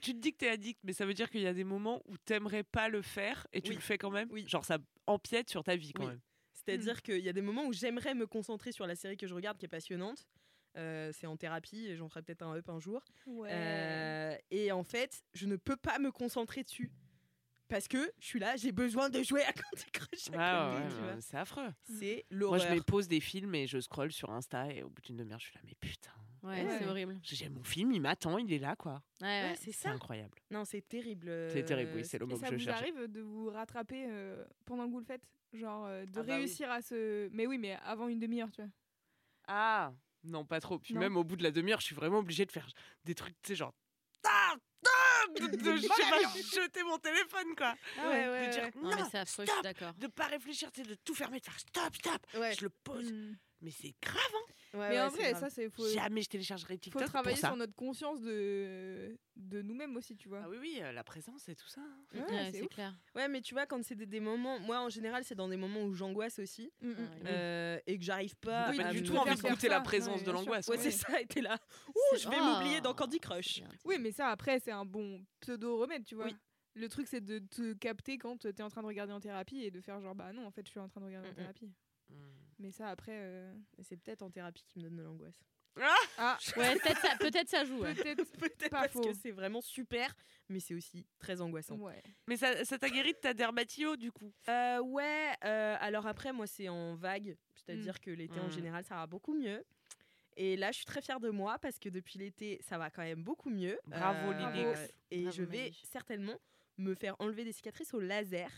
tu 0.04 0.14
te 0.14 0.20
dis 0.20 0.32
que 0.34 0.38
t'es 0.38 0.50
addict, 0.50 0.80
mais 0.84 0.94
ça 0.94 1.06
veut 1.06 1.14
dire 1.14 1.30
qu'il 1.30 1.42
y 1.42 1.48
a 1.48 1.54
des 1.54 1.64
moments 1.64 2.02
où 2.08 2.18
t'aimerais 2.18 2.64
pas 2.64 2.90
le 2.90 3.02
faire 3.02 3.48
et 3.54 3.62
tu 3.62 3.70
Oui. 3.70 3.76
le 3.76 3.82
fais 3.82 3.98
quand 3.98 4.12
même? 4.12 4.28
Oui. 4.32 4.46
Genre 4.48 4.66
ça 4.66 4.78
empiète 5.08 5.50
sur 5.50 5.64
ta 5.64 5.76
vie 5.76 5.94
quand 5.94 6.04
Oui. 6.04 6.10
même. 6.10 6.22
C'est-à-dire 6.54 7.02
qu'il 7.02 7.20
y 7.20 7.30
a 7.30 7.34
des 7.34 7.42
moments 7.42 7.66
où 7.66 7.74
j'aimerais 7.74 8.14
me 8.14 8.26
concentrer 8.28 8.72
sur 8.72 8.86
la 8.88 8.96
série 8.96 9.18
que 9.18 9.28
je 9.28 9.34
regarde, 9.34 9.58
qui 9.58 9.66
est 9.66 9.70
passionnante. 9.70 10.28
Euh, 10.78 11.12
c'est 11.14 11.28
en 11.28 11.38
thérapie, 11.38 11.86
et 11.88 11.96
j'en 11.96 12.08
ferai 12.10 12.22
peut-être 12.24 12.42
un 12.42 12.56
up 12.56 12.68
un 12.70 12.80
jour. 12.80 13.04
Ouais. 13.28 13.50
Euh, 13.52 14.36
et 14.50 14.72
en 14.72 14.84
fait, 14.84 15.24
je 15.34 15.46
ne 15.46 15.56
peux 15.56 15.76
pas 15.76 16.00
me 16.00 16.12
concentrer 16.12 16.64
dessus. 16.64 16.92
Parce 17.68 17.88
que 17.88 18.12
je 18.20 18.26
suis 18.26 18.40
là, 18.40 18.56
j'ai 18.56 18.72
besoin 18.72 19.10
de 19.10 19.22
jouer 19.24 19.42
à 19.44 19.52
Candy 19.54 19.92
Crush. 19.92 20.28
Ah 20.38 20.76
ouais, 20.76 21.22
c'est 21.22 21.38
affreux. 21.38 21.70
C'est 21.84 22.26
Moi 22.30 22.40
l'horreur. 22.40 22.60
je 22.60 22.68
mets 22.70 22.82
pause 22.82 23.08
des 23.08 23.20
films 23.20 23.56
et 23.56 23.68
je 23.68 23.80
scrolle 23.80 24.12
sur 24.12 24.32
Insta 24.32 24.72
et 24.72 24.84
au 24.84 24.90
bout 24.90 25.02
d'une 25.02 25.18
demi-heure 25.18 25.40
je 25.40 25.46
suis 25.46 25.56
là 25.56 25.62
mais 25.66 25.74
putain. 25.80 26.12
Ouais, 26.44 26.62
Ouais. 26.64 26.78
c'est 26.80 26.88
horrible. 26.88 27.18
J'ai 27.24 27.48
mon 27.50 27.64
film, 27.64 27.92
il 27.94 28.02
m'attend, 28.02 28.38
il 28.38 28.52
est 28.52 28.60
là 28.60 28.76
quoi. 28.76 29.02
Ouais, 29.22 29.28
Ouais, 29.28 29.42
ouais. 29.52 29.56
c'est 29.56 29.72
C'est 29.72 29.84
ça. 29.84 29.92
incroyable. 29.92 30.38
Non, 30.52 30.66
c'est 30.66 30.82
terrible. 30.82 31.28
C'est 31.52 31.64
euh, 31.64 31.66
terrible, 31.66 31.92
oui, 31.96 32.06
c'est 32.06 32.18
le 32.20 32.26
mot 32.26 32.36
que 32.36 32.42
ça 32.42 32.48
je 32.48 32.56
vous 32.56 32.60
cherche. 32.60 32.80
arrive 32.82 33.08
de 33.08 33.22
vous 33.22 33.50
rattraper 33.50 34.06
euh, 34.10 34.44
pendant 34.66 34.86
que 34.86 34.92
vous 34.92 35.00
le 35.00 35.06
faites? 35.06 35.24
Genre 35.54 35.86
euh, 35.86 36.04
de 36.06 36.10
Ah 36.20 36.24
bah 36.24 36.24
oui. 36.28 36.34
réussir 36.40 36.70
à 36.70 36.82
se. 36.82 37.30
Mais 37.32 37.48
oui, 37.48 37.58
mais 37.58 37.78
avant 37.86 38.08
une 38.10 38.20
demi-heure, 38.20 38.52
tu 38.52 38.62
vois. 38.62 38.72
Ah 39.48 39.94
non 40.26 40.46
pas 40.46 40.60
trop. 40.60 40.80
Puis 40.80 40.94
Non. 40.94 41.00
même 41.02 41.18
au 41.18 41.24
bout 41.24 41.36
de 41.36 41.44
la 41.44 41.52
demi-heure, 41.52 41.80
je 41.80 41.86
suis 41.86 41.96
vraiment 41.96 42.20
obligée 42.20 42.46
de 42.46 42.52
faire 42.52 42.68
des 43.06 43.14
trucs, 43.16 43.36
tu 43.42 43.50
sais 43.50 43.56
genre. 43.56 43.74
Ah, 44.26 44.54
de, 45.36 45.48
de- 45.58 45.76
je 45.78 45.82
sais 45.82 45.88
pas, 45.88 46.62
jeter 46.64 46.84
mon 46.84 46.98
téléphone, 46.98 47.56
quoi. 47.58 47.76
Ah 48.00 48.10
ouais, 48.10 48.26
de 48.26 48.32
ouais, 48.32 48.50
dire 48.50 48.64
ouais. 48.64 48.72
Non, 48.82 48.90
mais 48.90 48.96
non, 49.02 49.08
c'est 49.10 49.18
affreux, 49.20 49.46
je 49.46 49.52
stop, 49.52 49.56
suis 49.56 49.64
d'accord. 49.64 49.94
de 49.96 50.08
pas 50.08 50.26
réfléchir, 50.28 50.70
de 50.72 50.96
tout 51.06 51.14
fermer, 51.14 51.40
de 51.40 51.46
faire 51.46 51.60
stop, 51.60 51.96
stop. 51.96 52.22
Ouais. 52.38 52.54
Je 52.56 52.64
le 52.64 52.70
pose. 52.70 53.12
Mm. 53.12 53.36
Mais 53.64 53.72
c'est 53.72 53.96
grave, 54.02 54.18
hein. 54.36 54.54
Ouais, 54.78 54.90
Mais 54.90 54.96
ouais, 54.96 55.02
en 55.02 55.10
vrai, 55.10 55.34
ça, 55.36 55.50
c'est 55.52 55.70
faut, 55.70 55.88
Jamais 55.88 56.22
je 56.24 56.30
téléchargerai 56.30 56.74
faut 56.76 56.80
TikTok 56.80 57.06
travailler 57.06 57.36
pour 57.36 57.42
ça. 57.42 57.48
sur 57.50 57.56
notre 57.56 57.76
conscience 57.76 58.22
de, 58.22 59.16
de 59.36 59.62
nous-mêmes 59.62 59.96
aussi, 59.96 60.16
tu 60.18 60.28
vois. 60.28 60.42
Ah 60.44 60.50
oui, 60.50 60.58
oui, 60.60 60.80
euh, 60.82 60.92
la 60.92 61.04
présence 61.04 61.48
et 61.48 61.56
tout 61.56 61.68
ça. 61.68 61.82
hein. 61.82 61.98
Ouais, 62.14 62.22
Ouais, 62.22 62.50
c'est 62.52 62.68
clair. 62.68 62.94
Ouais, 63.16 63.28
mais 63.28 63.40
tu 63.42 63.54
vois, 63.54 63.66
quand 63.68 63.84
c'est 63.86 63.96
des, 63.96 64.06
des 64.08 64.20
moments. 64.20 64.60
Moi, 64.60 64.80
en 64.82 64.90
général, 64.90 65.24
c'est 65.24 65.36
dans 65.36 65.48
des 65.48 65.58
moments 65.58 65.84
où 65.84 65.94
j'angoisse 65.94 66.40
aussi. 66.40 66.72
Mm, 66.82 66.90
mm. 66.90 66.96
Ah, 66.98 67.12
oui. 67.16 67.22
euh, 67.28 67.80
et 67.88 67.98
que 68.00 68.04
j'arrive 68.04 68.36
pas. 68.38 68.72
Oui, 68.72 68.78
Pas 68.78 68.86
à 68.88 68.92
du 68.92 69.04
tout 69.04 69.16
envie 69.16 69.36
de 69.36 69.40
faire 69.40 69.52
goûter 69.52 69.68
ça. 69.68 69.74
la 69.76 69.82
présence 69.82 70.20
Ouais, 70.22 70.26
de 70.26 70.32
l'angoisse. 70.32 70.68
Ouais, 70.68 70.78
ouais. 70.78 70.84
c'est 70.84 70.92
ça, 70.92 71.22
et 71.22 71.26
t'es 71.28 71.42
là. 71.42 71.58
Ouh, 71.90 72.18
je 72.18 72.28
vais 72.28 72.36
Oh, 72.40 72.44
m'oublier 72.44 72.82
dans 72.82 72.94
Candy 72.96 73.20
Crush. 73.20 73.62
Oui, 73.86 73.98
mais 74.00 74.12
ça, 74.12 74.30
après, 74.30 74.60
c'est 74.60 74.72
un 74.72 74.86
bon 74.86 75.24
pseudo-remède, 75.40 76.04
tu 76.04 76.16
vois. 76.16 76.26
Oui. 76.26 76.36
Le 76.76 76.90
truc, 76.90 77.08
c'est 77.08 77.22
de 77.22 77.38
te 77.38 77.74
capter 77.74 78.18
quand 78.18 78.38
t'es 78.52 78.64
en 78.64 78.70
train 78.72 78.82
de 78.82 78.88
regarder 78.88 79.14
en 79.14 79.20
thérapie 79.20 79.62
et 79.64 79.70
de 79.70 79.80
faire 79.80 80.02
genre, 80.02 80.16
bah 80.16 80.34
non, 80.34 80.48
en 80.48 80.52
fait, 80.52 80.66
je 80.66 80.72
suis 80.72 80.80
en 80.80 80.88
train 80.88 81.02
de 81.02 81.06
regarder 81.06 81.28
en 81.28 81.32
Mm, 81.32 81.36
mm. 81.36 81.38
thérapie. 81.38 81.72
Mm. 82.14 82.30
Mais 82.60 82.72
ça, 82.72 82.90
après. 82.90 83.12
euh, 83.16 83.54
c'est 83.82 83.98
peut-être 83.98 84.22
en 84.22 84.30
thérapie 84.30 84.64
qui 84.64 84.78
me 84.80 84.84
donne 84.84 84.96
de 84.96 85.02
l'angoisse. 85.04 85.40
Ah, 86.18 86.38
Ouais, 86.58 86.76
peut-être 86.80 87.00
ça, 87.02 87.16
peut-être 87.18 87.50
ça 87.50 87.66
joue. 87.66 87.80
ouais. 87.80 87.96
peut-être. 87.96 88.24
Peut-être 88.40 88.70
Pas 88.70 88.82
parce 88.82 88.94
faux. 88.94 89.02
que 89.02 89.14
c'est 89.14 89.32
vraiment 89.32 89.60
super, 89.62 90.16
mais 90.48 90.60
c'est 90.60 90.76
aussi 90.76 91.06
très 91.18 91.42
angoissant. 91.42 91.76
Ouais. 91.78 92.02
Mais 92.28 92.38
ça 92.38 92.64
ça 92.64 92.78
t'a 92.78 92.90
guéri 92.90 93.14
de 93.14 93.18
ta 93.18 93.34
dermatio, 93.34 93.96
du 93.96 94.12
coup? 94.12 94.32
Euh, 94.50 94.80
ouais, 94.82 95.32
euh, 95.44 95.76
alors 95.80 96.06
après, 96.06 96.32
moi, 96.32 96.46
c'est 96.46 96.70
en 96.70 96.94
vague. 96.96 97.36
C'est-à-dire 97.56 98.00
que 98.00 98.12
l'été, 98.12 98.40
en 98.40 98.48
Mm. 98.48 98.52
général, 98.52 98.84
ça 98.84 98.96
va 98.96 99.08
beaucoup 99.08 99.34
mieux. 99.34 99.64
Et 100.38 100.56
là, 100.58 100.72
je 100.72 100.78
suis 100.78 100.86
très 100.86 101.02
fière 101.02 101.20
de 101.20 101.30
moi 101.32 101.58
parce 101.60 101.78
que 101.80 101.90
depuis 101.90 102.18
l'été, 102.20 102.60
ça 102.62 102.78
va 102.78 102.90
quand 102.92 103.04
même 103.04 103.24
beaucoup 103.24 103.50
mieux. 103.50 103.80
Bravo, 103.88 104.32
Lilix. 104.32 104.80
Et 105.12 105.24
Bravo, 105.24 105.38
je 105.38 105.44
vais 105.44 105.72
certainement 105.84 106.40
me 106.78 106.94
faire 106.96 107.16
enlever 107.20 107.44
des 107.46 107.52
cicatrices 107.52 107.94
au 107.94 108.00
laser, 108.00 108.50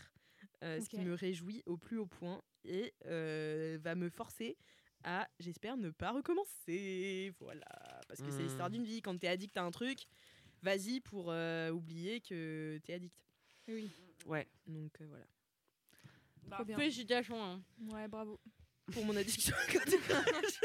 euh, 0.64 0.80
ce 0.80 0.88
qui 0.88 0.98
me 0.98 1.14
réjouit 1.14 1.62
au 1.66 1.76
plus 1.76 1.98
haut 1.98 2.06
point 2.06 2.42
et 2.64 2.94
euh, 3.06 3.78
va 3.82 3.94
me 3.94 4.08
forcer 4.08 4.56
à, 5.04 5.28
j'espère, 5.38 5.76
ne 5.76 5.90
pas 5.90 6.10
recommencer. 6.12 7.32
Voilà. 7.40 7.64
Parce 8.08 8.20
que 8.22 8.30
c'est 8.30 8.38
Mm. 8.42 8.46
l'histoire 8.46 8.70
d'une 8.70 8.84
vie. 8.84 9.02
Quand 9.02 9.16
t'es 9.18 9.28
addict 9.28 9.56
à 9.56 9.62
un 9.62 9.70
truc, 9.70 10.06
vas-y 10.62 11.00
pour 11.00 11.26
euh, 11.30 11.70
oublier 11.70 12.20
que 12.20 12.78
t'es 12.84 12.94
addict. 12.94 13.14
Oui. 13.68 13.90
Ouais. 14.26 14.46
Donc 14.66 15.00
euh, 15.00 15.06
voilà. 15.08 16.64
Bien. 16.64 16.76
Félicitations. 16.76 17.42
hein. 17.42 17.60
Ouais, 17.92 18.08
bravo. 18.08 18.40
Pour 18.92 19.04
mon 19.04 19.16
addiction 19.16 19.54
à 19.56 19.72
Candy 19.72 19.96
Crush. 19.98 20.60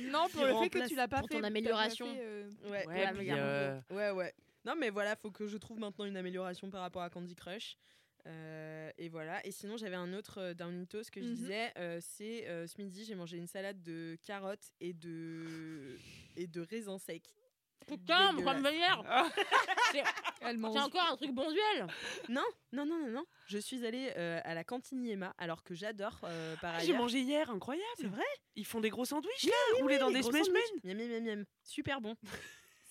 Non, 0.00 0.28
pour 0.32 0.44
le 0.44 0.54
fait 0.56 0.70
que 0.70 0.88
tu 0.88 0.94
l'as 0.94 1.08
pas 1.08 1.18
pour 1.18 1.28
fait. 1.28 1.34
ton 1.34 1.38
t'as 1.38 1.42
pas 1.42 1.46
amélioration. 1.48 2.06
fait, 2.06 2.20
euh, 2.22 2.50
Ouais, 2.70 2.84
euh, 2.88 3.80
Ouais, 3.90 4.10
ouais. 4.10 4.34
Non, 4.64 4.74
mais 4.76 4.90
voilà, 4.90 5.16
faut 5.16 5.30
que 5.30 5.46
je 5.46 5.56
trouve 5.58 5.78
maintenant 5.78 6.04
une 6.04 6.16
amélioration 6.16 6.70
par 6.70 6.80
rapport 6.82 7.02
à 7.02 7.10
Candy 7.10 7.34
Crush. 7.34 7.76
Euh, 8.26 8.90
et 8.98 9.08
voilà. 9.08 9.44
Et 9.46 9.50
sinon, 9.50 9.76
j'avais 9.76 9.96
un 9.96 10.12
autre 10.12 10.38
euh, 10.40 10.54
downhill 10.54 10.86
ce 11.04 11.10
que 11.10 11.20
je 11.20 11.26
Mhm. 11.26 11.34
disais. 11.34 11.72
euh, 11.78 11.98
c'est 12.02 12.48
euh, 12.48 12.66
ce 12.66 12.80
midi, 12.80 13.04
j'ai 13.04 13.14
mangé 13.14 13.36
une 13.36 13.46
salade 13.46 13.82
de 13.82 14.16
carottes 14.26 14.70
et 14.80 14.92
de 14.92 15.96
et 16.36 16.46
de 16.46 16.60
raisins 16.60 16.98
secs. 16.98 17.22
Putain, 17.86 18.32
manière. 18.32 19.02
Elle 20.42 20.58
mange. 20.58 20.74
C'est 20.74 20.80
encore 20.80 21.10
un 21.10 21.16
truc 21.16 21.32
bon 21.32 21.50
duel. 21.50 21.86
Non, 22.28 22.44
non, 22.72 22.84
non, 22.86 22.98
non, 22.98 23.10
non. 23.10 23.24
Je 23.46 23.58
suis 23.58 23.84
allée 23.86 24.12
euh, 24.16 24.40
à 24.44 24.54
la 24.54 24.64
cantine 24.64 25.04
Yema, 25.04 25.34
alors 25.38 25.62
que 25.64 25.74
j'adore 25.74 26.20
euh, 26.24 26.56
par 26.56 26.74
Ah, 26.74 26.78
J'ai 26.80 26.88
ailleurs. 26.88 26.98
mangé 26.98 27.20
hier, 27.20 27.50
incroyable. 27.50 27.86
C'est 27.96 28.06
vrai 28.06 28.24
Ils 28.54 28.66
font 28.66 28.80
des 28.80 28.90
gros 28.90 29.04
sandwichs 29.04 29.44
là, 29.44 29.52
roulés 29.80 29.98
dans 29.98 30.10
des 30.10 30.22
smash. 30.22 30.46
Miam, 30.84 30.96
miam, 30.96 31.08
miam, 31.08 31.24
miam. 31.24 31.44
Super 31.64 32.00
bon. 32.00 32.14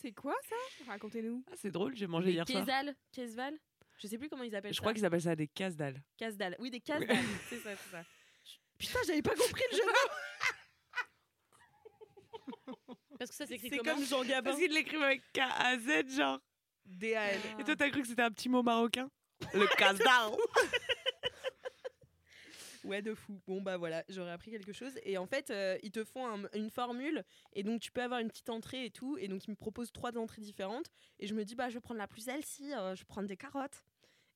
C'est 0.02 0.12
quoi 0.12 0.36
ça 0.50 0.56
Racontez-nous. 0.88 1.44
Ah, 1.52 1.56
c'est 1.56 1.72
drôle, 1.72 1.96
j'ai 1.96 2.08
mangé 2.08 2.32
hier 2.32 2.48
soir. 2.48 2.66
Quesal, 2.66 2.96
Quesval. 3.12 3.58
Je 4.00 4.08
sais 4.08 4.18
plus 4.18 4.30
comment 4.30 4.44
ils 4.44 4.56
appellent 4.56 4.72
Je 4.72 4.78
ça. 4.78 4.82
crois 4.82 4.94
qu'ils 4.94 5.06
appellent 5.06 5.22
ça 5.22 5.36
des 5.36 5.48
casse 5.48 5.76
dalles. 5.76 6.02
Casse-dalle. 6.18 6.56
Oui, 6.60 6.72
des 6.72 6.80
casse-dalles. 6.80 7.18
c'est 7.50 7.60
ça, 7.60 7.76
c'est 7.76 7.92
ça. 7.92 8.04
Putain, 8.78 9.00
j'avais 9.06 9.22
pas 9.22 9.36
compris 9.36 9.62
le 9.72 9.78
jeu. 9.78 9.84
de 9.84 9.88
mots. 12.72 12.96
Parce 13.20 13.30
que 13.32 13.36
ça 13.36 13.46
s'écrit 13.46 13.70
C'est 13.70 13.78
comment 13.80 13.96
comme 13.96 14.06
Jean 14.06 14.24
Gabin. 14.24 14.50
Parce 14.52 14.62
qu'ils 14.62 14.74
l'écrivent 14.74 15.02
avec 15.04 15.22
K-A-Z, 15.34 16.16
genre. 16.16 16.40
D-A-L. 16.86 17.40
Et 17.60 17.64
toi, 17.66 17.76
t'as 17.76 17.90
cru 17.90 18.02
que 18.02 18.08
c'était 18.08 18.22
un 18.22 18.32
petit 18.32 18.48
mot 18.50 18.64
marocain? 18.64 19.12
Le 19.54 19.68
casse 19.76 19.98
dalle. 20.00 20.32
Ouais, 22.86 23.02
de 23.02 23.14
fou. 23.14 23.40
Bon, 23.46 23.62
bah 23.62 23.76
voilà, 23.78 24.06
j'aurais 24.08 24.32
appris 24.32 24.52
quelque 24.52 24.72
chose. 24.72 24.94
Et 25.04 25.18
en 25.18 25.28
fait, 25.28 25.50
euh, 25.52 25.78
ils 25.84 25.92
te 25.92 26.04
font 26.06 26.26
un- 26.28 26.50
une 26.54 26.70
formule. 26.70 27.24
Et 27.54 27.62
donc, 27.62 27.82
tu 27.82 27.92
peux 27.92 28.02
avoir 28.02 28.22
une 28.22 28.30
petite 28.30 28.50
entrée 28.50 28.86
et 28.86 28.90
tout. 28.90 29.18
Et 29.18 29.28
donc, 29.28 29.46
ils 29.46 29.52
me 29.52 29.56
proposent 29.56 29.92
trois 29.92 30.18
entrées 30.18 30.42
différentes. 30.42 30.90
Et 31.20 31.28
je 31.28 31.36
me 31.36 31.44
dis, 31.44 31.56
bah, 31.56 31.68
je 31.70 31.76
vais 31.76 31.82
prendre 31.82 32.00
la 32.00 32.08
plus 32.08 32.28
healthy. 32.30 32.74
euh, 32.74 32.96
je 32.96 33.02
vais 33.02 33.06
prendre 33.06 33.28
des 33.28 33.36
carottes. 33.38 33.84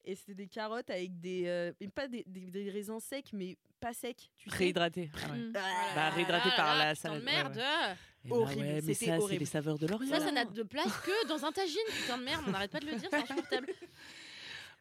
Et 0.06 0.16
c'était 0.16 0.34
des 0.34 0.48
carottes 0.48 0.90
avec 0.90 1.20
des. 1.20 1.44
euh, 1.48 1.72
pas 1.96 2.08
des, 2.08 2.24
des, 2.28 2.42
des 2.52 2.70
raisins 2.70 3.00
secs, 3.00 3.32
mais 3.34 3.58
pas 3.80 3.94
secs. 3.94 4.30
Tu 4.38 4.50
sais. 4.50 4.56
Réhydraté. 4.58 5.10
Ah 5.16 5.32
ouais. 5.32 5.38
Mm. 5.38 5.54
Ah, 5.56 5.92
Bah, 5.96 6.10
réhydraté 6.10 6.50
Ah 6.52 6.56
par 6.58 6.78
la 6.78 6.94
putain 6.94 7.10
de 7.16 7.20
salade. 7.22 7.24
merde. 7.24 7.58
ouais. 7.58 7.96
Eh 8.26 8.30
bah 8.30 8.36
Horrible, 8.38 8.62
ouais, 8.62 8.74
mais 8.76 8.82
c'était 8.82 8.94
ça, 8.94 9.06
c'est 9.18 9.18
horrible. 9.24 9.40
les 9.42 9.46
saveurs 9.46 9.78
de 9.78 9.88
l'Orient. 9.88 10.10
Ça, 10.10 10.20
ça 10.20 10.32
n'a 10.32 10.46
de 10.46 10.64
place 10.64 10.98
que 11.06 11.28
dans 11.28 11.44
un 11.46 11.52
tagine, 11.52 11.78
putain 12.02 12.18
de 12.18 12.24
merde. 12.24 12.44
On 12.48 12.52
n'arrête 12.52 12.72
pas 12.72 12.80
de 12.80 12.86
le 12.86 12.96
dire, 12.96 13.10
c'est 13.12 13.18
insupportable. 13.18 13.68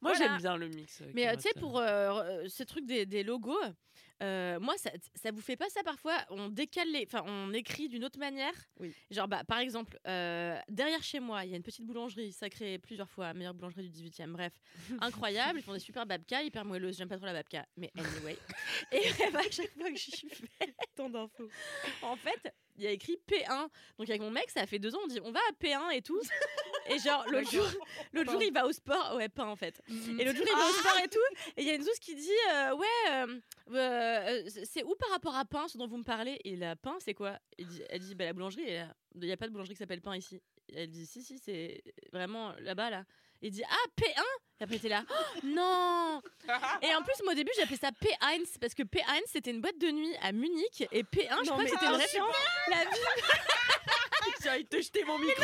Moi, 0.01 0.13
Voilà. 0.13 0.19
j'aime 0.19 0.39
bien 0.39 0.57
le 0.57 0.69
mix. 0.69 1.01
euh, 1.01 1.11
Mais 1.15 1.29
euh, 1.29 1.35
tu 1.37 1.43
sais, 1.43 1.55
pour 1.59 1.79
euh, 1.79 1.85
euh, 1.85 2.49
ce 2.49 2.63
truc 2.65 2.85
des, 2.87 3.07
des 3.07 3.23
logos, 3.23 3.57
euh, 4.23 4.61
moi, 4.61 4.77
ça, 4.79 4.91
ça 5.15 5.31
vous 5.31 5.41
fait 5.41 5.57
pas 5.57 5.69
ça 5.69 5.83
parfois? 5.83 6.17
On 6.31 6.49
décale 6.49 6.91
les. 6.91 7.05
Enfin, 7.07 7.25
on 7.27 7.53
écrit 7.53 7.89
d'une 7.89 8.05
autre 8.05 8.19
manière? 8.19 8.55
Oui. 8.79 8.95
Genre, 9.11 9.27
bah, 9.27 9.43
par 9.45 9.59
exemple, 9.59 9.99
euh, 10.07 10.57
derrière 10.69 11.03
chez 11.03 11.19
moi, 11.19 11.45
il 11.45 11.51
y 11.51 11.55
a 11.55 11.57
une 11.57 11.63
petite 11.63 11.85
boulangerie, 11.85 12.33
sacrée 12.33 12.79
plusieurs 12.79 13.09
fois, 13.09 13.35
meilleure 13.35 13.55
boulangerie 13.55 13.83
du 13.83 13.91
18 13.91 14.21
e 14.21 14.27
Bref, 14.29 14.53
incroyable. 15.01 15.59
Ils 15.59 15.63
font 15.63 15.73
des 15.73 15.81
super 15.81 16.07
babkas, 16.07 16.43
hyper 16.43 16.65
moelleuses. 16.65 16.97
J'aime 16.97 17.09
pas 17.09 17.17
trop 17.17 17.27
la 17.27 17.33
babka, 17.33 17.67
mais 17.77 17.91
anyway. 17.97 18.39
Et 18.93 19.03
bah, 19.33 19.41
à 19.41 19.51
chaque 19.51 19.73
fois 19.73 19.91
que 19.91 19.97
j'y 19.97 20.27
vais, 20.29 20.75
Tant 20.95 21.09
d'infos. 21.09 21.49
en 22.03 22.17
fait, 22.17 22.55
il 22.77 22.85
y 22.85 22.87
a 22.87 22.91
écrit 22.91 23.19
P1. 23.27 23.69
Donc 23.99 24.09
avec 24.09 24.21
mon 24.21 24.31
mec, 24.31 24.51
ça 24.51 24.67
fait 24.67 24.79
deux 24.79 24.95
ans, 24.95 25.01
on 25.05 25.09
dit 25.09 25.21
on 25.23 25.33
va 25.33 25.41
à 25.49 25.53
P1 25.53 25.97
et 25.97 26.03
tout. 26.03 26.21
Et 26.89 26.99
genre, 26.99 27.25
l'autre 27.29 27.51
jour, 27.51 27.65
l'autre 28.13 28.33
jour, 28.33 28.43
il 28.43 28.53
va 28.53 28.67
au 28.67 28.73
sport. 28.73 29.15
Ouais, 29.17 29.29
pas 29.29 29.47
en 29.47 29.57
fait. 29.57 29.81
Et 29.89 30.25
l'autre 30.25 30.37
jour, 30.37 30.47
il 30.49 30.57
va 30.57 30.69
au 30.69 30.73
sport 30.73 30.99
et 31.05 31.09
tout. 31.09 31.53
Et 31.57 31.63
il 31.63 31.69
y 31.69 31.71
a 31.71 31.75
une 31.75 31.83
zouze 31.83 31.99
qui 31.99 32.15
dit 32.15 32.31
euh, 32.53 32.75
Ouais, 32.75 32.87
euh, 33.11 33.41
euh, 33.73 34.49
c'est 34.65 34.83
où 34.85 34.95
par 34.97 35.11
rapport 35.11 35.35
à 35.37 35.45
pain, 35.45 35.69
ce 35.69 35.79
dont 35.79 35.87
vous 35.87 35.99
me 35.99 36.05
parlez? 36.05 36.41
Et 36.45 36.57
la 36.57 36.77
pain, 36.77 36.97
c'est 37.01 37.15
quoi? 37.15 37.39
Dit- 37.59 37.83
Elle 37.89 38.01
dit 38.01 38.15
bah, 38.15 38.25
La 38.25 38.33
boulangerie, 38.33 38.65
il 38.67 39.21
n'y 39.21 39.33
a 39.33 39.37
pas 39.37 39.47
de 39.47 39.53
boulangerie 39.53 39.75
qui 39.75 39.79
s'appelle 39.79 40.01
pain 40.03 40.17
ici. 40.17 40.41
Et 40.69 40.83
elle 40.83 40.91
dit 40.91 41.07
Si, 41.07 41.23
si, 41.23 41.39
c'est 41.39 41.83
vraiment 42.13 42.53
là-bas, 42.61 42.91
là. 42.91 43.05
Il 43.41 43.51
dit 43.51 43.65
Ah, 43.69 43.89
P1 44.01 44.23
Et 44.61 44.65
après, 44.65 44.79
t'es 44.79 44.89
là 44.89 45.05
Oh, 45.11 45.39
Non 45.45 46.23
Et 46.83 46.95
en 46.95 47.03
plus, 47.03 47.15
moi, 47.25 47.33
au 47.33 47.37
début, 47.37 47.51
j'appelais 47.57 47.77
ça 47.77 47.91
P1 47.91 48.59
parce 48.61 48.75
que 48.75 48.83
P1, 48.83 49.21
c'était 49.27 49.51
une 49.51 49.61
boîte 49.61 49.79
de 49.79 49.91
nuit 49.91 50.15
à 50.21 50.33
Munich. 50.33 50.87
Et 50.93 51.03
P1, 51.03 51.29
je 51.29 51.35
Non, 51.37 51.43
crois 51.45 51.59
mais 51.59 51.65
que 51.65 51.71
c'était 51.71 51.87
une 51.87 51.95
ah, 51.95 51.97
référence. 51.97 52.37
La 52.71 52.85
vie 52.85 52.91
J'ai 54.43 54.51
envie 54.51 54.65
de 54.65 54.69
te 54.69 54.81
jeter 54.81 55.05
mon 55.05 55.19
micro. 55.19 55.43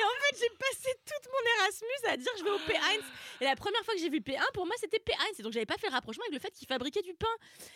Et 0.00 0.02
en 0.02 0.16
fait, 0.20 0.38
j'ai 0.38 0.56
passé 0.56 0.94
toute 1.04 1.30
mon 1.30 1.62
Erasmus 1.62 2.08
à 2.08 2.16
dire 2.16 2.32
je 2.38 2.44
vais 2.44 2.50
au 2.50 2.58
P1. 2.58 3.00
Et 3.42 3.44
la 3.44 3.56
première 3.56 3.84
fois 3.84 3.94
que 3.94 4.00
j'ai 4.00 4.08
vu 4.08 4.20
P1, 4.20 4.40
pour 4.54 4.64
moi, 4.64 4.74
c'était 4.78 4.98
P1. 4.98 5.38
Et 5.38 5.42
donc, 5.42 5.52
j'avais 5.52 5.66
pas 5.66 5.76
fait 5.76 5.88
le 5.88 5.92
rapprochement 5.92 6.24
avec 6.24 6.34
le 6.34 6.40
fait 6.40 6.50
qu'ils 6.52 6.68
fabriquaient 6.68 7.02
du 7.02 7.14
pain. 7.14 7.34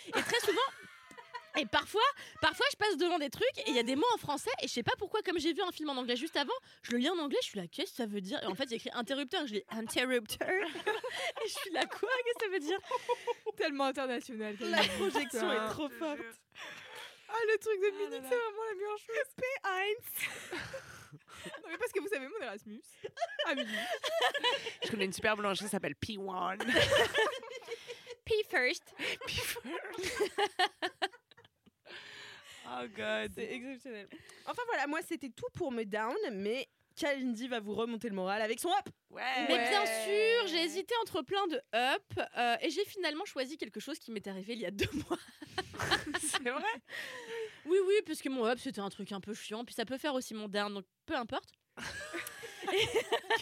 Et 0.08 0.12
très 0.22 0.40
souvent. 0.40 0.70
Et 1.56 1.66
parfois, 1.66 2.02
parfois, 2.40 2.66
je 2.72 2.76
passe 2.76 2.96
devant 2.96 3.18
des 3.18 3.30
trucs 3.30 3.58
et 3.58 3.68
il 3.68 3.76
y 3.76 3.78
a 3.78 3.84
des 3.84 3.94
mots 3.94 4.06
en 4.14 4.18
français 4.18 4.50
et 4.60 4.66
je 4.66 4.72
sais 4.72 4.82
pas 4.82 4.94
pourquoi, 4.98 5.22
comme 5.22 5.38
j'ai 5.38 5.52
vu 5.52 5.62
un 5.62 5.70
film 5.70 5.88
en 5.88 5.96
anglais 5.96 6.16
juste 6.16 6.36
avant, 6.36 6.54
je 6.82 6.92
le 6.92 6.98
lis 6.98 7.08
en 7.08 7.18
anglais, 7.18 7.38
je 7.42 7.46
suis 7.46 7.60
là, 7.60 7.68
qu'est-ce 7.68 7.90
que 7.92 7.96
ça 7.98 8.06
veut 8.06 8.20
dire? 8.20 8.42
Et 8.42 8.46
en 8.46 8.56
fait, 8.56 8.64
il 8.64 8.70
y 8.70 8.74
a 8.74 8.76
écrit 8.76 8.90
interrupteur, 8.92 9.46
je 9.46 9.54
lis 9.54 9.64
interrupteur. 9.70 10.48
et 10.50 11.48
je 11.48 11.52
suis 11.52 11.70
là, 11.70 11.86
quoi? 11.86 12.08
Qu'est-ce 12.24 12.38
que 12.38 12.44
ça 12.44 12.50
veut 12.50 12.58
dire? 12.58 12.78
Tellement 13.56 13.84
international. 13.84 14.56
La 14.62 14.82
projection 14.82 15.52
est 15.52 15.68
trop 15.68 15.88
forte. 15.90 16.18
Ah, 17.28 17.38
le 17.46 17.58
truc 17.58 17.80
de 17.80 17.86
Ah 17.86 18.10
là. 18.10 18.28
c'est 18.28 18.36
vraiment 18.36 18.64
la 18.68 18.74
meilleure 18.74 18.98
chose. 18.98 19.16
P1. 19.38 20.94
non, 21.62 21.68
mais 21.70 21.78
parce 21.78 21.92
que 21.92 22.00
vous 22.00 22.08
savez 22.08 22.28
mon 22.28 22.44
Erasmus. 22.44 22.82
À. 23.46 23.54
Je 24.84 24.90
connais 24.90 25.04
une 25.06 25.12
super 25.12 25.36
boulangerie 25.36 25.66
qui 25.66 25.70
s'appelle 25.70 25.94
P1. 25.94 26.58
P 28.24 28.34
first. 28.48 28.94
Oh 32.66 32.86
god. 32.96 33.32
C'est 33.34 33.52
exceptionnel. 33.52 34.08
Enfin 34.46 34.62
voilà, 34.66 34.86
moi 34.86 35.00
c'était 35.06 35.28
tout 35.28 35.46
pour 35.54 35.70
me 35.70 35.84
down, 35.84 36.16
mais 36.32 36.66
Kalindi 36.97 37.49
va 37.49 37.61
vous 37.61 37.74
remonter 37.74 38.09
le 38.09 38.14
moral 38.14 38.40
avec 38.42 38.61
son 38.61 38.70
up. 38.70 38.88
Ouais. 39.11 39.22
Mais 39.49 39.68
bien 39.68 39.84
sûr, 39.86 40.47
j'ai 40.49 40.62
hésité 40.62 40.95
entre 41.03 41.22
plein 41.22 41.47
de 41.49 41.61
up 41.74 42.03
euh, 42.36 42.57
et 42.61 42.70
j'ai 42.70 42.84
finalement 42.84 43.24
choisi 43.24 43.57
quelque 43.57 43.80
chose 43.80 43.99
qui 43.99 44.12
m'est 44.12 44.26
arrivé 44.26 44.55
il 44.55 44.61
y 44.61 44.66
a 44.66 44.70
deux 44.70 44.90
mois. 44.92 45.18
C'est 46.20 46.49
vrai. 46.49 46.62
Oui, 47.66 47.78
oui, 47.86 47.95
parce 48.07 48.20
que 48.20 48.28
mon 48.28 48.47
up 48.47 48.59
c'était 48.59 48.80
un 48.80 48.90
truc 48.90 49.11
un 49.12 49.20
peu 49.20 49.34
chiant, 49.34 49.64
puis 49.64 49.74
ça 49.74 49.84
peut 49.84 49.99
faire 49.99 50.14
aussi 50.14 50.34
mon 50.34 50.49
down, 50.49 50.72
donc 50.72 50.84
peu 51.07 51.14
importe. 51.14 51.51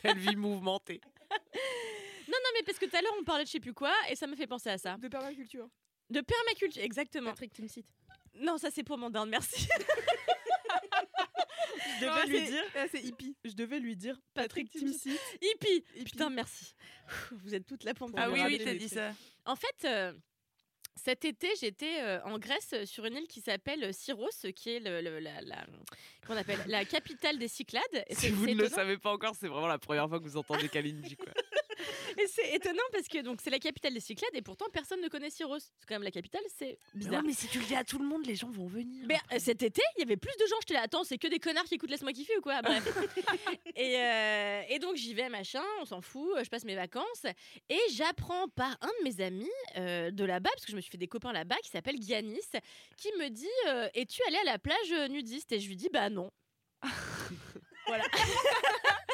Quelle 0.03 0.19
vie 0.19 0.37
mouvementée. 0.37 1.01
Non, 1.31 2.39
non, 2.43 2.51
mais 2.55 2.63
parce 2.65 2.79
que 2.79 2.87
tout 2.87 2.97
à 2.97 3.03
l'heure 3.03 3.15
on 3.19 3.25
parlait 3.25 3.45
de 3.45 3.49
je 3.49 3.53
sais 3.53 3.61
plus 3.61 3.75
quoi 3.75 3.93
et 4.09 4.17
ça 4.17 4.27
me 4.27 4.37
fait 4.37 4.47
penser 4.47 4.71
à 4.71 4.79
ça. 4.79 4.97
De 4.97 5.09
permaculture. 5.09 5.69
De 6.11 6.21
permaculture, 6.21 6.83
exactement. 6.83 7.31
Patrick, 7.31 7.53
tu 7.53 7.63
me 7.63 7.69
cites. 7.69 7.87
Non, 8.35 8.57
ça 8.57 8.71
c'est 8.71 8.83
pour 8.83 8.97
mon 8.99 9.11
down, 9.11 9.29
merci. 9.29 9.69
devais 12.01 12.13
Ah, 12.13 12.27
lui 12.27 12.43
dire. 12.43 12.65
ah, 12.77 12.85
c'est 12.91 13.03
hippie. 13.03 13.37
Je 13.45 13.53
devais 13.53 13.79
lui 13.81 13.97
dire 13.97 14.19
Patrick 14.35 14.71
Patrick 14.73 14.93
Timsit. 14.93 15.19
Hippie. 15.41 15.85
Hippie. 15.97 16.05
Putain, 16.05 16.31
merci. 16.31 16.75
Vous 17.33 17.55
êtes 17.55 17.67
toutes 17.67 17.85
là 17.85 17.95
pour 17.95 18.09
me 18.09 18.15
Ah 18.17 18.23
faire 18.31 18.33
oui, 18.33 18.41
oui, 18.47 18.59
t'as 18.65 18.73
dit 18.73 18.79
trucs. 18.87 18.93
ça. 18.99 19.13
En 19.45 19.57
fait, 19.57 19.85
euh, 19.85 20.13
cet 20.95 21.25
été, 21.25 21.49
j'étais 21.61 22.01
euh, 22.03 22.23
en 22.25 22.39
Grèce 22.39 22.71
euh, 22.75 22.85
sur 22.87 23.05
une 23.07 23.17
île 23.17 23.27
qui 23.27 23.41
s'appelle 23.41 23.93
Syros, 23.95 24.29
qui 24.55 24.71
est 24.71 24.81
le, 24.81 25.01
le- 25.01 25.19
la, 25.21 25.41
la- 25.41 25.67
qu'on 26.27 26.37
appelle? 26.37 26.61
La 26.67 26.85
capitale 26.85 27.39
des 27.39 27.49
Cyclades. 27.49 27.83
Et 28.09 28.15
Si 28.15 28.29
vous 28.31 28.47
ne 28.47 28.55
le 28.55 28.69
savez 28.69 28.99
pas 28.99 29.11
encore, 29.13 29.35
c'est 29.35 29.49
vraiment 29.49 29.67
la 29.67 29.79
première 29.79 30.09
fois 30.09 30.19
que 30.19 30.25
vous 30.25 30.37
entendez 30.37 30.69
Kalindi. 30.69 31.17
Quoi. 31.17 31.33
Et 32.19 32.27
c'est 32.27 32.55
étonnant 32.55 32.83
parce 32.93 33.09
que 33.09 33.19
donc 33.23 33.41
c'est 33.43 33.51
la 33.51 33.59
capitale 33.59 33.95
des 33.95 34.01
Cyclades 34.01 34.35
et 34.35 34.43
pourtant 34.43 34.67
personne 34.73 35.01
ne 35.01 35.09
connaît 35.09 35.31
Syros. 35.31 35.59
C'est 35.59 35.87
quand 35.89 35.95
même 35.95 36.03
la 36.03 36.11
capitale, 36.11 36.43
c'est 36.57 36.79
bizarre. 36.95 37.23
mais 37.25 37.33
si 37.33 37.49
tu 37.49 37.59
le 37.59 37.65
dis 37.65 37.75
à 37.75 37.85
tout 37.85 37.99
le 37.99 38.05
monde, 38.05 38.27
les 38.27 38.35
gens 38.35 38.51
vont 38.51 38.67
venir. 38.67 39.05
Mais 39.07 39.19
euh, 39.33 39.39
cet 39.39 39.63
été, 39.63 39.83
il 39.97 40.01
y 40.01 40.03
avait 40.03 40.17
plus 40.17 40.35
de 40.37 40.47
gens. 40.47 40.57
J'étais 40.61 40.75
là, 40.75 40.83
attends, 40.83 41.05
c'est 41.05 41.19
que 41.19 41.29
des 41.29 41.39
connards 41.39 41.65
qui 41.65 41.75
écoutent 41.75 41.91
Laisse-moi 41.91 42.13
kiffer 42.13 42.37
ou 42.39 42.41
quoi? 42.41 42.63
Bref. 42.63 42.87
et, 43.77 43.97
euh, 43.99 44.63
et 44.69 44.79
donc 44.79 44.97
j'y 44.97 45.15
vais, 45.15 45.29
machin, 45.29 45.63
on 45.81 45.85
s'en 45.85 46.01
fout, 46.01 46.29
je 46.43 46.49
passe 46.49 46.65
mes 46.65 46.75
vacances. 46.75 47.27
Et 47.69 47.81
j'apprends 47.95 48.49
par 48.49 48.77
un 48.81 48.89
de 49.01 49.05
mes 49.05 49.21
amis 49.23 49.51
euh, 49.77 50.11
de 50.11 50.25
là-bas, 50.25 50.51
parce 50.55 50.65
que 50.65 50.73
je 50.73 50.77
me 50.77 50.81
suis 50.81 50.91
fait 50.91 50.99
des 50.99 51.09
copains 51.09 51.33
là-bas, 51.33 51.57
qui 51.63 51.71
s'appelle 51.71 52.01
Giannis, 52.01 52.41
qui 52.97 53.09
me 53.19 53.29
dit 53.29 53.47
euh, 53.69 53.89
Es-tu 53.95 54.23
allé 54.29 54.37
à 54.39 54.45
la 54.45 54.59
plage 54.59 55.11
nudiste? 55.11 55.53
Et 55.53 55.61
je 55.61 55.69
lui 55.69 55.77
dis 55.77 55.89
Bah 55.93 56.11
non. 56.11 56.31
voilà. 57.87 58.05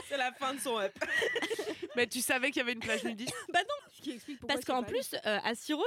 C'est 0.08 0.16
la 0.16 0.32
fin 0.32 0.54
de 0.54 0.60
son 0.60 0.78
up. 0.78 0.92
Mais 1.98 2.06
tu 2.06 2.20
savais 2.20 2.48
qu'il 2.50 2.58
y 2.58 2.60
avait 2.62 2.72
une 2.72 2.80
plage 2.80 3.04
nudiste 3.04 3.34
bah 3.52 3.60
non 3.62 3.74
Ce 3.96 4.00
qui 4.02 4.10
explique 4.12 4.38
pourquoi 4.40 4.54
Parce 4.54 4.64
qu'en 4.64 4.82
pas 4.82 4.88
plus, 4.88 5.14
euh, 5.14 5.38
à 5.44 5.54
Syros, 5.54 5.84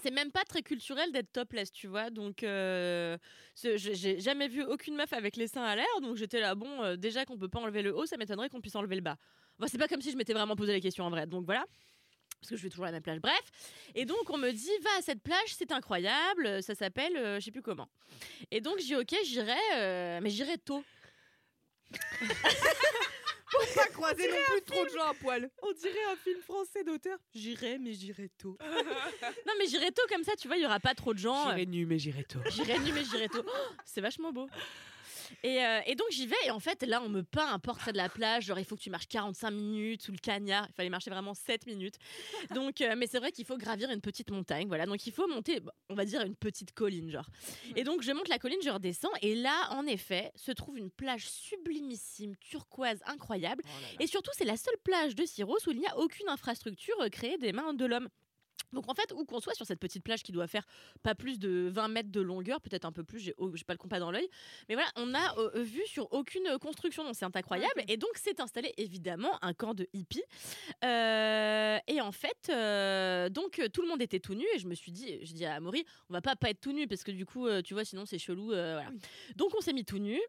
c'est 0.00 0.10
même 0.10 0.30
pas 0.30 0.44
très 0.44 0.62
culturel 0.62 1.10
d'être 1.12 1.32
topless, 1.32 1.72
tu 1.72 1.86
vois. 1.88 2.10
Donc, 2.10 2.42
euh, 2.42 3.16
ce- 3.54 3.76
j'ai 3.76 3.94
j'ai 3.94 4.20
jamais 4.20 4.46
vu 4.48 4.62
aucune 4.62 4.94
meuf 4.94 5.12
avec 5.12 5.36
les 5.36 5.48
seins 5.48 5.64
à 5.64 5.74
l'air. 5.76 5.86
Donc, 6.02 6.16
j'étais 6.16 6.40
là, 6.40 6.54
bon, 6.54 6.82
euh, 6.82 6.96
déjà 6.96 7.24
qu'on 7.24 7.38
peut 7.38 7.48
pas 7.48 7.58
enlever 7.60 7.82
le 7.82 7.96
haut, 7.96 8.06
ça 8.06 8.16
m'étonnerait 8.16 8.48
qu'on 8.50 8.60
puisse 8.60 8.76
enlever 8.76 8.96
le 8.96 9.00
bas. 9.02 9.16
Enfin, 9.58 9.66
c'est 9.68 9.78
pas 9.78 9.88
comme 9.88 10.02
si 10.02 10.12
je 10.12 10.16
m'étais 10.16 10.34
vraiment 10.34 10.54
posé 10.56 10.72
la 10.72 10.80
question 10.80 11.04
en 11.04 11.10
vrai. 11.10 11.26
Donc, 11.26 11.44
voilà. 11.46 11.64
Parce 12.40 12.50
que 12.50 12.56
je 12.56 12.62
vais 12.62 12.68
toujours 12.68 12.84
à 12.84 12.88
la 12.88 12.92
même 12.92 13.02
plage. 13.02 13.18
Bref. 13.20 13.50
Et 13.96 14.04
donc, 14.04 14.30
on 14.30 14.38
me 14.38 14.52
dit, 14.52 14.70
va 14.82 14.90
à 14.98 15.02
cette 15.02 15.22
plage, 15.22 15.48
c'est 15.56 15.72
incroyable. 15.72 16.62
Ça 16.62 16.76
s'appelle, 16.76 17.16
euh, 17.16 17.40
je 17.40 17.46
sais 17.46 17.50
plus 17.50 17.62
comment. 17.62 17.88
Et 18.52 18.60
donc, 18.60 18.78
j'ai 18.78 18.94
ok, 18.94 19.12
j'irai, 19.24 19.56
euh, 19.74 20.20
mais 20.22 20.30
j'irai 20.30 20.58
tôt. 20.58 20.84
Faut 23.50 23.74
pas 23.74 23.86
croiser 23.86 24.28
non 24.28 24.36
plus 24.46 24.62
trop 24.62 24.84
de 24.84 24.90
gens 24.90 25.08
à 25.08 25.14
poil. 25.14 25.50
On 25.62 25.72
dirait 25.72 26.04
un 26.12 26.16
film 26.16 26.40
français 26.42 26.84
d'auteur. 26.84 27.18
J'irai, 27.34 27.78
mais 27.78 27.92
j'irai 27.92 28.28
tôt. 28.38 28.58
Non, 29.46 29.52
mais 29.58 29.66
j'irai 29.66 29.90
tôt 29.92 30.02
comme 30.08 30.24
ça, 30.24 30.36
tu 30.36 30.48
vois, 30.48 30.56
il 30.56 30.62
y 30.62 30.66
aura 30.66 30.80
pas 30.80 30.94
trop 30.94 31.14
de 31.14 31.18
gens. 31.18 31.48
J'irai 31.50 31.66
nu, 31.66 31.86
mais 31.86 31.98
j'irai 31.98 32.24
tôt. 32.24 32.38
J'irai 32.50 32.78
nu 32.78 32.92
mais 32.92 33.04
j'irai 33.04 33.28
tôt. 33.28 33.42
Oh, 33.46 33.72
c'est 33.84 34.00
vachement 34.00 34.32
beau. 34.32 34.48
Et, 35.42 35.64
euh, 35.64 35.80
et 35.86 35.94
donc 35.94 36.08
j'y 36.10 36.26
vais 36.26 36.36
et 36.46 36.50
en 36.50 36.60
fait 36.60 36.82
là 36.82 37.02
on 37.02 37.08
me 37.08 37.22
peint 37.22 37.52
un 37.52 37.58
portrait 37.58 37.92
de 37.92 37.96
la 37.96 38.08
plage 38.08 38.46
genre 38.46 38.58
il 38.58 38.64
faut 38.64 38.76
que 38.76 38.82
tu 38.82 38.90
marches 38.90 39.08
45 39.08 39.50
minutes 39.50 40.02
sous 40.02 40.12
le 40.12 40.18
cagnard. 40.18 40.66
Il 40.68 40.74
fallait 40.74 40.90
marcher 40.90 41.10
vraiment 41.10 41.34
7 41.34 41.66
minutes. 41.66 41.96
Donc 42.54 42.80
euh, 42.80 42.94
mais 42.96 43.06
c'est 43.06 43.18
vrai 43.18 43.32
qu'il 43.32 43.44
faut 43.44 43.56
gravir 43.56 43.90
une 43.90 44.00
petite 44.00 44.30
montagne 44.30 44.68
voilà. 44.68 44.86
Donc 44.86 45.06
il 45.06 45.12
faut 45.12 45.26
monter 45.28 45.60
on 45.88 45.94
va 45.94 46.04
dire 46.04 46.22
une 46.22 46.36
petite 46.36 46.72
colline 46.72 47.10
genre. 47.10 47.28
Et 47.76 47.84
donc 47.84 48.02
je 48.02 48.12
monte 48.12 48.28
la 48.28 48.38
colline 48.38 48.60
je 48.62 48.70
redescends 48.70 49.12
et 49.22 49.34
là 49.34 49.68
en 49.70 49.86
effet 49.86 50.32
se 50.34 50.52
trouve 50.52 50.78
une 50.78 50.90
plage 50.90 51.28
sublimissime 51.28 52.36
turquoise 52.36 53.00
incroyable. 53.06 53.62
Et 54.00 54.06
surtout 54.06 54.30
c'est 54.34 54.44
la 54.44 54.56
seule 54.56 54.78
plage 54.84 55.14
de 55.14 55.24
Syros 55.24 55.58
où 55.66 55.70
il 55.70 55.78
n'y 55.78 55.86
a 55.86 55.98
aucune 55.98 56.28
infrastructure 56.28 57.00
euh, 57.00 57.08
créée 57.08 57.38
des 57.38 57.52
mains 57.52 57.74
de 57.74 57.84
l'homme 57.84 58.08
donc 58.72 58.88
en 58.90 58.94
fait, 58.94 59.12
où 59.12 59.24
qu'on 59.24 59.40
soit 59.40 59.54
sur 59.54 59.64
cette 59.64 59.80
petite 59.80 60.04
plage 60.04 60.22
qui 60.22 60.30
doit 60.32 60.46
faire 60.46 60.64
pas 61.02 61.14
plus 61.14 61.38
de 61.38 61.68
20 61.72 61.88
mètres 61.88 62.10
de 62.10 62.20
longueur, 62.20 62.60
peut-être 62.60 62.84
un 62.84 62.92
peu 62.92 63.02
plus, 63.04 63.18
j'ai 63.18 63.34
j'ai 63.54 63.64
pas 63.64 63.72
le 63.72 63.78
compas 63.78 63.98
dans 63.98 64.10
l'œil, 64.10 64.28
mais 64.68 64.74
voilà, 64.74 64.90
on 64.96 65.14
a 65.14 65.38
euh, 65.38 65.62
vu 65.62 65.80
sur 65.86 66.12
aucune 66.12 66.58
construction, 66.60 67.02
donc 67.04 67.14
c'est 67.14 67.24
incroyable. 67.24 67.82
Et 67.88 67.96
donc 67.96 68.10
c'est 68.16 68.40
installé 68.40 68.74
évidemment 68.76 69.38
un 69.42 69.54
camp 69.54 69.72
de 69.74 69.88
hippies. 69.94 70.22
Euh, 70.84 71.78
et 71.86 72.00
en 72.00 72.12
fait, 72.12 72.48
euh, 72.50 73.28
donc 73.30 73.58
euh, 73.58 73.68
tout 73.68 73.82
le 73.82 73.88
monde 73.88 74.02
était 74.02 74.20
tout 74.20 74.34
nu 74.34 74.44
et 74.54 74.58
je 74.58 74.66
me 74.68 74.74
suis 74.74 74.92
dit, 74.92 75.18
je 75.24 75.32
dis 75.32 75.44
à 75.46 75.54
Amaury, 75.54 75.84
on 76.10 76.12
va 76.12 76.20
pas 76.20 76.36
pas 76.36 76.50
être 76.50 76.60
tout 76.60 76.72
nu 76.72 76.86
parce 76.86 77.04
que 77.04 77.10
du 77.10 77.24
coup, 77.26 77.46
euh, 77.46 77.62
tu 77.62 77.74
vois, 77.74 77.84
sinon 77.84 78.04
c'est 78.06 78.18
chelou. 78.18 78.52
euh, 78.52 78.74
voilà. 78.74 78.90
Donc 79.36 79.52
on 79.56 79.60
s'est 79.60 79.72
mis 79.72 79.84
tout 79.84 79.98
nu. 79.98 80.20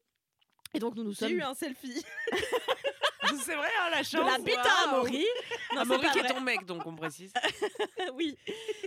Et 0.73 0.79
donc 0.79 0.95
nous 0.95 1.03
nous 1.03 1.11
J'ai 1.11 1.17
sommes 1.27 1.33
eu 1.37 1.41
un 1.41 1.53
selfie. 1.55 2.03
c'est 3.45 3.55
vrai, 3.55 3.67
hein, 3.81 3.89
la 3.91 3.99
de 4.01 4.05
chance. 4.05 4.31
la 4.31 4.37
bite 4.39 4.57
à 4.57 4.89
Amaury. 4.89 5.25
Non, 5.75 5.81
Amaury 5.81 6.07
qui 6.11 6.19
est 6.19 6.27
ton 6.27 6.41
mec, 6.41 6.65
donc 6.65 6.85
on 6.87 6.95
précise. 6.95 7.31
oui. 8.15 8.35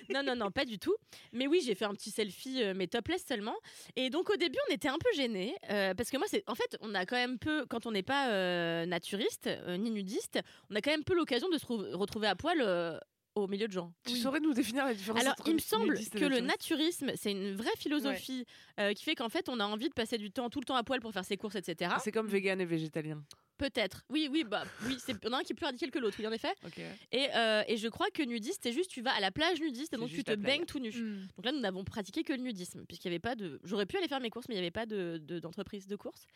Non, 0.09 0.23
non, 0.23 0.35
non, 0.35 0.51
pas 0.51 0.65
du 0.65 0.79
tout. 0.79 0.97
Mais 1.33 1.47
oui, 1.47 1.63
j'ai 1.65 1.75
fait 1.77 1.85
un 1.85 1.95
petit 1.95 2.11
selfie, 2.11 2.63
euh, 2.63 2.73
mais 2.75 2.87
topless 2.89 3.25
seulement. 3.27 3.55
Et 3.95 4.11
donc 4.11 4.31
au 4.31 4.37
début, 4.37 4.59
on 4.69 4.75
était 4.75 4.89
un 4.89 4.99
peu 4.99 5.09
gênés. 5.15 5.55
euh, 5.71 5.95
parce 5.95 6.11
que 6.11 6.17
moi, 6.17 6.27
c'est 6.29 6.43
en 6.49 6.55
fait, 6.55 6.77
on 6.81 6.95
a 6.95 7.07
quand 7.07 7.17
même 7.17 7.39
peu, 7.39 7.67
quand 7.67 7.87
on 7.87 7.93
n'est 7.93 8.03
pas 8.03 8.31
euh, 8.31 8.85
naturiste 8.87 9.47
euh, 9.47 9.77
ni 9.77 9.91
nudiste, 9.91 10.41
on 10.71 10.75
a 10.75 10.81
quand 10.81 10.91
même 10.91 11.05
peu 11.05 11.15
l'occasion 11.15 11.49
de 11.49 11.59
se 11.59 11.65
trou- 11.65 11.85
retrouver 11.97 12.27
à 12.27 12.35
poil 12.35 12.59
euh, 12.61 12.99
au 13.35 13.47
milieu 13.47 13.67
de 13.67 13.73
gens. 13.73 13.93
Tu 14.07 14.17
saurais 14.17 14.41
nous 14.41 14.53
définir 14.53 14.85
la 14.85 14.95
différence 14.95 15.21
Alors, 15.21 15.35
entre 15.39 15.49
il 15.49 15.55
me 15.55 15.59
semble 15.59 15.99
que 15.99 16.25
le 16.25 16.41
naturisme, 16.41 17.13
c'est 17.17 17.33
une 17.33 17.55
vraie 17.55 17.77
philosophie 17.79 18.47
euh, 18.79 18.93
qui 18.93 19.05
fait 19.05 19.15
qu'en 19.15 19.29
fait, 19.29 19.49
on 19.49 19.61
a 19.61 19.65
envie 19.65 19.89
de 19.89 19.95
passer 19.95 20.19
du 20.19 20.31
temps 20.31 20.51
tout 20.51 20.61
le 20.61 20.65
temps 20.65 20.77
à 20.77 20.83
poil 20.83 21.01
pour 21.01 21.13
faire 21.13 21.25
ses 21.25 21.37
courses, 21.37 21.57
etc. 21.57 21.95
C'est 22.03 22.13
comme 22.13 22.27
vegan 22.27 22.61
et 22.61 22.65
végétalien. 22.65 23.23
Peut-être. 23.59 24.05
Oui, 24.09 24.29
oui, 24.33 24.45
bah 24.45 24.65
oui, 24.87 24.97
c'est 24.99 25.13
il 25.13 25.25
y 25.25 25.29
en 25.29 25.35
a 25.35 25.39
un 25.39 25.43
qui 25.43 25.53
est 25.53 25.55
plus 25.55 25.67
radical 25.67 25.91
que 25.91 25.99
l'autre, 25.99 26.17
oui, 26.19 26.27
en 26.27 26.33
effet. 26.33 26.53
Ok. 26.67 26.81
Et, 27.13 27.29
euh, 27.35 27.63
et 27.69 27.77
je 27.77 27.87
crois 27.87 28.11
que 28.11 28.23
nudiste, 28.23 28.61
c'est 28.63 28.73
juste 28.73 28.91
tu 28.91 29.03
vas 29.03 29.13
à 29.13 29.21
la 29.21 29.31
plage 29.31 29.61
nudiste 29.61 29.93
et 29.93 29.99
donc 29.99 30.09
tu 30.09 30.25
te 30.25 30.35
baignes 30.35 30.65
tout 30.65 30.81
nu. 30.81 30.91
Hmm. 30.91 31.29
Donc 31.37 31.45
là, 31.45 31.53
nous 31.53 31.61
n'avons 31.61 31.85
pratiqué 31.85 32.25
que 32.25 32.33
le 32.33 32.41
nudisme, 32.41 32.85
puisqu'il 32.87 33.09
n'y 33.09 33.15
avait 33.15 33.21
pas 33.21 33.37
de. 33.37 33.61
J'aurais 33.63 33.87
pu 33.87 33.97
aller 33.99 34.09
faire 34.09 34.21
mes 34.21 34.31
courses, 34.31 34.49
mais 34.49 34.55
il 34.55 34.59
n'y 34.59 34.65
avait 34.65 34.73
pas 34.73 34.87
de 34.87 35.21
de- 35.23 35.39
d'entreprise 35.39 35.87
de, 35.87 35.97
courses. 35.97 36.27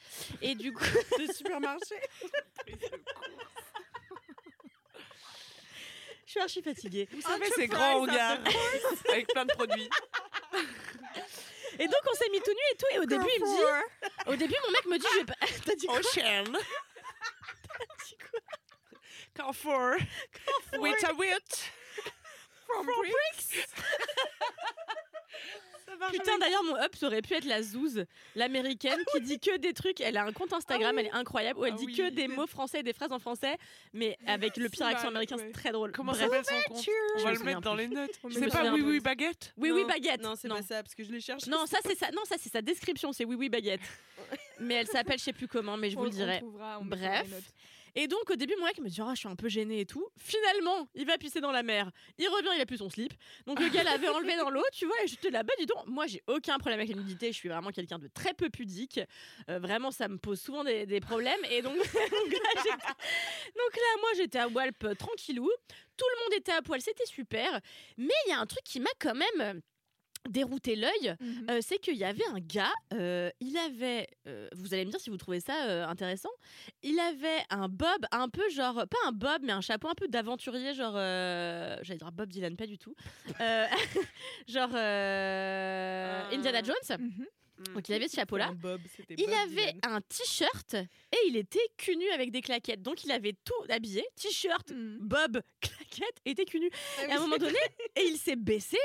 Et 0.40 0.54
du 0.54 0.72
coup, 0.72 0.84
de 1.18 1.32
supermarché. 1.32 1.96
je 6.26 6.30
suis 6.30 6.40
archi 6.40 6.62
fatiguée. 6.62 7.08
Vous 7.12 7.20
savez, 7.22 7.46
c'est 7.54 7.68
grand 7.68 8.02
hangar 8.02 8.38
avec 9.08 9.28
plein 9.28 9.44
de 9.44 9.52
produits. 9.52 9.88
Et 11.78 11.86
donc, 11.86 12.00
on 12.10 12.14
s'est 12.14 12.30
mis 12.30 12.40
tout 12.40 12.50
nu 12.52 12.56
et 12.72 12.76
tout. 12.76 12.86
Et 12.92 12.98
au 13.00 13.04
début, 13.04 13.28
il 13.36 13.42
me 13.42 13.46
dit. 13.46 13.62
Au 14.26 14.36
début, 14.36 14.54
mon 14.64 14.70
mec 14.72 14.86
me 14.86 14.98
dit, 14.98 15.06
je 15.12 15.18
vais 15.18 15.24
pas. 15.26 15.34
T'as 15.66 15.74
dit 15.74 15.86
quoi 15.86 15.98
Ocean. 15.98 16.44
dit 18.08 18.16
quoi 18.18 18.40
Carrefour. 19.34 19.96
With 20.78 21.04
a 21.04 21.12
wit. 21.14 21.70
From 22.66 22.86
bricks. 22.86 23.66
Putain, 26.12 26.38
d'ailleurs, 26.38 26.62
mon 26.64 26.76
up, 26.76 26.94
ça 26.94 27.06
aurait 27.06 27.22
pu 27.22 27.34
être 27.34 27.44
la 27.46 27.62
Zouz, 27.62 28.04
l'américaine, 28.34 28.98
qui 29.12 29.20
dit 29.20 29.38
que 29.40 29.56
des 29.56 29.72
trucs. 29.72 30.00
Elle 30.00 30.16
a 30.16 30.24
un 30.24 30.32
compte 30.32 30.52
Instagram, 30.52 30.98
elle 30.98 31.06
est 31.06 31.12
incroyable, 31.12 31.58
où 31.60 31.64
elle 31.64 31.72
Ah 31.74 31.78
dit 31.78 31.86
oui. 31.86 31.94
que 31.96 32.10
des 32.10 32.28
mots 32.28 32.46
français 32.46 32.80
et 32.80 32.82
des 32.82 32.92
phrases 32.92 33.12
en 33.12 33.18
français, 33.18 33.56
mais 33.92 34.18
avec 34.26 34.56
le 34.56 34.68
pire 34.68 34.86
accent 34.86 35.08
américain, 35.08 35.36
ouais. 35.36 35.44
c'est 35.46 35.52
très 35.52 35.70
drôle. 35.72 35.92
Comment 35.92 36.12
Bref. 36.12 36.24
s'appelle 36.24 36.44
son 36.44 36.74
compte 36.74 36.84
On 37.14 37.18
Je 37.18 37.24
va 37.24 37.32
le 37.32 37.38
mettre 37.40 37.60
dans 37.60 37.74
les 37.74 37.88
notes. 37.88 38.10
C'est 38.30 38.48
pas 38.50 38.72
oui 38.72 38.82
oui 38.82 39.00
baguette 39.00 39.52
Oui, 39.56 39.70
oui, 39.70 39.82
Non. 39.82 39.88
baguette. 39.88 40.22
Non, 40.22 40.34
c'est 40.36 40.48
pas 40.48 40.62
ça, 40.62 40.82
parce 40.82 40.94
que 40.94 41.04
je 41.04 41.10
l'ai 41.12 41.20
cherché. 41.20 41.50
Non, 41.50 41.66
ça 41.66 41.78
c'est 41.84 41.96
ça. 41.98 42.10
Non, 42.10 42.22
ça 42.24 42.36
c'est 42.38 42.50
sa 42.52 42.62
description. 42.62 43.12
C'est 43.12 43.24
oui 43.24 43.36
oui 43.36 43.48
baguette. 43.48 43.80
mais 44.60 44.74
elle 44.74 44.86
s'appelle 44.88 45.18
je 45.18 45.24
sais 45.24 45.32
plus 45.32 45.48
comment, 45.48 45.76
mais 45.76 45.90
je 45.90 45.96
vous 45.96 46.04
le 46.04 46.10
dirai. 46.10 46.42
Bref. 46.82 47.26
Et 47.98 48.08
donc 48.08 48.30
au 48.30 48.36
début 48.36 48.54
mon 48.60 48.66
mec 48.66 48.78
me 48.78 48.88
dit 48.88 49.00
oh, 49.00 49.10
je 49.14 49.20
suis 49.20 49.28
un 49.28 49.34
peu 49.34 49.48
gênée 49.48 49.80
et 49.80 49.86
tout. 49.86 50.06
Finalement 50.18 50.86
il 50.94 51.06
va 51.06 51.16
pisser 51.16 51.40
dans 51.40 51.50
la 51.50 51.62
mer. 51.62 51.90
Il 52.18 52.28
revient 52.28 52.50
il 52.54 52.60
a 52.60 52.66
plus 52.66 52.76
son 52.76 52.90
slip. 52.90 53.14
Donc 53.46 53.58
le 53.58 53.68
gars 53.70 53.82
l'avait 53.82 54.08
enlevé 54.08 54.36
dans 54.36 54.50
l'eau 54.50 54.62
tu 54.72 54.84
vois 54.84 54.96
et 55.02 55.06
j'étais 55.06 55.30
là-bas 55.30 55.52
dis 55.58 55.64
donc 55.64 55.86
moi 55.86 56.06
j'ai 56.06 56.22
aucun 56.26 56.58
problème 56.58 56.78
avec 56.78 56.94
la 56.94 57.02
nudité. 57.02 57.32
Je 57.32 57.38
suis 57.38 57.48
vraiment 57.48 57.70
quelqu'un 57.70 57.98
de 57.98 58.08
très 58.08 58.34
peu 58.34 58.50
pudique. 58.50 59.00
Euh, 59.48 59.58
vraiment 59.58 59.90
ça 59.90 60.08
me 60.08 60.18
pose 60.18 60.40
souvent 60.40 60.62
des, 60.62 61.00
problèmes 61.00 61.40
et 61.50 61.62
donc 61.62 61.76
là, 61.76 61.82
donc 62.14 63.76
là, 63.76 64.00
moi 64.00 64.10
j'étais 64.16 64.38
à 64.38 64.48
Walp 64.48 64.84
euh, 64.84 64.94
tranquillou. 64.94 65.50
Tout 65.96 66.04
le 66.14 66.24
monde 66.24 66.38
était 66.38 66.52
à 66.52 66.60
poil 66.60 66.82
c'était 66.82 67.06
super. 67.06 67.60
Mais 67.96 68.14
il 68.26 68.30
y 68.30 68.32
a 68.34 68.40
un 68.40 68.46
truc 68.46 68.62
qui 68.62 68.78
m'a 68.78 68.90
quand 68.98 69.14
même 69.14 69.40
euh, 69.40 69.60
dérouté 70.26 70.76
l'œil. 70.76 71.14
Mhm. 71.20 71.46
Euh, 71.50 71.58
c'est 71.62 71.78
qu'il 71.78 71.96
y 71.96 72.04
avait 72.04 72.26
un 72.32 72.38
gars, 72.40 72.72
euh, 72.94 73.30
il 73.40 73.56
avait, 73.56 74.08
euh, 74.26 74.48
vous 74.54 74.72
allez 74.74 74.84
me 74.84 74.90
dire 74.90 75.00
si 75.00 75.10
vous 75.10 75.16
trouvez 75.16 75.40
ça 75.40 75.88
intéressant, 75.88 76.30
il 76.82 76.98
avait 76.98 77.42
un 77.50 77.68
bob 77.68 78.06
un 78.12 78.28
peu 78.28 78.48
genre, 78.50 78.74
pas 78.88 78.98
un 79.06 79.12
bob, 79.12 79.42
mais 79.42 79.52
un 79.52 79.60
chapeau 79.60 79.88
un 79.88 79.94
peu 79.94 80.08
d'aventurier, 80.08 80.74
genre, 80.74 80.94
j'allais 80.94 81.98
dire 81.98 82.12
Bob 82.12 82.28
Dylan, 82.28 82.56
pas 82.56 82.66
du 82.66 82.78
tout, 82.78 82.94
genre 84.48 84.74
Indiana 86.32 86.62
Jones, 86.62 86.98
Mhm. 86.98 87.26
Donc 87.74 87.88
il 87.88 87.94
avait 87.94 88.08
ce 88.08 88.16
chapeau-là. 88.16 88.52
Il 89.16 89.32
avait 89.32 89.74
un 89.82 90.00
t-shirt 90.00 90.74
et 90.74 91.18
il 91.28 91.36
était 91.36 91.58
cul 91.76 91.96
nu 91.96 92.08
avec 92.10 92.30
des 92.30 92.40
claquettes. 92.42 92.82
Donc 92.82 93.04
il 93.04 93.10
avait 93.12 93.34
tout 93.44 93.54
habillé, 93.70 94.04
t-shirt, 94.20 94.70
Mhm. 94.70 94.98
bob, 95.00 95.40
claquettes, 95.60 96.16
et 96.24 96.30
était 96.30 96.44
cul 96.44 96.60
nu. 96.60 96.70
Ah 96.98 97.06
Et 97.08 97.12
à 97.12 97.16
un 97.16 97.20
moment 97.20 97.36
donné, 97.38 97.56
et 97.96 98.04
il 98.04 98.18
s'est 98.18 98.36
baissé. 98.36 98.78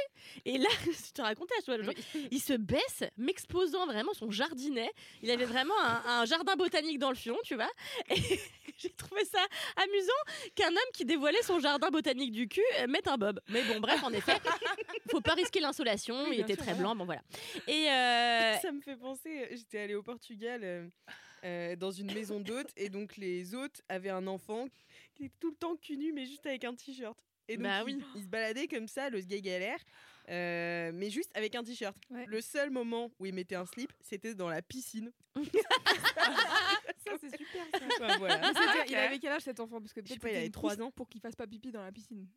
Et 0.45 0.57
là, 0.57 0.69
je 0.85 1.11
te 1.11 1.21
racontais, 1.21 1.55
tu 1.59 1.65
vois, 1.65 1.77
le 1.77 1.83
genre, 1.83 1.93
il 2.31 2.39
se 2.41 2.53
baisse, 2.53 3.03
m'exposant 3.17 3.85
vraiment 3.85 4.13
son 4.13 4.31
jardinet. 4.31 4.89
Il 5.21 5.29
avait 5.31 5.45
vraiment 5.45 5.77
un, 5.83 6.01
un 6.21 6.25
jardin 6.25 6.55
botanique 6.55 6.99
dans 6.99 7.09
le 7.09 7.15
fion, 7.15 7.37
tu 7.43 7.55
vois. 7.55 7.69
Et 8.09 8.39
j'ai 8.77 8.89
trouvé 8.91 9.25
ça 9.25 9.39
amusant 9.75 10.51
qu'un 10.55 10.69
homme 10.69 10.91
qui 10.93 11.05
dévoilait 11.05 11.41
son 11.43 11.59
jardin 11.59 11.89
botanique 11.89 12.31
du 12.31 12.47
cul 12.47 12.61
mette 12.87 13.07
un 13.07 13.17
bob. 13.17 13.39
Mais 13.49 13.63
bon, 13.63 13.79
bref, 13.79 14.03
en 14.03 14.11
effet, 14.13 14.37
faut 15.09 15.21
pas 15.21 15.33
risquer 15.33 15.59
l'insolation. 15.59 16.25
Oui, 16.29 16.35
il 16.37 16.41
était 16.41 16.55
très 16.55 16.73
blanc, 16.73 16.95
bon 16.95 17.05
voilà. 17.05 17.21
Et 17.67 17.89
euh, 17.89 18.55
Ça 18.61 18.71
me 18.71 18.81
fait 18.81 18.95
penser, 18.97 19.47
j'étais 19.51 19.79
allée 19.79 19.95
au 19.95 20.03
Portugal 20.03 20.61
euh, 20.63 20.87
euh, 21.43 21.75
dans 21.75 21.91
une 21.91 22.13
maison 22.13 22.39
d'hôtes 22.39 22.71
et 22.77 22.89
donc 22.89 23.17
les 23.17 23.55
hôtes 23.55 23.81
avaient 23.89 24.09
un 24.09 24.27
enfant 24.27 24.67
qui 25.15 25.25
était 25.25 25.33
tout 25.39 25.49
le 25.49 25.55
temps 25.55 25.75
cul 25.75 25.97
nu 25.97 26.11
mais 26.13 26.25
juste 26.25 26.45
avec 26.45 26.63
un 26.63 26.75
t-shirt. 26.75 27.17
Et 27.47 27.57
donc 27.57 27.63
Bah 27.63 27.83
il, 27.87 27.97
oui. 27.97 28.03
il 28.15 28.21
se 28.23 28.27
baladait 28.27 28.67
comme 28.67 28.87
ça, 28.87 29.09
le 29.09 29.19
gay 29.21 29.41
galère, 29.41 29.79
euh, 30.29 30.91
mais 30.93 31.09
juste 31.09 31.31
avec 31.33 31.55
un 31.55 31.63
t-shirt. 31.63 31.97
Ouais. 32.09 32.25
Le 32.27 32.39
seul 32.41 32.69
moment 32.69 33.11
où 33.19 33.25
il 33.25 33.33
mettait 33.33 33.55
un 33.55 33.65
slip, 33.65 33.91
c'était 34.01 34.35
dans 34.35 34.47
la 34.49 34.61
piscine. 34.61 35.11
Ça, 37.03 37.13
c'est 37.19 37.35
super. 37.35 37.65
Ça. 37.73 37.79
Enfin, 37.99 38.17
voilà. 38.19 38.51
Il 38.87 38.95
avait 38.95 39.19
quel 39.19 39.31
âge 39.31 39.41
cet 39.41 39.59
enfant? 39.59 39.79
Parce 39.81 39.91
que 39.93 40.01
Je 40.01 40.07
sais 40.07 40.13
peut-être 40.13 40.21
pas, 40.21 40.29
il 40.31 40.35
avait 40.37 40.45
une 40.45 40.51
trois 40.51 40.75
couche 40.75 40.85
ans. 40.85 40.91
pour 40.91 41.09
qu'il 41.09 41.19
fasse 41.19 41.35
pas 41.35 41.47
pipi 41.47 41.71
dans 41.71 41.81
la 41.81 41.91
piscine. 41.91 42.27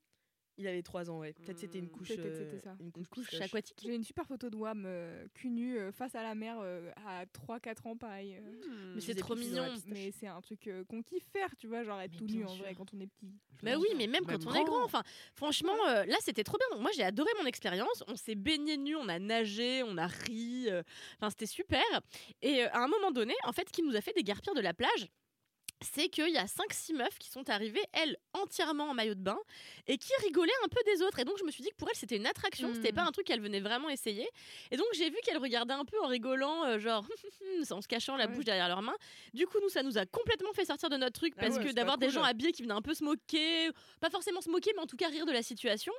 Il 0.57 0.68
avait 0.68 0.82
3 0.82 1.11
ans, 1.11 1.18
ouais. 1.18 1.32
Peut-être 1.32 1.59
c'était 1.59 1.78
une 1.80 1.86
Hmm. 1.86 1.90
couche. 1.90 2.09
Peut-être 2.09 2.26
euh, 2.26 2.44
c'était 2.50 2.61
ça. 2.62 2.76
Une 2.80 3.07
couche, 3.07 3.34
aquatique. 3.40 3.78
J'ai 3.82 3.94
une 3.94 4.05
super 4.05 4.24
photo 4.26 4.50
de 4.50 4.57
Wam 4.57 4.84
euh, 4.86 5.26
cul 5.34 5.50
nu 5.50 5.76
euh, 5.78 5.90
face 5.90 6.14
à 6.14 6.22
la 6.22 6.34
mer 6.36 6.59
euh, 6.61 6.90
à 7.07 7.24
3-4 7.26 7.88
ans, 7.88 7.96
pareil. 7.96 8.36
euh. 8.36 8.92
Mais 8.94 9.00
c'est 9.00 9.14
trop 9.16 9.34
mignon. 9.34 9.66
Mais 9.86 10.12
c'est 10.12 10.28
un 10.28 10.40
truc 10.40 10.68
euh, 10.68 10.84
qu'on 10.84 11.02
kiffe 11.02 11.26
faire, 11.32 11.48
tu 11.59 11.66
vois, 11.66 11.82
genre 11.82 12.00
être 12.00 12.12
Mais 12.12 12.18
tout 12.18 12.26
nu 12.26 12.44
en 12.44 12.55
vrai 12.55 12.74
quand 12.76 12.86
on 12.94 13.00
est 13.00 13.07
petit. 13.09 13.32
Bah 13.62 13.76
oui, 13.78 13.86
mais 13.96 14.07
même, 14.07 14.24
Même 14.26 14.38
quand 14.38 14.46
on 14.46 14.55
est 14.55 14.64
grand. 14.64 14.84
Enfin, 14.84 15.02
franchement, 15.34 15.74
euh, 15.88 16.05
là, 16.05 16.16
c'était 16.20 16.44
trop 16.44 16.59
bien. 16.59 16.78
Moi, 16.80 16.90
j'ai 16.94 17.02
adoré 17.02 17.30
mon 17.40 17.46
expérience. 17.46 18.05
On 18.07 18.14
s'est 18.16 18.34
baigné 18.34 18.76
nu, 18.76 18.94
on 18.94 19.09
a 19.09 19.18
nagé, 19.18 19.82
on 19.82 19.96
a 19.96 20.07
ri. 20.07 20.66
euh, 20.68 20.82
Enfin, 21.18 21.30
c'était 21.30 21.46
super. 21.46 21.82
Et 22.42 22.62
euh, 22.62 22.68
à 22.72 22.84
un 22.84 22.88
moment 22.88 23.11
donné, 23.11 23.34
en 23.44 23.52
fait, 23.52 23.66
ce 23.68 23.72
qui 23.72 23.82
nous 23.82 23.96
a 23.96 24.00
fait 24.00 24.12
dégarpir 24.12 24.55
de 24.55 24.61
la 24.61 24.74
plage, 24.74 25.09
c'est 25.85 26.09
qu'il 26.09 26.28
y 26.30 26.39
a 26.39 26.47
5-6 26.47 26.95
meufs 26.95 27.18
qui 27.18 27.28
sont 27.30 27.49
arrivées, 27.51 27.82
elles, 27.93 28.16
entièrement 28.32 28.91
en 28.91 28.95
maillot 28.95 29.14
de 29.14 29.20
bain, 29.22 29.39
et 29.87 29.99
qui 29.99 30.11
rigolaient 30.22 30.53
un 30.64 30.68
peu 30.68 30.80
des 30.87 31.03
autres. 31.03 31.18
Et 31.20 31.24
donc, 31.24 31.39
je 31.39 31.45
me 31.45 31.51
suis 31.51 31.62
dit 31.62 31.70
que 31.70 31.76
pour 31.76 31.89
elles, 31.89 31.97
c'était 31.97 32.16
une 32.16 32.26
attraction, 32.26 32.72
c'était 32.74 32.93
Mm. 32.93 32.95
pas 32.97 33.03
un 33.05 33.12
truc 33.12 33.26
qu'elles 33.26 33.41
venaient 33.41 33.61
vraiment 33.61 33.89
essayer. 33.91 34.28
Et 34.70 34.76
donc, 34.76 34.87
j'ai 34.95 35.11
vu 35.11 35.16
qu'elles 35.24 35.39
regardaient 35.39 35.74
un 35.74 35.85
peu 35.85 36.01
en 36.03 36.07
rigolant, 36.09 36.64
euh, 36.64 36.78
genre, 36.78 37.07
en 37.70 37.80
se 37.80 37.89
cachant 37.89 38.16
la 38.16 38.26
Ouais. 38.26 38.32
bouche 38.35 38.45
derrière 38.45 38.68
leurs 38.68 38.82
mains. 38.82 38.97
Du 39.32 39.47
coup, 39.47 39.59
nous, 39.62 39.68
ça 39.68 39.82
nous 39.82 39.99
a 39.99 40.07
complètement 40.07 40.53
fait 40.53 40.64
sortir 40.64 40.89
de 40.91 40.97
notre 40.97 41.18
truc, 41.18 41.35
Ah 41.37 41.43
parce 41.43 41.57
ouais, 41.57 41.64
que 41.64 41.72
d'avoir 41.72 41.99
des 41.99 42.09
gens 42.11 42.22
habillés 42.22 42.53
qui 42.53 42.62
venaient 42.62 42.74
un 42.74 42.82
peu 42.82 42.95
se 42.95 43.05
moquer, 43.05 43.70
pas 44.01 44.11
forcément 44.11 44.41
se 44.41 44.49
moquer, 44.51 44.72
mais 44.74 44.82
en 44.82 44.87
tout 44.87 44.97
cas 44.97 45.09
rire 45.09 45.26
de 45.26 45.32
la 45.32 45.43
situation, 45.43 45.93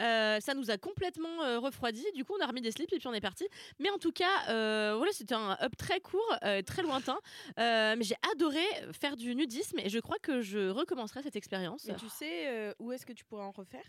euh, 0.00 0.40
ça 0.40 0.54
nous 0.54 0.70
a 0.70 0.78
complètement 0.78 1.42
euh, 1.42 1.58
refroidi. 1.58 2.04
Du 2.14 2.24
coup, 2.24 2.34
on 2.38 2.42
a 2.42 2.46
remis 2.46 2.60
des 2.60 2.70
slips 2.72 2.92
et 2.92 2.98
puis 2.98 3.08
on 3.08 3.14
est 3.14 3.20
parti. 3.20 3.46
Mais 3.78 3.90
en 3.90 3.98
tout 3.98 4.12
cas, 4.12 4.48
euh, 4.48 4.94
voilà, 4.96 5.12
c'était 5.12 5.34
un 5.34 5.56
up 5.60 5.76
très 5.76 6.00
court, 6.00 6.34
très 6.66 6.82
lointain. 6.82 7.18
Mais 7.56 8.02
j'ai 8.02 8.16
adoré 8.32 8.62
faire 8.92 9.16
du 9.16 9.25
nudisme 9.32 9.78
et 9.78 9.88
je 9.88 9.98
crois 9.98 10.18
que 10.18 10.40
je 10.40 10.68
recommencerai 10.68 11.22
cette 11.22 11.36
expérience. 11.36 11.84
Mais 11.86 11.96
tu 11.96 12.08
sais 12.08 12.48
euh, 12.48 12.74
où 12.78 12.92
est-ce 12.92 13.06
que 13.06 13.12
tu 13.12 13.24
pourrais 13.24 13.44
en 13.44 13.50
refaire? 13.52 13.84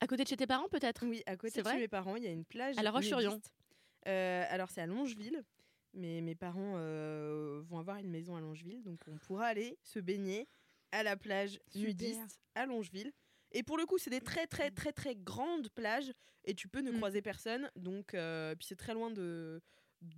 À 0.00 0.06
côté 0.06 0.24
de 0.24 0.28
chez 0.28 0.36
tes 0.36 0.46
parents, 0.46 0.68
peut-être? 0.68 1.06
Oui, 1.06 1.22
à 1.26 1.36
côté 1.36 1.62
de 1.62 1.68
chez 1.68 1.76
mes 1.76 1.88
parents, 1.88 2.16
il 2.16 2.24
y 2.24 2.26
a 2.26 2.30
une 2.30 2.44
plage. 2.44 2.76
À 2.78 2.82
La 2.82 2.90
Roche-sur-Yon. 2.90 3.40
Euh, 4.08 4.44
alors, 4.48 4.68
c'est 4.70 4.80
à 4.80 4.86
Longeville. 4.86 5.44
Mais 5.94 6.20
mes 6.22 6.34
parents 6.34 6.74
euh, 6.76 7.62
vont 7.66 7.78
avoir 7.78 7.98
une 7.98 8.08
maison 8.10 8.34
à 8.34 8.40
Longeville. 8.40 8.82
Donc, 8.82 9.00
on 9.06 9.18
pourra 9.18 9.46
aller 9.46 9.78
se 9.82 10.00
baigner 10.00 10.48
à 10.90 11.02
la 11.02 11.16
plage 11.16 11.60
Super. 11.68 11.82
nudiste 11.88 12.40
à 12.54 12.66
Longeville. 12.66 13.12
Et 13.52 13.62
pour 13.62 13.76
le 13.76 13.84
coup, 13.86 13.98
c'est 13.98 14.10
des 14.10 14.20
très, 14.20 14.46
très, 14.46 14.70
très, 14.70 14.92
très 14.92 15.14
grandes 15.14 15.68
plages. 15.68 16.10
Et 16.44 16.54
tu 16.54 16.66
peux 16.66 16.80
ne 16.80 16.90
Mm. 16.90 16.96
croiser 16.96 17.22
personne. 17.22 17.70
Donc, 17.76 18.14
euh, 18.14 18.54
puis 18.56 18.66
c'est 18.66 18.76
très 18.76 18.94
loin 18.94 19.10
de, 19.10 19.60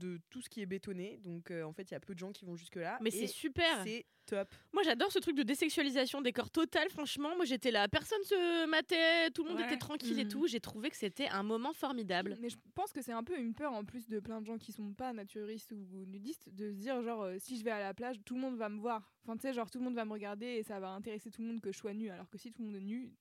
de 0.01 0.19
tout 0.31 0.41
ce 0.41 0.49
qui 0.49 0.61
est 0.63 0.67
bétonné. 0.67 1.19
Donc, 1.23 1.51
euh, 1.51 1.63
en 1.65 1.73
fait, 1.73 1.83
il 1.91 1.93
y 1.93 1.97
a 1.97 2.01
peu 2.01 2.15
de 2.15 2.19
gens 2.19 2.33
qui 2.33 2.45
vont 2.45 2.57
jusque-là. 2.57 2.99
Mais 3.01 3.11
c'est 3.11 3.27
super. 3.27 3.83
C'est 3.85 4.05
top. 4.27 4.55
Moi, 4.73 4.83
j'adore 4.83 5.13
ce 5.13 5.19
truc 5.19 5.37
de 5.37 5.43
désexualisation 5.43 6.23
des 6.23 6.33
corps 6.33 6.51
total. 6.51 6.89
Franchement, 6.89 7.37
moi, 7.37 7.45
j'étais 7.45 7.71
là, 7.71 7.87
personne 7.89 8.23
se 8.25 8.67
matait, 8.67 9.31
tout 9.31 9.43
le 9.45 9.51
monde 9.51 9.59
Ouais. 9.59 9.67
était 9.67 9.77
tranquille 9.77 10.19
et 10.19 10.25
Mm. 10.25 10.29
tout. 10.29 10.47
J'ai 10.47 10.61
trouvé 10.61 10.89
que 10.91 10.97
c'était 10.97 11.29
un 11.29 11.43
moment 11.43 11.73
formidable. 11.75 12.37
Mais 12.41 12.49
je 12.49 12.57
pense 12.75 12.93
que 12.93 13.03
c'est 13.03 13.13
un 13.13 13.23
peu 13.23 13.39
une 13.39 13.53
peur 13.55 13.73
en 13.75 13.85
plus 13.85 14.09
de 14.09 14.21
plein 14.21 14.41
de 14.41 14.47
gens 14.47 14.57
qui 14.59 14.73
sont 14.73 14.95
pas 14.95 15.13
naturistes 15.13 15.73
ou 15.73 16.07
nudistes 16.07 16.49
de 16.49 16.71
se 16.71 16.77
dire 16.77 17.03
genre 17.03 17.23
euh, 17.23 17.37
si 17.39 17.59
je 17.59 17.65
vais 17.65 17.71
à 17.71 17.81
la 17.81 17.93
plage 17.95 18.17
tout 18.25 18.35
le 18.35 18.41
monde 18.41 18.57
va 18.57 18.69
me 18.71 18.79
voir. 18.81 19.13
Enfin 19.25 19.37
tu 19.37 19.43
sais 19.43 19.53
genre 19.53 19.71
tout 19.71 19.79
le 19.79 19.85
monde 19.85 19.95
va 19.95 20.05
me 20.07 20.13
regarder 20.13 20.47
et 20.47 20.63
ça 20.63 20.81
va 20.81 20.89
intéresser 20.91 21.31
tout 21.31 21.43
le 21.43 21.49
monde 21.49 21.61
que 21.61 21.71
je 21.73 21.79
sois 21.79 21.93
nu 21.93 22.09
alors 22.11 22.29
que 22.31 22.39
si 22.39 22.51
tout 22.51 22.63
le 22.63 22.69
monde 22.69 22.77
est 22.77 22.81
nu. 22.81 23.13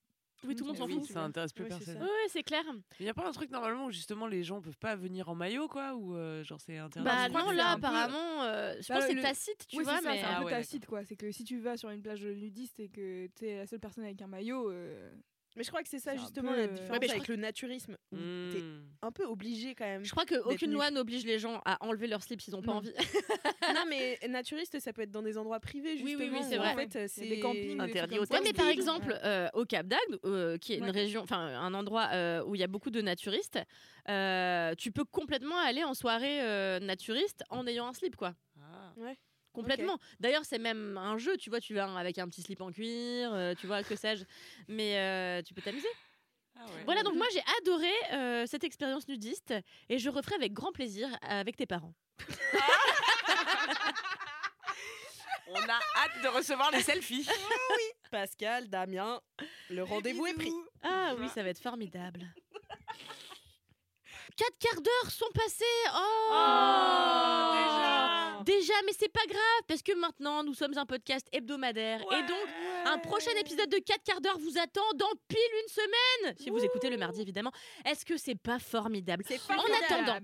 Oui, 0.45 0.55
tout 0.55 0.63
le 0.63 0.69
monde 0.69 0.77
s'en 0.77 0.85
Oui, 0.85 0.93
fout. 0.99 1.05
ça 1.11 1.23
intéresse 1.23 1.53
plus 1.53 1.65
personne. 1.65 1.97
Oui, 2.01 2.07
c'est 2.29 2.43
clair. 2.43 2.63
Il 2.99 3.03
n'y 3.03 3.09
a 3.09 3.13
pas 3.13 3.27
un 3.27 3.31
truc 3.31 3.49
normalement 3.51 3.85
où 3.85 3.91
justement 3.91 4.27
les 4.27 4.43
gens 4.43 4.61
peuvent 4.61 4.77
pas 4.77 4.95
venir 4.95 5.29
en 5.29 5.35
maillot 5.35 5.67
quoi 5.67 5.93
ou 5.95 6.15
euh, 6.15 6.43
genre 6.43 6.59
c'est 6.61 6.77
interdit? 6.77 7.05
Bah 7.05 7.23
je 7.25 7.29
crois 7.29 7.43
non, 7.43 7.51
là, 7.51 7.71
apparemment, 7.71 8.43
euh, 8.43 8.73
je 8.81 8.87
Bah, 8.89 8.95
pense 8.95 9.03
que 9.05 9.09
c'est 9.09 9.15
le- 9.15 9.21
tacite, 9.21 9.65
tu 9.67 9.77
oui, 9.77 9.83
vois, 9.83 10.01
mais 10.01 10.17
c'est 10.19 10.23
un 10.23 10.33
Ah 10.35 10.39
peu 10.39 10.45
ouais, 10.45 10.51
tacite 10.51 10.85
quoi. 10.85 11.03
C'est 11.05 11.15
que 11.15 11.31
si 11.31 11.43
tu 11.43 11.59
vas 11.59 11.77
sur 11.77 11.89
une 11.89 12.01
plage 12.01 12.25
nudiste 12.25 12.79
et 12.79 12.89
que 12.89 13.27
tu 13.35 13.47
es 13.47 13.57
la 13.57 13.67
seule 13.67 13.79
personne 13.79 14.03
avec 14.03 14.21
un 14.21 14.27
maillot. 14.27 14.69
euh, 14.71 15.11
Mais 15.55 15.63
je 15.63 15.69
crois 15.69 15.83
que 15.83 15.89
c'est 15.89 15.99
ça 15.99 16.13
C'est 16.13 16.19
justement 16.19 16.51
peu, 16.51 16.57
la 16.57 16.63
euh, 16.63 16.67
différence 16.67 16.99
Ouais, 16.99 17.09
avec 17.11 17.27
le 17.27 17.35
naturisme. 17.35 17.95
où 18.11 18.17
T'es 18.51 18.63
un 19.01 19.11
peu 19.11 19.23
obligé 19.25 19.75
quand 19.75 19.85
même. 19.85 20.03
je 20.03 20.09
crois 20.11 20.25
qu'aucune 20.25 20.71
loi 20.71 20.89
n'oblige 20.91 21.25
les 21.25 21.37
gens 21.39 21.61
à 21.65 21.77
enlever 21.85 22.07
leur 22.07 22.23
slip 22.23 22.41
s'ils 22.41 22.53
n'ont 22.53 22.61
pas 22.61 22.71
envie. 22.71 22.91
non 23.75 23.83
mais 23.89 24.17
naturiste 24.29 24.79
ça 24.79 24.93
peut 24.93 25.01
être 25.03 25.11
dans 25.11 25.21
des 25.21 25.37
endroits 25.37 25.59
privés 25.59 25.93
Oui, 25.93 26.11
justement. 26.11 26.17
oui, 26.19 26.29
oui, 26.39 26.45
c'est 26.49 26.57
où, 26.57 26.61
vrai. 26.61 26.73
En 26.73 26.75
fait, 26.75 26.95
a 26.95 27.07
c'est 27.07 27.27
des 27.27 27.39
campings, 27.39 27.79
Interdit 27.79 28.15
ça. 28.25 28.33
Ouais, 28.35 28.41
mais 28.43 28.53
par 28.53 28.67
exemple, 28.67 29.17
euh, 29.23 29.47
au 29.53 29.65
Cap 29.65 29.87
d'Agde, 29.87 30.19
euh, 30.25 30.57
qui 30.57 30.73
est 30.73 30.77
une 30.77 30.85
Ouais. 30.85 30.91
région, 30.91 31.21
enfin 31.21 31.37
un 31.39 31.73
endroit 31.73 32.09
euh, 32.13 32.43
où 32.45 32.55
il 32.55 32.61
y 32.61 32.63
a 32.63 32.67
beaucoup 32.67 32.89
de 32.89 33.01
naturistes, 33.01 33.59
euh, 34.09 34.73
tu 34.75 34.91
peux 34.91 35.05
complètement 35.05 35.57
aller 35.57 35.83
en 35.83 35.93
soirée 35.93 36.41
euh, 36.41 36.79
naturiste 36.79 37.43
en 37.49 37.67
ayant 37.67 37.87
un 37.87 37.93
slip, 37.93 38.15
quoi. 38.15 38.33
Ah. 38.59 38.93
Complètement. 39.53 39.99
D'ailleurs, 40.19 40.45
c'est 40.45 40.57
même 40.57 40.97
un 40.97 41.17
jeu, 41.17 41.37
tu 41.37 41.49
vois, 41.49 41.59
tu 41.59 41.73
vas 41.73 41.95
avec 41.95 42.17
un 42.17 42.27
petit 42.27 42.41
slip 42.41 42.59
en 42.61 42.71
cuir, 42.71 43.33
euh, 43.33 43.53
tu 43.53 43.67
vois, 43.67 43.83
que 43.83 43.95
sais-je. 43.95 44.23
Mais 44.67 44.97
euh, 44.97 45.41
tu 45.43 45.53
peux 45.53 45.61
t'amuser. 45.61 45.87
Ah 46.55 46.65
ouais. 46.65 46.83
Voilà, 46.85 47.03
donc 47.03 47.15
moi 47.15 47.25
j'ai 47.33 47.41
adoré 47.61 47.91
euh, 48.13 48.45
cette 48.45 48.63
expérience 48.63 49.07
nudiste 49.07 49.53
et 49.89 49.97
je 49.97 50.09
referai 50.09 50.35
avec 50.35 50.53
grand 50.53 50.71
plaisir 50.71 51.07
avec 51.21 51.55
tes 51.55 51.65
parents. 51.65 51.93
On 55.47 55.59
a 55.59 55.79
hâte 55.97 56.23
de 56.23 56.27
recevoir 56.29 56.71
les 56.71 56.81
selfies. 56.81 57.27
Pascal, 58.11 58.69
Damien, 58.69 59.19
le 59.69 59.83
rendez-vous 59.83 60.25
est 60.25 60.33
pris. 60.33 60.53
Ah 60.83 61.15
oui, 61.19 61.27
ça 61.29 61.43
va 61.43 61.49
être 61.49 61.61
formidable. 61.61 62.25
Quatre 64.35 64.57
quarts 64.59 64.81
d'heure 64.81 65.11
sont 65.11 65.29
passés. 65.33 65.63
Oh, 65.93 67.53
déjà. 67.53 68.43
Déjà, 68.43 68.73
mais 68.85 68.93
c'est 68.97 69.11
pas 69.11 69.25
grave 69.27 69.61
parce 69.67 69.81
que 69.81 69.93
maintenant 69.97 70.43
nous 70.43 70.53
sommes 70.53 70.77
un 70.77 70.85
podcast 70.85 71.25
hebdomadaire. 71.31 72.01
Et 72.01 72.23
donc 72.23 72.47
un 72.85 72.97
prochain 72.97 73.31
épisode 73.39 73.69
de 73.69 73.77
4 73.77 74.03
quarts 74.03 74.21
d'heure 74.21 74.37
vous 74.39 74.57
attend 74.57 74.81
dans 74.95 75.11
pile 75.27 75.37
une 75.63 75.69
semaine. 75.69 76.35
Si 76.37 76.49
vous 76.49 76.63
écoutez 76.63 76.89
le 76.89 76.97
mardi 76.97 77.21
évidemment, 77.21 77.51
est-ce 77.85 78.05
que 78.05 78.17
c'est 78.17 78.35
pas 78.35 78.59
formidable? 78.59 79.23
En 79.49 79.63
attendant, 79.85 80.19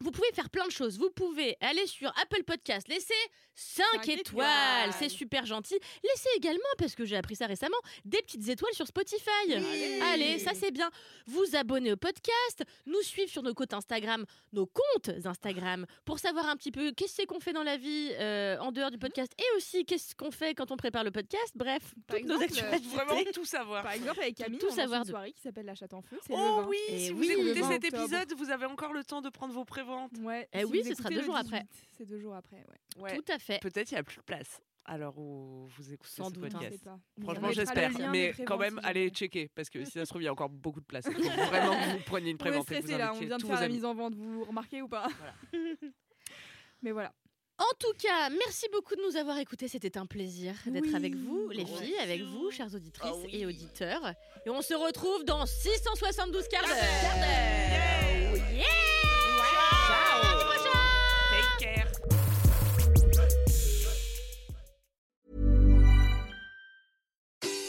vous 0.00 0.10
pouvez 0.10 0.28
faire 0.34 0.50
plein 0.50 0.66
de 0.66 0.72
choses. 0.72 0.98
Vous 0.98 1.10
pouvez 1.10 1.56
aller 1.60 1.86
sur 1.86 2.08
Apple 2.20 2.42
Podcast, 2.44 2.88
laisser 2.88 3.14
5, 3.56 3.84
Cinq 3.92 4.08
étoiles, 4.08 4.18
étoiles. 4.18 4.92
c'est 4.98 5.08
super 5.08 5.46
gentil. 5.46 5.78
Laissez 6.02 6.28
également, 6.36 6.60
parce 6.78 6.94
que 6.96 7.04
j'ai 7.04 7.16
appris 7.16 7.36
ça 7.36 7.46
récemment, 7.46 7.76
des 8.04 8.20
petites 8.22 8.48
étoiles 8.48 8.72
sur 8.74 8.86
Spotify. 8.86 9.20
Allez. 9.52 10.00
Allez, 10.02 10.38
ça 10.40 10.52
c'est 10.54 10.72
bien. 10.72 10.90
Vous 11.26 11.54
abonner 11.54 11.92
au 11.92 11.96
podcast, 11.96 12.64
nous 12.86 13.00
suivre 13.02 13.30
sur 13.30 13.42
nos 13.42 13.54
comptes 13.54 13.72
Instagram, 13.74 14.24
nos 14.52 14.66
comptes 14.66 15.10
Instagram, 15.24 15.86
pour 16.04 16.18
savoir 16.18 16.48
un 16.48 16.56
petit 16.56 16.72
peu 16.72 16.90
qu'est-ce 16.92 17.24
qu'on 17.26 17.38
fait 17.38 17.52
dans 17.52 17.62
la 17.62 17.76
vie 17.76 18.10
euh, 18.14 18.58
en 18.58 18.72
dehors 18.72 18.90
du 18.90 18.98
podcast 18.98 19.32
et 19.38 19.56
aussi 19.56 19.84
qu'est-ce 19.84 20.14
qu'on 20.16 20.32
fait 20.32 20.54
quand 20.54 20.72
on 20.72 20.76
prépare 20.76 21.04
le 21.04 21.12
podcast. 21.12 21.52
Bref, 21.54 21.94
Par 22.08 22.18
toutes 22.18 22.26
nos 22.26 22.40
exemple, 22.40 22.64
euh, 22.64 22.72
actualités. 22.76 22.96
Vraiment 22.96 23.30
tout 23.32 23.44
savoir. 23.44 23.82
Par 23.84 23.92
exemple 23.92 24.20
avec 24.20 24.34
Camille 24.36 24.58
tout 24.58 24.66
on 24.70 24.74
savoir 24.74 24.98
une 25.02 25.04
de- 25.04 25.10
soirée 25.10 25.32
qui 25.32 25.40
s'appelle 25.42 25.66
La 25.66 25.74
Chatte 25.76 25.94
en 25.94 26.02
Feu. 26.02 26.16
le 26.28 26.34
Oh 26.34 26.56
20. 26.62 26.66
oui, 26.66 26.76
Et 26.88 26.98
si 26.98 27.12
vous 27.12 27.20
oui, 27.20 27.30
écoutez 27.30 27.60
20 27.60 27.68
cet 27.70 27.84
épisode, 27.84 28.32
vous 28.36 28.50
avez 28.50 28.66
encore 28.66 28.92
le 28.92 29.04
temps 29.04 29.20
de 29.22 29.28
prendre 29.30 29.54
vos 29.54 29.64
préventes. 29.84 30.12
Ouais. 30.20 30.48
Eh 30.52 30.60
si 30.60 30.64
oui, 30.66 30.82
ce 30.84 30.94
sera 30.94 31.08
deux 31.08 31.22
jours 31.22 31.36
après. 31.36 31.60
18, 31.60 31.68
C'est 31.98 32.06
deux 32.06 32.18
jours 32.18 32.34
après, 32.34 32.56
ouais. 32.56 33.02
Ouais. 33.02 33.16
Tout 33.16 33.32
à 33.32 33.38
fait. 33.38 33.60
Peut-être 33.60 33.90
il 33.90 33.94
n'y 33.94 34.00
a 34.00 34.04
plus 34.04 34.16
de 34.18 34.22
place 34.22 34.60
alors 34.86 35.16
où 35.18 35.66
vous 35.78 35.92
écoutez 35.94 36.12
Sans 36.14 36.28
ce 36.28 36.34
doute, 36.34 36.44
hein. 36.54 36.58
Podcast. 36.58 36.86
On 37.18 37.22
Franchement, 37.22 37.52
j'espère. 37.52 37.90
Mais 38.10 38.34
quand 38.46 38.58
même, 38.58 38.78
si 38.82 38.86
allez 38.86 39.08
checker 39.08 39.48
parce 39.54 39.70
que 39.70 39.82
si 39.84 39.92
ça 39.92 40.04
se 40.04 40.10
trouve, 40.10 40.20
il 40.20 40.26
y 40.26 40.28
a 40.28 40.32
encore 40.32 40.50
beaucoup 40.50 40.80
de 40.80 40.84
place. 40.84 41.06
Il 41.08 41.14
faut 41.14 41.20
vraiment 41.50 41.72
que 41.72 41.90
vous 41.96 42.04
preniez 42.04 42.30
une 42.30 42.34
On 42.34 42.36
est 42.36 42.38
prévente. 42.38 42.68
vous 42.68 42.74
stressé 42.74 42.98
là, 42.98 43.12
on 43.14 43.18
vient 43.18 43.38
de 43.38 43.42
faire 43.46 43.60
la 43.60 43.68
mise 43.68 43.84
en 43.86 43.94
vente, 43.94 44.14
vous 44.14 44.44
remarquez 44.44 44.82
ou 44.82 44.88
pas? 44.88 45.06
Mais 46.82 46.92
voilà. 46.92 47.14
En 47.56 47.72
tout 47.78 47.92
cas, 47.98 48.28
merci 48.30 48.66
beaucoup 48.72 48.94
de 48.96 49.00
nous 49.08 49.16
avoir 49.16 49.38
écoutés. 49.38 49.68
C'était 49.68 49.96
un 49.96 50.06
plaisir 50.06 50.54
d'être 50.66 50.84
Oui. 50.88 50.94
avec 50.94 51.14
vous, 51.14 51.48
les 51.48 51.64
filles, 51.64 51.96
avec 52.02 52.20
vous, 52.22 52.50
chères 52.50 52.74
auditrices 52.74 53.10
Ah 53.14 53.16
oui. 53.24 53.30
et 53.32 53.46
auditeurs. 53.46 54.12
Et 54.44 54.50
on 54.50 54.60
se 54.60 54.74
retrouve 54.74 55.24
dans 55.24 55.46
672 55.46 56.48
quarts 56.48 56.62
d'heure. 56.66 56.76
Yeah. 56.76 58.52
Yeah. 58.52 58.93